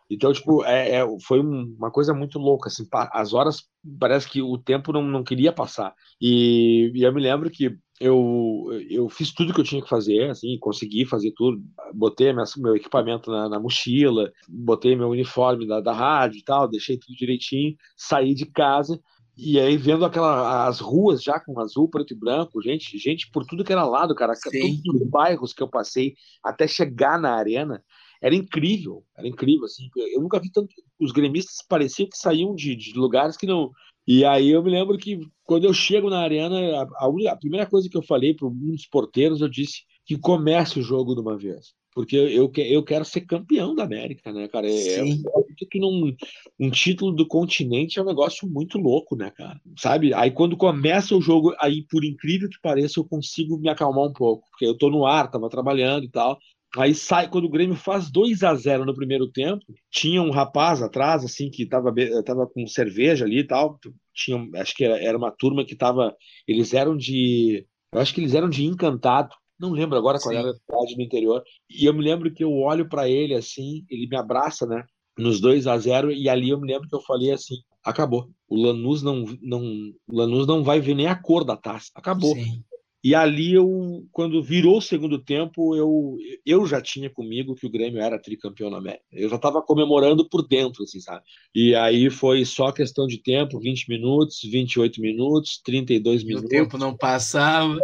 Então, 0.09 0.33
tipo, 0.33 0.63
é, 0.65 0.95
é- 0.97 1.05
foi 1.25 1.39
um- 1.39 1.75
uma 1.77 1.91
coisa 1.91 2.13
muito 2.13 2.39
louca, 2.39 2.69
assim, 2.69 2.85
as 3.13 3.33
horas, 3.33 3.63
parece 3.99 4.27
que 4.27 4.41
o 4.41 4.57
tempo 4.57 4.91
não, 4.91 5.03
não 5.03 5.23
queria 5.23 5.53
passar. 5.53 5.93
E, 6.19 6.91
e 6.95 7.03
eu 7.03 7.13
me 7.13 7.21
lembro 7.21 7.49
que 7.51 7.77
eu, 8.01 8.67
eu 8.89 9.07
fiz 9.09 9.31
tudo 9.31 9.53
que 9.53 9.61
eu 9.61 9.63
tinha 9.63 9.81
que 9.81 9.87
fazer, 9.87 10.31
assim, 10.31 10.57
consegui 10.59 11.05
fazer 11.05 11.31
tudo, 11.35 11.61
botei 11.93 12.33
minha- 12.33 12.45
meu 12.57 12.75
equipamento 12.75 13.29
na, 13.29 13.47
na 13.47 13.59
mochila, 13.59 14.31
botei 14.49 14.95
meu 14.95 15.09
uniforme 15.09 15.67
da, 15.67 15.79
da 15.79 15.93
rádio 15.93 16.39
e 16.39 16.43
tal, 16.43 16.67
deixei 16.67 16.97
tudo 16.97 17.15
direitinho, 17.15 17.75
saí 17.95 18.33
de 18.33 18.47
casa, 18.47 18.99
e 19.37 19.59
aí 19.59 19.77
vendo 19.77 20.03
aquela, 20.03 20.67
as 20.67 20.79
ruas 20.79 21.21
já 21.21 21.39
com 21.39 21.59
azul, 21.59 21.87
preto 21.87 22.13
e 22.13 22.17
branco, 22.17 22.61
gente, 22.61 22.97
gente 22.97 23.29
por 23.31 23.45
tudo 23.45 23.63
que 23.63 23.71
era 23.71 23.85
lado, 23.85 24.15
cara, 24.15 24.33
Sim. 24.35 24.81
todos 24.81 25.01
os 25.01 25.07
bairros 25.07 25.53
que 25.53 25.61
eu 25.61 25.69
passei 25.69 26.15
até 26.43 26.67
chegar 26.67 27.19
na 27.19 27.35
arena, 27.35 27.83
era 28.19 28.35
incrível, 28.35 29.03
era 29.15 29.27
incrível, 29.27 29.65
assim, 29.65 29.87
eu 29.95 30.21
nunca 30.21 30.39
vi 30.39 30.51
tanto, 30.51 30.69
os 30.99 31.11
gremistas 31.11 31.65
pareciam 31.67 32.09
que 32.09 32.17
saíam 32.17 32.55
de, 32.55 32.75
de 32.75 32.93
lugares 32.93 33.37
que 33.37 33.45
não, 33.45 33.71
e 34.07 34.25
aí 34.25 34.49
eu 34.49 34.63
me 34.63 34.71
lembro 34.71 34.97
que 34.97 35.19
quando 35.43 35.65
eu 35.65 35.73
chego 35.73 36.09
na 36.09 36.19
arena, 36.19 36.57
a, 36.57 37.05
a, 37.05 37.31
a 37.31 37.35
primeira 37.35 37.65
coisa 37.65 37.89
que 37.89 37.97
eu 37.97 38.03
falei 38.03 38.33
para 38.33 38.47
um 38.47 38.71
dos 38.71 38.87
porteiros, 38.87 39.41
eu 39.41 39.49
disse 39.49 39.81
que 40.05 40.17
comece 40.17 40.79
o 40.79 40.83
jogo 40.83 41.13
de 41.13 41.21
uma 41.21 41.37
vez, 41.37 41.73
porque 41.93 42.15
eu, 42.15 42.51
eu 42.55 42.83
quero 42.83 43.05
ser 43.05 43.21
campeão 43.21 43.75
da 43.75 43.83
América, 43.83 44.31
né, 44.31 44.47
cara, 44.47 44.67
é, 44.67 44.99
é 44.99 45.03
um 45.03 45.21
que 45.69 45.79
não, 45.79 46.13
um 46.59 46.69
título 46.71 47.11
do 47.11 47.27
continente 47.27 47.99
é 47.99 48.01
um 48.01 48.05
negócio 48.05 48.49
muito 48.49 48.77
louco, 48.77 49.15
né, 49.15 49.29
cara, 49.29 49.59
sabe, 49.77 50.13
aí 50.13 50.31
quando 50.31 50.57
começa 50.57 51.15
o 51.15 51.21
jogo, 51.21 51.53
aí 51.59 51.85
por 51.89 52.03
incrível 52.03 52.49
que 52.49 52.59
pareça, 52.61 52.99
eu 52.99 53.05
consigo 53.05 53.57
me 53.57 53.69
acalmar 53.69 54.05
um 54.05 54.13
pouco, 54.13 54.47
porque 54.49 54.65
eu 54.65 54.77
tô 54.77 54.89
no 54.89 55.05
ar, 55.05 55.29
tava 55.29 55.49
trabalhando 55.49 56.05
e 56.05 56.09
tal, 56.09 56.37
Aí 56.77 56.95
sai, 56.95 57.29
quando 57.29 57.45
o 57.45 57.49
Grêmio 57.49 57.75
faz 57.75 58.09
2 58.09 58.43
a 58.43 58.55
0 58.55 58.85
no 58.85 58.95
primeiro 58.95 59.29
tempo, 59.29 59.63
tinha 59.89 60.21
um 60.21 60.31
rapaz 60.31 60.81
atrás, 60.81 61.23
assim, 61.23 61.49
que 61.49 61.65
tava, 61.65 61.93
tava 62.25 62.47
com 62.47 62.65
cerveja 62.65 63.25
ali 63.25 63.39
e 63.39 63.43
tal. 63.47 63.77
Tinha, 64.13 64.47
acho 64.55 64.75
que 64.75 64.85
era, 64.85 64.97
era 64.97 65.17
uma 65.17 65.31
turma 65.31 65.65
que 65.65 65.75
tava. 65.75 66.15
Eles 66.47 66.73
eram 66.73 66.95
de. 66.95 67.65
Eu 67.93 67.99
acho 67.99 68.13
que 68.13 68.21
eles 68.21 68.33
eram 68.33 68.49
de 68.49 68.63
encantado. 68.65 69.35
Não 69.59 69.71
lembro 69.71 69.97
agora 69.97 70.17
qual 70.17 70.33
Sim. 70.33 70.39
era 70.39 70.49
a 70.49 70.53
cidade 70.53 70.95
no 70.95 71.03
interior. 71.03 71.43
E 71.69 71.85
eu 71.85 71.93
me 71.93 72.03
lembro 72.03 72.33
que 72.33 72.43
eu 72.43 72.51
olho 72.53 72.87
para 72.87 73.07
ele 73.07 73.35
assim, 73.35 73.85
ele 73.89 74.07
me 74.07 74.17
abraça, 74.17 74.65
né? 74.65 74.83
Nos 75.17 75.41
2 75.41 75.67
a 75.67 75.77
0 75.77 76.11
e 76.11 76.29
ali 76.29 76.49
eu 76.49 76.59
me 76.59 76.71
lembro 76.71 76.87
que 76.87 76.95
eu 76.95 77.01
falei 77.01 77.31
assim: 77.31 77.55
acabou. 77.83 78.29
O 78.47 78.55
Lanús 78.55 79.03
não, 79.03 79.25
não, 79.41 79.61
o 80.07 80.15
Lanús 80.15 80.47
não 80.47 80.63
vai 80.63 80.79
ver 80.79 80.95
nem 80.95 81.07
a 81.07 81.15
cor 81.15 81.43
da 81.43 81.57
taça. 81.57 81.91
Acabou. 81.93 82.33
Sim. 82.33 82.63
E 83.03 83.15
ali 83.15 83.53
eu, 83.53 84.05
quando 84.11 84.43
virou 84.43 84.77
o 84.77 84.81
segundo 84.81 85.17
tempo, 85.17 85.75
eu, 85.75 86.17
eu 86.45 86.67
já 86.67 86.79
tinha 86.79 87.09
comigo 87.09 87.55
que 87.55 87.65
o 87.65 87.69
Grêmio 87.69 87.99
era 87.99 88.21
tricampeão 88.21 88.69
na 88.69 88.77
América. 88.77 89.03
Eu 89.11 89.27
já 89.27 89.37
estava 89.37 89.61
comemorando 89.61 90.27
por 90.29 90.47
dentro, 90.47 90.83
assim, 90.83 90.99
sabe? 90.99 91.23
E 91.53 91.73
aí 91.73 92.09
foi 92.11 92.45
só 92.45 92.71
questão 92.71 93.07
de 93.07 93.17
tempo, 93.17 93.59
20 93.59 93.89
minutos, 93.89 94.39
28 94.43 95.01
minutos, 95.01 95.59
32 95.63 96.21
E 96.21 96.25
o 96.25 96.27
minutos. 96.27 96.49
tempo 96.49 96.77
não 96.77 96.95
passava. 96.95 97.75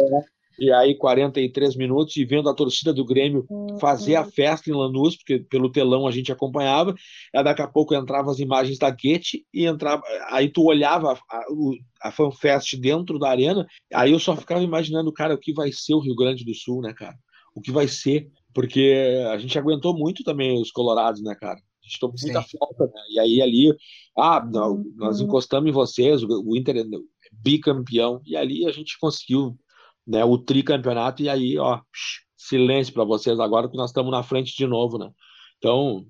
E 0.58 0.72
aí, 0.72 0.96
43 0.96 1.76
minutos, 1.76 2.16
e 2.16 2.24
vendo 2.24 2.48
a 2.48 2.54
torcida 2.54 2.92
do 2.92 3.04
Grêmio 3.04 3.46
fazer 3.80 4.16
a 4.16 4.24
festa 4.24 4.68
em 4.68 4.72
Lanús, 4.72 5.16
porque 5.16 5.38
pelo 5.38 5.70
telão 5.70 6.04
a 6.04 6.10
gente 6.10 6.32
acompanhava, 6.32 6.94
aí 7.32 7.44
daqui 7.44 7.62
a 7.62 7.68
pouco 7.68 7.94
entravam 7.94 8.32
as 8.32 8.40
imagens 8.40 8.76
da 8.76 8.90
Guete 8.90 9.46
e 9.54 9.66
entrava. 9.66 10.02
Aí 10.30 10.48
tu 10.48 10.64
olhava 10.64 11.12
a, 11.12 11.36
a, 11.36 11.44
a 12.02 12.10
FanFest 12.10 12.76
dentro 12.76 13.20
da 13.20 13.30
arena, 13.30 13.64
aí 13.94 14.10
eu 14.10 14.18
só 14.18 14.34
ficava 14.34 14.60
imaginando, 14.60 15.12
cara, 15.12 15.34
o 15.34 15.38
que 15.38 15.52
vai 15.52 15.70
ser 15.70 15.94
o 15.94 16.00
Rio 16.00 16.16
Grande 16.16 16.44
do 16.44 16.54
Sul, 16.54 16.82
né, 16.82 16.92
cara? 16.92 17.14
O 17.54 17.60
que 17.60 17.70
vai 17.70 17.86
ser? 17.86 18.28
Porque 18.52 19.24
a 19.30 19.38
gente 19.38 19.56
aguentou 19.56 19.96
muito 19.96 20.24
também 20.24 20.60
os 20.60 20.72
Colorados, 20.72 21.22
né, 21.22 21.36
cara? 21.36 21.58
A 21.58 21.86
gente 21.86 22.00
tomou 22.00 22.16
muita 22.20 22.42
falta, 22.42 22.84
né? 22.86 23.02
E 23.10 23.20
aí 23.20 23.40
ali, 23.40 23.72
ah, 24.18 24.44
não, 24.44 24.84
nós 24.96 25.20
encostamos 25.20 25.68
em 25.68 25.72
vocês, 25.72 26.20
o, 26.24 26.26
o 26.44 26.56
Inter 26.56 26.78
é 26.78 26.84
bicampeão, 27.32 28.20
e 28.26 28.36
ali 28.36 28.66
a 28.66 28.72
gente 28.72 28.98
conseguiu 28.98 29.56
né, 30.08 30.24
o 30.24 30.38
tricampeonato, 30.38 31.22
e 31.22 31.28
aí, 31.28 31.58
ó, 31.58 31.80
silêncio 32.34 32.94
para 32.94 33.04
vocês 33.04 33.38
agora 33.38 33.68
que 33.68 33.76
nós 33.76 33.90
estamos 33.90 34.10
na 34.10 34.22
frente 34.22 34.56
de 34.56 34.66
novo, 34.66 34.96
né? 34.96 35.10
Então, 35.58 36.06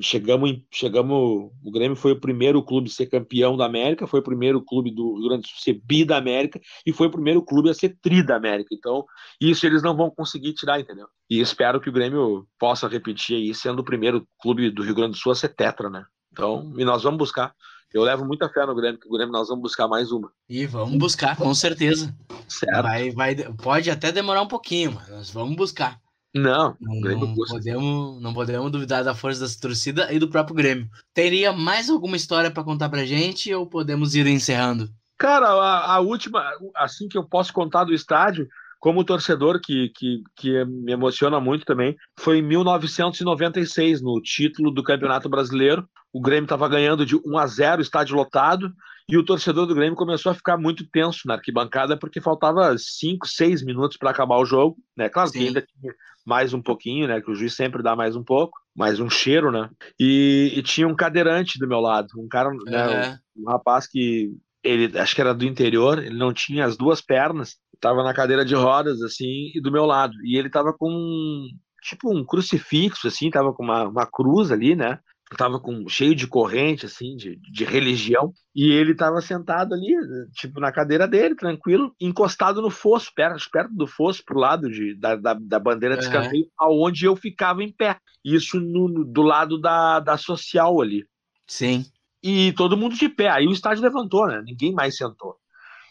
chegamos, 0.00 0.58
chegamos, 0.72 1.50
o 1.62 1.70
Grêmio 1.70 1.96
foi 1.96 2.12
o 2.12 2.20
primeiro 2.20 2.62
clube 2.62 2.88
a 2.88 2.92
ser 2.92 3.06
campeão 3.06 3.56
da 3.56 3.66
América, 3.66 4.06
foi 4.06 4.20
o 4.20 4.22
primeiro 4.22 4.62
clube 4.64 4.90
do 4.90 5.18
Rio 5.18 5.28
Grande 5.28 5.42
do 5.42 5.48
Sul 5.48 5.56
a 5.58 5.62
ser 5.62 5.80
bi 5.84 6.04
da 6.04 6.16
América 6.16 6.58
e 6.86 6.92
foi 6.92 7.08
o 7.08 7.10
primeiro 7.10 7.42
clube 7.42 7.68
a 7.68 7.74
ser 7.74 7.98
tri 8.00 8.24
da 8.24 8.36
América. 8.36 8.74
Então, 8.74 9.04
isso 9.40 9.66
eles 9.66 9.82
não 9.82 9.94
vão 9.94 10.10
conseguir 10.10 10.54
tirar, 10.54 10.80
entendeu? 10.80 11.06
E 11.28 11.40
espero 11.40 11.80
que 11.80 11.90
o 11.90 11.92
Grêmio 11.92 12.46
possa 12.58 12.88
repetir 12.88 13.36
aí, 13.36 13.54
sendo 13.54 13.80
o 13.80 13.84
primeiro 13.84 14.26
clube 14.40 14.70
do 14.70 14.82
Rio 14.82 14.94
Grande 14.94 15.12
do 15.12 15.18
Sul 15.18 15.32
a 15.32 15.34
ser 15.34 15.54
tetra, 15.54 15.90
né? 15.90 16.04
Então, 16.32 16.72
e 16.78 16.84
nós 16.84 17.02
vamos 17.02 17.18
buscar. 17.18 17.52
Eu 17.92 18.02
levo 18.02 18.24
muita 18.24 18.48
fé 18.48 18.64
no 18.64 18.74
Grêmio, 18.74 18.98
que 18.98 19.08
o 19.08 19.12
Grêmio 19.12 19.32
nós 19.32 19.48
vamos 19.48 19.62
buscar 19.62 19.86
mais 19.86 20.10
uma. 20.10 20.30
E 20.48 20.66
vamos 20.66 20.96
buscar, 20.96 21.36
com 21.36 21.54
certeza. 21.54 22.14
Certo. 22.48 22.82
Vai, 22.82 23.10
vai, 23.10 23.34
pode 23.34 23.90
até 23.90 24.10
demorar 24.10 24.42
um 24.42 24.48
pouquinho, 24.48 24.92
mas 24.92 25.08
nós 25.08 25.30
vamos 25.30 25.56
buscar. 25.56 26.00
Não, 26.34 26.74
Não, 26.80 26.94
não 26.94 27.34
podemos, 27.34 28.22
não 28.22 28.32
podemos 28.32 28.70
duvidar 28.70 29.04
da 29.04 29.14
força 29.14 29.40
dessa 29.40 29.60
torcida 29.60 30.10
e 30.10 30.18
do 30.18 30.30
próprio 30.30 30.56
Grêmio. 30.56 30.88
Teria 31.12 31.52
mais 31.52 31.90
alguma 31.90 32.16
história 32.16 32.50
para 32.50 32.64
contar 32.64 32.88
pra 32.88 33.04
gente 33.04 33.52
ou 33.52 33.66
podemos 33.66 34.14
ir 34.14 34.26
encerrando? 34.26 34.88
Cara, 35.18 35.48
a, 35.48 35.96
a 35.96 36.00
última, 36.00 36.42
assim 36.74 37.06
que 37.06 37.18
eu 37.18 37.24
posso 37.24 37.52
contar 37.52 37.84
do 37.84 37.92
estádio, 37.92 38.48
como 38.80 39.04
torcedor 39.04 39.60
que, 39.60 39.90
que, 39.90 40.22
que 40.34 40.64
me 40.64 40.90
emociona 40.92 41.38
muito 41.38 41.64
também, 41.66 41.96
foi 42.18 42.38
em 42.38 42.42
1996, 42.42 44.00
no 44.00 44.20
título 44.20 44.72
do 44.72 44.82
Campeonato 44.82 45.28
Brasileiro. 45.28 45.86
O 46.12 46.20
Grêmio 46.20 46.44
estava 46.44 46.68
ganhando 46.68 47.06
de 47.06 47.16
1 47.16 47.38
a 47.38 47.46
0, 47.46 47.80
estádio 47.82 48.16
lotado, 48.16 48.72
e 49.08 49.16
o 49.16 49.24
torcedor 49.24 49.66
do 49.66 49.74
Grêmio 49.74 49.96
começou 49.96 50.30
a 50.30 50.34
ficar 50.34 50.56
muito 50.56 50.86
tenso 50.90 51.26
na 51.26 51.34
arquibancada 51.34 51.96
porque 51.96 52.20
faltava 52.20 52.76
5, 52.76 53.26
6 53.26 53.64
minutos 53.64 53.96
para 53.96 54.10
acabar 54.10 54.36
o 54.36 54.44
jogo, 54.44 54.76
né? 54.96 55.08
Claro 55.08 55.30
que 55.30 55.38
Sim. 55.38 55.46
ainda 55.48 55.62
tinha 55.62 55.92
mais 56.24 56.54
um 56.54 56.62
pouquinho, 56.62 57.08
né? 57.08 57.20
Que 57.20 57.30
o 57.30 57.34
juiz 57.34 57.54
sempre 57.54 57.82
dá 57.82 57.96
mais 57.96 58.14
um 58.14 58.22
pouco, 58.22 58.58
mais 58.76 59.00
um 59.00 59.10
cheiro, 59.10 59.50
né? 59.50 59.68
E, 59.98 60.52
e 60.56 60.62
tinha 60.62 60.86
um 60.86 60.94
cadeirante 60.94 61.58
do 61.58 61.66
meu 61.66 61.80
lado, 61.80 62.08
um 62.18 62.28
cara, 62.28 62.50
né? 62.66 63.06
É, 63.06 63.18
um 63.36 63.50
rapaz 63.50 63.86
que 63.86 64.30
ele 64.62 64.96
acho 64.98 65.14
que 65.14 65.20
era 65.20 65.34
do 65.34 65.44
interior, 65.44 65.98
ele 65.98 66.16
não 66.16 66.32
tinha 66.32 66.64
as 66.64 66.76
duas 66.76 67.00
pernas, 67.00 67.56
estava 67.74 68.04
na 68.04 68.14
cadeira 68.14 68.44
de 68.44 68.54
rodas 68.54 69.02
assim 69.02 69.50
e 69.54 69.60
do 69.60 69.72
meu 69.72 69.84
lado. 69.84 70.14
E 70.24 70.38
ele 70.38 70.46
estava 70.46 70.72
com 70.72 70.88
um- 70.88 71.48
tipo 71.82 72.14
um 72.16 72.24
crucifixo 72.24 73.08
assim, 73.08 73.28
tava 73.28 73.52
com 73.52 73.64
uma, 73.64 73.88
uma 73.88 74.06
cruz 74.06 74.52
ali, 74.52 74.76
né? 74.76 75.00
Tava 75.36 75.58
com 75.60 75.88
cheio 75.88 76.14
de 76.14 76.26
corrente 76.26 76.86
assim, 76.86 77.16
de, 77.16 77.36
de 77.36 77.64
religião, 77.64 78.32
e 78.54 78.70
ele 78.72 78.92
estava 78.92 79.20
sentado 79.20 79.74
ali, 79.74 79.94
tipo 80.34 80.60
na 80.60 80.70
cadeira 80.72 81.08
dele, 81.08 81.34
tranquilo, 81.34 81.94
encostado 82.00 82.60
no 82.60 82.70
fosso, 82.70 83.10
perto, 83.14 83.48
perto 83.50 83.74
do 83.74 83.86
fosso 83.86 84.22
pro 84.24 84.38
lado 84.38 84.70
de, 84.70 84.94
da, 84.94 85.16
da, 85.16 85.34
da 85.34 85.58
bandeira 85.58 85.96
de 85.96 86.02
escanteio, 86.04 86.46
aonde 86.58 87.06
eu 87.06 87.16
ficava 87.16 87.62
em 87.62 87.72
pé. 87.72 87.98
Isso 88.24 88.60
no, 88.60 88.88
no- 88.88 89.04
do 89.04 89.22
lado 89.22 89.58
da, 89.60 90.00
da 90.00 90.16
social 90.18 90.80
ali 90.80 91.04
sim. 91.46 91.92
e 92.22 92.52
todo 92.54 92.76
mundo 92.76 92.94
de 92.96 93.08
pé. 93.08 93.28
Aí 93.28 93.46
o 93.46 93.52
estádio 93.52 93.82
levantou, 93.82 94.26
né? 94.26 94.42
Ninguém 94.44 94.72
mais 94.72 94.96
sentou. 94.96 95.36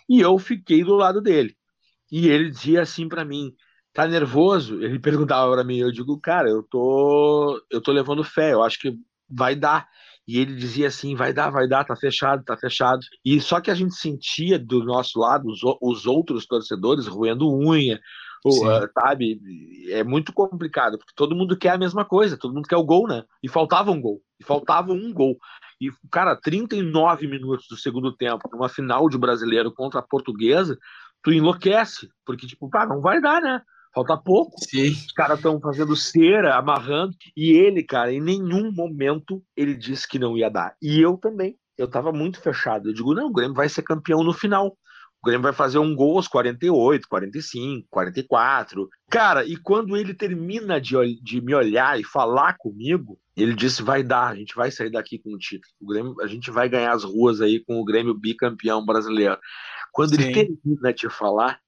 E 0.09 0.21
eu 0.21 0.37
fiquei 0.39 0.83
do 0.83 0.95
lado 0.95 1.21
dele. 1.21 1.55
E 2.11 2.27
ele 2.29 2.51
dizia 2.51 2.81
assim 2.83 3.09
pra 3.09 3.25
mim: 3.25 3.53
"Tá 3.93 4.07
nervoso?" 4.07 4.81
Ele 4.83 4.99
perguntava 5.27 5.51
pra 5.53 5.63
mim, 5.65 5.79
eu 5.79 5.91
digo: 5.91 6.19
"Cara, 6.21 6.49
eu 6.49 6.63
tô 6.63 7.61
eu 7.71 7.81
tô 7.81 7.91
levando 7.93 8.23
fé, 8.23 8.53
eu 8.53 8.63
acho 8.63 8.79
que 8.79 8.97
vai 9.31 9.55
dar". 9.55 9.87
E 10.27 10.39
ele 10.39 10.55
dizia 10.55 10.87
assim: 10.87 11.15
"Vai 11.15 11.33
dar, 11.33 11.49
vai 11.49 11.67
dar, 11.67 11.83
tá 11.83 11.95
fechado, 11.95 12.43
tá 12.43 12.57
fechado". 12.57 13.01
E 13.25 13.39
só 13.41 13.59
que 13.59 13.71
a 13.71 13.75
gente 13.75 13.95
sentia 13.95 14.59
do 14.59 14.83
nosso 14.83 15.19
lado 15.19 15.47
os, 15.47 15.61
os 15.81 16.05
outros 16.05 16.45
torcedores 16.45 17.07
roendo 17.07 17.51
unha, 17.51 17.99
ou, 18.43 18.69
ah, 18.69 18.89
sabe? 18.93 19.39
É 19.89 20.03
muito 20.03 20.33
complicado, 20.33 20.97
porque 20.97 21.13
todo 21.15 21.35
mundo 21.35 21.57
quer 21.57 21.71
a 21.71 21.77
mesma 21.77 22.03
coisa, 22.03 22.37
todo 22.37 22.53
mundo 22.53 22.67
quer 22.67 22.77
o 22.77 22.83
gol, 22.83 23.07
né? 23.07 23.23
E 23.43 23.47
faltava 23.47 23.91
um 23.91 24.01
gol. 24.01 24.21
E 24.39 24.43
faltava 24.43 24.91
um 24.91 25.13
gol. 25.13 25.37
E, 25.79 25.91
cara, 26.11 26.35
39 26.35 27.27
minutos 27.27 27.67
do 27.67 27.77
segundo 27.77 28.15
tempo, 28.15 28.49
numa 28.51 28.69
final 28.69 29.07
de 29.09 29.17
brasileiro 29.17 29.71
contra 29.71 29.99
a 29.99 30.03
portuguesa, 30.03 30.77
tu 31.23 31.31
enlouquece. 31.31 32.09
Porque, 32.25 32.47
tipo, 32.47 32.69
pá, 32.69 32.85
não 32.85 33.01
vai 33.01 33.21
dar, 33.21 33.41
né? 33.41 33.61
Falta 33.93 34.17
pouco. 34.17 34.57
Sim. 34.63 34.91
Os 34.91 35.11
caras 35.11 35.37
estão 35.37 35.59
fazendo 35.59 35.95
cera, 35.95 36.55
amarrando. 36.55 37.15
E 37.35 37.51
ele, 37.51 37.83
cara, 37.83 38.11
em 38.13 38.21
nenhum 38.21 38.71
momento 38.71 39.43
ele 39.55 39.75
disse 39.75 40.07
que 40.07 40.19
não 40.19 40.37
ia 40.37 40.49
dar. 40.49 40.75
E 40.81 40.99
eu 40.99 41.17
também. 41.17 41.57
Eu 41.77 41.87
tava 41.87 42.11
muito 42.11 42.39
fechado. 42.39 42.89
Eu 42.89 42.93
digo, 42.93 43.13
não, 43.13 43.27
o 43.27 43.33
Grêmio 43.33 43.55
vai 43.55 43.67
ser 43.67 43.81
campeão 43.81 44.23
no 44.23 44.33
final. 44.33 44.77
O 45.23 45.27
Grêmio 45.27 45.43
vai 45.43 45.53
fazer 45.53 45.77
um 45.77 45.95
gol 45.95 46.17
aos 46.17 46.27
48, 46.27 47.07
45, 47.07 47.87
44. 47.89 48.89
Cara, 49.09 49.45
e 49.45 49.55
quando 49.55 49.95
ele 49.95 50.15
termina 50.15 50.81
de, 50.81 50.95
de 51.21 51.41
me 51.41 51.53
olhar 51.53 51.99
e 51.99 52.03
falar 52.03 52.55
comigo, 52.57 53.19
ele 53.37 53.53
disse: 53.53 53.83
vai 53.83 54.01
dar, 54.01 54.29
a 54.29 54.35
gente 54.35 54.55
vai 54.55 54.71
sair 54.71 54.89
daqui 54.89 55.19
com 55.19 55.33
o 55.33 55.37
título. 55.37 55.71
O 55.79 55.87
Grêmio, 55.87 56.15
a 56.21 56.27
gente 56.27 56.49
vai 56.49 56.67
ganhar 56.67 56.93
as 56.93 57.03
ruas 57.03 57.39
aí 57.39 57.63
com 57.63 57.79
o 57.79 57.85
Grêmio 57.85 58.15
bicampeão 58.15 58.83
brasileiro. 58.83 59.37
Quando 59.91 60.15
Sim. 60.15 60.23
ele 60.23 60.33
termina 60.33 60.93
de 60.93 61.07
falar, 61.09 61.59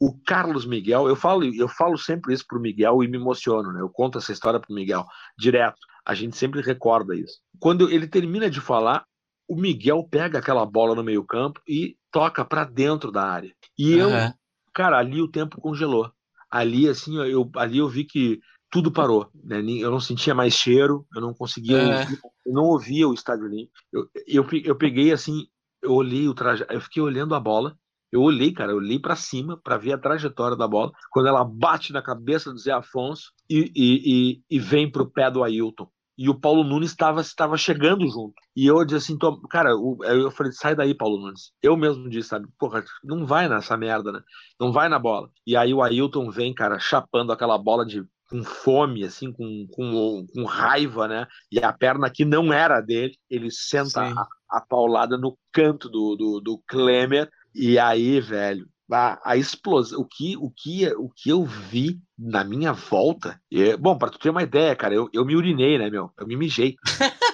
o 0.00 0.18
Carlos 0.26 0.66
Miguel, 0.66 1.08
eu 1.08 1.16
falo, 1.16 1.44
eu 1.44 1.68
falo 1.68 1.96
sempre 1.96 2.34
isso 2.34 2.44
pro 2.46 2.60
Miguel 2.60 3.02
e 3.02 3.08
me 3.08 3.16
emociono, 3.16 3.72
né? 3.72 3.80
Eu 3.80 3.88
conto 3.88 4.18
essa 4.18 4.32
história 4.32 4.60
pro 4.60 4.74
Miguel 4.74 5.04
direto. 5.38 5.78
A 6.04 6.14
gente 6.14 6.36
sempre 6.36 6.60
recorda 6.60 7.16
isso. 7.16 7.40
Quando 7.58 7.90
ele 7.90 8.06
termina 8.06 8.50
de 8.50 8.60
falar, 8.60 9.04
o 9.48 9.56
Miguel 9.56 10.06
pega 10.08 10.38
aquela 10.38 10.66
bola 10.66 10.94
no 10.94 11.02
meio-campo 11.02 11.60
e 11.66 11.96
toca 12.10 12.44
para 12.44 12.64
dentro 12.64 13.10
da 13.10 13.24
área. 13.24 13.54
E 13.78 13.92
eu, 13.92 14.10
Aham. 14.10 14.34
cara, 14.74 14.98
ali 14.98 15.20
o 15.22 15.30
tempo 15.30 15.60
congelou. 15.60 16.10
Ali 16.50 16.88
assim, 16.88 17.16
eu 17.18 17.50
ali 17.56 17.78
eu 17.78 17.88
vi 17.88 18.04
que 18.04 18.40
tudo 18.70 18.92
parou, 18.92 19.30
né? 19.34 19.60
Eu 19.60 19.90
não 19.90 20.00
sentia 20.00 20.34
mais 20.34 20.54
cheiro, 20.54 21.06
eu 21.14 21.20
não 21.20 21.32
conseguia 21.32 21.78
ouvir, 21.78 22.18
eu 22.44 22.52
não 22.52 22.64
ouvia 22.64 23.08
o 23.08 23.14
estádio 23.14 23.46
limpo. 23.46 23.72
Eu, 23.92 24.08
eu, 24.26 24.46
eu 24.64 24.76
peguei 24.76 25.12
assim, 25.12 25.46
eu 25.82 25.92
olhei 25.92 26.28
o 26.28 26.34
traje, 26.34 26.64
eu 26.68 26.80
fiquei 26.80 27.02
olhando 27.02 27.34
a 27.34 27.40
bola. 27.40 27.76
Eu 28.16 28.22
olhei, 28.22 28.50
cara, 28.50 28.72
eu 28.72 28.78
olhei 28.78 28.98
para 28.98 29.14
cima 29.14 29.60
para 29.62 29.76
ver 29.76 29.92
a 29.92 29.98
trajetória 29.98 30.56
da 30.56 30.66
bola, 30.66 30.90
quando 31.10 31.28
ela 31.28 31.44
bate 31.44 31.92
na 31.92 32.00
cabeça 32.00 32.50
do 32.50 32.58
Zé 32.58 32.72
Afonso 32.72 33.30
e, 33.48 33.70
e, 33.76 34.40
e, 34.50 34.56
e 34.56 34.58
vem 34.58 34.90
pro 34.90 35.10
pé 35.10 35.30
do 35.30 35.44
Ailton. 35.44 35.86
E 36.16 36.30
o 36.30 36.34
Paulo 36.34 36.64
Nunes 36.64 36.92
estava 36.92 37.20
estava 37.20 37.58
chegando 37.58 38.08
junto. 38.08 38.32
E 38.56 38.66
eu 38.66 38.82
disse 38.86 39.12
assim, 39.12 39.18
cara, 39.50 39.68
eu 39.68 40.30
falei, 40.30 40.50
sai 40.52 40.74
daí, 40.74 40.94
Paulo 40.94 41.20
Nunes. 41.20 41.52
Eu 41.62 41.76
mesmo 41.76 42.08
disse, 42.08 42.30
sabe, 42.30 42.48
porra, 42.58 42.82
não 43.04 43.26
vai 43.26 43.50
nessa 43.50 43.76
merda, 43.76 44.10
né? 44.10 44.20
Não 44.58 44.72
vai 44.72 44.88
na 44.88 44.98
bola. 44.98 45.28
E 45.46 45.54
aí 45.54 45.74
o 45.74 45.82
Ailton 45.82 46.30
vem, 46.30 46.54
cara, 46.54 46.78
chapando 46.78 47.32
aquela 47.32 47.58
bola 47.58 47.84
de 47.84 48.02
com 48.30 48.42
fome, 48.42 49.04
assim, 49.04 49.30
com, 49.30 49.66
com, 49.72 50.26
com 50.34 50.44
raiva, 50.44 51.06
né? 51.06 51.26
E 51.52 51.60
a 51.62 51.72
perna 51.72 52.10
que 52.10 52.24
não 52.24 52.50
era 52.52 52.80
dele, 52.80 53.14
ele 53.30 53.50
senta 53.50 54.08
Sim. 54.08 54.14
a, 54.16 54.26
a 54.56 54.60
paulada 54.60 55.16
no 55.16 55.38
canto 55.52 55.88
do, 55.88 56.16
do, 56.16 56.40
do 56.40 56.62
Klemer. 56.66 57.30
E 57.58 57.78
aí, 57.78 58.20
velho, 58.20 58.68
a, 58.92 59.30
a 59.32 59.36
explosão, 59.36 60.00
o 60.00 60.04
que, 60.04 60.36
o, 60.36 60.50
que, 60.50 60.86
o 60.88 61.08
que 61.08 61.30
eu 61.30 61.42
vi 61.44 61.98
na 62.18 62.44
minha 62.44 62.74
volta. 62.74 63.40
é- 63.50 63.76
bom, 63.78 63.96
pra 63.96 64.10
tu 64.10 64.18
ter 64.18 64.28
uma 64.28 64.42
ideia, 64.42 64.76
cara, 64.76 64.94
eu, 64.94 65.08
eu 65.10 65.24
me 65.24 65.34
urinei, 65.34 65.78
né, 65.78 65.88
meu? 65.88 66.12
Eu 66.18 66.26
me 66.26 66.36
mijei. 66.36 66.76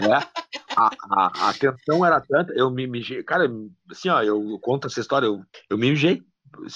É, 0.00 0.14
a, 0.76 0.94
a, 1.10 1.48
a 1.50 1.54
tensão 1.54 2.06
era 2.06 2.20
tanta, 2.20 2.52
eu 2.52 2.70
me 2.70 2.86
mijei. 2.86 3.20
Cara, 3.24 3.50
assim, 3.90 4.08
ó, 4.08 4.22
eu, 4.22 4.50
eu 4.50 4.58
conto 4.60 4.86
essa 4.86 5.00
história, 5.00 5.26
eu, 5.26 5.42
eu 5.68 5.76
me 5.76 5.90
mijei. 5.90 6.22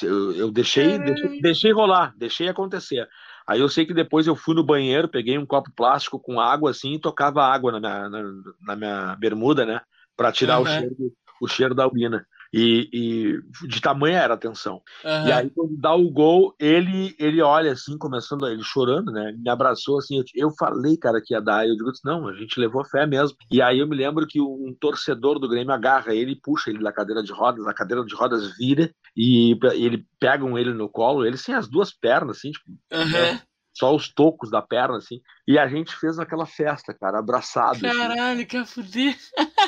Eu, 0.03 0.33
eu 0.33 0.51
deixei, 0.51 0.99
deixei, 0.99 1.41
deixei 1.41 1.73
rolar, 1.73 2.13
deixei 2.19 2.49
acontecer. 2.49 3.09
Aí 3.47 3.61
eu 3.61 3.69
sei 3.69 3.87
que 3.87 3.95
depois 3.95 4.27
eu 4.27 4.35
fui 4.35 4.57
no 4.57 4.65
banheiro, 4.65 5.09
peguei 5.09 5.39
um 5.39 5.47
copo 5.47 5.71
plástico 5.77 6.19
com 6.19 6.41
água 6.41 6.73
assim 6.73 6.95
e 6.95 7.01
tocava 7.01 7.45
água 7.45 7.71
na 7.71 7.79
minha, 7.79 8.09
na, 8.09 8.23
na 8.61 8.77
minha 8.77 9.17
bermuda, 9.21 9.65
né? 9.65 9.81
Pra 10.17 10.33
tirar 10.33 10.59
o, 10.59 10.67
Aham. 10.67 10.79
cheiro, 10.79 10.97
o 11.41 11.47
cheiro 11.47 11.75
da 11.75 11.87
urina. 11.87 12.27
E, 12.53 12.89
e 12.93 13.67
de 13.67 13.81
tamanha 13.81 14.19
era 14.19 14.35
a 14.35 14.39
tensão. 14.39 14.83
Uhum. 15.05 15.27
E 15.27 15.33
aí, 15.33 15.51
quando 15.51 15.81
dá 15.81 15.95
o 15.95 16.11
gol, 16.11 16.55
ele, 16.61 17.15
ele 17.19 17.41
olha 17.41 17.73
assim, 17.73 17.97
começando, 17.97 18.47
ele 18.47 18.63
chorando, 18.63 19.11
né? 19.11 19.33
Me 19.33 19.49
abraçou 19.49 19.99
assim. 19.99 20.19
Eu, 20.19 20.25
eu 20.35 20.51
falei, 20.59 20.97
cara, 20.97 21.21
que 21.25 21.33
ia 21.33 21.41
dar. 21.41 21.67
Eu 21.67 21.75
digo, 21.77 21.91
não, 22.05 22.29
a 22.29 22.35
gente 22.35 22.61
levou 22.61 22.85
fé 22.85 23.07
mesmo. 23.07 23.37
E 23.51 23.63
aí 23.63 23.79
eu 23.79 23.89
me 23.89 23.97
lembro 23.97 24.27
que 24.27 24.41
um 24.41 24.77
torcedor 24.79 25.39
do 25.39 25.49
Grêmio 25.49 25.73
agarra 25.73 26.15
ele, 26.15 26.41
puxa 26.43 26.71
ele 26.71 26.83
da 26.83 26.93
cadeira 26.93 27.23
de 27.23 27.33
rodas, 27.33 27.67
a 27.67 27.75
cadeira 27.75 28.05
de 28.05 28.15
rodas 28.15 28.57
vira 28.59 28.91
e, 29.17 29.53
e 29.53 29.85
ele 29.85 30.05
pegam 30.21 30.59
ele 30.59 30.75
no 30.75 30.89
colo, 30.89 31.25
ele 31.25 31.37
sem 31.37 31.55
as 31.55 31.69
duas 31.69 31.93
pernas, 31.93 32.39
assim, 32.39 32.51
tipo, 32.51 32.71
uhum. 32.93 33.11
né? 33.11 33.41
só 33.75 33.95
os 33.95 34.13
tocos 34.13 34.51
da 34.51 34.61
perna, 34.61 34.99
assim. 34.99 35.21
E 35.47 35.59
a 35.59 35.67
gente 35.67 35.95
fez 35.97 36.19
aquela 36.19 36.47
festa, 36.47 36.95
cara, 36.95 37.19
abraçado. 37.19 37.87
Assim. 37.87 37.99
Caralho, 37.99 38.41
assim. 38.41 38.47
que 38.47 38.65
fuder. 38.65 39.17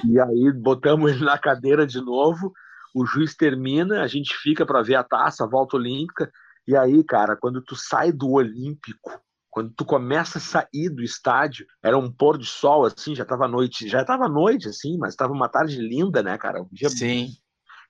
E 0.04 0.20
aí 0.20 0.52
botamos 0.52 1.10
ele 1.10 1.24
na 1.24 1.38
cadeira 1.38 1.86
de 1.86 2.00
novo, 2.00 2.52
o 2.94 3.04
juiz 3.04 3.34
termina, 3.34 4.02
a 4.02 4.06
gente 4.06 4.34
fica 4.36 4.64
para 4.64 4.82
ver 4.82 4.94
a 4.94 5.02
taça, 5.02 5.44
a 5.44 5.48
volta 5.48 5.76
olímpica. 5.76 6.30
E 6.66 6.76
aí, 6.76 7.02
cara, 7.04 7.36
quando 7.36 7.60
tu 7.60 7.74
sai 7.74 8.12
do 8.12 8.30
Olímpico, 8.30 9.20
quando 9.50 9.72
tu 9.76 9.84
começa 9.84 10.38
a 10.38 10.40
sair 10.40 10.88
do 10.88 11.02
estádio, 11.02 11.66
era 11.82 11.98
um 11.98 12.10
pôr 12.10 12.38
de 12.38 12.46
sol, 12.46 12.86
assim, 12.86 13.14
já 13.14 13.24
tava 13.24 13.46
noite, 13.46 13.88
já 13.88 14.04
tava 14.04 14.28
noite, 14.28 14.68
assim, 14.68 14.96
mas 14.96 15.14
tava 15.14 15.32
uma 15.32 15.48
tarde 15.48 15.76
linda, 15.78 16.22
né, 16.22 16.38
cara? 16.38 16.62
Um 16.62 16.68
dia 16.72 16.88
Sim. 16.88 17.28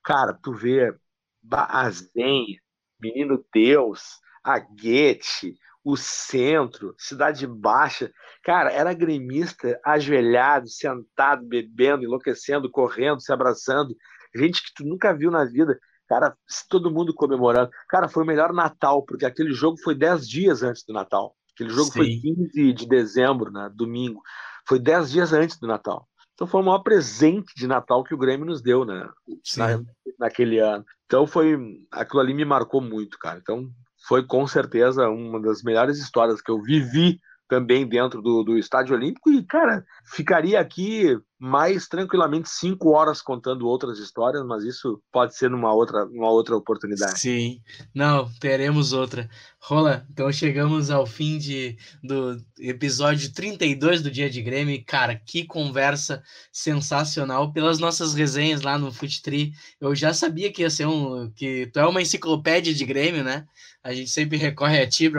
Cara, 0.02 0.34
tu 0.42 0.52
vê 0.52 0.94
Bazen, 1.42 2.58
Menino 3.00 3.44
Deus, 3.52 4.20
a 4.42 4.58
Goethe, 4.58 5.56
o 5.84 5.96
centro, 5.96 6.94
Cidade 6.98 7.46
Baixa. 7.46 8.10
Cara, 8.42 8.72
era 8.72 8.94
gremista 8.94 9.78
ajoelhado, 9.84 10.68
sentado, 10.68 11.46
bebendo, 11.46 12.04
enlouquecendo, 12.04 12.70
correndo, 12.70 13.20
se 13.20 13.32
abraçando. 13.32 13.94
Gente 14.34 14.62
que 14.62 14.72
tu 14.74 14.84
nunca 14.84 15.12
viu 15.14 15.30
na 15.30 15.44
vida. 15.44 15.78
Cara, 16.08 16.36
todo 16.68 16.90
mundo 16.90 17.14
comemorando. 17.14 17.70
Cara, 17.88 18.08
foi 18.08 18.22
o 18.22 18.26
melhor 18.26 18.52
Natal, 18.52 19.02
porque 19.02 19.24
aquele 19.24 19.52
jogo 19.52 19.78
foi 19.82 19.94
10 19.94 20.28
dias 20.28 20.62
antes 20.62 20.84
do 20.84 20.92
Natal. 20.92 21.34
Aquele 21.54 21.70
jogo 21.70 21.86
Sim. 21.86 21.98
foi 21.98 22.06
15 22.06 22.72
de 22.72 22.86
dezembro, 22.86 23.50
né, 23.50 23.70
domingo. 23.74 24.20
Foi 24.66 24.78
10 24.78 25.10
dias 25.10 25.32
antes 25.32 25.58
do 25.58 25.66
Natal. 25.66 26.06
Então 26.34 26.46
foi 26.46 26.60
o 26.60 26.64
maior 26.64 26.80
presente 26.80 27.54
de 27.56 27.66
Natal 27.66 28.02
que 28.02 28.12
o 28.12 28.18
Grêmio 28.18 28.44
nos 28.44 28.60
deu, 28.60 28.84
né? 28.84 29.08
Na, 29.56 29.80
naquele 30.18 30.58
ano. 30.58 30.84
Então 31.06 31.26
foi. 31.26 31.56
Aquilo 31.92 32.20
ali 32.20 32.34
me 32.34 32.44
marcou 32.44 32.80
muito, 32.80 33.18
cara. 33.18 33.38
Então 33.40 33.70
foi 34.08 34.26
com 34.26 34.46
certeza 34.46 35.08
uma 35.08 35.40
das 35.40 35.62
melhores 35.62 35.98
histórias 35.98 36.42
que 36.42 36.50
eu 36.50 36.60
vivi 36.60 37.20
também 37.48 37.86
dentro 37.86 38.20
do, 38.20 38.42
do 38.42 38.58
Estádio 38.58 38.96
Olímpico 38.96 39.30
e, 39.30 39.44
cara, 39.44 39.84
ficaria 40.06 40.58
aqui 40.58 41.16
mais 41.44 41.86
tranquilamente 41.86 42.48
cinco 42.48 42.92
horas 42.92 43.20
contando 43.20 43.66
outras 43.66 43.98
histórias, 43.98 44.42
mas 44.46 44.64
isso 44.64 44.98
pode 45.12 45.36
ser 45.36 45.50
numa 45.50 45.74
outra, 45.74 46.06
numa 46.06 46.30
outra 46.30 46.56
oportunidade. 46.56 47.20
Sim, 47.20 47.60
não, 47.94 48.30
teremos 48.40 48.94
outra. 48.94 49.28
Rola, 49.60 50.06
então 50.10 50.32
chegamos 50.32 50.90
ao 50.90 51.06
fim 51.06 51.36
de, 51.36 51.76
do 52.02 52.42
episódio 52.58 53.30
32 53.30 54.00
do 54.00 54.10
Dia 54.10 54.30
de 54.30 54.40
Grêmio. 54.40 54.82
Cara, 54.86 55.16
que 55.16 55.44
conversa 55.44 56.22
sensacional 56.50 57.52
pelas 57.52 57.78
nossas 57.78 58.14
resenhas 58.14 58.62
lá 58.62 58.78
no 58.78 58.90
Futri. 58.90 59.52
Eu 59.78 59.94
já 59.94 60.14
sabia 60.14 60.50
que 60.50 60.62
ia 60.62 60.70
ser 60.70 60.86
um. 60.86 61.30
que 61.30 61.66
tu 61.66 61.78
é 61.78 61.86
uma 61.86 62.00
enciclopédia 62.00 62.72
de 62.72 62.84
Grêmio, 62.86 63.22
né? 63.22 63.46
A 63.82 63.92
gente 63.92 64.10
sempre 64.10 64.38
recorre 64.38 64.80
a 64.80 64.88
ti 64.88 65.10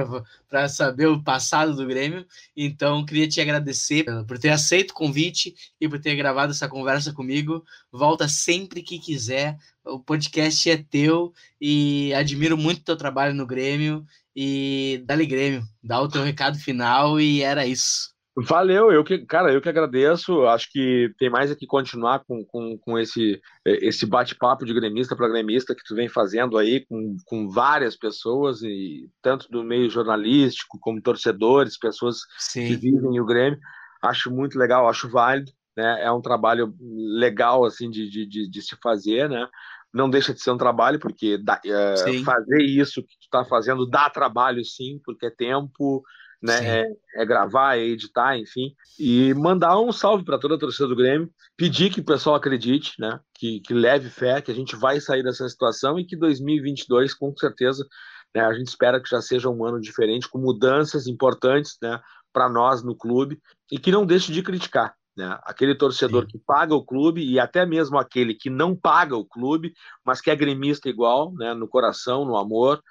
para 0.50 0.68
saber 0.68 1.06
o 1.06 1.22
passado 1.22 1.76
do 1.76 1.86
Grêmio. 1.86 2.26
Então, 2.58 3.06
queria 3.06 3.28
te 3.28 3.40
agradecer 3.40 4.06
por 4.28 4.40
ter 4.40 4.50
aceito 4.50 4.90
o 4.90 4.96
convite 4.96 5.54
e 5.80 5.88
por 5.88 6.00
ter 6.00 6.15
gravado 6.16 6.52
essa 6.52 6.68
conversa 6.68 7.14
comigo. 7.14 7.64
Volta 7.92 8.28
sempre 8.28 8.82
que 8.82 9.00
quiser. 9.00 9.58
O 9.84 10.00
podcast 10.00 10.70
é 10.70 10.78
teu 10.78 11.34
e 11.60 12.14
admiro 12.14 12.58
muito 12.58 12.82
o 12.82 12.86
teu 12.86 12.98
trabalho 12.98 13.34
no 13.34 13.46
Grêmio. 13.46 14.06
E 14.36 15.02
dá-lhe 15.06 15.26
Grêmio, 15.26 15.64
dá 15.82 16.02
o 16.02 16.10
teu 16.10 16.22
recado 16.24 16.58
final 16.58 17.20
e 17.20 17.42
era 17.42 17.66
isso. 17.66 18.16
Valeu, 18.38 18.92
eu 18.92 19.02
que, 19.02 19.20
cara, 19.20 19.54
eu 19.54 19.62
que 19.62 19.70
agradeço. 19.70 20.46
Acho 20.46 20.70
que 20.70 21.10
tem 21.18 21.30
mais 21.30 21.50
aqui 21.50 21.66
continuar 21.66 22.22
com, 22.28 22.44
com, 22.44 22.78
com 22.78 23.00
esse, 23.00 23.40
esse 23.66 24.06
bate-papo 24.06 24.66
de 24.66 24.74
gremista 24.74 25.16
para 25.16 25.30
gremista 25.30 25.74
que 25.74 25.84
tu 25.86 25.96
vem 25.96 26.10
fazendo 26.10 26.58
aí 26.58 26.86
com, 26.86 27.16
com 27.26 27.48
várias 27.50 27.96
pessoas, 27.96 28.62
e 28.62 29.10
tanto 29.22 29.50
do 29.50 29.64
meio 29.64 29.90
jornalístico 29.90 30.78
como 30.82 31.02
torcedores, 31.02 31.80
pessoas 31.80 32.18
Sim. 32.38 32.68
que 32.68 32.76
vivem 32.76 33.22
o 33.22 33.26
Grêmio. 33.26 33.58
Acho 34.04 34.30
muito 34.30 34.60
legal, 34.60 34.90
acho 34.90 35.10
válido, 35.10 35.52
né? 35.76 36.04
É 36.04 36.12
um 36.12 36.22
trabalho 36.22 36.74
legal 36.80 37.66
assim 37.66 37.90
de, 37.90 38.10
de, 38.10 38.50
de 38.50 38.62
se 38.62 38.76
fazer, 38.82 39.30
né? 39.30 39.48
Não 39.94 40.10
deixa 40.10 40.34
de 40.34 40.42
ser 40.42 40.52
um 40.52 40.58
trabalho, 40.58 41.00
porque 41.00 41.38
dá, 41.38 41.60
é, 41.66 41.96
fazer 42.24 42.62
isso 42.62 43.02
que 43.02 43.16
tu 43.18 43.24
está 43.24 43.46
fazendo 43.46 43.86
dá 43.86 44.10
trabalho 44.10 44.64
sim, 44.64 45.00
porque 45.06 45.28
é 45.28 45.30
tempo, 45.30 46.04
né? 46.42 46.82
É, 46.82 47.22
é, 47.22 47.26
gravar, 47.26 47.78
é 47.78 47.84
editar, 47.84 48.38
enfim. 48.38 48.74
E 49.00 49.34
mandar 49.34 49.80
um 49.80 49.92
salve 49.92 50.24
para 50.24 50.38
toda 50.38 50.56
a 50.56 50.60
torcida 50.60 50.88
do 50.88 50.96
Grêmio, 50.96 51.30
pedir 51.58 51.92
que 51.92 52.00
o 52.00 52.06
pessoal 52.06 52.36
acredite, 52.36 52.94
né? 53.00 53.20
Que, 53.34 53.60
que 53.62 53.74
leve 53.74 54.10
fé, 54.10 54.42
que 54.42 54.52
a 54.52 54.56
gente 54.56 54.76
vai 54.76 55.00
sair 55.00 55.24
dessa 55.24 55.48
situação 55.50 56.00
e 56.00 56.06
que 56.06 56.16
2022, 56.16 57.14
com 57.14 57.36
certeza, 57.36 57.86
né, 58.34 58.42
a 58.42 58.54
gente 58.54 58.68
espera 58.68 59.02
que 59.02 59.10
já 59.10 59.22
seja 59.22 59.50
um 59.50 59.66
ano 59.66 59.80
diferente, 59.80 60.30
com 60.30 60.38
mudanças 60.38 61.08
importantes, 61.08 61.78
né? 61.82 62.00
Para 62.32 62.50
nós 62.50 62.84
no 62.84 62.96
clube 62.96 63.40
e 63.72 63.80
que 63.80 63.92
não 63.92 64.06
deixe 64.06 64.32
de 64.32 64.44
criticar. 64.44 64.94
Né? 65.16 65.38
Aquele 65.44 65.76
torcedor 65.76 66.24
Sim. 66.24 66.30
que 66.32 66.38
paga 66.40 66.76
o 66.76 66.86
clube 66.86 67.24
e 67.24 67.40
até 67.40 67.66
mesmo 67.66 67.98
aquele 67.98 68.34
que 68.34 68.50
não 68.50 68.76
paga 68.76 69.16
o 69.16 69.26
clube, 69.26 69.74
mas 70.06 70.20
que 70.20 70.30
é 70.30 70.36
gremista 70.36 70.90
igual, 70.90 71.34
né? 71.34 71.54
no 71.54 71.68
coração, 71.68 72.26
no 72.26 72.36
amor, 72.36 72.82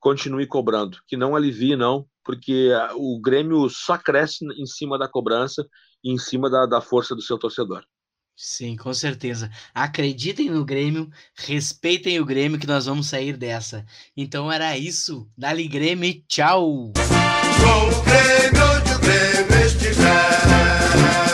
continue 0.00 0.46
cobrando, 0.46 0.98
que 1.06 1.16
não 1.16 1.36
alivie, 1.36 1.76
não, 1.76 2.06
porque 2.24 2.70
o 2.96 3.20
Grêmio 3.20 3.68
só 3.68 3.96
cresce 3.96 4.44
em 4.44 4.66
cima 4.66 4.98
da 4.98 5.08
cobrança 5.08 5.66
e 6.02 6.12
em 6.12 6.18
cima 6.18 6.50
da, 6.50 6.66
da 6.66 6.80
força 6.80 7.14
do 7.14 7.22
seu 7.22 7.38
torcedor. 7.38 7.84
Sim, 8.36 8.76
com 8.76 8.94
certeza. 8.94 9.50
Acreditem 9.74 10.48
no 10.48 10.64
Grêmio, 10.64 11.10
respeitem 11.34 12.20
o 12.20 12.24
Grêmio 12.24 12.58
que 12.58 12.68
nós 12.68 12.86
vamos 12.86 13.08
sair 13.08 13.36
dessa. 13.36 13.84
Então 14.16 14.50
era 14.50 14.78
isso. 14.78 15.28
Dali 15.36 15.66
Grêmio, 15.66 16.22
tchau. 16.28 16.92
Com 16.94 17.98
o 17.98 18.02
Grêmio 18.04 18.62
onde 18.76 18.94
o 18.94 18.98
Grêmio 19.00 19.66
estiver. 19.66 21.27